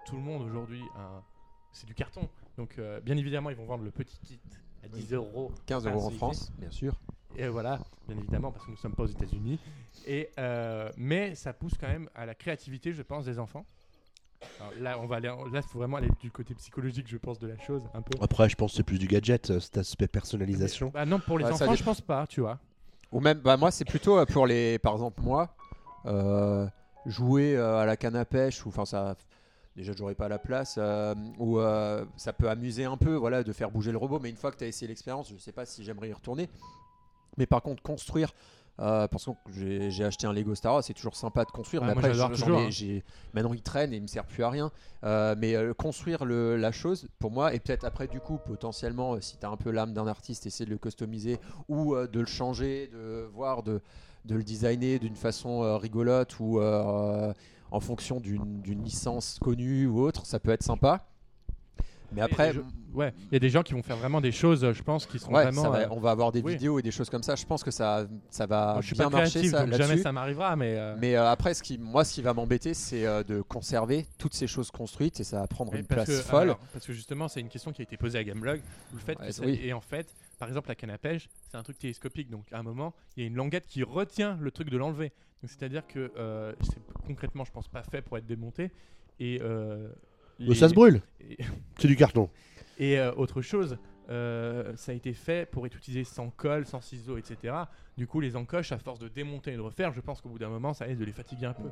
tout 0.06 0.16
le 0.16 0.22
monde 0.22 0.42
aujourd'hui, 0.42 0.82
c'est 1.70 1.86
du 1.86 1.94
carton. 1.94 2.28
Donc, 2.56 2.80
euh, 2.80 3.00
bien 3.00 3.16
évidemment, 3.16 3.50
ils 3.50 3.56
vont 3.56 3.66
vendre 3.66 3.84
le 3.84 3.92
petit 3.92 4.18
kit 4.18 4.40
à 4.82 4.88
10 4.88 5.12
euros. 5.12 5.52
15 5.66 5.86
Ah, 5.86 5.92
euros 5.92 6.06
en 6.06 6.10
France, 6.10 6.50
bien 6.58 6.72
sûr. 6.72 7.00
Et 7.36 7.48
voilà, 7.48 7.78
bien 8.08 8.18
évidemment, 8.18 8.50
parce 8.50 8.64
que 8.64 8.70
nous 8.70 8.76
ne 8.76 8.80
sommes 8.80 8.94
pas 8.94 9.04
aux 9.04 9.08
États-Unis. 9.08 9.58
Et 10.06 10.30
euh, 10.38 10.90
mais 10.96 11.34
ça 11.34 11.52
pousse 11.52 11.72
quand 11.80 11.88
même 11.88 12.08
à 12.14 12.26
la 12.26 12.34
créativité, 12.34 12.92
je 12.92 13.02
pense, 13.02 13.24
des 13.24 13.38
enfants. 13.38 13.64
Alors 14.58 14.72
là, 14.80 14.98
on 15.00 15.06
va 15.06 15.16
aller, 15.16 15.28
là, 15.28 15.60
il 15.60 15.62
faut 15.62 15.78
vraiment 15.78 15.96
aller 15.96 16.10
du 16.20 16.30
côté 16.30 16.54
psychologique, 16.54 17.06
je 17.08 17.16
pense, 17.16 17.38
de 17.38 17.46
la 17.46 17.58
chose, 17.58 17.82
un 17.94 18.02
peu. 18.02 18.16
Après, 18.20 18.48
je 18.48 18.56
pense 18.56 18.72
que 18.72 18.76
c'est 18.78 18.82
plus 18.82 18.98
du 18.98 19.06
gadget, 19.06 19.50
euh, 19.50 19.60
cet 19.60 19.78
aspect 19.78 20.06
personnalisation. 20.08 20.90
Bah 20.92 21.06
non, 21.06 21.18
pour 21.20 21.38
les 21.38 21.44
Ouais, 21.44 21.50
ça 21.52 21.64
enfants, 21.64 21.72
dé- 21.72 21.78
je 21.78 21.84
pense 21.84 22.00
pas, 22.00 22.26
tu 22.26 22.40
vois. 22.40 22.58
Ou 23.12 23.20
même, 23.20 23.38
bah 23.40 23.56
moi, 23.56 23.70
c'est 23.70 23.84
plutôt 23.86 24.18
euh, 24.18 24.26
pour 24.26 24.46
les, 24.46 24.78
par 24.78 24.92
exemple, 24.94 25.22
moi, 25.22 25.54
euh, 26.06 26.66
jouer 27.06 27.56
euh, 27.56 27.78
à 27.78 27.86
la 27.86 27.96
canne 27.96 28.16
à 28.16 28.24
pêche, 28.24 28.64
ou 28.66 28.68
enfin, 28.68 28.84
ça, 28.84 29.16
déjà, 29.76 29.92
j'aurais 29.96 30.14
pas 30.14 30.28
la 30.28 30.38
place, 30.38 30.76
euh, 30.78 31.14
ou 31.38 31.58
euh, 31.58 32.04
ça 32.16 32.32
peut 32.34 32.50
amuser 32.50 32.84
un 32.84 32.96
peu, 32.98 33.14
voilà, 33.14 33.42
de 33.42 33.52
faire 33.52 33.70
bouger 33.70 33.92
le 33.92 33.98
robot, 33.98 34.18
mais 34.20 34.28
une 34.30 34.36
fois 34.36 34.50
que 34.52 34.58
tu 34.58 34.64
as 34.64 34.66
essayé 34.68 34.88
l'expérience, 34.88 35.30
je 35.30 35.38
sais 35.38 35.52
pas 35.52 35.64
si 35.64 35.84
j'aimerais 35.84 36.10
y 36.10 36.12
retourner. 36.12 36.50
Mais 37.38 37.46
par 37.46 37.62
contre, 37.62 37.82
construire. 37.82 38.32
euh, 38.78 39.06
parce 39.08 39.26
que 39.26 39.30
j'ai 39.90 40.04
acheté 40.04 40.26
un 40.26 40.32
Lego 40.32 40.54
Star 40.54 40.72
Wars, 40.72 40.82
c'est 40.82 40.94
toujours 40.94 41.14
sympa 41.14 41.44
de 41.44 41.50
construire. 41.50 41.82
Mais 41.82 41.92
après, 41.98 42.08
toujours, 42.28 42.48
ai- 42.60 42.66
hein. 42.98 43.00
maintenant 43.34 43.52
il 43.52 43.60
traîne 43.60 43.92
et 43.92 43.96
il 43.96 44.02
me 44.02 44.06
sert 44.06 44.24
plus 44.24 44.42
à 44.42 44.48
rien. 44.48 44.70
Euh, 45.04 45.34
mais 45.36 45.54
euh, 45.54 45.74
construire 45.74 46.24
le, 46.24 46.56
la 46.56 46.72
chose, 46.72 47.06
pour 47.18 47.30
moi, 47.30 47.52
et 47.52 47.60
peut-être 47.60 47.84
après, 47.84 48.06
du 48.08 48.20
coup, 48.20 48.38
potentiellement, 48.38 49.14
euh, 49.16 49.20
si 49.20 49.36
tu 49.36 49.44
as 49.44 49.50
un 49.50 49.58
peu 49.58 49.70
l'âme 49.70 49.92
d'un 49.92 50.06
artiste, 50.06 50.46
essayer 50.46 50.64
de 50.64 50.70
le 50.70 50.78
customiser 50.78 51.38
ou 51.68 51.94
de 51.94 52.20
le 52.20 52.26
changer, 52.26 52.88
de 52.90 53.28
voir, 53.34 53.62
de, 53.62 53.82
de 54.24 54.34
le 54.34 54.42
designer 54.42 54.98
d'une 54.98 55.16
façon 55.16 55.76
rigolote 55.78 56.40
ou 56.40 56.58
en 56.62 57.80
fonction 57.80 58.18
d'une 58.18 58.82
licence 58.82 59.38
connue 59.40 59.86
ou 59.86 60.00
autre, 60.00 60.24
ça 60.26 60.40
peut 60.40 60.50
être 60.52 60.62
sympa. 60.62 61.06
Mais 62.12 62.20
après, 62.22 62.52
jeux- 62.52 62.64
ouais, 62.92 63.12
il 63.30 63.32
y 63.34 63.36
a 63.36 63.38
des 63.38 63.50
gens 63.50 63.62
qui 63.62 63.72
vont 63.72 63.82
faire 63.82 63.96
vraiment 63.96 64.20
des 64.20 64.32
choses, 64.32 64.64
euh, 64.64 64.72
je 64.72 64.82
pense, 64.82 65.06
qui 65.06 65.18
sont 65.18 65.32
ouais, 65.32 65.44
vraiment. 65.44 65.62
ça 65.62 65.68
va- 65.70 65.78
euh, 65.82 65.88
on 65.90 66.00
va 66.00 66.10
avoir 66.10 66.32
des 66.32 66.40
oui. 66.42 66.52
vidéos 66.54 66.78
et 66.78 66.82
des 66.82 66.90
choses 66.90 67.08
comme 67.10 67.22
ça. 67.22 67.34
Je 67.36 67.44
pense 67.46 67.62
que 67.62 67.70
ça, 67.70 68.06
ça 68.30 68.46
va 68.46 68.72
moi, 68.72 68.80
je 68.82 68.86
suis 68.86 68.96
bien 68.96 69.10
pas 69.10 69.18
marcher 69.18 69.44
ça, 69.48 69.60
donc 69.60 69.70
jamais 69.72 69.78
là-dessus. 69.88 70.02
ça 70.02 70.12
m'arrivera, 70.12 70.56
mais. 70.56 70.76
euh, 70.76 70.96
Mais 70.98 71.14
euh, 71.16 71.28
après, 71.30 71.54
ce 71.54 71.62
qui, 71.62 71.78
moi, 71.78 72.04
ce 72.04 72.14
qui 72.14 72.22
va 72.22 72.34
m'embêter, 72.34 72.74
c'est 72.74 73.06
euh, 73.06 73.22
de 73.22 73.42
conserver 73.42 74.06
toutes 74.18 74.34
ces 74.34 74.46
choses 74.46 74.70
construites 74.70 75.20
et 75.20 75.24
ça 75.24 75.40
va 75.40 75.46
prendre 75.46 75.72
Oui, 75.72 75.80
une 75.80 75.86
place 75.86 76.06
que, 76.08 76.12
folle. 76.14 76.42
alors, 76.42 76.58
parce 76.72 76.86
que 76.86 76.92
justement, 76.92 77.28
c'est 77.28 77.40
une 77.40 77.48
question 77.48 77.72
qui 77.72 77.82
a 77.82 77.84
été 77.84 77.96
posée 77.96 78.18
à 78.18 78.24
Gameblog. 78.24 78.60
Le 78.92 78.98
fait 78.98 79.18
Ouais, 79.18 79.26
que 79.28 79.32
c'est- 79.32 79.40
ça- 79.42 79.46
oui. 79.46 79.60
Et 79.62 79.72
en 79.72 79.80
fait, 79.80 80.14
par 80.38 80.48
exemple, 80.48 80.68
la 80.68 80.74
canne 80.74 80.90
à 80.90 80.98
pêche, 80.98 81.28
c'est 81.50 81.56
un 81.56 81.62
truc 81.62 81.78
télescopique. 81.78 82.28
Donc 82.30 82.46
à 82.52 82.58
un 82.58 82.62
moment, 82.62 82.94
il 83.16 83.22
y 83.22 83.24
a 83.24 83.28
une 83.28 83.36
languette 83.36 83.66
qui 83.66 83.82
retient 83.82 84.36
le 84.40 84.50
truc 84.50 84.68
de 84.70 84.76
l'enlever. 84.78 85.12
Donc 85.42 85.50
c'est-à-dire 85.50 85.86
que 85.86 86.10
euh, 86.18 86.52
c'est 86.62 86.80
concrètement, 87.06 87.44
je 87.44 87.52
pense, 87.52 87.68
pas 87.68 87.82
fait 87.82 88.02
pour 88.02 88.18
être 88.18 88.26
démonté. 88.26 88.70
Et, 89.20 89.38
euh, 89.42 89.88
les- 90.38 90.54
ça 90.54 90.68
se 90.70 90.74
brûle, 90.74 91.02
Et, 91.20 91.36
c'est 91.80 91.88
du 91.88 91.96
carton. 91.96 92.28
et, 92.78 92.98
euh, 92.98 93.12
autre 93.16 93.42
chose, 93.42 93.76
euh, 94.10 94.72
ça 94.76 94.92
a 94.92 94.94
été 94.94 95.12
fait 95.12 95.48
pour 95.50 95.66
être 95.66 95.76
utilisé 95.76 96.04
sans 96.04 96.30
colle, 96.30 96.66
sans 96.66 96.80
ciseaux, 96.80 97.16
etc. 97.16 97.54
Du 97.96 98.06
coup, 98.06 98.20
les 98.20 98.36
encoches, 98.36 98.72
à 98.72 98.78
force 98.78 98.98
de 98.98 99.08
démonter 99.08 99.52
et 99.52 99.56
de 99.56 99.60
refaire, 99.60 99.92
je 99.92 100.00
pense 100.00 100.20
qu'au 100.20 100.28
bout 100.30 100.38
d'un 100.38 100.48
moment, 100.48 100.74
ça 100.74 100.84
risque 100.84 100.98
de 101.00 101.04
les 101.04 101.12
fatiguer 101.12 101.46
un 101.46 101.52
peu. 101.52 101.70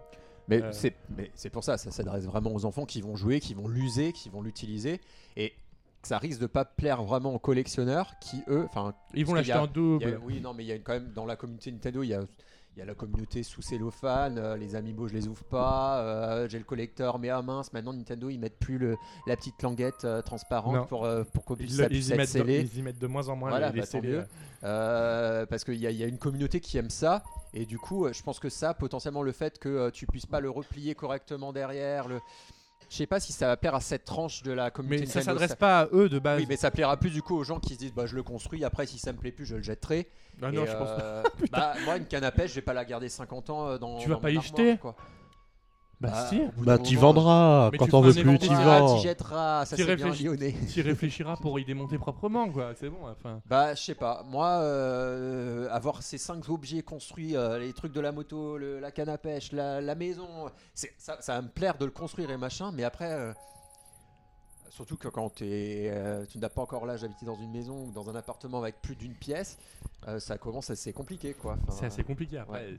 Mais 0.49 0.63
Euh, 0.63 0.73
c'est 0.73 0.95
mais 1.17 1.31
c'est 1.35 1.51
pour 1.51 1.63
ça, 1.65 1.77
ça 1.77 1.91
s'adresse 1.91 2.25
vraiment 2.25 2.55
aux 2.55 2.65
enfants 2.65 2.87
qui 2.87 3.01
vont 3.03 3.17
jouer, 3.17 3.41
qui 3.41 3.55
vont 3.55 3.69
l'user, 3.69 4.13
qui 4.13 4.29
vont 4.31 4.41
l'utiliser. 4.41 5.01
Et 5.37 5.53
ça 6.03 6.17
risque 6.19 6.41
de 6.41 6.47
pas 6.47 6.65
plaire 6.65 7.03
vraiment 7.03 7.35
aux 7.35 7.39
collectionneurs 7.41 8.13
qui, 8.21 8.43
eux, 8.49 8.65
enfin, 8.65 8.95
Ils 9.15 9.27
vont 9.27 9.35
l'acheter 9.35 9.53
en 9.55 9.67
double. 9.67 10.05
il 10.05 10.11
y 10.11 10.15
a- 10.15 10.19
oui, 10.21 10.41
non, 10.41 10.55
mais 10.55 10.65
il 10.65 10.69
y 10.69 10.73
a 10.73 10.79
quand 10.79 10.93
même 10.95 11.13
dans 11.13 11.27
la 11.27 11.37
communauté 11.37 11.73
Nintendo, 11.73 12.03
il 12.03 12.09
y 12.11 12.15
a, 12.15 12.21
il 12.79 12.83
y 12.83 12.85
a 12.85 12.87
la 12.87 12.95
communauté 12.95 13.43
sous 13.43 13.61
cellophane, 13.61 14.39
euh, 14.39 14.57
les 14.57 14.77
amiibo 14.77 15.09
je 15.09 15.13
les 15.13 15.27
ouvre 15.27 15.43
pas, 15.43 15.99
euh, 15.99 16.49
j'ai 16.49 16.59
le 16.59 16.65
collecteur, 16.65 17.19
mais 17.19 17.29
ah 17.29 17.43
mince, 17.43 17.73
maintenant 17.73 17.93
Nintendo 17.93 18.29
ils 18.31 18.39
mettent 18.39 18.57
plus 18.61 18.79
le, 18.79 18.97
la 19.27 19.35
petite 19.35 19.61
languette 19.65 20.05
euh, 20.05 20.23
transparente 20.23 20.77
Non. 20.77 20.87
pour, 20.87 21.05
euh, 21.05 21.25
pour 21.25 21.45
qu'on 21.45 21.57
Ils, 21.57 21.73
ça 21.73 21.83
ils 21.85 21.89
puisse 21.89 22.07
y 22.09 22.13
être 22.13 22.19
mettent 22.19 22.29
de, 22.29 22.39
scellé. 22.39 22.61
ils 22.73 22.79
y 22.79 22.83
mettent 22.83 23.01
de 23.01 23.07
moins 23.09 23.29
en 23.31 23.35
moins 23.35 23.51
Voilà, 23.51 23.73
les, 23.73 23.81
bah, 23.81 24.01
mieux. 24.01 24.25
parce 25.51 25.65
qu'il 25.65 25.75
y, 25.75 25.93
y 25.93 26.05
a 26.05 26.07
une 26.07 26.19
communauté 26.19 26.61
qui 26.61 26.79
aime 26.79 26.91
ça. 26.91 27.25
Et 27.53 27.67
du 27.67 27.79
coup, 27.79 28.07
je 28.13 28.23
pense 28.23 28.39
que 28.39 28.49
ça, 28.49 28.75
potentiellement, 28.75 29.23
le 29.23 29.33
fait 29.33 29.59
que 29.59 29.91
tu 29.91 30.07
puisses 30.07 30.27
pas 30.27 30.39
le 30.39 30.49
replier 30.51 30.95
correctement 30.95 31.53
derrière, 31.53 32.07
le... 32.07 32.21
je 32.89 32.97
sais 32.97 33.07
pas 33.07 33.21
si 33.21 33.33
ça 33.33 33.47
va 33.47 33.57
plaire 33.57 33.75
à 33.75 33.81
cette 33.81 34.05
tranche 34.05 34.43
de 34.43 34.53
la 34.53 34.71
communauté 34.71 35.03
Mais 35.03 35.07
ça 35.07 35.23
s'adresse 35.23 35.55
pas 35.55 35.81
à 35.81 35.89
eux 35.93 36.09
de 36.09 36.19
base. 36.19 36.41
Oui, 36.41 36.47
mais 36.49 36.57
ça 36.57 36.71
plaira 36.71 36.97
plus 36.97 37.11
du 37.11 37.23
coup 37.23 37.37
aux 37.37 37.45
gens 37.45 37.61
qui 37.61 37.75
se 37.75 37.79
disent 37.79 37.93
bah 37.93 38.07
je 38.07 38.17
le 38.17 38.23
construis, 38.23 38.65
après 38.65 38.87
si 38.87 38.99
ça 38.99 39.13
me 39.13 39.19
plaît 39.19 39.33
plus, 39.33 39.47
je 39.47 39.57
le 39.57 39.63
jetterai. 39.63 40.09
Ah 40.43 40.53
non, 40.53 40.65
je 40.65 40.73
pense 40.73 40.89
pas. 40.89 41.01
euh, 41.03 41.23
bah, 41.51 41.75
moi, 41.85 41.97
une 41.97 42.07
canne 42.07 42.25
à 42.25 42.31
pêche, 42.31 42.51
je 42.51 42.57
vais 42.57 42.63
pas 42.63 42.73
la 42.73 42.85
garder 42.85 43.09
50 43.09 43.51
ans 43.51 43.67
euh, 43.67 43.79
dans. 43.79 43.99
Tu 43.99 44.09
vas 44.09 44.17
pas 44.17 44.31
y 44.31 44.37
armoire, 44.37 44.45
jeter 44.45 44.79
quoi. 44.79 44.97
Bah, 46.01 46.11
Bah, 46.13 46.27
si, 46.31 46.41
Bah, 46.59 46.79
t'y 46.79 46.95
vendras. 46.95 47.71
Mais 47.73 47.79
Quand 47.79 47.87
veux 48.01 48.11
un 48.11 48.23
plus, 48.23 48.39
t'y 48.39 48.55
vends. 48.55 48.97
t'y 48.97 49.03
jetteras, 49.03 49.65
ça 49.67 49.75
T'y 49.77 49.83
c'est 49.83 49.97
bien 49.97 50.07
lyonnais. 50.13 50.55
tu 50.73 50.81
réfléchiras 50.81 51.37
pour 51.37 51.59
y 51.59 51.65
démonter 51.65 51.99
proprement, 51.99 52.49
quoi. 52.51 52.73
C'est 52.79 52.89
bon, 52.89 53.09
enfin. 53.09 53.41
Bah, 53.47 53.75
je 53.75 53.83
sais 53.83 53.95
pas. 53.97 54.23
Moi, 54.29 54.47
euh, 54.47 55.69
avoir 55.71 56.03
ces 56.03 56.19
cinq 56.19 56.49
objets 56.49 56.83
construits, 56.83 57.37
euh, 57.37 57.59
les 57.59 57.73
trucs 57.73 57.93
de 57.93 58.01
la 58.01 58.13
moto, 58.13 58.59
le- 58.59 58.79
la 58.79 58.93
canne 58.93 59.09
à 59.09 59.19
pêche, 59.19 59.51
la, 59.53 59.81
la 59.81 59.95
maison, 59.97 60.27
c'est- 60.73 60.95
ça, 60.99 61.17
ça 61.21 61.35
va 61.35 61.43
me 61.43 61.49
plaire 61.49 61.77
de 61.79 61.85
le 61.85 61.91
construire 61.91 62.31
et 62.31 62.37
machin, 62.37 62.71
mais 62.73 62.85
après. 62.85 63.11
euh, 63.13 63.33
Surtout 64.71 64.97
que 64.97 65.09
quand 65.09 65.29
t'es, 65.31 65.91
euh, 65.93 66.25
tu 66.31 66.39
n'as 66.39 66.51
pas 66.51 66.61
encore 66.63 66.87
l'âge 66.87 67.01
d'habiter 67.01 67.27
dans 67.27 67.35
une 67.35 67.51
maison 67.51 67.87
ou 67.87 67.91
dans 67.91 68.09
un 68.11 68.15
appartement 68.15 68.59
avec 68.61 68.81
plus 68.81 68.95
d'une 68.95 69.15
pièce, 69.15 69.59
euh, 70.07 70.21
ça 70.21 70.39
commence 70.39 70.71
à 70.71 70.77
c'est 70.77 70.93
compliqué 70.93 71.35
quoi. 71.35 71.57
Enfin, 71.67 71.77
C'est 71.81 71.87
assez 71.87 72.05
compliqué. 72.05 72.39
Après, 72.39 72.67
ouais. 72.67 72.79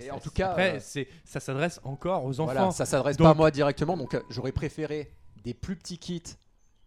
Et 0.00 0.10
en 0.10 0.18
tout 0.18 0.30
cas, 0.30 0.50
après, 0.50 0.76
euh, 0.76 0.80
c'est 0.80 1.08
ça 1.24 1.40
s'adresse 1.40 1.80
encore 1.84 2.24
aux 2.24 2.40
enfants. 2.40 2.52
Voilà, 2.52 2.70
ça 2.70 2.86
s'adresse 2.86 3.16
Donc- 3.16 3.26
pas 3.26 3.30
à 3.30 3.34
moi 3.34 3.50
directement, 3.50 3.96
donc 3.96 4.14
euh, 4.14 4.20
j'aurais 4.30 4.52
préféré 4.52 5.12
des 5.44 5.54
plus 5.54 5.76
petits 5.76 5.98
kits 5.98 6.22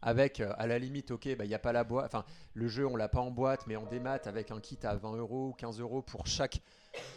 avec, 0.01 0.39
euh, 0.39 0.53
à 0.57 0.67
la 0.67 0.77
limite, 0.77 1.11
ok, 1.11 1.35
bah, 1.37 1.45
il 1.45 1.47
n'y 1.47 1.55
a 1.55 1.59
pas 1.59 1.71
la 1.73 1.83
boîte, 1.83 2.05
enfin, 2.05 2.25
le 2.53 2.67
jeu 2.67 2.85
on 2.87 2.95
l'a 2.95 3.07
pas 3.07 3.21
en 3.21 3.31
boîte, 3.31 3.65
mais 3.67 3.75
en 3.75 3.85
démat 3.85 4.19
avec 4.25 4.51
un 4.51 4.59
kit 4.59 4.77
à 4.83 4.95
20 4.95 5.15
euros 5.15 5.49
ou 5.49 5.53
15 5.53 5.79
euros 5.79 6.01
pour 6.01 6.27
chaque, 6.27 6.61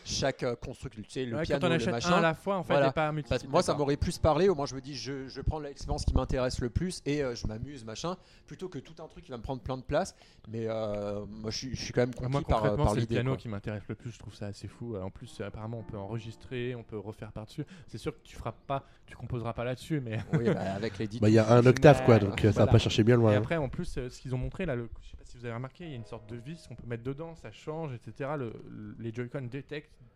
chaque 0.04 0.42
euh, 0.42 0.56
construction, 0.56 1.02
tu 1.02 1.10
sais, 1.10 1.24
le 1.24 1.36
Ouais, 1.36 1.42
piano, 1.42 1.60
quand 1.60 1.66
on 1.74 1.76
le 1.78 1.90
machin. 1.92 2.12
un 2.14 2.18
à 2.18 2.20
la 2.20 2.34
fois, 2.34 2.56
en 2.56 2.62
fait, 2.62 2.72
Voilà. 2.72 2.88
et 2.88 2.92
pas 2.92 3.12
multiple. 3.12 3.46
moi, 3.48 3.62
ça 3.62 3.74
m'aurait 3.74 3.96
plus 3.96 4.18
parlé. 4.18 4.48
Au 4.48 4.54
moins, 4.54 4.66
je 4.66 4.74
me 4.74 4.80
dis, 4.80 4.96
je, 4.96 5.28
je 5.28 5.40
prends 5.40 5.58
l'expérience 5.58 6.04
qui 6.04 6.14
m'intéresse 6.14 6.60
le 6.60 6.70
plus 6.70 7.02
et 7.06 7.22
euh, 7.22 7.34
je 7.34 7.46
m'amuse, 7.46 7.84
machin, 7.84 8.16
plutôt 8.46 8.68
que 8.68 8.78
tout 8.78 8.94
un 9.02 9.06
truc 9.08 9.24
qui 9.24 9.30
va 9.30 9.36
me 9.36 9.42
prendre 9.42 9.62
plein 9.62 9.76
de 9.76 9.82
place. 9.82 10.14
Mais 10.48 10.66
euh, 10.66 11.24
moi, 11.26 11.50
je 11.50 11.56
suis, 11.56 11.76
je 11.76 11.82
suis 11.82 11.92
quand 11.92 12.00
même 12.02 12.14
conquis 12.14 12.30
Moi, 12.32 12.42
par, 12.42 12.62
par 12.76 12.88
c'est 12.90 12.94
le 12.96 13.00
l'idée. 13.02 13.14
piano 13.16 13.30
quoi. 13.32 13.36
qui 13.38 13.48
m'intéresse 13.48 13.82
le 13.88 13.94
plus. 13.94 14.10
Je 14.10 14.18
trouve 14.18 14.34
ça 14.34 14.46
assez 14.46 14.68
fou. 14.68 14.96
En 14.96 15.10
plus, 15.10 15.40
apparemment, 15.40 15.78
on 15.80 15.90
peut 15.90 15.98
enregistrer, 15.98 16.74
on 16.74 16.82
peut 16.82 16.98
refaire 16.98 17.32
par-dessus. 17.32 17.64
C'est 17.86 17.98
sûr 17.98 18.12
que 18.14 18.20
tu 18.24 18.34
feras 18.36 18.52
pas, 18.66 18.84
tu 19.06 19.14
composeras 19.16 19.52
pas 19.52 19.64
là-dessus, 19.64 20.00
mais. 20.00 20.18
Oui, 20.32 20.44
bah, 20.46 20.60
avec 20.74 20.98
les 20.98 21.06
dix 21.06 21.20
Bah, 21.20 21.28
il 21.28 21.34
y 21.34 21.38
a 21.38 21.50
un 21.52 21.64
octave, 21.66 22.04
quoi, 22.04 22.18
donc 22.18 22.38
euh, 22.44 22.48
ça 22.48 22.48
va 22.48 22.52
voilà. 22.64 22.72
pas 22.72 22.78
chercher 22.78 23.04
bien 23.04 23.16
loin. 23.16 23.32
Et 23.32 23.34
hein. 23.34 23.38
après, 23.38 23.56
en 23.56 23.68
plus, 23.68 23.86
ce 24.08 24.20
qu'ils 24.20 24.34
ont 24.34 24.38
montré 24.38 24.64
là, 24.66 24.74
le, 24.76 24.88
je 25.02 25.10
sais 25.10 25.16
pas 25.16 25.24
si 25.24 25.36
vous 25.38 25.44
avez 25.44 25.54
remarqué, 25.54 25.84
il 25.84 25.90
y 25.90 25.92
a 25.92 25.96
une 25.96 26.04
sorte 26.04 26.28
de 26.30 26.36
vis 26.36 26.66
qu'on 26.66 26.74
peut 26.74 26.86
mettre 26.86 27.02
dedans, 27.02 27.34
ça 27.34 27.50
change, 27.50 27.92
etc. 27.92 28.30
Le- 28.38 28.52
le- 28.68 28.96
les 28.98 29.12
Joy-Con 29.12 29.42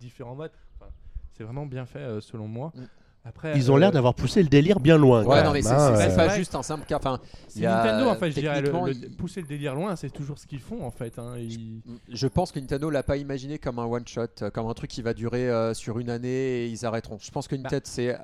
différents 0.01 0.35
modes. 0.35 0.51
Enfin, 0.81 0.91
c'est 1.37 1.45
vraiment 1.45 1.67
bien 1.67 1.87
fait, 1.87 1.99
euh, 2.01 2.21
selon 2.21 2.49
moi. 2.49 2.73
Mm. 2.75 2.81
Après, 3.25 3.53
Ils 3.57 3.71
ont 3.71 3.77
euh, 3.77 3.79
l'air 3.79 3.93
d'avoir 3.93 4.15
poussé 4.15 4.43
le 4.43 4.49
délire 4.49 4.81
bien 4.81 4.99
loin. 4.99 5.23
Ouais, 5.25 5.45
non, 5.45 5.53
mais 5.53 5.63
c'est 5.63 5.69
hein, 5.71 5.95
c'est- 5.97 6.07
c'est 6.11 6.13
euh, 6.13 6.17
pas 6.17 6.29
juste 6.37 6.57
un 6.57 6.63
simple 6.65 6.85
cas. 6.87 6.97
Enfin, 6.97 7.21
C'est 7.47 7.61
il 7.61 7.63
y 7.63 7.67
a- 7.67 7.77
Nintendo, 7.77 8.11
en 8.11 8.17
fait, 8.17 8.33
je 8.33 8.41
dirais. 8.41 8.57
le- 8.61 8.67
techniquement, 8.67 8.87
le- 8.87 8.95
il- 8.95 9.17
Pousser 9.17 9.41
le 9.43 9.47
délire 9.47 9.77
loin, 9.77 9.95
c'est 9.95 10.11
toujours 10.11 10.41
ce 10.41 10.47
qu'ils 10.49 10.59
font, 10.59 10.83
en 10.85 10.91
fait. 10.91 11.21
hein. 11.21 11.35
Ils- 11.39 11.83
Je 12.09 12.27
pense 12.27 12.51
que 12.51 12.59
Nintendo 12.59 12.91
l'a 12.91 13.05
pas 13.05 13.17
imaginé 13.17 13.61
comme 13.61 13.79
un 13.79 13.85
one 13.85 14.05
shot, 14.09 14.23
euh, 14.43 14.51
comme 14.51 14.67
un 14.67 14.75
truc 14.75 14.91
qui 14.91 15.03
va 15.03 15.15
durer 15.15 15.49
euh, 15.49 15.73
sur 15.73 16.01
une 16.01 16.11
année 16.11 16.65
et 16.65 16.67
ils 16.67 16.85
arrêteront. 16.85 17.19
Je 17.21 17.31
pense 17.31 17.47
que 17.47 17.55
Bah. 17.55 17.63
Nintendo, 17.63 17.83
c'est 17.85 18.19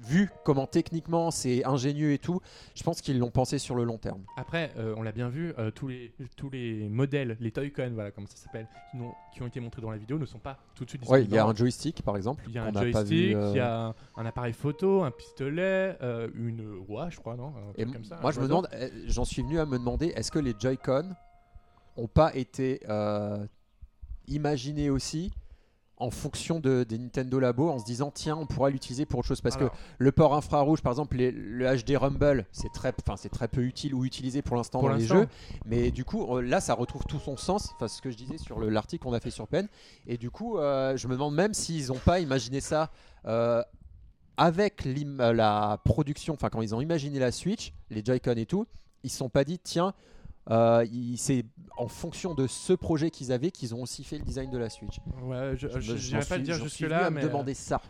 vu 0.00 0.30
comment 0.44 0.66
techniquement 0.66 1.30
c'est 1.30 1.64
ingénieux 1.64 2.12
et 2.12 2.18
tout, 2.18 2.40
je 2.74 2.82
pense 2.82 3.00
qu'ils 3.00 3.18
l'ont 3.18 3.30
pensé 3.30 3.58
sur 3.58 3.74
le 3.74 3.84
long 3.84 3.98
terme. 3.98 4.22
Après, 4.36 4.72
euh, 4.76 4.94
on 4.96 5.02
l'a 5.02 5.12
bien 5.12 5.28
vu, 5.28 5.52
euh, 5.58 5.70
tous, 5.70 5.88
les, 5.88 6.12
tous 6.36 6.50
les 6.50 6.88
modèles, 6.88 7.36
les 7.40 7.50
Toy-Con, 7.50 7.90
voilà, 7.94 8.10
comme 8.12 8.26
ça 8.26 8.36
s'appelle, 8.36 8.68
qui, 8.90 8.96
n'ont- 8.96 9.12
qui 9.34 9.42
ont 9.42 9.46
été 9.46 9.58
montrés 9.60 9.82
dans 9.82 9.90
la 9.90 9.96
vidéo, 9.98 10.18
ne 10.18 10.26
sont 10.26 10.38
pas 10.38 10.58
tout 10.74 10.84
de 10.84 10.90
suite 10.90 11.02
Ouais, 11.02 11.20
disponibles. 11.22 11.32
il 11.32 11.36
y 11.36 11.38
a 11.38 11.44
un 11.46 11.54
joystick 11.54 12.02
par 12.02 12.16
exemple. 12.16 12.44
Il 12.46 12.54
y 12.54 12.58
a 12.58 12.64
un 12.64 12.72
joystick, 12.72 13.08
vu, 13.08 13.34
euh, 13.36 13.50
il 13.50 13.56
y 13.56 13.60
a 13.60 13.94
un, 14.16 14.26
appareil 14.26 14.52
photo, 14.52 15.02
un 15.02 15.10
pistolet, 15.10 15.98
une 16.34 16.84
oie, 16.88 17.10
je 17.10 17.18
crois, 17.18 17.36
non 17.36 17.48
Un 17.56 17.72
Et 17.76 17.84
comme 17.84 18.04
ça, 18.04 18.18
moi 18.22 18.30
je 18.30 18.40
me 18.40 18.46
demande, 18.46 18.68
eh, 18.72 18.90
j'en 19.06 19.24
suis 19.24 19.42
venu 19.42 19.58
à 19.58 19.66
me 19.66 19.78
demander, 19.78 20.06
est-ce 20.14 20.30
que 20.30 20.38
les 20.38 20.54
Joy-Con 20.58 21.10
ont 21.96 22.08
pas 22.08 22.34
été 22.36 22.80
imaginés 24.28 24.90
aussi 24.90 25.32
en 26.00 26.10
fonction 26.10 26.60
de, 26.60 26.84
des 26.84 26.98
Nintendo 26.98 27.38
Labo 27.40 27.68
en 27.70 27.78
se 27.78 27.84
disant 27.84 28.10
tiens 28.12 28.36
on 28.36 28.46
pourra 28.46 28.70
l'utiliser 28.70 29.04
pour 29.06 29.18
autre 29.20 29.28
chose. 29.28 29.40
Parce 29.40 29.56
Alors. 29.56 29.70
que 29.72 29.76
le 29.98 30.12
port 30.12 30.34
infrarouge 30.34 30.80
par 30.82 30.92
exemple 30.92 31.16
les- 31.16 31.30
le 31.32 31.66
HD 31.66 31.96
Rumble 31.96 32.46
c'est 32.52 32.72
très 32.72 32.92
enfin 33.02 33.16
c'est 33.16 33.28
très 33.28 33.48
peu 33.48 33.62
utile 33.62 33.94
ou 33.94 34.04
utilisé 34.04 34.42
pour 34.42 34.56
l'instant 34.56 34.80
dans 34.82 34.92
les 34.92 35.04
jeux. 35.04 35.26
Mais 35.66 35.90
du 35.90 36.04
coup 36.04 36.36
euh, 36.36 36.40
là 36.40 36.60
ça 36.60 36.74
retrouve 36.74 37.04
tout 37.04 37.18
son 37.18 37.36
sens. 37.36 37.70
Enfin 37.74 37.88
ce 37.88 38.00
que 38.00 38.10
je 38.10 38.16
disais 38.16 38.38
sur 38.38 38.58
le- 38.58 38.68
l'article 38.68 39.04
qu'on 39.04 39.12
a 39.12 39.20
fait 39.20 39.30
sur 39.30 39.48
Pen. 39.48 39.68
Et 40.06 40.16
du 40.18 40.30
coup 40.30 40.58
euh, 40.58 40.96
je 40.96 41.08
me 41.08 41.14
demande 41.14 41.34
même 41.34 41.54
s'ils 41.54 41.88
n'ont 41.88 41.94
pas 41.98 42.20
imaginé 42.20 42.60
ça 42.60 42.90
euh, 43.26 43.62
avec 44.36 44.84
la 44.86 45.80
production 45.84 46.34
enfin 46.34 46.48
quand 46.48 46.62
ils 46.62 46.74
ont 46.74 46.80
imaginé 46.80 47.18
la 47.18 47.32
Switch 47.32 47.72
les 47.90 48.04
Joy-Con 48.04 48.34
et 48.36 48.46
tout 48.46 48.66
ils 49.02 49.10
se 49.10 49.16
sont 49.18 49.28
pas 49.28 49.44
dit 49.44 49.58
tiens 49.58 49.92
euh, 50.50 50.84
c'est 51.16 51.44
en 51.76 51.88
fonction 51.88 52.34
de 52.34 52.46
ce 52.46 52.72
projet 52.72 53.10
qu'ils 53.10 53.32
avaient 53.32 53.50
qu'ils 53.50 53.74
ont 53.74 53.82
aussi 53.82 54.02
fait 54.04 54.18
le 54.18 54.24
design 54.24 54.50
de 54.50 54.58
la 54.58 54.68
Switch. 54.70 54.98
Ouais, 55.22 55.52
je, 55.56 55.68
j'en 55.68 56.20
pas 56.20 56.38
le 56.38 56.42
dire 56.44 56.54
j'en 56.54 56.60
suis 56.62 56.70
jusque 56.70 56.80
venu 56.82 56.90
là, 56.90 57.06
à 57.06 57.10
me 57.10 57.16
mais 57.16 57.22
demander 57.22 57.54
ça. 57.54 57.80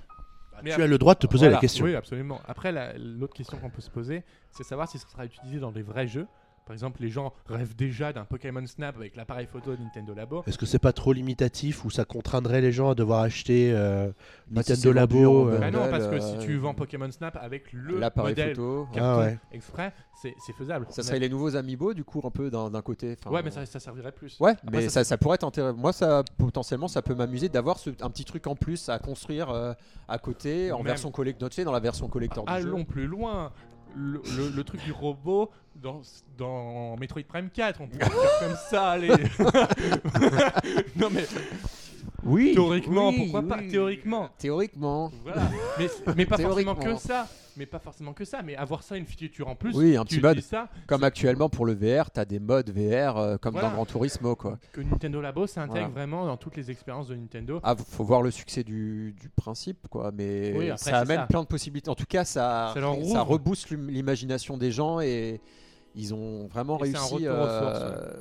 mais 0.62 0.74
tu 0.74 0.82
as 0.82 0.86
le 0.86 0.98
droit 0.98 1.14
de 1.14 1.20
te 1.20 1.26
poser 1.26 1.48
la 1.48 1.58
question. 1.58 1.84
Oui, 1.84 1.94
absolument. 1.94 2.40
Après, 2.46 2.72
la- 2.72 2.96
l'autre 2.98 3.34
question 3.34 3.58
qu'on 3.58 3.70
peut 3.70 3.80
se 3.82 3.90
poser, 3.90 4.24
c'est 4.50 4.64
savoir 4.64 4.88
si 4.88 4.98
ça 4.98 5.08
sera 5.08 5.24
utilisé 5.24 5.60
dans 5.60 5.72
des 5.72 5.82
vrais 5.82 6.08
jeux. 6.08 6.26
Par 6.68 6.74
exemple, 6.74 7.00
les 7.00 7.08
gens 7.08 7.32
rêvent 7.46 7.74
déjà 7.74 8.12
d'un 8.12 8.26
Pokémon 8.26 8.66
Snap 8.66 8.94
avec 8.96 9.16
l'appareil 9.16 9.46
photo 9.46 9.74
de 9.74 9.80
Nintendo 9.82 10.12
Labo. 10.12 10.42
Est-ce 10.46 10.58
que 10.58 10.66
c'est 10.66 10.78
pas 10.78 10.92
trop 10.92 11.14
limitatif 11.14 11.82
ou 11.86 11.90
ça 11.90 12.04
contraindrait 12.04 12.60
les 12.60 12.72
gens 12.72 12.90
à 12.90 12.94
devoir 12.94 13.20
acheter 13.22 13.72
euh, 13.72 14.10
Bah, 14.50 14.62
si 14.62 14.72
Nintendo 14.72 14.92
Labo 14.92 15.48
euh, 15.48 15.58
Bah 15.58 15.70
non, 15.70 15.88
parce 15.90 16.06
que 16.08 16.16
euh, 16.16 16.20
si 16.20 16.38
tu 16.44 16.58
vends 16.58 16.74
Pokémon 16.74 17.10
Snap 17.10 17.38
avec 17.40 17.72
le 17.72 17.98
L'appareil 17.98 18.32
modèle 18.32 18.50
photo. 18.54 18.86
Ah 18.98 19.18
ouais. 19.18 19.38
exprès, 19.50 19.94
c'est 20.20 20.34
c'est 20.44 20.52
faisable. 20.52 20.86
Ça 20.90 21.02
serait 21.02 21.18
les 21.18 21.30
nouveaux 21.30 21.56
Amiibo 21.56 21.94
du 21.94 22.04
coup 22.04 22.20
un 22.22 22.30
peu 22.30 22.50
d'un 22.50 22.68
d'un 22.68 22.82
côté. 22.82 23.16
enfin, 23.18 23.34
Ouais, 23.34 23.42
mais 23.42 23.50
ça, 23.50 23.64
ça 23.64 23.80
servirait 23.80 24.12
plus. 24.12 24.36
Ouais, 24.38 24.50
Après, 24.50 24.66
mais 24.70 24.82
ça, 24.82 24.90
ça, 24.90 25.04
ça 25.04 25.16
pourrait 25.16 25.36
être 25.36 25.44
intéressant. 25.44 25.74
Moi, 25.78 25.94
ça 25.94 26.22
potentiellement, 26.36 26.88
ça 26.88 27.00
peut 27.00 27.14
m'amuser 27.14 27.48
d'avoir 27.48 27.78
ce- 27.78 27.88
un 28.02 28.10
petit 28.10 28.26
truc 28.26 28.46
en 28.46 28.56
plus 28.56 28.90
à 28.90 28.98
construire 28.98 29.48
euh, 29.48 29.72
à 30.06 30.18
côté 30.18 30.70
en 30.70 30.78
Même- 30.78 30.88
version 30.88 31.10
collector. 31.10 31.48
Tu 31.48 31.56
sais, 31.56 31.64
dans 31.64 31.72
la 31.72 31.80
version 31.80 32.08
collector 32.08 32.44
du 32.44 32.52
jeu. 32.52 32.58
Allons 32.58 32.84
plus 32.84 33.06
loin. 33.06 33.52
Le, 33.96 34.20
le- 34.36 34.50
le 34.54 34.64
truc 34.64 34.82
du 34.84 34.92
robot 34.92 35.50
dans, 35.76 36.00
dans 36.36 36.96
Metroid 36.96 37.22
Prime 37.26 37.50
4, 37.50 37.80
on 37.80 37.88
peut 37.88 37.98
faire 38.04 38.38
comme 38.40 38.56
ça, 38.70 38.90
allez. 38.90 39.08
non 40.96 41.08
mais 41.10 41.24
Oui. 42.24 42.52
théoriquement, 42.54 43.10
oui, 43.10 43.18
pourquoi 43.30 43.42
pas. 43.42 43.62
Théoriquement. 43.62 44.28
Théoriquement. 44.38 45.10
Voilà. 45.22 45.42
mais, 45.78 45.86
mais 46.16 46.26
pas 46.26 46.36
forcément 46.38 46.74
que 46.74 46.96
ça. 46.96 47.26
Mais 47.56 47.66
pas 47.66 47.78
forcément 47.78 48.12
que 48.12 48.24
ça. 48.24 48.42
Mais 48.42 48.54
avoir 48.56 48.82
ça, 48.82 48.96
une 48.96 49.04
feature 49.06 49.48
en 49.48 49.54
plus. 49.56 49.74
Oui, 49.76 49.96
un 49.96 50.04
tu 50.04 50.16
petit 50.16 50.22
mode. 50.22 50.40
ça. 50.40 50.68
Comme 50.86 51.02
actuellement 51.04 51.48
pour 51.48 51.66
le 51.66 51.74
VR, 51.74 52.10
t'as 52.10 52.24
des 52.24 52.38
modes 52.38 52.70
VR 52.70 53.16
euh, 53.18 53.36
comme 53.36 53.52
Voilà. 53.52 53.68
dans 53.68 53.74
Gran 53.74 53.84
Turismo 53.86 54.36
quoi. 54.36 54.58
Que 54.72 54.80
Nintendo 54.80 55.20
Labo 55.20 55.46
s'intègre 55.46 55.72
Voilà. 55.72 55.88
vraiment 55.88 56.26
dans 56.26 56.36
toutes 56.36 56.56
les 56.56 56.70
expériences 56.70 57.08
de 57.08 57.16
Nintendo. 57.16 57.60
Ah, 57.64 57.74
faut 57.76 58.04
voir 58.04 58.22
le 58.22 58.30
succès 58.30 58.62
du, 58.64 59.14
du 59.20 59.28
principe 59.28 59.88
quoi, 59.88 60.12
mais 60.12 60.52
Oui, 60.56 60.70
après, 60.70 60.78
ça 60.78 60.84
c'est 60.90 60.92
amène 60.96 61.20
ça. 61.20 61.26
plein 61.26 61.42
de 61.42 61.48
possibilités. 61.48 61.90
En 61.90 61.94
tout 61.96 62.06
cas, 62.08 62.24
ça 62.24 62.74
Ça 62.74 63.22
rebooste 63.22 63.70
l'im- 63.70 63.88
l'imagination 63.90 64.56
des 64.56 64.70
gens 64.70 65.00
et 65.00 65.40
ils 65.96 66.14
ont 66.14 66.46
vraiment 66.46 66.78
Et 66.84 66.90
c'est 66.92 66.96
un 66.96 67.00
réussi 67.00 67.28
aux 67.28 67.32
euh, 67.32 68.12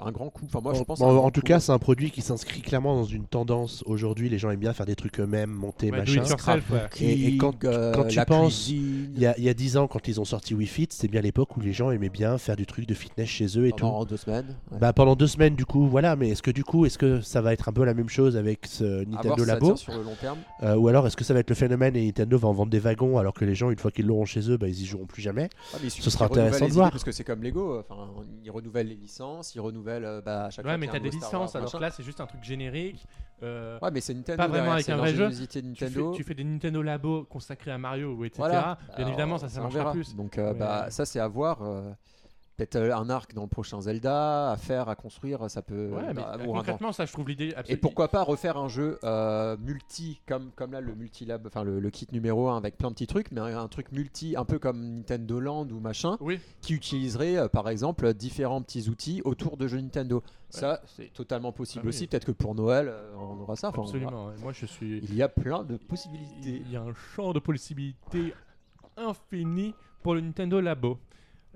un 0.00 0.10
grand 0.12 0.30
coup. 0.30 0.44
Enfin 0.46 0.60
moi 0.62 0.74
je 0.74 0.80
en, 0.80 0.84
pense. 0.84 1.00
à 1.00 1.04
un 1.04 1.08
en 1.08 1.14
grand 1.14 1.30
tout 1.30 1.40
coup. 1.40 1.46
cas, 1.48 1.60
c'est 1.60 1.72
un 1.72 1.78
produit 1.78 2.10
qui 2.10 2.22
s'inscrit 2.22 2.60
clairement 2.62 2.94
dans 2.96 3.04
une 3.04 3.24
tendance. 3.26 3.82
Aujourd'hui, 3.86 4.28
les 4.28 4.38
gens 4.38 4.50
aiment 4.50 4.60
bien 4.60 4.72
faire 4.72 4.86
des 4.86 4.96
trucs 4.96 5.18
eux-mêmes, 5.20 5.50
monter, 5.50 5.90
Ouais, 5.90 5.98
machin. 5.98 6.22
it 6.22 6.28
yourself, 6.28 6.70
ouais. 6.70 6.80
Et- 7.00 7.28
et 7.28 7.36
quand- 7.36 7.62
Euh, 7.64 7.92
quand 7.92 8.06
tu 8.08 8.18
penses, 8.26 8.68
Il 8.68 9.18
y, 9.18 9.26
a, 9.26 9.36
il 9.38 9.44
y 9.44 9.48
a 9.48 9.54
10 9.54 9.76
ans, 9.76 9.86
quand 9.86 10.08
ils 10.08 10.20
ont 10.20 10.24
sorti 10.24 10.54
Wii 10.54 10.66
Fit, 10.66 10.88
c'était 10.90 11.08
bien 11.08 11.20
l'époque 11.20 11.56
où 11.56 11.60
les 11.60 11.72
gens 11.72 11.90
aimaient 11.90 12.08
bien 12.08 12.38
faire 12.38 12.56
du 12.56 12.66
truc 12.66 12.86
de 12.86 12.94
fitness 12.94 13.28
chez 13.28 13.46
eux 13.58 13.66
et 13.66 13.70
tout. 13.72 13.78
pendant 13.84 14.04
deux 14.04 14.16
semaines. 14.16 14.56
ouais. 14.70 14.78
Bah, 14.78 14.92
pendant 14.92 15.14
deux 15.16 15.26
semaines, 15.26 15.54
du 15.54 15.64
coup, 15.66 15.86
voilà. 15.86 16.16
Mais 16.16 16.30
est-ce 16.30 16.42
que 16.42 16.50
du 16.50 16.64
coup, 16.64 16.86
est-ce 16.86 16.98
que 16.98 17.20
ça 17.20 17.40
va 17.40 17.52
être 17.52 17.68
un 17.68 17.72
peu 17.72 17.84
la 17.84 17.94
même 17.94 18.08
chose 18.08 18.36
avec 18.36 18.66
ce 18.66 18.84
voir 18.84 19.24
Nintendo 19.24 19.44
Labo 19.44 19.76
sur 19.76 19.92
le 19.92 20.02
long 20.02 20.14
terme. 20.20 20.38
Euh, 20.62 20.76
Ou 20.76 20.88
alors 20.88 21.06
est-ce 21.06 21.16
que 21.16 21.24
ça 21.24 21.34
va 21.34 21.40
être 21.40 21.50
le 21.50 21.56
phénomène 21.56 21.94
et 21.96 22.04
Nintendo 22.06 22.38
va 22.38 22.48
en 22.48 22.52
vendre 22.52 22.70
des 22.70 22.78
wagons 22.78 23.18
alors 23.18 23.34
que 23.34 23.44
les 23.44 23.54
gens, 23.54 23.70
une 23.70 23.78
fois 23.78 23.90
qu'ils 23.90 24.06
l'auront 24.06 24.24
chez 24.24 24.50
eux, 24.50 24.56
bah, 24.56 24.68
ils 24.68 24.80
y 24.82 24.86
joueront 24.86 25.06
plus 25.06 25.22
jamais? 25.22 25.48
Ah, 25.74 25.78
mais 25.82 25.90
Ce 25.90 26.10
sera 26.10 26.26
intéressant 26.26 26.66
de 26.68 26.72
voir. 26.72 26.90
Parce 26.90 27.04
que 27.04 27.12
c'est 27.12 27.24
comme 27.24 27.42
Lego, 27.42 27.78
enfin, 27.80 28.08
ils 28.44 28.50
renouvellent 28.50 28.88
les 28.88 28.96
licences, 28.96 29.54
ils 29.54 29.60
renouvellent 29.60 29.82
euh, 30.04 30.20
bah, 30.20 30.44
à 30.46 30.50
chaque 30.50 30.64
fois 30.64 30.72
Ouais, 30.72 30.78
mais 30.78 30.86
y 30.86 30.88
a 30.88 30.92
t'as 30.92 30.98
des 30.98 31.08
Wars, 31.10 31.14
licences, 31.16 31.56
alors 31.56 31.70
que 31.72 31.76
là, 31.78 31.90
c'est 31.90 32.02
juste 32.02 32.20
un 32.20 32.26
truc 32.26 32.42
générique. 32.42 33.06
Euh, 33.42 33.78
Ouais, 33.82 33.90
mais 33.92 34.00
c'est 34.00 34.14
Nintendo. 34.14 34.36
Pas 34.36 34.48
vraiment 34.48 34.72
avec 34.72 34.88
un 34.88 34.96
vrai 34.96 35.14
jeu. 35.14 35.30
tu, 35.30 35.46
fais, 35.46 35.62
Nintendo. 35.62 36.12
tu 36.14 36.22
fais 36.24 36.34
des 36.34 36.44
Nintendo 36.44 36.80
Labo 36.82 37.24
consacrés 37.24 37.72
à 37.72 37.78
Mario, 37.78 38.24
etc. 38.24 38.34
Voilà. 38.38 38.78
Bien 38.86 38.94
Alors, 38.96 39.08
évidemment, 39.08 39.38
ça, 39.38 39.48
ça 39.48 39.60
on 39.60 39.62
marchera 39.64 39.80
verra. 39.80 39.92
plus. 39.92 40.14
Donc, 40.14 40.38
euh, 40.38 40.52
Mais- 40.52 40.58
bah, 40.60 40.86
ça, 40.90 41.04
c'est 41.04 41.18
à 41.20 41.26
voir. 41.28 41.58
Euh, 42.52 42.56
Peut-être 42.58 42.76
euh, 42.76 42.94
un 42.94 43.08
arc 43.10 43.34
dans 43.34 43.42
le 43.42 43.48
prochain 43.48 43.80
Zelda, 43.80 44.52
à 44.52 44.56
faire, 44.56 44.88
à 44.88 44.94
construire, 44.94 45.48
ça 45.50 45.62
peut. 45.62 45.88
Ouais, 45.90 46.02
mais 46.08 46.14
bah, 46.14 46.36
euh, 46.38 46.42
un- 46.42 46.46
concrètement, 46.46 46.92
ça, 46.92 47.06
je 47.06 47.12
trouve 47.12 47.28
l'idée 47.28 47.48
Et 47.48 47.54
absolument. 47.56 47.80
pourquoi 47.80 48.08
pas 48.08 48.22
refaire 48.22 48.56
un 48.56 48.68
jeu 48.68 48.98
euh, 49.04 49.56
multi, 49.58 50.20
comme, 50.26 50.50
comme 50.54 50.72
là 50.72 50.80
le 50.80 50.94
multilab, 50.94 51.46
enfin 51.46 51.64
le, 51.64 51.80
le 51.80 51.90
kit 51.90 52.06
numéro 52.12 52.48
1 52.48 52.56
avec 52.56 52.76
plein 52.76 52.88
de 52.88 52.94
petits 52.94 53.06
trucs, 53.06 53.32
mais 53.32 53.40
un, 53.40 53.58
un 53.58 53.68
truc 53.68 53.90
multi, 53.90 54.34
un 54.36 54.44
peu 54.44 54.58
comme 54.58 54.96
Nintendo 54.96 55.40
Land 55.40 55.68
ou 55.70 55.80
machin, 55.80 56.16
Oui, 56.20 56.38
qui 56.60 56.74
utiliserait 56.74 57.36
euh, 57.36 57.48
par 57.48 57.68
exemple 57.68 58.12
différents 58.14 58.60
petits 58.62 58.88
outils 58.88 59.22
autour 59.24 59.56
de 59.56 59.66
jeux 59.66 59.80
Nintendo. 59.80 60.22
Ça, 60.50 60.82
c'est 60.84 61.10
totalement 61.14 61.50
possible 61.52 61.80
Ah 61.84 61.86
oui. 61.86 61.88
aussi. 61.88 62.06
Peut-être 62.06 62.26
que 62.26 62.32
pour 62.32 62.54
Noël, 62.54 62.88
euh, 62.88 63.14
on 63.16 63.40
aura 63.40 63.56
ça. 63.56 63.70
Enfin, 63.70 63.82
absolument. 63.82 64.30
Moi, 64.42 64.52
je 64.52 64.66
suis. 64.66 64.98
Il 64.98 65.14
y 65.14 65.22
a 65.22 65.28
plein 65.30 65.64
de 65.64 65.78
possibilités. 65.78 66.62
Il 66.66 66.70
y 66.70 66.76
a 66.76 66.82
un 66.82 66.92
champ 67.16 67.32
de 67.32 67.38
possibilités 67.38 68.34
infini 68.98 69.74
pour 70.02 70.14
le 70.14 70.20
Nintendo 70.20 70.60
Labo. 70.60 70.98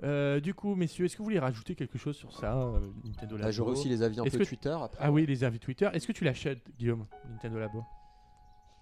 Euh, 0.03 0.39
du 0.39 0.53
coup, 0.53 0.75
messieurs, 0.75 1.05
est-ce 1.05 1.13
que 1.13 1.19
vous 1.19 1.23
voulez 1.25 1.39
rajouter 1.39 1.73
quelque 1.75 1.97
chose 1.97 2.15
sur 2.15 2.31
ça, 2.31 2.55
euh, 2.55 2.79
Nintendo 3.03 3.35
Labo 3.35 3.45
Là, 3.47 3.51
j'aurai 3.51 3.71
aussi 3.71 3.89
les 3.89 4.03
avis 4.03 4.19
un 4.19 4.23
peu 4.25 4.29
que- 4.37 4.43
Twitter. 4.43 4.69
Après. 4.79 4.97
Ah 5.01 5.11
oui, 5.11 5.25
les 5.25 5.43
avis 5.43 5.59
Twitter. 5.59 5.89
Est-ce 5.93 6.05
que 6.07 6.11
tu 6.11 6.23
l'achètes, 6.23 6.61
Guillaume, 6.77 7.05
Nintendo 7.29 7.57
Labo? 7.59 7.83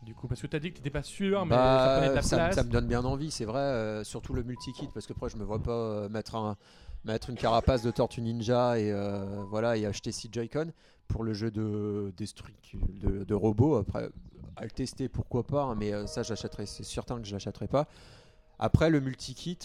Du 0.03 0.13
coup, 0.13 0.27
parce 0.27 0.41
que 0.41 0.47
tu 0.47 0.55
as 0.55 0.59
dit 0.59 0.71
que 0.73 0.81
tu 0.81 0.91
pas 0.91 1.01
sûr, 1.03 1.45
mais 1.45 1.55
ça 1.55 1.57
Bah, 1.57 1.93
prenait 1.97 2.09
de 2.09 2.15
la 2.15 2.21
ça, 2.21 2.35
place. 2.35 2.55
ça 2.55 2.63
me 2.63 2.69
donne 2.69 2.87
bien 2.87 3.03
envie, 3.05 3.31
c'est 3.31 3.45
vrai. 3.45 3.59
euh, 3.61 4.03
surtout 4.03 4.33
le 4.33 4.43
multi-kit, 4.43 4.89
parce 4.93 5.07
que 5.07 5.13
après, 5.13 5.29
je 5.29 5.37
me 5.37 5.43
vois 5.43 5.63
pas 5.63 5.71
euh, 5.71 6.09
mettre, 6.09 6.35
un, 6.35 6.57
mettre 7.05 7.29
une 7.29 7.37
carapace 7.37 7.81
de 7.81 7.91
Tortue 7.91 8.21
Ninja 8.21 8.77
et, 8.77 8.91
euh, 8.91 9.43
voilà, 9.49 9.77
et 9.77 9.85
acheter 9.85 10.11
6 10.11 10.29
Joy-Con 10.31 10.73
pour 11.07 11.23
le 11.23 11.33
jeu 11.33 11.49
de, 11.49 12.13
des 12.17 12.27
trucs 12.27 12.75
de, 13.01 13.23
de 13.23 13.33
robots. 13.33 13.77
Après, 13.77 14.09
à 14.57 14.63
le 14.65 14.69
tester, 14.71 15.07
pourquoi 15.09 15.47
pas, 15.47 15.63
hein, 15.63 15.75
mais 15.75 15.93
euh, 15.93 16.05
ça, 16.07 16.21
j'achèterai, 16.23 16.65
c'est 16.65 16.83
certain 16.83 17.19
que 17.19 17.25
je 17.25 17.31
l'achèterai 17.33 17.67
pas. 17.67 17.87
Après, 18.59 18.89
le 18.89 18.99
multi-kit. 18.99 19.59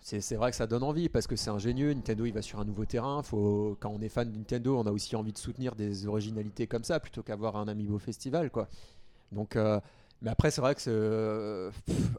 C'est 0.00 0.36
vrai 0.36 0.50
que 0.50 0.56
ça 0.56 0.66
donne 0.66 0.82
envie 0.82 1.08
parce 1.08 1.26
que 1.26 1.36
c'est 1.36 1.50
ingénieux. 1.50 1.92
Nintendo, 1.92 2.24
il 2.24 2.32
va 2.32 2.42
sur 2.42 2.60
un 2.60 2.64
nouveau 2.64 2.84
terrain. 2.84 3.22
Faut, 3.22 3.76
quand 3.80 3.90
on 3.90 4.00
est 4.00 4.08
fan 4.08 4.30
de 4.30 4.36
Nintendo, 4.36 4.78
on 4.78 4.86
a 4.86 4.90
aussi 4.90 5.16
envie 5.16 5.32
de 5.32 5.38
soutenir 5.38 5.74
des 5.74 6.06
originalités 6.06 6.66
comme 6.66 6.84
ça 6.84 7.00
plutôt 7.00 7.22
qu'avoir 7.22 7.56
un 7.56 7.68
Amiibo 7.68 7.98
Festival, 7.98 8.50
quoi. 8.50 8.68
Donc, 9.32 9.56
euh, 9.56 9.80
mais 10.22 10.30
après, 10.30 10.50
c'est 10.50 10.60
vrai 10.60 10.74
que 10.74 10.80
euh, 10.88 11.70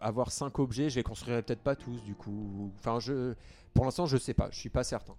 avoir 0.01 0.31
cinq 0.31 0.59
objets, 0.59 0.89
je 0.89 0.97
les 0.97 1.03
construirais 1.03 1.41
peut-être 1.41 1.61
pas 1.61 1.75
tous, 1.75 2.03
du 2.03 2.15
coup. 2.15 2.71
Enfin, 2.77 2.99
je, 2.99 3.33
pour 3.73 3.85
l'instant, 3.85 4.05
je 4.05 4.17
sais 4.17 4.33
pas. 4.33 4.49
Je 4.51 4.57
suis 4.57 4.69
pas 4.69 4.83
certain. 4.83 5.15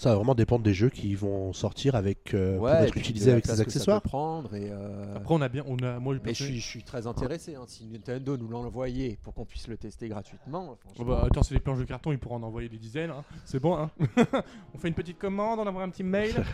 Ça 0.00 0.08
va 0.10 0.16
vraiment 0.16 0.34
dépendre 0.34 0.64
des 0.64 0.72
jeux 0.72 0.88
qui 0.88 1.14
vont 1.14 1.52
sortir 1.52 1.94
avec, 1.94 2.32
euh, 2.32 2.56
pour 2.56 2.70
et 2.70 2.72
être 2.72 2.96
utilisés 2.96 3.32
avec 3.32 3.44
ces 3.44 3.60
accessoires. 3.60 4.00
prendre 4.00 4.54
et. 4.54 4.70
euh, 4.70 5.16
Après, 5.16 5.34
on 5.34 5.42
a 5.42 5.48
bien. 5.50 5.62
On 5.66 5.76
a, 5.82 5.98
moi, 5.98 6.16
mais 6.24 6.32
je 6.32 6.42
suis, 6.44 6.58
je 6.58 6.66
suis 6.66 6.82
très 6.82 7.06
intéressé. 7.06 7.54
hein. 7.54 7.64
Si 7.66 7.86
Nintendo 7.86 8.38
nous 8.38 8.48
l'envoyait 8.48 9.18
pour 9.22 9.34
qu'on 9.34 9.44
puisse 9.44 9.68
le 9.68 9.76
tester 9.76 10.08
gratuitement, 10.08 10.78
Oh 10.98 11.04
bah, 11.04 11.24
attends, 11.26 11.42
c'est 11.42 11.54
des 11.54 11.60
planches 11.60 11.78
de 11.80 11.84
carton, 11.84 12.12
ils 12.12 12.18
pourront 12.18 12.36
en 12.36 12.42
envoyer 12.44 12.70
des 12.70 12.78
dizaines. 12.78 13.10
hein. 13.10 13.24
C'est 13.44 13.60
bon, 13.60 13.76
hein 13.76 13.90
On 14.74 14.78
fait 14.78 14.88
une 14.88 14.94
petite 14.94 15.18
commande, 15.18 15.58
on 15.58 15.66
envoie 15.66 15.82
un 15.82 15.90
petit 15.90 16.02
mail. 16.02 16.32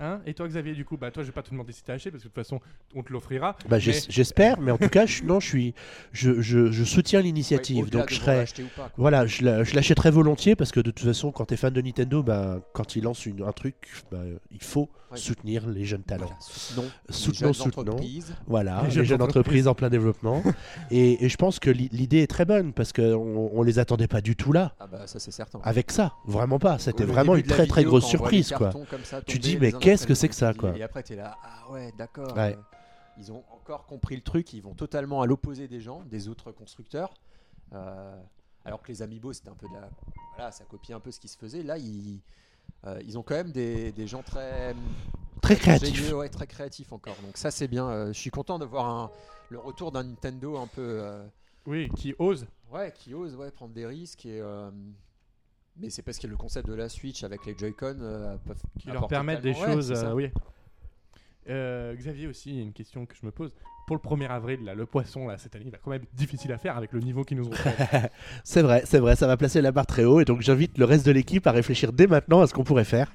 Hein 0.00 0.20
Et 0.26 0.34
toi, 0.34 0.48
Xavier, 0.48 0.72
du 0.72 0.84
coup, 0.84 0.96
bah 0.96 1.12
toi, 1.12 1.22
je 1.22 1.28
vais 1.28 1.32
pas 1.32 1.42
te 1.44 1.50
demander 1.50 1.70
si 1.70 1.84
t'as 1.84 1.92
acheté 1.92 2.10
parce 2.10 2.24
que 2.24 2.28
de 2.28 2.32
toute 2.34 2.42
façon, 2.42 2.60
on 2.96 3.04
te 3.04 3.12
l'offrira. 3.12 3.56
Bah, 3.68 3.76
Mais- 3.86 3.92
J'espère, 4.08 4.58
mais 4.60 4.72
en 4.72 4.78
tout 4.78 4.88
cas, 4.88 5.06
je, 5.06 5.22
non, 5.22 5.38
je, 5.38 5.46
suis, 5.46 5.74
je, 6.10 6.40
je, 6.40 6.72
je 6.72 6.82
soutiens 6.82 7.20
ouais, 7.20 7.24
l'initiative. 7.26 7.88
donc 7.88 8.10
je 8.10 8.16
serais. 8.16 8.44
pas. 8.76 8.90
Voilà, 8.96 9.26
je 9.26 9.44
la- 9.44 9.62
je 9.62 9.76
l'achèterais 9.76 10.10
volontiers 10.10 10.56
parce 10.56 10.72
que 10.72 10.80
de 10.80 10.90
toute 10.90 11.06
façon, 11.06 11.30
quand 11.30 11.44
tu 11.44 11.54
es 11.54 11.56
fan 11.56 11.72
de 11.72 11.80
Nintendo, 11.80 12.24
bah, 12.24 12.60
quand 12.72 12.96
ils 12.96 13.02
lancent 13.04 13.26
une- 13.26 13.42
un 13.42 13.52
truc, 13.52 14.04
bah, 14.10 14.18
il 14.50 14.62
faut 14.62 14.88
Ouais. 15.10 15.18
soutenir 15.18 15.68
les 15.68 15.84
jeunes 15.84 16.02
talents. 16.02 16.24
Voilà, 16.26 16.40
soutenons, 16.40 16.90
les 17.08 17.14
Soutenons, 17.14 17.52
jeunes 17.52 17.54
soutenons. 17.54 17.92
entreprises. 17.92 18.34
Voilà, 18.46 18.80
Les 18.80 18.84
les 18.86 18.90
jeunes 18.94 19.04
jeunes, 19.04 19.22
entreprises 19.22 19.68
en 19.68 19.74
plein 19.74 19.90
développement. 19.90 20.42
et, 20.90 21.24
et 21.24 21.28
je 21.28 21.36
pense 21.36 21.58
que 21.58 21.68
l'i- 21.70 21.88
l'idée 21.92 22.18
est 22.22 22.26
très 22.26 22.44
bonne 22.46 22.72
parce 22.72 22.92
qu'on 22.92 23.50
on 23.52 23.62
les 23.62 23.78
attendait 23.78 24.08
pas 24.08 24.20
du 24.22 24.36
tout 24.36 24.52
là. 24.52 24.74
Ah 24.80 24.86
bah 24.86 25.06
ça 25.06 25.18
c'est 25.20 25.30
certain. 25.30 25.60
Avec 25.64 25.90
ça, 25.90 26.14
vraiment 26.26 26.58
pas. 26.58 26.78
C'était 26.78 27.04
vraiment 27.04 27.36
une 27.36 27.42
très 27.42 27.66
très 27.66 27.84
grosse 27.84 28.06
surprise 28.06 28.52
quoi. 28.56 28.72
ça 29.04 29.20
Tu 29.22 29.38
dis, 29.38 29.58
mais 29.58 29.72
qu'est-ce 29.72 30.06
que 30.06 30.14
c'est 30.14 30.28
que 30.28 30.34
ça, 30.34 30.52
tu 30.52 30.60
quoi. 30.60 30.76
Et 30.76 30.82
après 30.82 31.02
t'es 31.02 31.16
là, 31.16 31.36
ah 31.44 31.70
ouais 31.70 31.92
d'accord. 31.98 32.34
Ouais. 32.36 32.56
euh, 32.56 32.62
Ils 33.18 33.30
ont 33.30 33.44
encore 33.52 33.84
compris 33.84 34.16
le 34.16 34.22
truc, 34.22 34.52
ils 34.54 34.62
vont 34.62 34.72
totalement 34.74 35.20
à 35.20 35.26
l'opposé 35.26 35.68
des 35.68 35.80
gens, 35.80 36.02
des 36.10 36.28
autres 36.28 36.50
constructeurs. 36.52 37.12
Euh, 37.74 38.16
alors 38.64 38.80
que 38.82 38.88
les 38.92 39.02
Amiibo 39.02 39.32
c'était 39.32 39.50
un 39.50 39.54
peu 39.54 39.68
de 39.68 39.74
la, 39.74 39.90
voilà, 40.36 40.52
ça 40.52 40.64
copie 40.64 40.92
un 40.94 41.00
peu 41.00 41.10
ce 41.10 41.20
qui 41.20 41.28
se 41.28 41.36
faisait. 41.36 41.62
Là 41.62 41.76
ils, 41.78 42.20
euh, 42.86 43.00
ils 43.04 43.18
ont 43.18 43.22
quand 43.22 43.34
même 43.34 43.52
des, 43.52 43.92
des 43.92 44.06
gens 44.06 44.22
très 44.22 44.74
Très 45.40 45.56
créatif. 45.56 45.88
ingénieux, 45.92 46.16
ouais, 46.16 46.28
très 46.28 46.46
créatifs 46.46 46.92
encore. 46.92 47.16
Donc 47.24 47.36
ça 47.36 47.50
c'est 47.50 47.68
bien. 47.68 47.88
Euh, 47.88 48.06
je 48.12 48.18
suis 48.18 48.30
content 48.30 48.58
de 48.58 48.64
voir 48.64 48.86
un- 48.88 49.10
le 49.50 49.58
retour 49.58 49.90
d'un 49.92 50.04
Nintendo 50.04 50.56
un 50.56 50.66
peu. 50.68 50.80
euh, 51.02 51.26
Oui, 51.66 51.88
qui 51.96 52.14
ose. 52.18 52.46
Ouais, 52.72 52.92
qui 52.94 53.12
ose 53.14 53.34
ouais, 53.36 53.50
prendre 53.50 53.74
des 53.74 53.84
risques 53.86 54.24
et, 54.24 54.40
euh, 54.40 54.70
Mais 55.76 55.90
c'est 55.90 56.02
parce 56.02 56.18
que 56.18 56.26
le 56.26 56.36
concept 56.36 56.68
de 56.68 56.74
la 56.74 56.88
Switch 56.88 57.22
avec 57.24 57.44
les 57.46 57.56
Joy-Con 57.56 57.96
euh, 58.00 58.36
peuvent 58.46 58.62
qui 58.78 58.88
leur 58.88 59.08
permettent 59.08 59.42
des 59.42 59.50
ouais, 59.54 59.72
choses. 59.72 59.90
euh, 59.92 60.12
oui. 60.14 60.30
Euh, 61.48 61.94
Xavier 61.96 62.28
aussi, 62.28 62.60
une 62.60 62.72
question 62.72 63.04
que 63.04 63.14
je 63.16 63.26
me 63.26 63.32
pose. 63.32 63.52
Pour 63.98 64.16
le 64.16 64.24
1er 64.24 64.28
avril, 64.30 64.64
là, 64.64 64.74
le 64.74 64.86
poisson, 64.86 65.28
là, 65.28 65.36
cette 65.38 65.54
année, 65.54 65.64
il 65.66 65.72
va 65.72 65.78
quand 65.82 65.90
même 65.90 66.02
être 66.02 66.14
difficile 66.14 66.52
à 66.52 66.58
faire 66.58 66.76
avec 66.76 66.92
le 66.92 67.00
niveau 67.00 67.24
qu'ils 67.24 67.36
nous 67.38 67.46
ont 67.48 67.52
fait. 67.52 68.10
C'est 68.44 68.62
vrai, 68.62 68.82
c'est 68.86 68.98
vrai, 68.98 69.16
ça 69.16 69.26
va 69.26 69.36
placer 69.36 69.60
la 69.60 69.72
barre 69.72 69.86
très 69.86 70.04
haut 70.04 70.20
et 70.20 70.24
donc 70.24 70.40
j'invite 70.40 70.78
le 70.78 70.84
reste 70.84 71.04
de 71.06 71.12
l'équipe 71.12 71.46
à 71.46 71.52
réfléchir 71.52 71.92
dès 71.92 72.06
maintenant 72.06 72.40
à 72.42 72.46
ce 72.46 72.54
qu'on 72.54 72.64
pourrait 72.64 72.84
faire. 72.84 73.12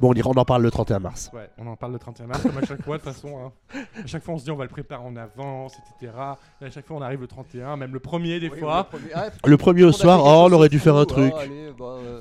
Bon, 0.00 0.10
on, 0.10 0.14
ira, 0.14 0.30
on 0.30 0.34
en 0.38 0.44
parle 0.44 0.62
le 0.62 0.70
31 0.70 1.00
mars. 1.00 1.28
ouais, 1.34 1.50
on 1.58 1.66
en 1.66 1.74
parle 1.74 1.92
le 1.92 1.98
31 1.98 2.26
mars, 2.28 2.42
comme 2.42 2.56
à 2.56 2.64
chaque 2.64 2.82
fois, 2.84 2.98
de 2.98 3.02
toute 3.02 3.12
façon. 3.12 3.36
hein. 3.74 3.80
À 4.00 4.06
chaque 4.06 4.22
fois, 4.22 4.34
on 4.34 4.38
se 4.38 4.44
dit 4.44 4.50
on 4.52 4.56
va 4.56 4.62
le 4.62 4.70
préparer 4.70 5.02
en 5.02 5.16
avance, 5.16 5.74
etc. 5.98 6.12
Et 6.60 6.66
à 6.66 6.70
chaque 6.70 6.86
fois, 6.86 6.96
on 6.98 7.02
arrive 7.02 7.20
le 7.20 7.26
31, 7.26 7.76
même 7.76 7.92
le 7.92 7.98
premier 7.98 8.38
des 8.38 8.48
Oui, 8.48 8.60
fois. 8.60 8.86
le 8.92 8.98
premier- 8.98 9.12
ah, 9.14 9.30
Le 9.44 9.56
premier 9.56 9.82
au 9.82 9.90
soir, 9.90 10.20
oh, 10.22 10.46
on 10.48 10.52
aurait 10.52 10.68
dû 10.68 10.78
faire 10.78 10.94
un 10.94 11.02
ah, 11.02 11.06
truc. 11.06 11.32
allez, 11.36 11.72
bah, 11.76 11.96
euh, 11.98 12.20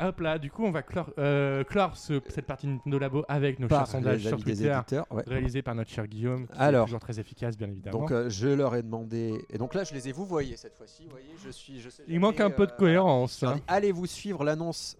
Hop 0.00 0.20
là, 0.20 0.38
du 0.38 0.50
coup, 0.50 0.64
on 0.64 0.70
va 0.70 0.82
clore, 0.82 1.10
euh, 1.18 1.62
clore 1.64 1.96
ce- 1.96 2.20
cette 2.28 2.46
partie 2.46 2.66
Nintendo 2.66 2.98
Labo 2.98 3.24
avec 3.28 3.58
nos 3.60 3.68
par 3.68 3.80
chers 3.86 3.88
sondages 3.88 4.22
sur 4.26 4.38
Twitter, 4.42 4.76
ouais. 5.10 5.22
réalisés 5.26 5.62
par 5.62 5.74
notre 5.74 5.90
cher 5.90 6.06
Guillaume, 6.06 6.46
qui 6.48 6.52
Alors. 6.58 6.82
est 6.82 6.86
toujours 6.86 7.00
très 7.00 7.20
efficace, 7.20 7.56
bien 7.56 7.68
évidemment. 7.70 7.98
Donc 8.00 8.10
euh, 8.10 8.28
je 8.28 8.48
leur 8.48 8.74
ai 8.74 8.82
demandé 8.82 9.34
et 9.50 9.58
donc 9.58 9.74
là 9.74 9.84
je 9.84 9.94
les 9.94 10.08
ai 10.08 10.12
vous 10.12 10.26
voyez 10.26 10.56
cette 10.56 10.74
fois-ci, 10.76 11.04
vous 11.04 11.10
voyez, 11.10 11.26
je 11.44 11.50
suis 11.50 11.80
je 11.80 11.88
sais 11.90 12.02
Il 12.08 12.18
manque 12.20 12.40
un 12.40 12.50
peu 12.50 12.66
de 12.66 12.72
euh, 12.72 12.76
cohérence. 12.76 13.42
hein. 13.42 13.54
dis, 13.56 13.62
Allez 13.68 13.92
vous 13.92 14.06
suivre 14.06 14.42
l'annonce. 14.44 14.96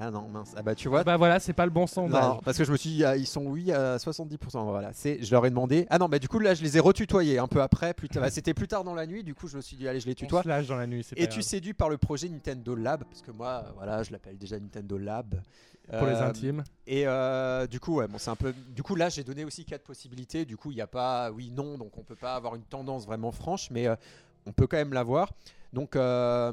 Ah 0.00 0.10
non 0.12 0.28
mince. 0.28 0.52
Ah 0.56 0.62
bah 0.62 0.74
tu 0.76 0.88
vois. 0.88 1.02
Bah 1.02 1.16
voilà, 1.16 1.40
c'est 1.40 1.52
pas 1.52 1.64
le 1.64 1.72
bon 1.72 1.86
sondage. 1.88 2.22
Non, 2.22 2.40
parce 2.44 2.56
que 2.56 2.64
je 2.64 2.70
me 2.70 2.76
suis 2.76 2.90
dit, 2.90 3.04
ah, 3.04 3.16
ils 3.16 3.26
sont 3.26 3.44
oui 3.46 3.72
à 3.72 3.96
70%. 3.96 4.62
Voilà, 4.64 4.92
c'est, 4.92 5.22
je 5.22 5.30
leur 5.32 5.44
ai 5.44 5.50
demandé. 5.50 5.86
Ah 5.90 5.98
non, 5.98 6.06
mais 6.08 6.20
du 6.20 6.28
coup 6.28 6.38
là, 6.38 6.54
je 6.54 6.62
les 6.62 6.76
ai 6.76 6.80
retutoyés 6.80 7.38
un 7.38 7.48
peu 7.48 7.60
après. 7.60 7.94
Plus 7.94 8.08
tard, 8.08 8.22
bah, 8.22 8.30
c'était 8.30 8.54
plus 8.54 8.68
tard 8.68 8.84
dans 8.84 8.94
la 8.94 9.06
nuit. 9.06 9.24
Du 9.24 9.34
coup, 9.34 9.48
je 9.48 9.56
me 9.56 9.60
suis 9.60 9.76
dit, 9.76 9.88
allez, 9.88 9.98
je 10.00 10.06
les 10.06 10.12
On 10.12 10.14
tutoie. 10.14 10.42
se 10.44 10.48
lâche 10.48 10.68
dans 10.68 10.76
la 10.76 10.86
nuit, 10.86 11.02
c'est 11.02 11.18
Es-tu 11.18 11.38
grave. 11.40 11.42
séduit 11.42 11.74
par 11.74 11.88
le 11.88 11.98
projet 11.98 12.28
Nintendo 12.28 12.74
Lab 12.76 13.02
Parce 13.04 13.22
que 13.22 13.32
moi, 13.32 13.64
voilà, 13.76 14.02
je 14.04 14.12
l'appelle 14.12 14.38
déjà 14.38 14.58
Nintendo 14.58 14.96
Lab. 14.98 15.34
Pour 15.90 16.06
les 16.06 16.12
Euh, 16.16 16.28
intimes. 16.28 16.64
Et 16.86 17.06
euh, 17.06 17.66
du 17.66 17.80
coup, 17.80 17.94
ouais, 17.96 18.06
bon, 18.06 18.18
c'est 18.18 18.28
un 18.30 18.36
peu. 18.36 18.52
Du 18.76 18.82
coup, 18.82 18.94
là, 18.94 19.08
j'ai 19.08 19.24
donné 19.24 19.44
aussi 19.46 19.64
quatre 19.64 19.84
possibilités. 19.84 20.44
Du 20.44 20.56
coup, 20.58 20.70
il 20.70 20.74
n'y 20.74 20.82
a 20.82 20.86
pas 20.86 21.30
oui, 21.32 21.50
non, 21.50 21.78
donc 21.78 21.96
on 21.96 22.02
peut 22.02 22.14
pas 22.14 22.34
avoir 22.34 22.54
une 22.56 22.62
tendance 22.62 23.06
vraiment 23.06 23.32
franche, 23.32 23.70
mais 23.70 23.86
euh, 23.88 23.96
on 24.44 24.52
peut 24.52 24.66
quand 24.66 24.76
même 24.76 24.92
l'avoir. 24.92 25.32
Donc, 25.72 25.96
à 25.96 26.52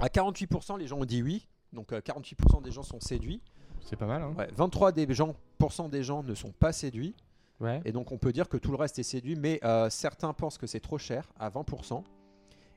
48%, 0.00 0.78
les 0.78 0.86
gens 0.86 0.98
ont 0.98 1.04
dit 1.04 1.22
oui. 1.22 1.46
Donc, 1.72 1.92
euh, 1.92 2.00
48% 2.00 2.62
des 2.62 2.70
gens 2.70 2.82
sont 2.82 3.00
séduits. 3.00 3.40
C'est 3.80 3.96
pas 3.96 4.06
mal, 4.06 4.22
hein. 4.22 4.34
Ouais, 4.36 4.48
23 4.54 4.92
des 4.92 5.12
gens, 5.12 5.34
pourcent 5.58 5.88
des 5.88 6.02
gens 6.02 6.22
ne 6.22 6.34
sont 6.34 6.52
pas 6.52 6.72
séduits. 6.72 7.14
Ouais. 7.60 7.80
Et 7.84 7.92
donc, 7.92 8.12
on 8.12 8.18
peut 8.18 8.32
dire 8.32 8.48
que 8.48 8.56
tout 8.56 8.70
le 8.70 8.76
reste 8.76 8.98
est 8.98 9.04
séduit, 9.04 9.36
mais 9.36 9.60
euh, 9.64 9.88
certains 9.90 10.32
pensent 10.32 10.58
que 10.58 10.66
c'est 10.66 10.80
trop 10.80 10.98
cher, 10.98 11.32
à 11.38 11.50
20%, 11.50 12.02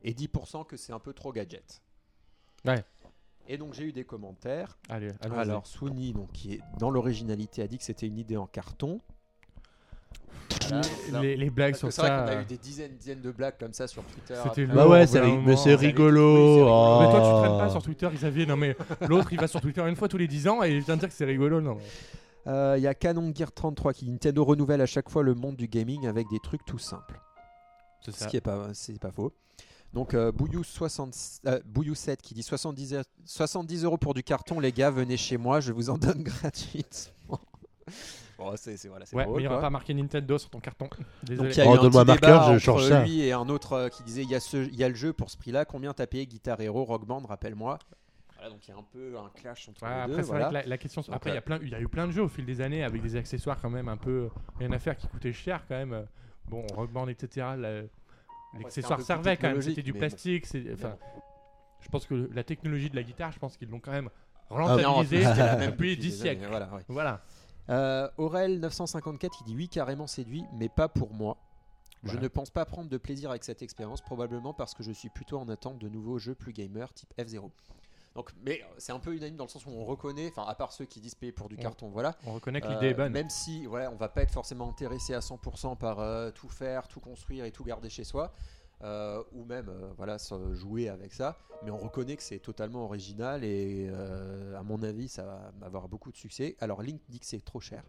et 0.04 0.14
10% 0.14 0.66
que 0.66 0.78
c'est 0.78 0.94
un 0.94 1.00
peu 1.00 1.14
trop 1.14 1.32
gadget. 1.32 1.82
Ouais. 2.66 2.84
Et 3.48 3.58
donc, 3.58 3.74
j'ai 3.74 3.86
eu 3.86 3.92
des 3.92 4.06
commentaires. 4.06 4.78
Allez. 4.90 5.12
Alors, 5.22 5.68
Souni, 5.68 6.14
donc, 6.14 6.32
qui 6.32 6.54
est 6.54 6.62
dans 6.80 6.90
l'originalité, 6.90 7.62
a 7.62 7.68
dit 7.68 7.78
que 7.78 7.84
c'était 7.84 8.08
une 8.08 8.18
idée 8.18 8.38
en 8.38 8.48
carton. 8.48 9.02
Voilà. 10.70 11.22
les, 11.22 11.36
les 11.38 11.50
blagues 11.50 11.76
sur 11.76 11.92
c'est 11.92 12.02
vrai 12.02 12.10
ça. 12.10 12.18
qu'on 12.24 12.28
a 12.32 12.36
euh, 12.36 12.42
eu 12.42 12.46
des 12.46 12.58
dizaines, 12.58 12.96
dizaines 12.98 13.22
de 13.22 13.32
blagues 13.32 13.58
comme 13.60 13.74
ça 13.74 13.88
sur 13.88 14.04
Twitter. 14.04 14.36
C'était. 14.44 14.66
Bah 14.66 14.88
ouais, 14.88 15.06
c'est 15.06 15.22
mais 15.22 15.56
c'est 15.58 15.72
ça 15.74 15.78
rigolo. 15.78 16.56
rigolo. 16.56 17.00
Mais 17.02 17.12
toi, 17.12 17.20
tu 17.20 17.28
oh. 17.28 17.40
traînes 17.42 17.58
pas 17.60 17.70
sur 17.70 17.84
Twitter, 17.84 18.10
Xavier. 18.14 18.46
Non, 18.46 18.58
mais 18.58 18.76
l'autre, 19.08 19.32
il 19.34 19.40
va 19.40 19.48
sur 19.48 19.62
Twitter 19.62 19.84
une 19.88 19.96
fois 19.96 20.08
tous 20.08 20.18
les 20.18 20.28
10 20.28 20.48
ans 20.48 20.64
et 20.64 20.72
il 20.72 20.82
vient 20.82 20.96
de 20.96 21.02
dire 21.02 21.10
que 21.10 21.16
c'est 21.16 21.26
rigolo. 21.26 21.62
Non, 21.62 21.78
Euh, 22.48 22.76
Il 22.78 22.84
y 22.84 22.88
a 22.88 22.94
Canon 22.96 23.32
Gear 23.36 23.52
33 23.52 23.94
qui 23.94 24.06
dit 24.06 24.12
Nintendo 24.12 24.44
renouvelle 24.46 24.82
à 24.82 24.86
chaque 24.86 25.10
fois 25.10 25.24
le 25.24 25.34
monde 25.36 25.56
du 25.56 25.68
gaming 25.68 26.08
avec 26.08 26.28
des 26.30 26.40
trucs 26.40 26.64
tout 26.66 26.80
simples. 26.80 27.20
c'est 28.04 28.12
Ce 28.16 28.28
qui 28.28 28.38
est 28.38 28.42
pas, 28.42 28.70
c'est 28.74 29.00
pas 29.00 29.12
faux. 29.12 29.34
Donc 29.94 30.14
euh, 30.14 30.32
Bouyou, 30.32 30.64
60, 30.64 31.16
euh, 31.48 31.60
Bouyou 31.66 31.96
7 31.96 32.22
qui 32.22 32.34
dit 32.34 32.44
70, 32.44 32.94
e- 32.96 33.02
70 33.26 33.84
euros 33.86 33.98
pour 33.98 34.14
du 34.14 34.24
carton, 34.24 34.60
les 34.60 34.72
gars, 34.74 34.90
venez 34.92 35.16
chez 35.16 35.38
moi, 35.38 35.60
je 35.62 35.72
vous 35.72 35.90
en 35.90 35.98
donne 35.98 36.22
gratuitement. 36.24 37.40
Bon, 38.38 38.54
c'est 38.56 38.78
c'est- 38.78 38.88
voilà, 38.88 39.06
c'est 39.06 39.16
Ouais, 39.16 39.24
drôle, 39.24 39.36
mais 39.38 39.42
il 39.44 39.48
n'y 39.48 39.52
aura 39.52 39.62
pas 39.62 39.70
marqué 39.70 39.94
Nintendo 39.94 40.38
sur 40.38 40.50
ton 40.50 40.60
carton. 40.60 40.90
Désolé. 41.24 41.50
Donc 41.50 41.58
il 41.58 41.60
y 41.60 41.62
a 41.62 41.66
Oh, 41.70 41.76
eu 41.76 41.78
un 41.78 41.90
petit 41.90 42.14
débat 42.22 42.48
entre 42.50 42.82
ça. 42.82 43.04
lui 43.04 43.22
et 43.22 43.32
un 43.34 43.48
autre 43.50 43.74
euh, 43.74 43.90
qui 43.90 44.04
disait 44.04 44.24
il 44.24 44.30
y, 44.30 44.36
a 44.36 44.40
ce- 44.40 44.58
il 44.58 44.76
y 44.76 44.84
a 44.84 44.90
le 44.90 44.96
jeu 44.96 45.14
pour 45.14 45.30
ce 45.30 45.38
prix-là, 45.38 45.66
combien 45.66 45.94
t'as 45.94 46.08
payé 46.08 46.26
Guitar 46.28 46.60
Hero, 46.62 46.84
Rock 46.84 47.06
Band, 47.06 47.22
rappelle-moi. 47.28 47.80
Voilà, 48.36 48.50
donc 48.50 48.68
il 48.68 48.72
y 48.72 48.74
a 48.74 48.78
un 48.78 48.86
peu 48.92 49.18
un 49.18 49.30
clash 49.40 49.70
entre 49.70 49.84
Ouais, 49.84 49.90
les 49.90 49.96
après, 49.96 50.08
deux. 50.18 50.22
c'est 50.22 50.28
voilà. 50.28 50.46
vrai 50.50 50.60
que 50.62 50.64
la, 50.66 50.70
la 50.70 50.78
question. 50.78 51.02
Donc, 51.02 51.16
après, 51.16 51.30
il 51.32 51.34
y, 51.34 51.38
a 51.38 51.40
euh, 51.40 51.42
plein- 51.44 51.60
il 51.62 51.70
y 51.70 51.76
a 51.76 51.80
eu 51.80 51.88
plein 51.88 52.06
de 52.08 52.12
jeux 52.12 52.22
au 52.24 52.28
fil 52.28 52.46
des 52.46 52.62
années 52.62 52.84
avec 52.84 53.02
des 53.02 53.16
accessoires 53.16 53.58
quand 53.62 53.70
même 53.70 53.88
un 53.88 53.98
peu. 53.98 54.30
Rien 54.60 54.72
à 54.72 54.80
faire 54.80 54.96
qui 54.98 55.08
coûtaient 55.08 55.34
cher 55.34 55.64
quand 55.68 55.76
même. 55.76 56.06
Bon, 56.50 56.64
Rock 56.76 56.92
Band, 56.92 57.08
etc. 57.08 57.48
la- 57.58 57.82
L'accessoire 58.60 59.02
servait 59.02 59.36
quand 59.38 59.50
même. 59.50 59.62
C'était 59.62 59.82
du 59.82 59.94
plastique. 59.94 60.46
c'est- 60.46 60.64
Enfin, 60.74 60.96
je 61.82 61.90
pense 61.90 62.06
que 62.06 62.30
la 62.34 62.44
technologie 62.44 62.90
de 62.90 62.96
la 62.96 63.04
guitare, 63.04 63.32
je 63.32 63.40
pense 63.40 63.58
qu'ils 63.58 63.70
l'ont 63.70 63.80
quand 63.80 63.92
même 63.92 64.10
Non, 64.52 64.58
rentabilisé 64.66 65.18
même 65.60 65.72
depuis 65.72 65.96
depuis 65.96 65.98
10 65.98 66.02
des 66.22 66.22
années, 66.30 66.36
siècles. 66.40 66.48
Voilà, 66.50 66.70
ouais. 66.74 66.82
Voilà. 66.88 67.22
Euh, 67.70 68.08
Aurel 68.18 68.60
954 68.60 69.38
qui 69.38 69.44
dit 69.44 69.56
oui 69.56 69.68
carrément 69.70 70.08
séduit 70.08 70.44
mais 70.54 70.70
pas 70.70 70.88
pour 70.88 71.14
moi. 71.14 71.38
Je 72.04 72.18
ne 72.18 72.28
pense 72.28 72.52
pas 72.52 72.66
prendre 72.66 72.88
de 72.88 72.98
plaisir 72.98 73.32
avec 73.32 73.44
cette 73.44 73.64
expérience 73.64 74.00
probablement 74.02 74.54
parce 74.54 74.76
que 74.76 74.84
je 74.84 74.92
suis 74.92 75.10
plutôt 75.10 75.40
en 75.40 75.50
attente 75.50 75.80
de 75.80 75.90
nouveaux 75.90 76.20
jeux 76.20 76.36
plus 76.36 76.54
gamers 76.54 76.94
type 76.94 77.12
F0. 77.18 77.50
Donc 78.14 78.32
mais 78.46 78.62
euh, 78.62 78.66
c'est 78.78 78.92
un 78.92 79.00
peu 79.00 79.16
unanime 79.16 79.36
dans 79.38 79.46
le 79.46 79.50
sens 79.50 79.66
où 79.66 79.70
on 79.72 79.84
reconnaît 79.84 80.28
enfin 80.30 80.46
à 80.48 80.54
part 80.54 80.72
ceux 80.72 80.86
qui 80.86 81.00
disent 81.00 81.16
payer 81.16 81.32
pour 81.32 81.50
du 81.50 81.56
On- 81.58 81.62
carton 81.62 81.90
voilà. 81.90 82.16
On 82.28 82.34
reconnaît 82.34 82.62
que 82.62 82.68
Euh, 82.68 82.74
l'idée 82.76 82.88
est 82.90 82.94
bonne. 82.94 83.12
Même 83.12 83.30
si 83.32 83.66
voilà, 83.66 83.90
on 83.92 83.96
va 83.96 84.08
pas 84.10 84.22
être 84.22 84.32
forcément 84.32 84.70
intéressé 84.70 85.16
à 85.16 85.20
100% 85.20 85.76
par 85.76 86.00
euh, 86.00 86.30
tout 86.32 86.48
faire, 86.50 86.88
tout 86.88 87.00
construire 87.00 87.44
et 87.46 87.52
tout 87.52 87.64
garder 87.64 87.90
chez 87.90 88.04
soi. 88.04 88.32
Euh, 88.84 89.24
ou 89.32 89.46
même 89.46 89.70
euh, 89.70 89.92
voilà 89.98 90.18
jouer 90.54 90.90
avec 90.90 91.14
ça. 91.14 91.38
Mais 91.64 91.72
on 91.72 91.78
reconnaît 91.78 92.18
que 92.18 92.24
c'est 92.24 92.40
totalement 92.40 92.84
original 92.84 93.44
et 93.44 93.88
euh, 93.90 94.60
à 94.60 94.64
mon 94.64 94.84
avis 94.84 95.08
ça 95.08 95.24
va 95.24 95.54
avoir 95.62 95.88
beaucoup 95.88 96.12
de 96.12 96.18
succès. 96.18 96.56
Alors 96.60 96.82
Link 96.82 97.02
dit 97.10 97.20
que 97.20 97.26
c'est 97.26 97.44
trop 97.44 97.60
cher. 97.60 97.84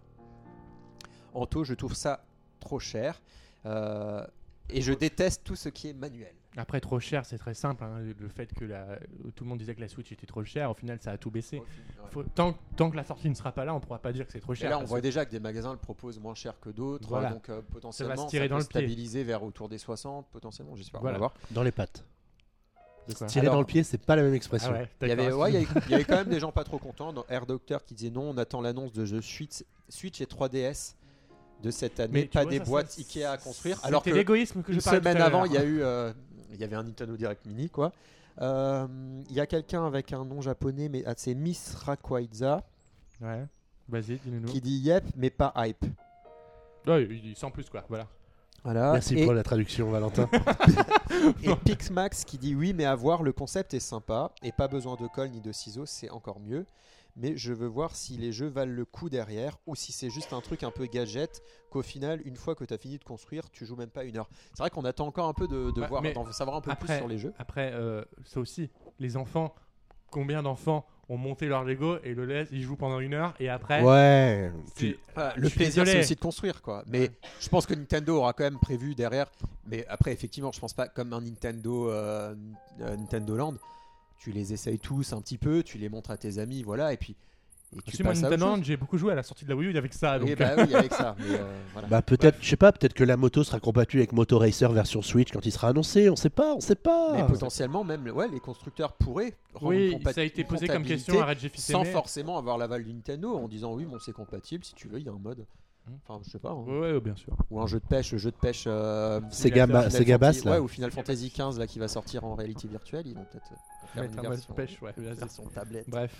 Anto 1.34 1.64
je 1.64 1.74
trouve 1.74 1.94
ça 1.94 2.24
trop 2.60 2.78
cher 2.78 3.20
et 3.64 4.80
je 4.80 4.92
déteste 4.92 5.42
tout 5.44 5.56
ce 5.56 5.68
qui 5.68 5.88
est 5.88 5.92
manuel 5.92 6.34
Après, 6.58 6.80
trop 6.80 6.98
cher, 7.00 7.26
c'est 7.26 7.36
très 7.38 7.52
simple. 7.54 7.84
hein. 7.84 7.98
Le 8.18 8.28
fait 8.28 8.52
que 8.54 8.64
la... 8.64 8.98
tout 9.34 9.44
le 9.44 9.50
monde 9.50 9.58
disait 9.58 9.74
que 9.74 9.80
la 9.80 9.88
Switch 9.88 10.10
était 10.12 10.26
trop 10.26 10.42
chère, 10.42 10.70
au 10.70 10.74
final, 10.74 10.98
ça 11.02 11.10
a 11.12 11.18
tout 11.18 11.30
baissé. 11.30 11.62
Faut- 12.10 12.22
Tant, 12.22 12.56
tant 12.76 12.90
que 12.90 12.96
la 12.96 13.04
sortie 13.04 13.28
ne 13.28 13.34
sera 13.34 13.52
pas 13.52 13.64
là, 13.66 13.74
on 13.74 13.80
pourra 13.80 13.98
pas 13.98 14.12
dire 14.12 14.26
que 14.26 14.32
c'est 14.32 14.40
trop 14.40 14.54
Et 14.54 14.56
cher. 14.56 14.70
là, 14.70 14.78
on 14.78 14.84
voit 14.84 14.98
que- 14.98 15.02
déjà 15.04 15.26
que 15.26 15.30
des 15.30 15.40
magasins 15.40 15.72
le 15.72 15.78
proposent 15.78 16.18
moins 16.18 16.34
cher 16.34 16.58
que 16.60 16.70
d'autres, 16.70 17.06
Voilà. 17.08 17.30
donc 17.30 17.48
euh, 17.50 17.60
potentiellement 17.70 18.16
ça, 18.16 18.26
tirer 18.26 18.44
peut 18.46 18.50
dans 18.50 18.58
le 18.58 18.64
pied. 18.64 18.80
stabiliser 18.80 19.22
vers 19.22 19.42
autour 19.42 19.68
des 19.68 19.78
60, 19.78 20.26
potentiellement, 20.32 20.74
j'espère. 20.76 21.00
Voilà. 21.02 21.18
On 21.18 21.20
va 21.20 21.28
voir. 21.28 21.34
Dans 21.50 21.62
les 21.62 21.72
pattes. 21.72 22.04
Tirer 23.28 23.40
Alors- 23.46 23.54
dans 23.54 23.60
le 23.60 23.66
pied, 23.66 23.84
c'est 23.84 23.98
pas 23.98 24.16
la 24.16 24.22
même 24.22 24.32
Ah 24.32 24.36
expression. 24.36 24.72
ouais, 24.72 24.88
Il 25.02 25.08
y, 25.08 25.12
avait, 25.12 25.24
d'accord. 25.26 25.40
ouais, 25.40 25.50
il, 25.52 25.54
y 25.54 25.56
avait, 25.64 25.66
il 25.86 25.90
y 25.92 25.94
avait 25.94 26.04
quand 26.04 26.16
même 26.16 26.28
des 26.28 26.40
gens 26.40 26.50
pas 26.50 26.64
trop 26.64 26.78
contents. 26.78 27.12
Dans 27.12 27.24
Air 27.28 27.46
Doctor 27.46 27.84
qui 27.84 27.94
disait 27.94 28.10
non, 28.10 28.30
on 28.30 28.36
attend 28.38 28.60
l'annonce 28.60 28.92
de 28.92 29.04
jeux 29.04 29.20
Switch, 29.22 29.62
Switch 29.88 30.20
et 30.20 30.24
3DS 30.26 30.94
de 31.62 31.70
cette 31.70 32.00
année, 32.00 32.12
Mais 32.12 32.24
pas 32.24 32.42
vois, 32.42 32.50
des 32.50 32.58
ça, 32.58 32.64
boîtes 32.64 32.94
Ikea 32.98 33.24
à 33.30 33.38
construire. 33.38 33.78
Alors 33.84 34.02
que 34.02 34.10
l'égoïsme 34.10 34.62
que 34.62 34.72
je 34.72 34.78
une 34.78 34.80
semaine 34.80 35.16
tout 35.16 35.22
à 35.22 35.26
avant, 35.26 35.44
il 35.44 35.52
y 35.52 35.56
a 35.56 35.64
eu, 35.64 35.82
euh, 35.82 36.12
il 36.52 36.60
y 36.60 36.64
avait 36.64 36.76
un 36.76 36.84
Nintendo 36.84 37.16
Direct 37.16 37.44
Mini, 37.46 37.70
quoi. 37.70 37.92
Euh, 38.40 38.86
Il 39.28 39.34
y 39.34 39.40
a 39.40 39.46
quelqu'un 39.46 39.86
avec 39.86 40.12
un 40.12 40.24
nom 40.24 40.40
japonais, 40.40 40.88
mais 40.88 41.02
ah, 41.06 41.14
c'est 41.16 41.34
Miss 41.34 41.74
Rakwaidza, 41.74 42.62
Ouais. 43.20 43.46
Vas-y, 43.88 44.18
dis-nous. 44.18 44.48
qui 44.48 44.60
dit 44.60 44.78
yep, 44.78 45.04
mais 45.16 45.30
pas 45.30 45.52
hype. 45.56 45.84
Ouais, 46.86 47.08
sans 47.34 47.50
plus 47.50 47.68
quoi. 47.70 47.84
Voilà. 47.88 48.06
Voilà. 48.64 48.92
Merci 48.92 49.16
et, 49.16 49.24
pour 49.24 49.32
la 49.32 49.44
traduction, 49.44 49.90
Valentin. 49.90 50.28
et 51.42 51.54
Pixmax 51.64 52.24
qui 52.24 52.36
dit 52.36 52.54
oui, 52.54 52.72
mais 52.72 52.84
à 52.84 52.96
voir, 52.96 53.22
le 53.22 53.32
concept 53.32 53.74
est 53.74 53.80
sympa 53.80 54.32
et 54.42 54.50
pas 54.50 54.66
besoin 54.66 54.96
de 54.96 55.06
colle 55.06 55.30
ni 55.30 55.40
de 55.40 55.52
ciseaux, 55.52 55.86
c'est 55.86 56.10
encore 56.10 56.40
mieux. 56.40 56.66
Mais 57.16 57.36
je 57.36 57.52
veux 57.54 57.66
voir 57.66 57.96
si 57.96 58.16
les 58.18 58.30
jeux 58.30 58.46
valent 58.48 58.72
le 58.74 58.84
coup 58.84 59.08
derrière 59.08 59.56
ou 59.66 59.74
si 59.74 59.90
c'est 59.92 60.10
juste 60.10 60.32
un 60.34 60.40
truc 60.42 60.62
un 60.62 60.70
peu 60.70 60.84
gadget 60.86 61.42
qu'au 61.70 61.80
final, 61.82 62.20
une 62.26 62.36
fois 62.36 62.54
que 62.54 62.64
tu 62.64 62.74
as 62.74 62.78
fini 62.78 62.98
de 62.98 63.04
construire, 63.04 63.48
tu 63.50 63.64
joues 63.64 63.76
même 63.76 63.88
pas 63.90 64.04
une 64.04 64.18
heure. 64.18 64.28
C'est 64.52 64.58
vrai 64.62 64.70
qu'on 64.70 64.84
attend 64.84 65.06
encore 65.06 65.26
un 65.28 65.32
peu 65.32 65.48
de, 65.48 65.70
de 65.70 65.80
Ouais, 65.80 65.86
voir, 65.86 66.02
mais 66.02 66.12
d'en 66.12 66.30
savoir 66.32 66.56
un 66.56 66.60
peu 66.60 66.74
plus 66.74 66.94
sur 66.94 67.08
les 67.08 67.18
jeux. 67.18 67.32
Après, 67.38 67.72
euh, 67.72 68.04
ça 68.24 68.38
aussi, 68.40 68.70
les 68.98 69.16
enfants, 69.16 69.54
combien 70.10 70.42
d'enfants 70.42 70.86
ont 71.08 71.16
monté 71.16 71.46
leur 71.46 71.64
Lego 71.64 71.98
et 72.02 72.14
le 72.14 72.26
laissent, 72.26 72.48
ils 72.50 72.62
jouent 72.62 72.76
pendant 72.76 72.98
une 73.00 73.14
heure 73.14 73.34
et 73.38 73.48
après. 73.48 73.82
Ouais. 73.82 74.52
tu- 74.74 74.98
le 75.36 75.48
plaisir, 75.48 75.86
c'est 75.86 76.00
aussi 76.00 76.16
de 76.16 76.20
construire, 76.20 76.60
quoi. 76.60 76.84
Mais 76.88 77.10
je 77.40 77.48
pense 77.48 77.64
que 77.64 77.74
Nintendo 77.74 78.16
aura 78.18 78.32
quand 78.34 78.44
même 78.44 78.58
prévu 78.58 78.94
derrière. 78.94 79.30
Mais 79.66 79.86
après, 79.86 80.12
effectivement, 80.12 80.52
je 80.52 80.60
pense 80.60 80.74
pas 80.74 80.88
comme 80.88 81.12
un 81.12 81.20
Nintendo, 81.22 81.88
euh, 81.90 82.34
euh, 82.80 82.96
Nintendo 82.96 83.36
Land. 83.36 83.54
Tu 84.18 84.32
les 84.32 84.52
essayes 84.52 84.78
tous 84.78 85.12
un 85.12 85.20
petit 85.20 85.38
peu, 85.38 85.62
tu 85.62 85.78
les 85.78 85.88
montres 85.88 86.10
à 86.10 86.16
tes 86.16 86.38
amis, 86.38 86.62
voilà, 86.62 86.92
et 86.92 86.96
puis 86.96 87.16
et 87.74 87.90
tu 87.90 88.02
passes 88.02 88.22
à 88.22 88.30
autre 88.30 88.62
j'ai 88.62 88.76
beaucoup 88.76 88.96
joué 88.96 89.12
à 89.12 89.14
la 89.14 89.22
sortie 89.22 89.44
de 89.44 89.50
la 89.50 89.56
Wii 89.56 89.72
U 89.72 89.76
avec 89.76 89.92
ça. 89.92 90.18
Donc, 90.18 90.28
Oui, 90.28 90.34
bah 90.36 90.52
oui, 90.56 90.74
avec 90.74 90.92
ça. 90.94 91.16
mais, 91.18 91.34
euh, 91.34 91.62
voilà. 91.72 91.88
Bah 91.88 92.02
peut-être, 92.02 92.38
je 92.40 92.48
sais 92.48 92.56
pas, 92.56 92.72
peut-être 92.72 92.94
que 92.94 93.04
la 93.04 93.16
moto 93.16 93.42
sera 93.42 93.58
compatible 93.60 94.00
avec 94.00 94.12
Moto 94.12 94.38
Racer 94.38 94.70
version 94.72 95.02
Switch 95.02 95.32
quand 95.32 95.44
il 95.44 95.50
sera 95.50 95.68
annoncé, 95.68 96.08
on 96.08 96.16
sait 96.16 96.30
pas, 96.30 96.54
on 96.54 96.60
sait 96.60 96.76
pas. 96.76 97.12
mais 97.14 97.26
potentiellement, 97.26 97.82
même 97.84 98.08
ouais, 98.08 98.28
les 98.28 98.40
constructeurs 98.40 98.92
pourraient 98.92 99.34
oui, 99.62 99.98
ça 100.04 100.20
a 100.20 100.24
été 100.24 100.44
posé 100.44 100.68
comme 100.68 100.84
question 100.84 101.20
à 101.20 101.26
Red 101.26 101.38
Jeff 101.40 101.56
sans 101.56 101.84
forcément 101.84 102.38
avoir 102.38 102.58
l'aval 102.58 102.84
du 102.84 102.92
Nintendo 102.92 103.36
en 103.36 103.48
disant 103.48 103.74
oui, 103.74 103.84
bon, 103.84 103.98
c'est 103.98 104.12
compatible, 104.12 104.64
si 104.64 104.74
tu 104.74 104.88
veux, 104.88 104.98
il 104.98 105.06
y 105.06 105.08
a 105.08 105.12
un 105.12 105.18
mode. 105.18 105.44
Enfin, 106.06 106.20
je 106.24 106.30
sais 106.30 106.38
pas. 106.38 106.50
hein. 106.50 106.64
Ouais, 106.66 106.92
ouais, 106.92 107.00
bien 107.00 107.14
sûr. 107.16 107.34
Ou 107.50 107.60
un 107.60 107.66
jeu 107.66 107.78
de 107.80 107.84
pêche, 107.86 108.12
le 108.12 108.18
jeu 108.18 108.30
de 108.30 108.36
pêche. 108.36 108.64
euh, 108.66 109.20
Sega, 109.30 109.66
Final 109.66 110.18
Bass, 110.18 110.44
là. 110.44 110.52
Ouais, 110.52 110.58
ou 110.58 110.68
Final 110.68 110.90
Fantasy 110.90 111.30
15 111.30 111.58
là 111.58 111.66
qui 111.66 111.78
va 111.78 111.88
sortir 111.88 112.24
en 112.24 112.34
réalité 112.34 112.66
virtuelle, 112.68 113.06
ils 113.06 113.14
vont 113.14 113.24
peut-être 113.24 113.52
euh, 113.52 113.86
faire 113.94 114.02
Mettre 114.02 114.14
une 114.14 114.18
un 114.20 114.22
mode 114.22 114.32
version, 114.38 114.54
pêche, 114.54 114.82
ouais, 114.82 114.92
sûr. 114.94 115.14
version 115.14 115.44
tablette. 115.46 115.88
Bref. 115.88 116.12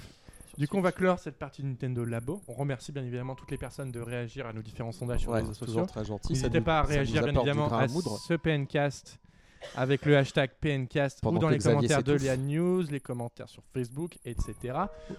Du 0.57 0.67
coup, 0.69 0.79
on 0.79 0.81
va 0.83 0.93
clore 0.93 1.19
cette 1.19 1.37
partie 1.37 1.63
de 1.63 1.67
Nintendo 1.69 2.05
Labo. 2.05 2.41
On 2.49 2.55
remercie 2.55 2.91
bien 2.91 3.03
évidemment 3.05 3.35
toutes 3.35 3.51
les 3.51 3.59
personnes 3.59 3.91
de 3.91 4.01
réagir 4.01 4.47
à 4.47 4.53
nos 4.55 4.63
différents 4.63 4.93
sondages 4.93 5.21
sur 5.21 5.31
Ouais, 5.31 5.39
les 5.39 5.43
réseaux 5.43 5.53
sociaux. 5.55 5.67
toujours 5.67 5.87
très 5.87 6.05
gentil. 6.05 6.33
N'hésitez 6.33 6.61
pas 6.63 6.79
à 6.79 6.83
réagir 6.83 7.23
bien 7.25 7.35
évidemment 7.35 7.69
à 7.73 7.87
moudre. 7.89 8.17
ce 8.19 8.35
PNcast 8.35 9.19
avec 9.75 10.07
le 10.07 10.17
hashtag 10.17 10.51
PNcast 10.61 11.21
Pendant 11.21 11.37
ou 11.37 11.41
dans 11.41 11.49
les 11.51 11.59
Xavier 11.59 11.89
commentaires 11.89 12.03
de. 12.03 12.15
Lian 12.15 12.37
News, 12.39 12.83
les 12.91 13.01
commentaires 13.01 13.49
sur 13.49 13.63
Facebook, 13.75 14.17
etc. 14.25 14.55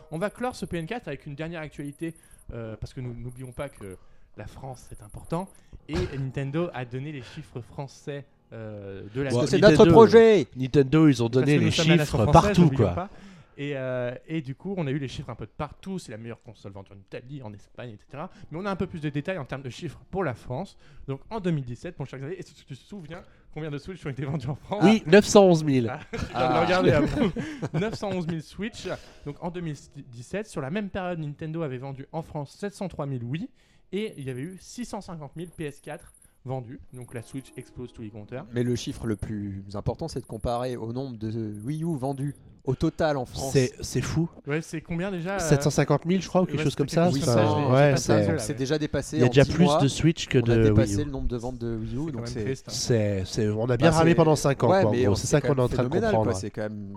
On 0.10 0.18
va 0.18 0.30
clore 0.32 0.56
ce 0.56 0.66
PNcast 0.66 1.08
avec 1.08 1.26
une 1.28 1.36
dernière 1.36 1.62
actualité 1.62 2.16
euh, 2.54 2.76
parce 2.78 2.94
que 2.94 3.02
nous 3.02 3.14
n'oublions 3.14 3.52
pas 3.52 3.68
que 3.70 3.98
la 4.38 4.48
France 4.48 4.86
c'est 4.90 5.02
important 5.02 5.48
et 5.90 5.96
Nintendo 6.18 6.70
a 6.74 6.86
donné 6.86 7.12
les 7.12 7.22
chiffres 7.22 7.62
français 7.62 8.26
euh, 8.54 9.04
de 9.14 9.22
la 9.22 9.30
Parce 9.30 9.44
que 9.44 9.50
c'est 9.50 9.60
notre 9.60 9.86
projet 9.86 10.48
Nintendo, 10.56 11.08
ils 11.08 11.22
ont 11.24 11.30
donné 11.30 11.58
les 11.58 11.72
chiffres 11.72 12.06
française, 12.06 12.32
partout, 12.32 12.70
quoi. 12.70 12.94
pas. 12.94 13.10
Et, 13.58 13.76
euh, 13.76 14.14
et 14.28 14.42
du 14.42 14.54
coup, 14.54 14.76
on 14.78 14.86
a 14.86 14.92
eu 14.92 15.00
les 15.00 15.08
chiffres 15.08 15.32
un 15.32 15.36
peu 15.36 15.46
de 15.46 15.52
partout. 15.52 15.98
C'est 15.98 16.12
la 16.12 16.18
meilleure 16.18 16.42
console 16.44 16.72
vendue 16.72 16.92
en 16.94 16.98
Italie, 16.98 17.42
en 17.42 17.52
Espagne, 17.54 17.90
etc. 17.90 18.26
Mais 18.52 18.60
on 18.60 18.66
a 18.66 18.72
un 18.72 18.76
peu 18.76 18.86
plus 18.86 19.02
de 19.02 19.10
détails 19.10 19.40
en 19.40 19.46
termes 19.46 19.64
de 19.64 19.70
chiffres 19.70 20.00
pour 20.12 20.24
la 20.24 20.36
France. 20.36 20.78
Donc 21.08 21.22
en 21.32 21.40
2017, 21.40 21.98
mon 21.98 22.06
cher 22.06 22.20
Xavier, 22.20 22.38
est-ce 22.40 22.52
que 22.52 22.60
tu 22.60 22.66
te 22.66 22.74
souviens 22.76 23.24
combien 23.54 23.72
de 23.72 23.80
Switch 23.80 24.06
ont 24.06 24.10
été 24.10 24.24
vendus 24.26 24.48
en 24.48 24.56
France? 24.56 24.84
Oui, 24.84 25.02
911 25.08 25.66
000. 25.66 25.88
Ah. 25.90 26.00
Ah. 26.36 27.00
vous. 27.02 27.32
911 27.80 28.28
000 28.28 28.42
Switch. 28.42 28.88
Donc 29.26 29.38
en 29.42 29.50
2017, 29.50 30.48
sur 30.48 30.62
la 30.62 30.70
même 30.70 30.90
période, 30.90 31.18
Nintendo 31.18 31.64
avait 31.64 31.80
vendu 31.80 32.06
en 32.12 32.22
France 32.22 32.56
703 32.60 33.08
000 33.08 33.24
Wii 33.24 33.50
et 33.92 34.14
il 34.18 34.26
y 34.26 34.30
avait 34.30 34.42
eu 34.42 34.58
650 34.60 35.32
000 35.36 35.48
PS4 35.58 36.00
vendus. 36.46 36.80
Donc 36.94 37.14
la 37.14 37.22
Switch 37.22 37.52
explose 37.58 37.92
tous 37.94 38.02
les 38.02 38.10
compteurs. 38.10 38.46
Mais 38.54 38.64
le 38.64 38.76
chiffre 38.76 39.06
le 39.06 39.16
plus 39.16 39.64
important, 39.74 40.08
c'est 40.08 40.22
de 40.22 40.26
comparer 40.26 40.78
au 40.78 40.94
nombre 40.94 41.18
de 41.18 41.54
Wii 41.66 41.84
U 41.84 41.98
vendus 41.98 42.36
au 42.64 42.76
total 42.76 43.16
en 43.18 43.26
France. 43.26 43.54
C'est 43.54 43.72
c'est 43.82 44.02
fou. 44.02 44.30
Ouais, 44.46 44.62
c'est 44.62 44.82
combien 44.82 45.10
déjà 45.10 45.36
euh, 45.36 45.40
750 45.40 46.02
000, 46.06 46.22
je 46.22 46.28
crois, 46.28 46.42
ou 46.42 46.46
quelque 46.46 46.58
ouais, 46.58 46.64
chose 46.66 46.76
comme 46.76 46.90
ça. 46.90 47.10
comme 47.10 47.22
ça, 47.22 47.70
ouais, 47.70 47.96
c'est- 48.40 48.54
déjà 48.54 48.78
dépassé. 48.78 49.18
il 49.18 49.24
y 49.24 49.26
a 49.26 49.30
déjà 49.30 49.44
10 49.44 49.54
plus 49.54 49.64
mois, 49.66 49.82
de 49.82 49.88
Switch 49.88 50.28
que 50.28 50.38
on 50.40 50.42
a 50.52 50.56
de 50.58 50.64
dépassé 50.64 50.96
Wii 50.96 51.02
U. 51.02 51.06
le 51.06 51.12
nombre 51.12 51.28
de 51.30 51.38
ventes 51.38 51.58
de 51.60 51.78
Wii 51.78 51.96
U. 51.96 52.12
Donc 52.12 52.28
c'est 52.28 52.50
hein. 52.52 52.54
C'est, 52.68 53.24
c'est- 53.26 53.48
on 53.50 53.70
a 53.70 53.78
bien 53.78 53.92
Bah, 53.92 53.98
ramé 53.98 54.16
pendant 54.16 54.36
5 54.36 54.64
ans. 54.64 54.70
Ouais, 54.70 55.06
C'est 55.16 55.28
ça 55.28 55.40
qu'on 55.42 55.56
est 55.56 55.62
en 55.62 55.70
train 55.70 55.84
de 55.84 55.90
comprendre. 55.90 56.34
C'est 56.36 56.50
quand 56.50 56.64
même. 56.64 56.94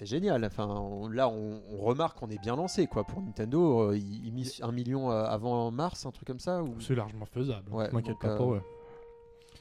C'est 0.00 0.06
génial. 0.06 0.42
Enfin, 0.46 0.66
on- 0.66 1.08
là, 1.08 1.28
on, 1.28 1.60
on 1.72 1.76
remarque 1.84 2.18
qu'on 2.18 2.30
est 2.30 2.40
bien 2.40 2.56
lancé, 2.56 2.86
quoi. 2.86 3.04
Pour 3.04 3.20
Nintendo, 3.20 3.90
euh, 3.90 3.96
ils, 3.98 4.26
ils 4.26 4.32
misent 4.32 4.58
un 4.62 4.72
million 4.72 5.10
euh, 5.12 5.24
avant 5.24 5.70
mars, 5.70 6.06
un 6.06 6.10
truc 6.10 6.26
comme 6.26 6.40
ça. 6.40 6.62
Ou... 6.62 6.80
C'est 6.80 6.94
largement 6.94 7.26
faisable. 7.26 7.70
Ouais, 7.70 7.86
je 7.90 7.94
m'inquiète 7.94 8.12
donc, 8.14 8.22
pas 8.22 8.28
euh, 8.28 8.36
pour 8.38 8.54
eux. 8.54 8.62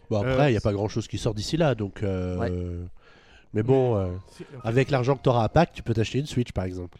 Bon, 0.10 0.24
Euh, 0.24 0.32
après, 0.32 0.48
il 0.50 0.52
n'y 0.54 0.58
a 0.58 0.62
pas 0.62 0.72
grand 0.72 0.88
chose 0.88 1.10
qui 1.10 1.18
sort 1.18 1.34
d'ici 1.34 1.58
là. 1.58 1.76
Donc, 1.76 2.04
euh, 2.04 2.38
Ouais. 2.38 2.88
Mais 3.54 3.64
bon, 3.64 3.98
euh, 3.98 4.08
C'est- 4.30 4.46
en 4.58 4.62
fait, 4.62 4.68
avec 4.68 4.92
l'argent 4.92 5.16
que 5.18 5.24
tu 5.24 5.28
auras 5.30 5.44
à 5.44 5.50
Pâques, 5.50 5.74
tu 5.74 5.84
peux 5.84 5.94
t'acheter 5.94 6.20
une 6.20 6.26
Switch 6.26 6.54
par 6.54 6.64
exemple. 6.64 7.00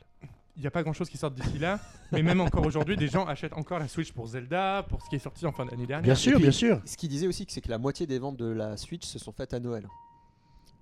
Il 0.58 0.62
n'y 0.62 0.68
a 0.68 0.72
pas 0.72 0.84
grand 0.84 0.92
chose 0.92 1.10
qui 1.10 1.18
sort 1.18 1.32
d'ici 1.32 1.58
là, 1.60 1.80
mais 2.12 2.22
même 2.22 2.42
encore 2.42 2.66
aujourd'hui, 2.66 2.98
des 2.98 3.08
gens 3.08 3.26
achètent 3.26 3.54
encore 3.54 3.80
la 3.80 3.88
Switch 3.88 4.12
pour 4.12 4.28
Zelda, 4.28 4.84
pour 4.90 5.02
ce 5.02 5.08
qui 5.10 5.16
est 5.16 5.20
sorti 5.20 5.46
en 5.46 5.54
fin 5.54 5.66
d'année 5.66 5.86
dernière. 5.88 6.04
Bien 6.04 6.16
sûr, 6.16 6.34
puis- 6.34 6.42
bien 6.42 6.52
sûr. 6.52 6.82
Ce 6.84 6.98
qu'il 6.98 7.08
disait 7.08 7.28
aussi, 7.28 7.46
c'est 7.48 7.62
que 7.62 7.70
la 7.70 7.78
moitié 7.78 8.06
des 8.06 8.20
ventes 8.20 8.36
de 8.36 8.46
la 8.52 8.76
Switch 8.76 9.06
se 9.06 9.18
sont 9.20 9.32
faites 9.32 9.54
à 9.54 9.60
Noël. 9.62 9.88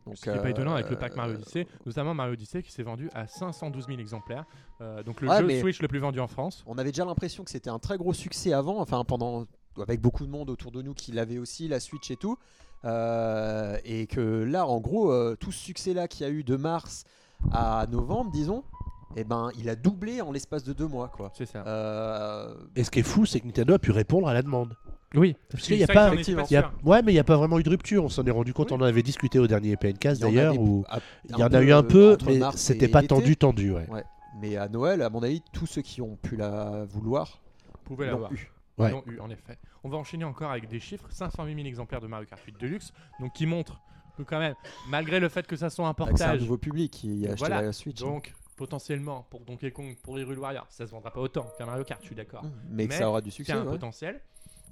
Donc, 0.07 0.17
Ce 0.17 0.21
qui 0.21 0.29
n'est 0.29 0.41
pas 0.41 0.49
étonnant 0.49 0.73
avec 0.73 0.89
le 0.89 0.97
pack 0.97 1.15
Mario 1.15 1.33
euh, 1.33 1.37
Odyssey, 1.37 1.67
notamment 1.85 2.13
Mario 2.13 2.33
Odyssey 2.33 2.63
qui 2.63 2.71
s'est 2.71 2.83
vendu 2.83 3.09
à 3.13 3.27
512 3.27 3.87
000 3.87 3.99
exemplaires. 3.99 4.45
Euh, 4.81 5.03
donc 5.03 5.21
le 5.21 5.29
Ouais, 5.29 5.39
jeu 5.41 5.59
Switch 5.59 5.81
le 5.81 5.87
plus 5.87 5.99
vendu 5.99 6.19
en 6.19 6.27
France. 6.27 6.63
On 6.67 6.77
avait 6.77 6.91
déjà 6.91 7.05
l'impression 7.05 7.43
que 7.43 7.51
c'était 7.51 7.69
un 7.69 7.79
très 7.79 7.97
gros 7.97 8.13
succès 8.13 8.53
avant, 8.53 8.79
enfin 8.79 9.03
pendant 9.03 9.45
avec 9.79 10.01
beaucoup 10.01 10.25
de 10.25 10.31
monde 10.31 10.49
autour 10.49 10.71
de 10.71 10.81
nous 10.81 10.93
qui 10.93 11.11
l'avait 11.11 11.37
aussi 11.37 11.67
la 11.67 11.79
Switch 11.79 12.09
et 12.11 12.15
tout, 12.17 12.37
Euh, 12.85 13.77
et 13.85 14.05
que 14.05 14.43
là, 14.43 14.67
en 14.67 14.79
gros, 14.79 15.11
euh, 15.11 15.35
tout 15.39 15.51
ce 15.51 15.59
succès-là 15.59 16.07
qu'il 16.07 16.25
y 16.25 16.29
a 16.29 16.31
eu 16.31 16.43
de 16.43 16.55
mars 16.55 17.05
à 17.51 17.85
novembre, 17.89 18.31
disons, 18.31 18.63
eh 19.15 19.23
ben, 19.23 19.49
il 19.57 19.67
a 19.69 19.75
doublé 19.75 20.21
en 20.21 20.31
l'espace 20.31 20.63
de 20.63 20.73
deux 20.73 20.87
mois, 20.87 21.09
quoi. 21.09 21.31
C'est 21.35 21.47
ça. 21.47 21.63
Euh, 21.65 22.53
Et 22.75 22.83
ce 22.83 22.91
qui 22.91 22.99
est 22.99 23.03
fou, 23.03 23.25
c'est 23.25 23.39
que 23.39 23.47
Nintendo 23.47 23.73
a 23.73 23.79
pu 23.79 23.91
répondre 23.91 24.27
à 24.27 24.33
la 24.33 24.43
demande. 24.43 24.75
Oui, 25.15 25.35
Parce 25.49 25.63
qu'il 25.63 25.77
y 25.77 25.83
a 25.83 25.87
pas- 25.87 26.13
y 26.15 26.55
a-. 26.55 26.71
Ouais, 26.83 27.01
mais 27.01 27.11
il 27.11 27.15
n'y 27.15 27.19
a 27.19 27.23
pas 27.23 27.37
vraiment 27.37 27.59
eu 27.59 27.63
de 27.63 27.69
rupture. 27.69 28.03
On 28.03 28.09
s'en 28.09 28.25
est 28.25 28.31
rendu 28.31 28.53
compte. 28.53 28.71
Oui. 28.71 28.77
On 28.77 28.81
en 28.81 28.85
avait 28.85 29.03
discuté 29.03 29.39
au 29.39 29.47
dernier 29.47 29.77
PNcast 29.77 30.21
d'ailleurs. 30.21 30.59
Où 30.59 30.85
il 31.29 31.37
y 31.37 31.43
en 31.43 31.53
a 31.53 31.61
eu 31.61 31.71
un 31.71 31.79
euh, 31.79 31.83
peu, 31.83 32.17
mais 32.25 32.39
c'était 32.55 32.87
pas 32.87 33.03
tendu, 33.03 33.37
tendu. 33.37 33.71
Ouais. 33.71 33.87
Ouais. 33.89 34.03
Mais 34.41 34.57
à 34.57 34.67
Noël, 34.67 35.01
à 35.01 35.09
mon 35.09 35.23
avis, 35.23 35.41
tous 35.53 35.65
ceux 35.65 35.81
qui 35.81 36.01
ont 36.01 36.15
pu 36.15 36.35
la 36.35 36.85
vouloir 36.85 37.41
l'ont 37.89 37.97
l'avoir. 37.97 38.31
eu. 38.31 38.51
Ouais. 38.77 38.91
l'ont 38.91 39.03
eu, 39.07 39.19
en 39.19 39.29
effet. 39.29 39.57
On 39.83 39.89
va 39.89 39.97
enchaîner 39.97 40.25
encore 40.25 40.51
avec 40.51 40.67
des 40.67 40.79
chiffres 40.79 41.07
508 41.09 41.55
000 41.55 41.67
exemplaires 41.67 42.01
de 42.01 42.07
Mario 42.07 42.27
Kart 42.27 42.41
8 42.43 42.59
Deluxe, 42.59 42.93
donc 43.19 43.33
qui 43.33 43.47
montrent 43.47 43.81
que 44.17 44.23
quand 44.23 44.39
même, 44.39 44.55
malgré 44.89 45.19
le 45.19 45.29
fait 45.29 45.47
que 45.47 45.55
ça 45.55 45.69
soit 45.69 45.87
un 45.87 45.93
que 45.93 45.97
C'est 45.97 46.03
un 46.03 46.07
portage, 46.07 46.41
nouveau 46.41 46.57
public 46.57 46.91
qui 46.91 47.27
a 47.27 47.31
acheté 47.31 47.47
Voilà. 47.47 47.61
la 47.61 47.93
donc 47.93 48.33
potentiellement 48.55 49.25
pour 49.29 49.41
Donkey 49.41 49.71
Kong, 49.71 49.95
pour 50.03 50.15
Warrior, 50.15 50.65
ça 50.69 50.85
se 50.85 50.91
vendra 50.91 51.11
pas 51.11 51.21
autant 51.21 51.47
qu'un 51.57 51.65
Mario 51.65 51.83
Kart, 51.83 52.01
je 52.01 52.07
suis 52.07 52.15
d'accord. 52.15 52.43
mais 52.69 52.87
que 52.87 52.93
ça 52.93 53.09
aura 53.09 53.21
du 53.21 53.31
succès. 53.31 53.53
un 53.53 53.63
ouais. 53.63 53.71
potentiel. 53.71 54.21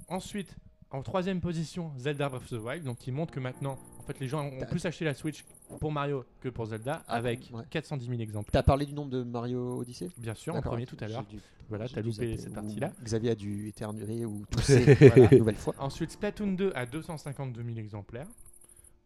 Ensuite, 0.08 0.54
en 0.90 1.02
troisième 1.02 1.40
position, 1.40 1.92
Zelda 1.98 2.28
Breath 2.28 2.42
of 2.42 2.48
the 2.48 2.62
Wild, 2.62 2.84
donc 2.84 2.98
qui 2.98 3.10
montre 3.10 3.32
que 3.32 3.40
maintenant, 3.40 3.76
en 3.98 4.02
fait, 4.02 4.18
les 4.20 4.28
gens 4.28 4.44
ont 4.46 4.58
T'as- 4.60 4.66
plus 4.66 4.84
acheté 4.86 5.04
la 5.04 5.14
Switch 5.14 5.44
pour 5.80 5.90
Mario 5.90 6.24
que 6.40 6.48
pour 6.48 6.66
Zelda, 6.66 7.02
Ah, 7.08 7.14
avec 7.16 7.50
ouais. 7.52 7.64
410 7.70 8.06
000 8.08 8.20
exemplaires. 8.20 8.52
T'as 8.52 8.62
parlé 8.62 8.86
du 8.86 8.94
nombre 8.94 9.10
de 9.10 9.22
Mario 9.24 9.78
Odyssey? 9.78 10.08
Bien 10.16 10.34
sûr, 10.34 10.54
en 10.54 10.58
D'accord, 10.58 10.72
premier 10.72 10.86
tout 10.86 10.96
à 11.00 11.08
l'heure. 11.08 11.24
Dû- 11.24 11.40
Voilà, 11.68 11.86
j'ai 11.86 11.94
t'as 11.96 12.02
dû 12.02 12.10
loupé 12.10 12.28
zapper. 12.28 12.38
cette 12.40 12.52
Ou 12.52 12.54
partie-là. 12.54 12.92
Xavier 13.02 13.30
a 13.30 13.34
dû 13.34 13.66
éternuer 13.68 14.24
ou 14.24 14.46
tousser 14.50 14.94
Voilà. 14.94 15.28
une 15.32 15.38
nouvelle 15.38 15.56
fois. 15.56 15.74
Ensuite, 15.78 16.12
Splatoon 16.12 16.52
2 16.52 16.72
à 16.76 16.86
252 16.86 17.64
000 17.64 17.78
exemplaires. 17.78 18.28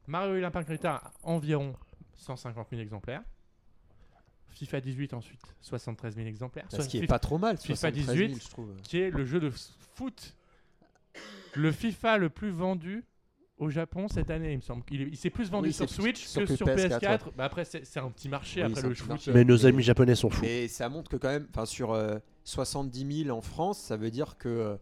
Mario 0.07 0.37
et 0.37 0.41
Lapin 0.43 0.63
Crétin 0.65 0.91
à 1.03 1.13
environ 1.23 1.75
150 2.17 2.67
000 2.71 2.83
exemplaires. 2.83 3.23
FIFA 4.49 4.81
18 4.83 5.15
ensuite, 5.15 5.41
73 5.63 6.17
000 6.17 6.27
exemplaires. 6.29 6.67
Ce 6.69 6.87
qui 6.87 6.99
est 6.99 7.03
FIFA- 7.03 7.07
pas 7.07 7.19
trop 7.19 7.39
mal, 7.39 7.57
FIFA 7.57 7.77
73 7.77 8.17
000, 8.17 8.29
18, 8.29 8.43
je 8.45 8.51
trouve. 8.51 8.75
qui 8.83 8.99
est 8.99 9.11
le 9.11 9.25
jeu 9.25 9.41
de 9.41 9.49
foot, 9.95 10.35
le 11.55 11.73
FIFA 11.73 12.19
le 12.19 12.29
plus 12.31 12.51
vendu 12.51 13.05
au 13.59 13.69
Japon 13.69 14.09
cette 14.09 14.31
année, 14.31 14.53
il 14.53 14.57
me 14.57 14.63
semble. 14.63 14.83
Il, 14.91 15.03
est- 15.03 15.09
il 15.11 15.17
s'est 15.17 15.29
plus 15.31 15.51
vendu 15.51 15.69
Oui, 15.69 15.75
sur 15.75 15.89
Switch 15.89 16.25
sur 16.25 16.45
que 16.47 16.57
sur 16.57 16.67
PS4, 16.67 16.99
PS4. 16.99 17.21
Bah 17.37 17.45
après, 17.45 17.65
c'est 17.65 17.99
un 17.99 18.11
petit 18.11 18.29
marché 18.29 18.65
Oui, 18.65 18.71
après 18.73 18.83
le 18.89 18.95
foot. 18.95 19.29
Mais 19.35 19.45
nos 19.45 19.57
Mais- 19.59 19.65
amis 19.67 19.83
japonais 19.83 20.15
sont 20.15 20.31
fous. 20.31 20.43
Mais 20.43 20.67
ça 20.69 20.89
montre 20.89 21.11
que 21.11 21.17
quand 21.17 21.29
même, 21.29 21.47
enfin 21.51 21.67
sur 21.67 21.93
euh, 21.93 22.19
70 22.45 23.25
000 23.25 23.37
en 23.37 23.43
France, 23.43 23.79
ça 23.79 23.97
veut 23.99 24.11
dire 24.11 24.39
que 24.39 24.49
euh, 24.49 24.77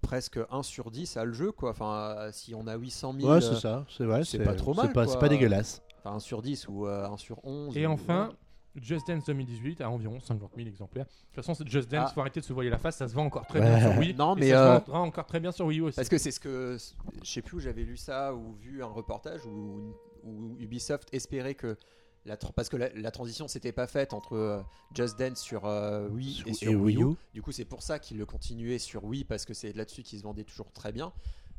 presque 0.00 0.38
1 0.50 0.62
sur 0.62 0.90
10 0.90 1.16
a 1.18 1.24
le 1.26 1.32
jeu, 1.34 1.52
quoi. 1.52 1.70
Enfin, 1.70 2.14
euh, 2.18 2.30
si 2.32 2.54
on 2.54 2.66
a 2.66 2.76
800 2.76 3.14
000, 3.18 3.28
Ouais, 3.30 3.36
euh, 3.36 3.40
c'est 3.40 3.60
ça. 3.60 3.84
C'est 3.90 4.04
vrai. 4.04 4.24
c'est 4.24 4.38
pas 4.38 4.54
trop 4.54 4.72
mal. 4.74 4.90
C'est 5.06 5.18
pas 5.18 5.28
dégueulasse. 5.28 5.82
enfin 6.02 6.16
1 6.16 6.18
sur 6.20 6.40
10 6.42 6.66
ou 6.68 6.86
euh, 6.86 7.04
1 7.06 7.16
sur 7.18 7.44
11. 7.44 7.76
Et 7.76 7.86
ou- 7.86 7.90
enfin. 7.90 8.30
Just 8.76 9.06
Dance 9.06 9.24
2018 9.24 9.80
à 9.82 9.90
environ 9.90 10.18
50 10.20 10.52
000 10.56 10.68
exemplaires. 10.68 11.04
De 11.06 11.10
toute 11.10 11.34
façon, 11.36 11.54
c'est 11.54 11.68
Just 11.68 11.90
Dance, 11.90 12.08
Ah. 12.10 12.14
faut 12.14 12.20
arrêter 12.20 12.40
de 12.40 12.44
se 12.44 12.52
voiler 12.52 12.70
la 12.70 12.78
face, 12.78 12.96
ça 12.96 13.06
se 13.08 13.14
vend 13.14 13.24
encore 13.26 13.46
très 13.46 13.60
Ouais. 13.60 13.66
bien 13.66 13.80
sur 13.90 13.98
Wii. 13.98 14.14
Non, 14.14 14.36
et 14.36 14.40
mais, 14.40 14.50
ça 14.50 14.74
euh, 14.76 14.80
se 14.80 14.84
vendra 14.86 15.00
encore 15.02 15.26
très 15.26 15.40
bien 15.40 15.52
sur 15.52 15.66
Wii 15.66 15.80
U 15.80 15.82
aussi. 15.82 15.96
Parce 15.96 16.08
que 16.08 16.18
c'est 16.18 16.30
ce 16.30 16.40
que 16.40 16.78
je 17.22 17.30
sais 17.30 17.42
plus 17.42 17.56
où 17.58 17.60
j'avais 17.60 17.82
lu 17.84 17.96
ça 17.96 18.34
ou 18.34 18.54
vu 18.54 18.82
un 18.82 18.86
reportage 18.86 19.44
où, 19.46 19.94
où 20.24 20.56
Ubisoft 20.58 21.08
espérait 21.12 21.54
que 21.54 21.76
la 22.24 22.36
tra- 22.36 22.52
parce 22.52 22.68
que 22.68 22.76
la, 22.76 22.88
la 22.94 23.10
transition 23.10 23.48
s'était 23.48 23.72
pas 23.72 23.86
faite 23.88 24.12
entre 24.14 24.34
euh, 24.36 24.62
Just 24.94 25.18
Dance 25.18 25.40
sur 25.40 25.66
euh, 25.66 26.08
Wii 26.08 26.44
et 26.46 26.54
sur 26.54 26.70
Et 26.70 26.74
Wii 26.76 26.96
U. 26.96 27.04
Wii 27.04 27.12
U. 27.12 27.16
Du 27.34 27.42
coup, 27.42 27.52
c'est 27.52 27.64
pour 27.64 27.82
ça 27.82 27.98
qu'ils 27.98 28.16
le 28.18 28.26
continuaient 28.26 28.78
sur 28.78 29.04
Wii 29.04 29.24
parce 29.24 29.44
que 29.44 29.54
c'est 29.54 29.72
là-dessus 29.76 30.02
qu'ils 30.04 30.20
se 30.20 30.24
vendaient 30.24 30.44
toujours 30.44 30.70
très 30.72 30.92
bien. 30.92 31.12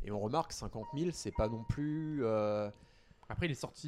Et 0.05 0.11
on 0.11 0.19
remarque 0.19 0.51
50 0.51 0.85
000, 0.97 1.11
c'est 1.13 1.31
pas 1.31 1.47
non 1.47 1.63
plus. 1.69 2.25
Après, 3.29 3.47
il 3.47 3.51
est 3.51 3.55
sorti. 3.55 3.87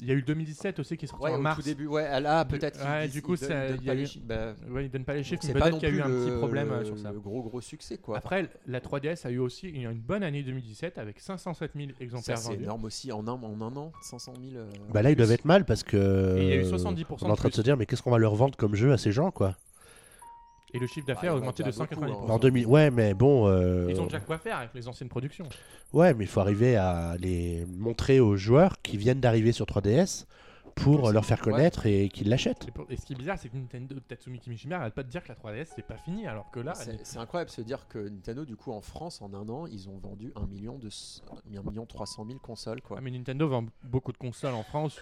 Il 0.00 0.06
y 0.06 0.10
a 0.10 0.14
eu 0.14 0.18
le 0.18 0.22
2017 0.22 0.78
aussi 0.78 0.96
qui 0.96 1.04
est 1.04 1.08
sorti 1.08 1.24
Ouais, 1.24 1.32
en 1.32 1.38
au 1.38 1.40
mars. 1.42 1.56
tout 1.58 1.62
début, 1.64 1.86
ouais, 1.86 2.06
ah, 2.10 2.20
là 2.20 2.44
Du- 2.44 2.56
peut-être. 2.58 2.78
qu'ils 2.78 2.88
ouais, 2.88 3.08
du 3.08 3.20
coup, 3.22 3.36
ça- 3.36 3.68
il 3.70 3.82
y 3.82 3.86
pas 3.86 3.92
a 3.92 3.94
les 3.94 4.16
eu-. 4.16 4.20
Bah, 4.20 4.54
Ouais, 4.70 4.84
il 4.86 4.90
donne 4.90 5.04
pas 5.04 5.14
les 5.14 5.22
chiffres, 5.24 5.42
c'est 5.42 5.52
mais 5.52 5.60
pas 5.60 5.66
peut-être 5.70 5.72
non 5.74 5.78
qu'il 5.80 5.88
y 5.88 5.92
a 5.92 5.94
eu 5.94 6.00
plus 6.00 6.10
un 6.12 6.20
petit 6.24 6.30
le- 6.30 6.38
problème 6.38 6.70
euh, 6.70 6.84
sur 6.84 6.98
ça. 6.98 7.12
Le 7.12 7.20
gros 7.20 7.42
gros 7.42 7.60
succès 7.60 7.98
quoi. 7.98 8.18
Après, 8.18 8.48
la 8.66 8.80
3DS 8.80 9.26
a 9.26 9.30
eu 9.30 9.38
aussi 9.38 9.68
une 9.68 9.92
bonne 10.00 10.22
année 10.22 10.42
2017 10.42 10.98
avec 10.98 11.20
507 11.20 11.72
000 11.76 11.88
ça 11.90 11.94
exemplaires 12.04 12.38
c'est 12.38 12.50
vendus. 12.52 12.62
énorme 12.64 12.84
aussi 12.84 13.12
en 13.12 13.26
un, 13.28 13.32
en 13.32 13.60
un 13.60 13.76
an, 13.76 13.92
500 14.02 14.32
000. 14.40 14.56
euh, 14.56 14.70
Bah 14.92 15.02
là, 15.02 15.10
ils 15.10 15.16
doivent 15.16 15.32
être 15.32 15.44
mal 15.44 15.64
parce 15.64 15.82
que. 15.82 16.36
Et 16.38 16.42
il 16.42 16.48
y 16.48 16.52
a 16.52 16.56
eu 16.56 16.64
euh, 16.64 16.70
70% 16.70 17.26
On 17.26 17.28
est 17.28 17.30
en 17.32 17.36
train 17.36 17.48
de 17.48 17.52
de 17.52 17.56
se 17.56 17.62
dire, 17.62 17.76
mais 17.76 17.84
qu'est-ce 17.86 18.02
qu'on 18.02 18.10
va 18.10 18.18
leur 18.18 18.34
vendre 18.34 18.56
comme 18.56 18.74
jeu 18.74 18.92
à 18.92 18.98
ces 18.98 19.12
gens, 19.12 19.30
quoi? 19.30 19.56
Et 20.74 20.78
le 20.78 20.86
chiffre 20.86 21.06
Bah, 21.06 21.14
d'affaires 21.14 21.30
y 21.30 21.34
a 21.34 21.34
en 21.34 21.36
a 21.36 21.38
augmenté 21.38 21.62
de 21.62 21.70
déjà 21.70 21.84
beaucoup, 21.84 22.00
190%. 22.04 22.24
hein. 22.30 22.30
En 22.30 22.38
2000. 22.38 22.66
Ouais, 22.66 22.90
mais 22.90 23.14
bon. 23.14 23.46
euh, 23.48 23.86
Ils 23.90 24.00
ont 24.00 24.04
déjà 24.04 24.20
quoi 24.20 24.38
faire 24.38 24.58
avec 24.58 24.74
les 24.74 24.88
anciennes 24.88 25.08
productions. 25.10 25.48
Ouais, 25.92 26.14
mais 26.14 26.24
il 26.24 26.28
faut 26.28 26.40
arriver 26.40 26.76
à 26.76 27.16
les 27.18 27.66
montrer 27.66 28.20
aux 28.20 28.36
joueurs 28.36 28.80
qui 28.82 28.96
viennent 28.96 29.20
d'arriver 29.20 29.52
sur 29.52 29.66
3DS 29.66 30.26
pour 30.74 31.12
leur 31.12 31.26
faire 31.26 31.38
connaître 31.42 31.84
et 31.84 32.08
qu'ils 32.08 32.30
l'achètent. 32.30 32.66
Et, 32.66 32.70
pour- 32.70 32.86
et 32.88 32.96
ce 32.96 33.04
qui 33.04 33.12
est 33.12 33.16
bizarre, 33.16 33.36
c'est 33.38 33.50
que 33.50 33.56
Nintendo, 33.58 33.96
Tatsumi 34.08 34.38
Kimishima, 34.40 34.76
arrête 34.76 34.94
pas 34.94 35.02
de 35.02 35.08
dire 35.10 35.22
que 35.22 35.28
la 35.28 35.34
3DS 35.34 35.66
c'est 35.76 35.86
pas 35.86 35.98
fini, 35.98 36.26
alors 36.26 36.50
que 36.50 36.60
là, 36.60 36.72
C'est 36.74 37.18
incroyable 37.18 37.50
de 37.50 37.54
se 37.54 37.60
dire 37.60 37.86
que 37.88 37.98
Nintendo, 38.08 38.46
du 38.46 38.56
coup, 38.56 38.72
en 38.72 38.80
France, 38.80 39.20
en 39.20 39.34
un 39.34 39.46
an, 39.50 39.66
ils 39.66 39.90
ont 39.90 39.98
vendu 39.98 40.32
1 40.34 40.46
million, 40.46 40.78
de, 40.78 40.88
1 41.54 41.62
million 41.62 41.84
300 41.84 42.24
000 42.26 42.38
consoles. 42.38 42.80
Quoi. 42.80 42.96
Ah, 42.98 43.02
mais 43.02 43.10
Nintendo 43.10 43.46
vend 43.46 43.66
beaucoup 43.84 44.12
de 44.12 44.16
consoles 44.16 44.54
en 44.54 44.62
France 44.62 44.98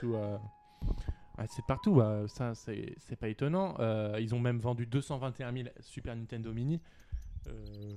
ou 1.44 1.48
c'est 1.50 1.64
partout. 1.66 2.00
euh, 2.00 2.26
ça, 2.28 2.54
c'est 2.54 3.16
pas 3.18 3.28
étonnant. 3.28 3.74
Euh, 3.80 4.16
ils 4.20 4.34
ont 4.34 4.40
même 4.40 4.58
vendu 4.58 4.86
221 4.86 5.52
000 5.52 5.68
Super 5.80 6.14
Nintendo 6.16 6.52
Mini. 6.52 6.80
Euh, 7.48 7.94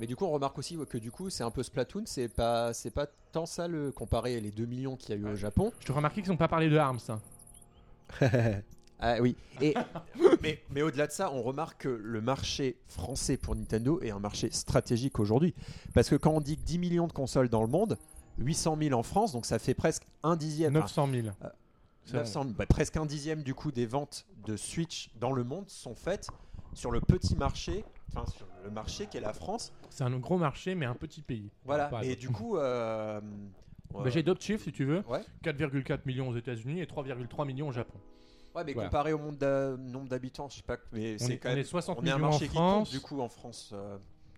Mais 0.00 0.06
du 0.06 0.16
coup, 0.16 0.24
on 0.24 0.30
remarque 0.30 0.58
aussi 0.58 0.76
que 0.88 0.98
du 0.98 1.10
coup, 1.10 1.30
c'est 1.30 1.44
un 1.44 1.50
peu 1.50 1.62
Splatoon, 1.62 2.02
c'est 2.06 2.28
pas, 2.28 2.72
c'est 2.74 2.90
pas 2.90 3.06
tant 3.32 3.46
ça 3.46 3.68
le 3.68 3.92
comparé 3.92 4.40
les 4.40 4.50
2 4.50 4.64
millions 4.66 4.96
qu'il 4.96 5.10
y 5.10 5.12
a 5.12 5.16
eu 5.20 5.26
au 5.32 5.36
Japon. 5.36 5.72
je 5.80 5.86
te 5.86 5.92
remarqué 5.92 6.20
qu'ils 6.22 6.30
n'ont 6.32 6.36
pas 6.36 6.48
parlé 6.48 6.68
de 6.68 6.76
Arms. 6.76 6.98
hein. 7.08 7.20
Ah 9.00 9.16
oui. 9.20 9.36
Et 9.60 9.74
mais, 10.42 10.62
mais 10.70 10.80
au-delà 10.82 11.06
de 11.08 11.12
ça, 11.12 11.30
on 11.32 11.42
remarque 11.42 11.82
que 11.82 11.88
le 11.88 12.20
marché 12.22 12.76
français 12.86 13.36
pour 13.36 13.54
Nintendo 13.54 14.00
est 14.00 14.10
un 14.10 14.20
marché 14.20 14.50
stratégique 14.50 15.18
aujourd'hui, 15.18 15.52
parce 15.92 16.08
que 16.08 16.14
quand 16.14 16.30
on 16.30 16.40
dit 16.40 16.56
que 16.56 16.62
10 16.62 16.78
millions 16.78 17.06
de 17.08 17.12
consoles 17.12 17.48
dans 17.48 17.60
le 17.62 17.66
monde, 17.68 17.98
800 18.38 18.78
000 18.80 18.98
en 18.98 19.02
France, 19.02 19.32
donc 19.32 19.46
ça 19.46 19.58
fait 19.58 19.74
presque 19.74 20.04
un 20.22 20.36
dixième. 20.36 20.76
enfin, 20.76 21.06
900 21.06 21.08
000. 21.12 21.26
Euh, 21.26 21.30
C'est 21.40 21.63
900 22.12 22.44
bah, 22.56 22.66
presque 22.66 22.96
un 22.96 23.06
dixième 23.06 23.42
du 23.42 23.54
coup 23.54 23.72
des 23.72 23.86
ventes 23.86 24.26
de 24.46 24.56
Switch 24.56 25.10
dans 25.16 25.32
le 25.32 25.44
monde 25.44 25.68
sont 25.68 25.94
faites 25.94 26.28
sur 26.74 26.90
le 26.90 27.00
petit 27.00 27.36
marché, 27.36 27.84
enfin 28.14 28.30
sur 28.30 28.46
le 28.64 28.70
marché 28.70 29.06
qu'est 29.06 29.20
la 29.20 29.32
France. 29.32 29.72
C'est 29.90 30.04
un 30.04 30.10
gros 30.18 30.36
marché, 30.38 30.74
mais 30.74 30.86
un 30.86 30.94
petit 30.94 31.22
pays. 31.22 31.50
Voilà. 31.64 31.90
Et 32.02 32.12
exemple. 32.12 32.20
du 32.20 32.28
coup, 32.30 32.56
euh, 32.58 33.20
Bah, 33.92 34.00
ouais. 34.00 34.10
J'ai 34.10 34.22
d'autres 34.24 34.42
chiffres 34.42 34.64
si 34.64 34.72
tu 34.72 34.84
veux. 34.84 35.02
Ouais. 35.08 35.20
4,4 35.44 36.00
millions 36.04 36.28
aux 36.28 36.36
États-Unis 36.36 36.80
et 36.80 36.86
3,3 36.86 37.46
millions 37.46 37.68
au 37.68 37.72
Japon. 37.72 37.98
Ouais, 38.54 38.64
mais 38.64 38.72
Voilà. 38.72 38.88
comparé 38.88 39.12
au 39.12 39.18
monde 39.18 39.38
nombre 39.78 40.08
d'habitants, 40.08 40.48
je 40.48 40.56
sais 40.56 40.62
pas, 40.62 40.78
mais 40.92 41.14
On 41.20 41.24
c'est 41.26 41.32
est, 41.34 41.38
quand 41.38 41.48
on 41.48 41.52
même. 41.52 41.60
est 41.60 41.64
60 41.64 41.98
on 42.00 42.04
est 42.06 42.10
un 42.10 42.16
en 42.16 42.18
marché 42.18 42.46
qui 42.48 42.54
France. 42.54 42.88
compte 42.88 42.90
du 42.92 43.00
coup 43.00 43.20
en 43.20 43.28
France. 43.28 43.70
euh, 43.72 43.96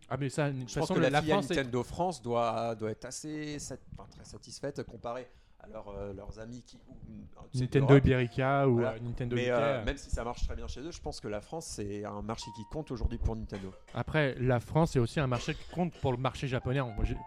Ah 0.08 0.16
mais 0.18 0.28
ça, 0.30 0.50
je 0.52 0.58
pense 0.60 0.72
façon, 0.74 0.94
que 0.94 1.00
la, 1.00 1.10
la 1.10 1.20
filiale 1.20 1.38
France 1.38 1.50
est 1.50 1.56
Nintendo 1.56 1.82
France 1.82 2.22
doit, 2.22 2.74
doit 2.76 2.90
être 2.90 3.04
assez 3.06 3.58
sat- 3.58 3.78
enfin, 3.96 4.08
très 4.10 4.24
satisfaite 4.24 4.82
comparé 4.84 5.26
à 5.74 5.88
euh, 5.88 6.12
leurs 6.12 6.38
amis 6.38 6.62
qui. 6.62 6.76
ou- 6.76 7.26
c'est 7.52 7.60
Nintendo. 7.60 7.96
Iberica 7.96 8.68
ou 8.68 8.74
Voilà. 8.74 8.92
euh, 8.92 8.98
Nintendo 9.00 9.36
Mais 9.36 9.50
euh, 9.50 9.84
même 9.84 9.96
si 9.96 10.10
ça 10.10 10.24
marche 10.24 10.44
très 10.46 10.56
bien 10.56 10.66
chez 10.66 10.80
eux, 10.80 10.90
je 10.90 11.00
pense 11.00 11.20
que 11.20 11.28
la 11.28 11.40
France 11.40 11.66
c'est 11.66 12.04
un 12.04 12.22
marché 12.22 12.50
qui 12.54 12.62
compte 12.70 12.90
aujourd'hui 12.90 13.18
pour 13.18 13.36
Nintendo. 13.36 13.72
Après, 13.94 14.34
la 14.38 14.60
France 14.60 14.96
est 14.96 14.98
aussi 14.98 15.20
un 15.20 15.26
marché 15.26 15.54
qui 15.54 15.64
compte 15.72 15.92
pour 16.00 16.12
le 16.12 16.18
marché 16.18 16.48
japonais, 16.48 16.80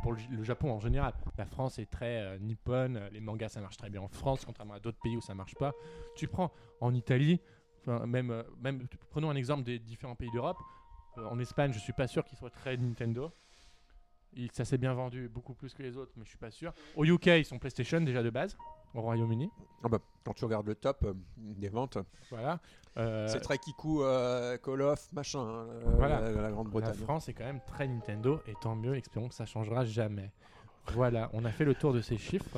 pour 0.04 0.14
le, 0.14 0.44
Japon 0.44 0.72
en 0.72 0.80
général. 0.80 1.14
La 1.38 1.46
France 1.46 1.80
est 1.80 1.90
très 1.90 2.22
euh, 2.22 2.38
nippone, 2.40 3.02
les 3.12 3.22
mangas 3.22 3.50
ça 3.50 3.62
marche 3.62 3.78
très 3.78 3.90
bien 3.90 4.02
en 4.02 4.08
France, 4.08 4.46
contrairement 4.46 4.74
à 4.76 4.80
d'autres 4.80 5.00
pays 5.02 5.18
où 5.18 5.22
ça 5.22 5.34
marche 5.34 5.56
pas. 5.56 5.74
Tu 6.16 6.28
prends 6.28 6.52
en 6.82 6.94
Italie, 6.94 7.42
enfin, 7.82 8.06
même, 8.06 8.44
même 8.62 8.88
prenons 9.10 9.30
un 9.30 9.36
exemple 9.36 9.64
des 9.64 9.80
différents 9.80 10.16
pays 10.16 10.32
d'Europe. 10.32 10.58
En 11.18 11.40
Espagne, 11.40 11.74
je 11.74 11.80
suis 11.80 11.94
pas 11.94 12.08
sûr 12.08 12.24
qu'ils 12.24 12.38
soient 12.38 12.50
très 12.50 12.78
Nintendo. 12.78 13.32
Il- 14.36 14.52
ça 14.52 14.64
s'est 14.66 14.78
bien 14.78 14.94
vendu 14.94 15.28
beaucoup 15.28 15.54
plus 15.54 15.74
que 15.74 15.82
les 15.84 15.98
autres, 15.98 16.12
mais 16.18 16.24
je 16.24 16.30
suis 16.30 16.38
pas 16.38 16.52
sûr. 16.52 16.74
Au 16.96 17.04
UK, 17.06 17.28
ils 17.28 17.46
sont 17.46 17.58
PlayStation 17.60 18.00
déjà 18.02 18.22
de 18.24 18.30
base, 18.30 18.58
au 18.94 19.02
Royaume-Uni. 19.02 19.50
Ah 19.84 19.90
bah, 19.90 20.00
quand 20.24 20.34
tu 20.34 20.46
regardes 20.46 20.68
le 20.68 20.76
top 20.76 21.04
euh, 21.04 21.14
des 21.38 21.70
ventes, 21.70 21.98
Voilà. 22.30 22.60
Euh, 22.98 23.28
c'est 23.28 23.40
très 23.40 23.58
Kiku, 23.58 24.04
euh, 24.04 24.58
Call 24.58 24.82
of, 24.82 25.12
machin, 25.14 25.40
hein, 25.40 25.68
Voilà. 25.98 26.20
la, 26.22 26.32
la 26.42 26.52
Grande-Bretagne. 26.52 26.90
La 27.00 27.06
France 27.06 27.30
est 27.30 27.34
quand 27.34 27.46
même 27.46 27.62
très 27.66 27.88
Nintendo 27.88 28.40
et 28.48 28.54
tant 28.62 28.76
mieux, 28.76 28.96
espérons 28.96 29.30
que 29.30 29.36
ça 29.36 29.46
changera 29.46 29.86
jamais. 29.86 30.32
Voilà, 30.94 31.30
on 31.34 31.46
a 31.46 31.52
fait 31.52 31.66
le 31.66 31.76
tour 31.76 31.94
de 31.94 32.02
ces 32.02 32.18
chiffres. 32.18 32.58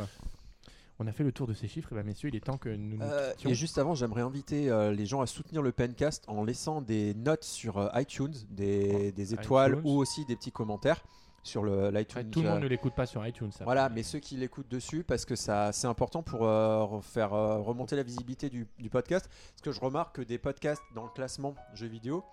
On 0.99 1.07
a 1.07 1.11
fait 1.11 1.23
le 1.23 1.31
tour 1.31 1.47
de 1.47 1.53
ces 1.53 1.67
chiffres, 1.67 1.91
et 1.93 1.95
ben 1.95 2.05
messieurs, 2.05 2.29
il 2.29 2.35
est 2.35 2.45
temps 2.45 2.57
que 2.59 2.69
nous 2.69 2.97
nous 2.97 3.01
Euh, 3.01 3.33
et 3.45 3.55
juste 3.55 3.79
avant, 3.79 3.95
j'aimerais 3.95 4.21
inviter 4.21 4.69
euh, 4.69 4.91
les 4.91 5.07
gens 5.07 5.21
à 5.21 5.25
soutenir 5.25 5.63
le 5.63 5.71
Pencast 5.71 6.23
en 6.27 6.43
laissant 6.43 6.79
des 6.79 7.15
notes 7.15 7.43
sur 7.43 7.79
euh, 7.79 7.89
iTunes, 7.95 8.33
des, 8.51 9.11
des 9.11 9.33
étoiles 9.33 9.71
iTunes. 9.77 9.81
ou 9.85 9.97
aussi 9.97 10.25
des 10.25 10.35
petits 10.35 10.51
commentaires 10.51 11.03
sur 11.43 11.63
le 11.63 11.89
l'iTunes. 11.89 12.29
Tout 12.29 12.41
le 12.41 12.49
monde 12.49 12.57
euh, 12.59 12.63
ne 12.63 12.67
l'écoute 12.67 12.93
pas 12.93 13.05
sur 13.05 13.25
iTunes. 13.25 13.51
ça. 13.51 13.63
Voilà, 13.63 13.89
mais 13.89 14.03
ceux 14.03 14.19
qui 14.19 14.37
l'écoutent 14.37 14.69
dessus, 14.69 15.03
parce 15.03 15.25
que 15.25 15.35
ça, 15.35 15.71
c'est 15.71 15.87
important 15.87 16.21
pour 16.23 16.45
euh, 16.45 17.01
faire 17.01 17.33
euh, 17.33 17.57
remonter 17.59 17.95
la 17.95 18.03
visibilité 18.03 18.49
du, 18.49 18.67
du 18.77 18.89
podcast. 18.89 19.27
Parce 19.51 19.61
que 19.61 19.71
je 19.71 19.79
remarque 19.79 20.15
que 20.17 20.21
des 20.21 20.37
podcasts 20.37 20.83
dans 20.93 21.03
le 21.03 21.09
classement 21.09 21.55
jeux 21.73 21.87
vidéo, 21.87 22.23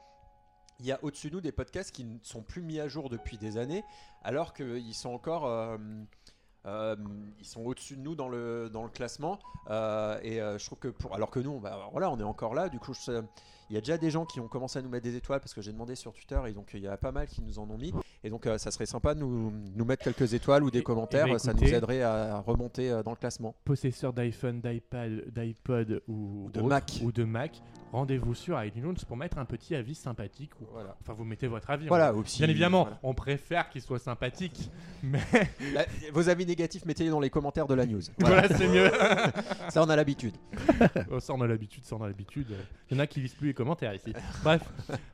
il 0.81 0.87
y 0.87 0.93
a 0.93 0.99
au-dessus 1.03 1.31
de 1.31 1.35
nous 1.37 1.41
des 1.41 1.53
podcasts 1.53 1.91
qui 1.91 2.05
ne 2.05 2.19
sont 2.23 2.43
plus 2.43 2.63
mis 2.63 2.79
à 2.81 2.87
jour 2.89 3.09
depuis 3.11 3.37
des 3.39 3.57
années, 3.57 3.83
alors 4.23 4.53
qu'ils 4.55 4.95
sont 4.95 5.11
encore. 5.11 5.47
euh, 5.47 5.77
ils 7.39 7.45
sont 7.47 7.63
au-dessus 7.63 7.97
de 7.97 8.03
nous 8.03 8.15
dans 8.15 8.29
le, 8.29 8.69
dans 8.71 8.83
le 8.85 8.91
classement 8.91 9.39
et 9.71 10.37
je 10.39 10.65
trouve 10.67 10.79
que 10.79 10.89
pour 10.89 11.15
alors 11.15 11.31
que 11.31 11.41
nous 11.41 11.61
bah, 11.61 11.89
voilà 11.93 12.11
on 12.11 12.19
est 12.19 12.25
encore 12.25 12.53
là 12.55 12.69
du 12.69 12.79
coup 12.79 12.93
je- 12.93 13.23
il 13.71 13.75
y 13.75 13.77
a 13.77 13.81
déjà 13.81 13.99
des 13.99 14.11
gens 14.11 14.25
qui 14.25 14.41
ont 14.41 14.49
commencé 14.49 14.79
à 14.79 14.83
nous 14.83 14.89
mettre 14.89 15.05
des 15.05 15.17
étoiles 15.17 15.41
parce 15.41 15.55
que 15.55 15.61
j'ai 15.63 15.73
demandé 15.73 15.95
sur 15.95 16.13
Twitter 16.13 16.41
et 16.49 16.53
donc 16.53 16.71
il 16.75 16.81
y 16.81 16.87
a 16.87 16.97
pas 16.97 17.13
mal 17.13 17.27
qui 17.27 17.43
nous 17.43 17.59
en 17.59 17.69
ont 17.69 17.77
mis 17.79 17.93
et 18.25 18.31
donc 18.31 18.47
euh, 18.47 18.59
ça 18.59 18.71
serait 18.71 18.87
sympa 18.87 19.15
de 19.15 19.21
nous, 19.21 19.53
nous 19.75 19.85
mettre 19.85 20.05
quelques 20.05 20.35
étoiles 20.35 20.63
ou 20.65 20.71
des 20.71 20.79
Et- 20.79 20.81
et 20.81 20.85
commentaires 20.85 21.27
bah, 21.29 21.39
ça 21.39 21.51
écoutez- 21.53 21.67
nous 21.71 21.75
aiderait 21.75 22.03
à 22.03 22.41
remonter 22.41 22.91
euh, 22.91 23.03
dans 23.03 23.11
le 23.13 23.17
classement 23.17 23.55
Possesseurs 23.65 24.13
d'iPhone, 24.13 24.61
d'iPad, 24.61 25.25
d'iPod 25.35 26.03
ou, 26.09 26.47
Ou 26.47 26.51
de 26.51 26.61
autre, 26.61 26.69
Mac. 26.69 26.93
ou 27.03 27.13
de 27.13 27.25
Mac, 27.25 27.61
rendez-vous 27.93 28.35
sur 28.35 28.63
iTunes 28.63 28.95
pour 29.07 29.17
mettre 29.17 29.39
un 29.39 29.45
petit 29.45 29.75
avis 29.75 29.95
sympathique. 29.95 30.53
ou- 30.61 30.67
voilà 30.73 30.97
Enfin, 31.03 31.13
vous 31.13 31.25
mettez 31.25 31.47
votre 31.47 31.71
avis. 31.71 31.89
voilà 31.89 32.15
on- 32.15 32.19
aussi, 32.19 32.39
Bien 32.39 32.49
évidemment, 32.49 32.83
voilà. 32.85 32.99
on 33.03 33.15
préfère 33.15 33.69
qu'il 33.71 33.83
soit 33.83 33.99
sympathique, 33.99 34.71
mais 35.03 35.21
Là, 35.75 35.85
vos 36.13 36.29
avis 36.29 36.47
négatifs 36.47 36.85
mettez-les 36.85 37.11
dans 37.11 37.21
les 37.21 37.31
commentaires 37.31 37.67
de 37.67 37.75
la 37.75 37.87
news 37.87 38.01
voilà, 38.19 38.49
c'est 38.49 38.69
mieux. 38.69 38.91
ça 39.69 39.83
on 39.83 39.89
a 39.89 39.97
l'habitude 39.97 40.35
Oh, 41.11 41.21
ça 41.21 41.35
on 41.35 41.41
a 41.41 41.47
l'habitude, 41.47 41.85
ça 41.85 41.97
on 41.97 42.03
a 42.03 42.07
l'habitude. 42.07 42.47
Il 42.91 42.97
y 42.97 43.01
en 43.01 43.03
a 43.03 43.07
qui 43.07 43.21
lisent 43.21 43.35
plus 43.35 43.49
les 43.49 43.55
commentaires 43.59 43.95
ici. 43.95 44.13
Bref, 44.43 44.63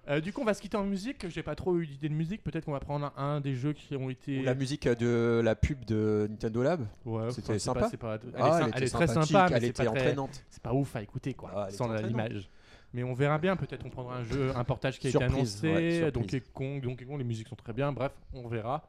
Euh, 0.09 0.21
du 0.21 0.33
coup 0.33 0.43
on 0.43 0.45
va 0.45 0.55
se 0.55 0.61
quitter 0.61 0.77
en 0.77 0.85
musique. 0.85 1.29
J'ai 1.29 1.43
pas 1.43 1.55
trop 1.55 1.77
eu 1.79 1.87
d'idée 1.87 2.09
de 2.09 2.15
musique. 2.15 2.45
Peut-être 2.45 2.65
qu'on 2.67 2.73
va 2.73 2.81
prendre 2.81 3.13
un, 3.17 3.23
un 3.37 3.41
des 3.41 3.55
jeux 3.55 3.73
qui 3.73 3.97
ont 3.97 4.11
été. 4.11 4.41
Ou 4.41 4.43
la 4.45 4.55
musique 4.55 4.87
de 4.87 5.41
la 5.43 5.55
pub 5.57 5.85
de 5.85 6.27
Nintendo 6.31 6.63
Lab 6.63 6.87
Ouais, 7.05 7.31
C'était 7.33 7.59
sympa 7.59 7.81
pas- 7.81 7.89
c'est 7.91 7.97
pas- 7.97 8.19
Elle, 8.23 8.29
est, 8.29 8.33
Ah, 8.39 8.45
sy- 8.45 8.57
elle 8.57 8.63
elle 8.63 8.69
était 8.69 8.85
est 8.85 8.89
très 8.91 9.07
sympa, 9.09 9.47
mais 9.51 9.57
elle 9.57 9.65
était 9.65 9.73
très- 9.73 9.89
entraînante 9.89 10.45
c'est 10.51 10.63
pas 10.63 10.73
ouf 10.75 10.95
à 10.95 11.03
écouter 11.03 11.35
quoi, 11.35 11.51
Ah, 11.57 11.71
sans 11.71 11.93
l'image. 11.93 12.49
Mais 12.93 13.03
on 13.03 13.13
verra 13.15 13.39
bien. 13.39 13.57
Peut-être 13.57 13.85
on 13.85 13.91
prendra 13.91 14.19
un 14.19 14.25
jeu, 14.25 14.53
un 14.55 14.63
portage 14.63 15.01
qui 15.01 15.09
a 15.09 15.11
été 15.11 15.19
Surprise, 15.19 15.61
ouais, 15.65 15.69
annoncé. 15.71 15.91
surprise. 15.99 16.13
Donkey 16.13 16.41
Kong, 16.53 16.81
Donkey 16.81 17.05
Kong, 17.05 17.19
les 17.19 17.25
musiques 17.25 17.49
sont 17.49 17.57
très 17.57 17.73
bien. 17.73 17.91
Bref, 17.93 18.13
on 18.33 18.47
verra. 18.47 18.87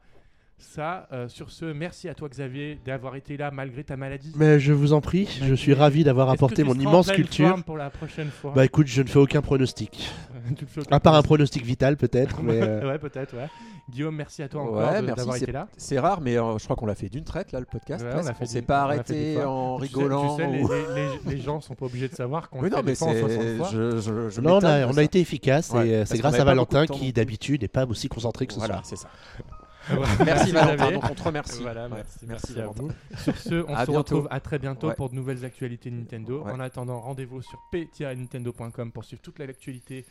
Ça, 0.58 1.06
euh, 1.12 1.28
sur 1.28 1.50
ce, 1.50 1.66
merci 1.66 2.08
à 2.08 2.14
toi 2.14 2.28
Xavier 2.30 2.78
d'avoir 2.86 3.14
été 3.16 3.36
là 3.36 3.50
malgré 3.50 3.84
ta 3.84 3.96
maladie. 3.98 4.32
Mais 4.36 4.58
je 4.58 4.72
vous 4.72 4.94
en 4.94 5.02
prie, 5.02 5.28
je 5.42 5.54
suis 5.54 5.74
ravi 5.74 6.02
d'avoir 6.02 6.30
apporté 6.30 6.64
mon 6.64 6.74
immense 6.74 7.12
culture. 7.12 7.62
pour 7.64 7.76
la 7.76 7.90
prochaine 7.90 8.30
fois. 8.30 8.52
Bah 8.54 8.64
écoute, 8.64 8.86
je 8.86 9.02
ne 9.02 9.06
fais 9.08 9.18
aucun 9.18 9.42
pronostic. 9.42 10.10
Fais 10.68 10.80
À 10.92 11.00
part 11.00 11.14
un 11.14 11.22
pronostic 11.22 11.64
vital 11.64 11.96
peut-être, 11.96 12.40
mais 12.42 12.62
euh, 12.62 12.88
ouais, 12.88 12.98
peut-être, 12.98 13.36
ouais. 13.36 13.48
Guillaume, 13.90 14.14
merci 14.16 14.42
à 14.42 14.48
toi 14.48 14.62
Ouais, 14.62 14.68
encore 14.68 14.90
merci, 15.02 15.06
d'avoir 15.16 15.36
été 15.36 15.52
là. 15.52 15.68
c'est 15.76 15.98
rare 15.98 16.20
mais 16.20 16.36
euh, 16.38 16.56
je 16.58 16.64
crois 16.64 16.74
qu'on 16.76 16.86
l'a 16.86 16.94
fait 16.96 17.08
d'une 17.08 17.22
traite 17.24 17.52
là 17.52 17.60
le 17.60 17.66
podcast 17.66 18.04
Ouais, 18.04 18.10
on 18.14 18.42
on 18.42 18.46
s'est 18.46 18.62
pas 18.62 18.82
arrêté 18.82 19.42
en 19.44 19.78
Tu 19.78 19.86
sais- 19.86 19.92
rigolant 19.94 20.36
Tu 20.36 20.42
sais, 20.42 20.50
les, 20.50 20.62
ou- 20.62 20.68
les- 20.68 20.94
les- 21.30 21.36
les 21.36 21.40
gens 21.40 21.60
sont 21.60 21.74
pas 21.74 21.86
obligés 21.86 22.08
de 22.08 22.14
savoir 22.14 22.48
qu'on 22.50 22.62
le 22.62 22.68
non, 22.68 22.78
mais 22.78 22.92
des 22.92 22.94
fois 22.96 23.08
en 23.08 23.12
60 23.14 23.30
c'est. 23.30 23.56
Je, 23.76 24.00
je, 24.00 24.28
je 24.30 24.40
non, 24.40 24.54
on 24.58 24.64
a, 24.64 24.86
on 24.88 24.96
a 24.96 25.02
été 25.02 25.20
efficace 25.20 25.70
Ouais, 25.70 25.88
et 25.88 26.04
c'est 26.06 26.18
grâce 26.18 26.38
à 26.38 26.44
Valentin 26.44 26.86
qui 26.86 27.12
d'habitude 27.12 27.62
n'est 27.62 27.68
pas 27.68 27.86
aussi 27.86 28.08
concentré 28.08 28.46
que 28.46 28.52
ce 28.54 28.58
Voilà, 28.58 28.74
soir. 28.74 28.86
c'est 28.86 28.96
ça. 28.96 29.08
Merci 30.24 30.52
Valentin, 30.52 30.90
donc 30.92 31.04
on 31.10 31.14
te 31.14 31.22
remercie. 31.22 31.62
Voilà, 31.62 31.84
Ouais, 31.84 31.94
merci, 31.96 32.18
merci, 32.26 32.26
merci 32.26 32.52
à 32.52 32.62
Valentin. 32.62 32.82
vous. 32.82 33.16
Sur 33.18 33.36
ce, 33.38 33.54
on 33.68 33.74
À 33.74 33.80
se 33.86 33.90
bientôt. 33.90 33.92
retrouve 33.98 34.28
à 34.30 34.40
très 34.40 34.58
bientôt 34.58 34.88
Ouais. 34.88 34.94
pour 34.94 35.10
de 35.10 35.14
nouvelles 35.14 35.44
actualités 35.44 35.90
Nintendo. 35.90 36.42
Ouais. 36.42 36.52
En 36.52 36.60
attendant, 36.60 37.00
rendez-vous 37.00 37.42
sur 37.42 37.58
p-nintendo.com 37.72 38.92
pour 38.92 39.04
suivre 39.04 39.22
toute 39.22 39.38
l'actualité. 39.38 40.04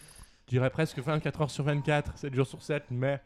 Je 0.45 0.49
dirais 0.51 0.69
presque 0.69 0.99
24 0.99 1.41
heures 1.41 1.51
sur 1.51 1.63
24, 1.63 2.17
7 2.17 2.33
jours 2.33 2.47
sur 2.47 2.61
7, 2.61 2.83
mais 2.91 3.19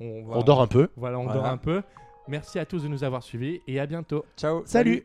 on, 0.00 0.24
va- 0.24 0.36
On 0.38 0.42
dort 0.42 0.62
un 0.62 0.66
peu. 0.66 0.88
Voilà, 0.96 1.18
on 1.18 1.24
Voilà. 1.24 1.40
dort 1.40 1.46
un 1.50 1.58
peu. 1.58 1.82
Merci 2.28 2.58
à 2.58 2.66
tous 2.66 2.82
de 2.82 2.88
nous 2.88 3.04
avoir 3.04 3.22
suivis 3.22 3.60
et 3.66 3.78
à 3.80 3.86
bientôt. 3.86 4.24
Ciao. 4.36 4.62
Salut 4.66 5.04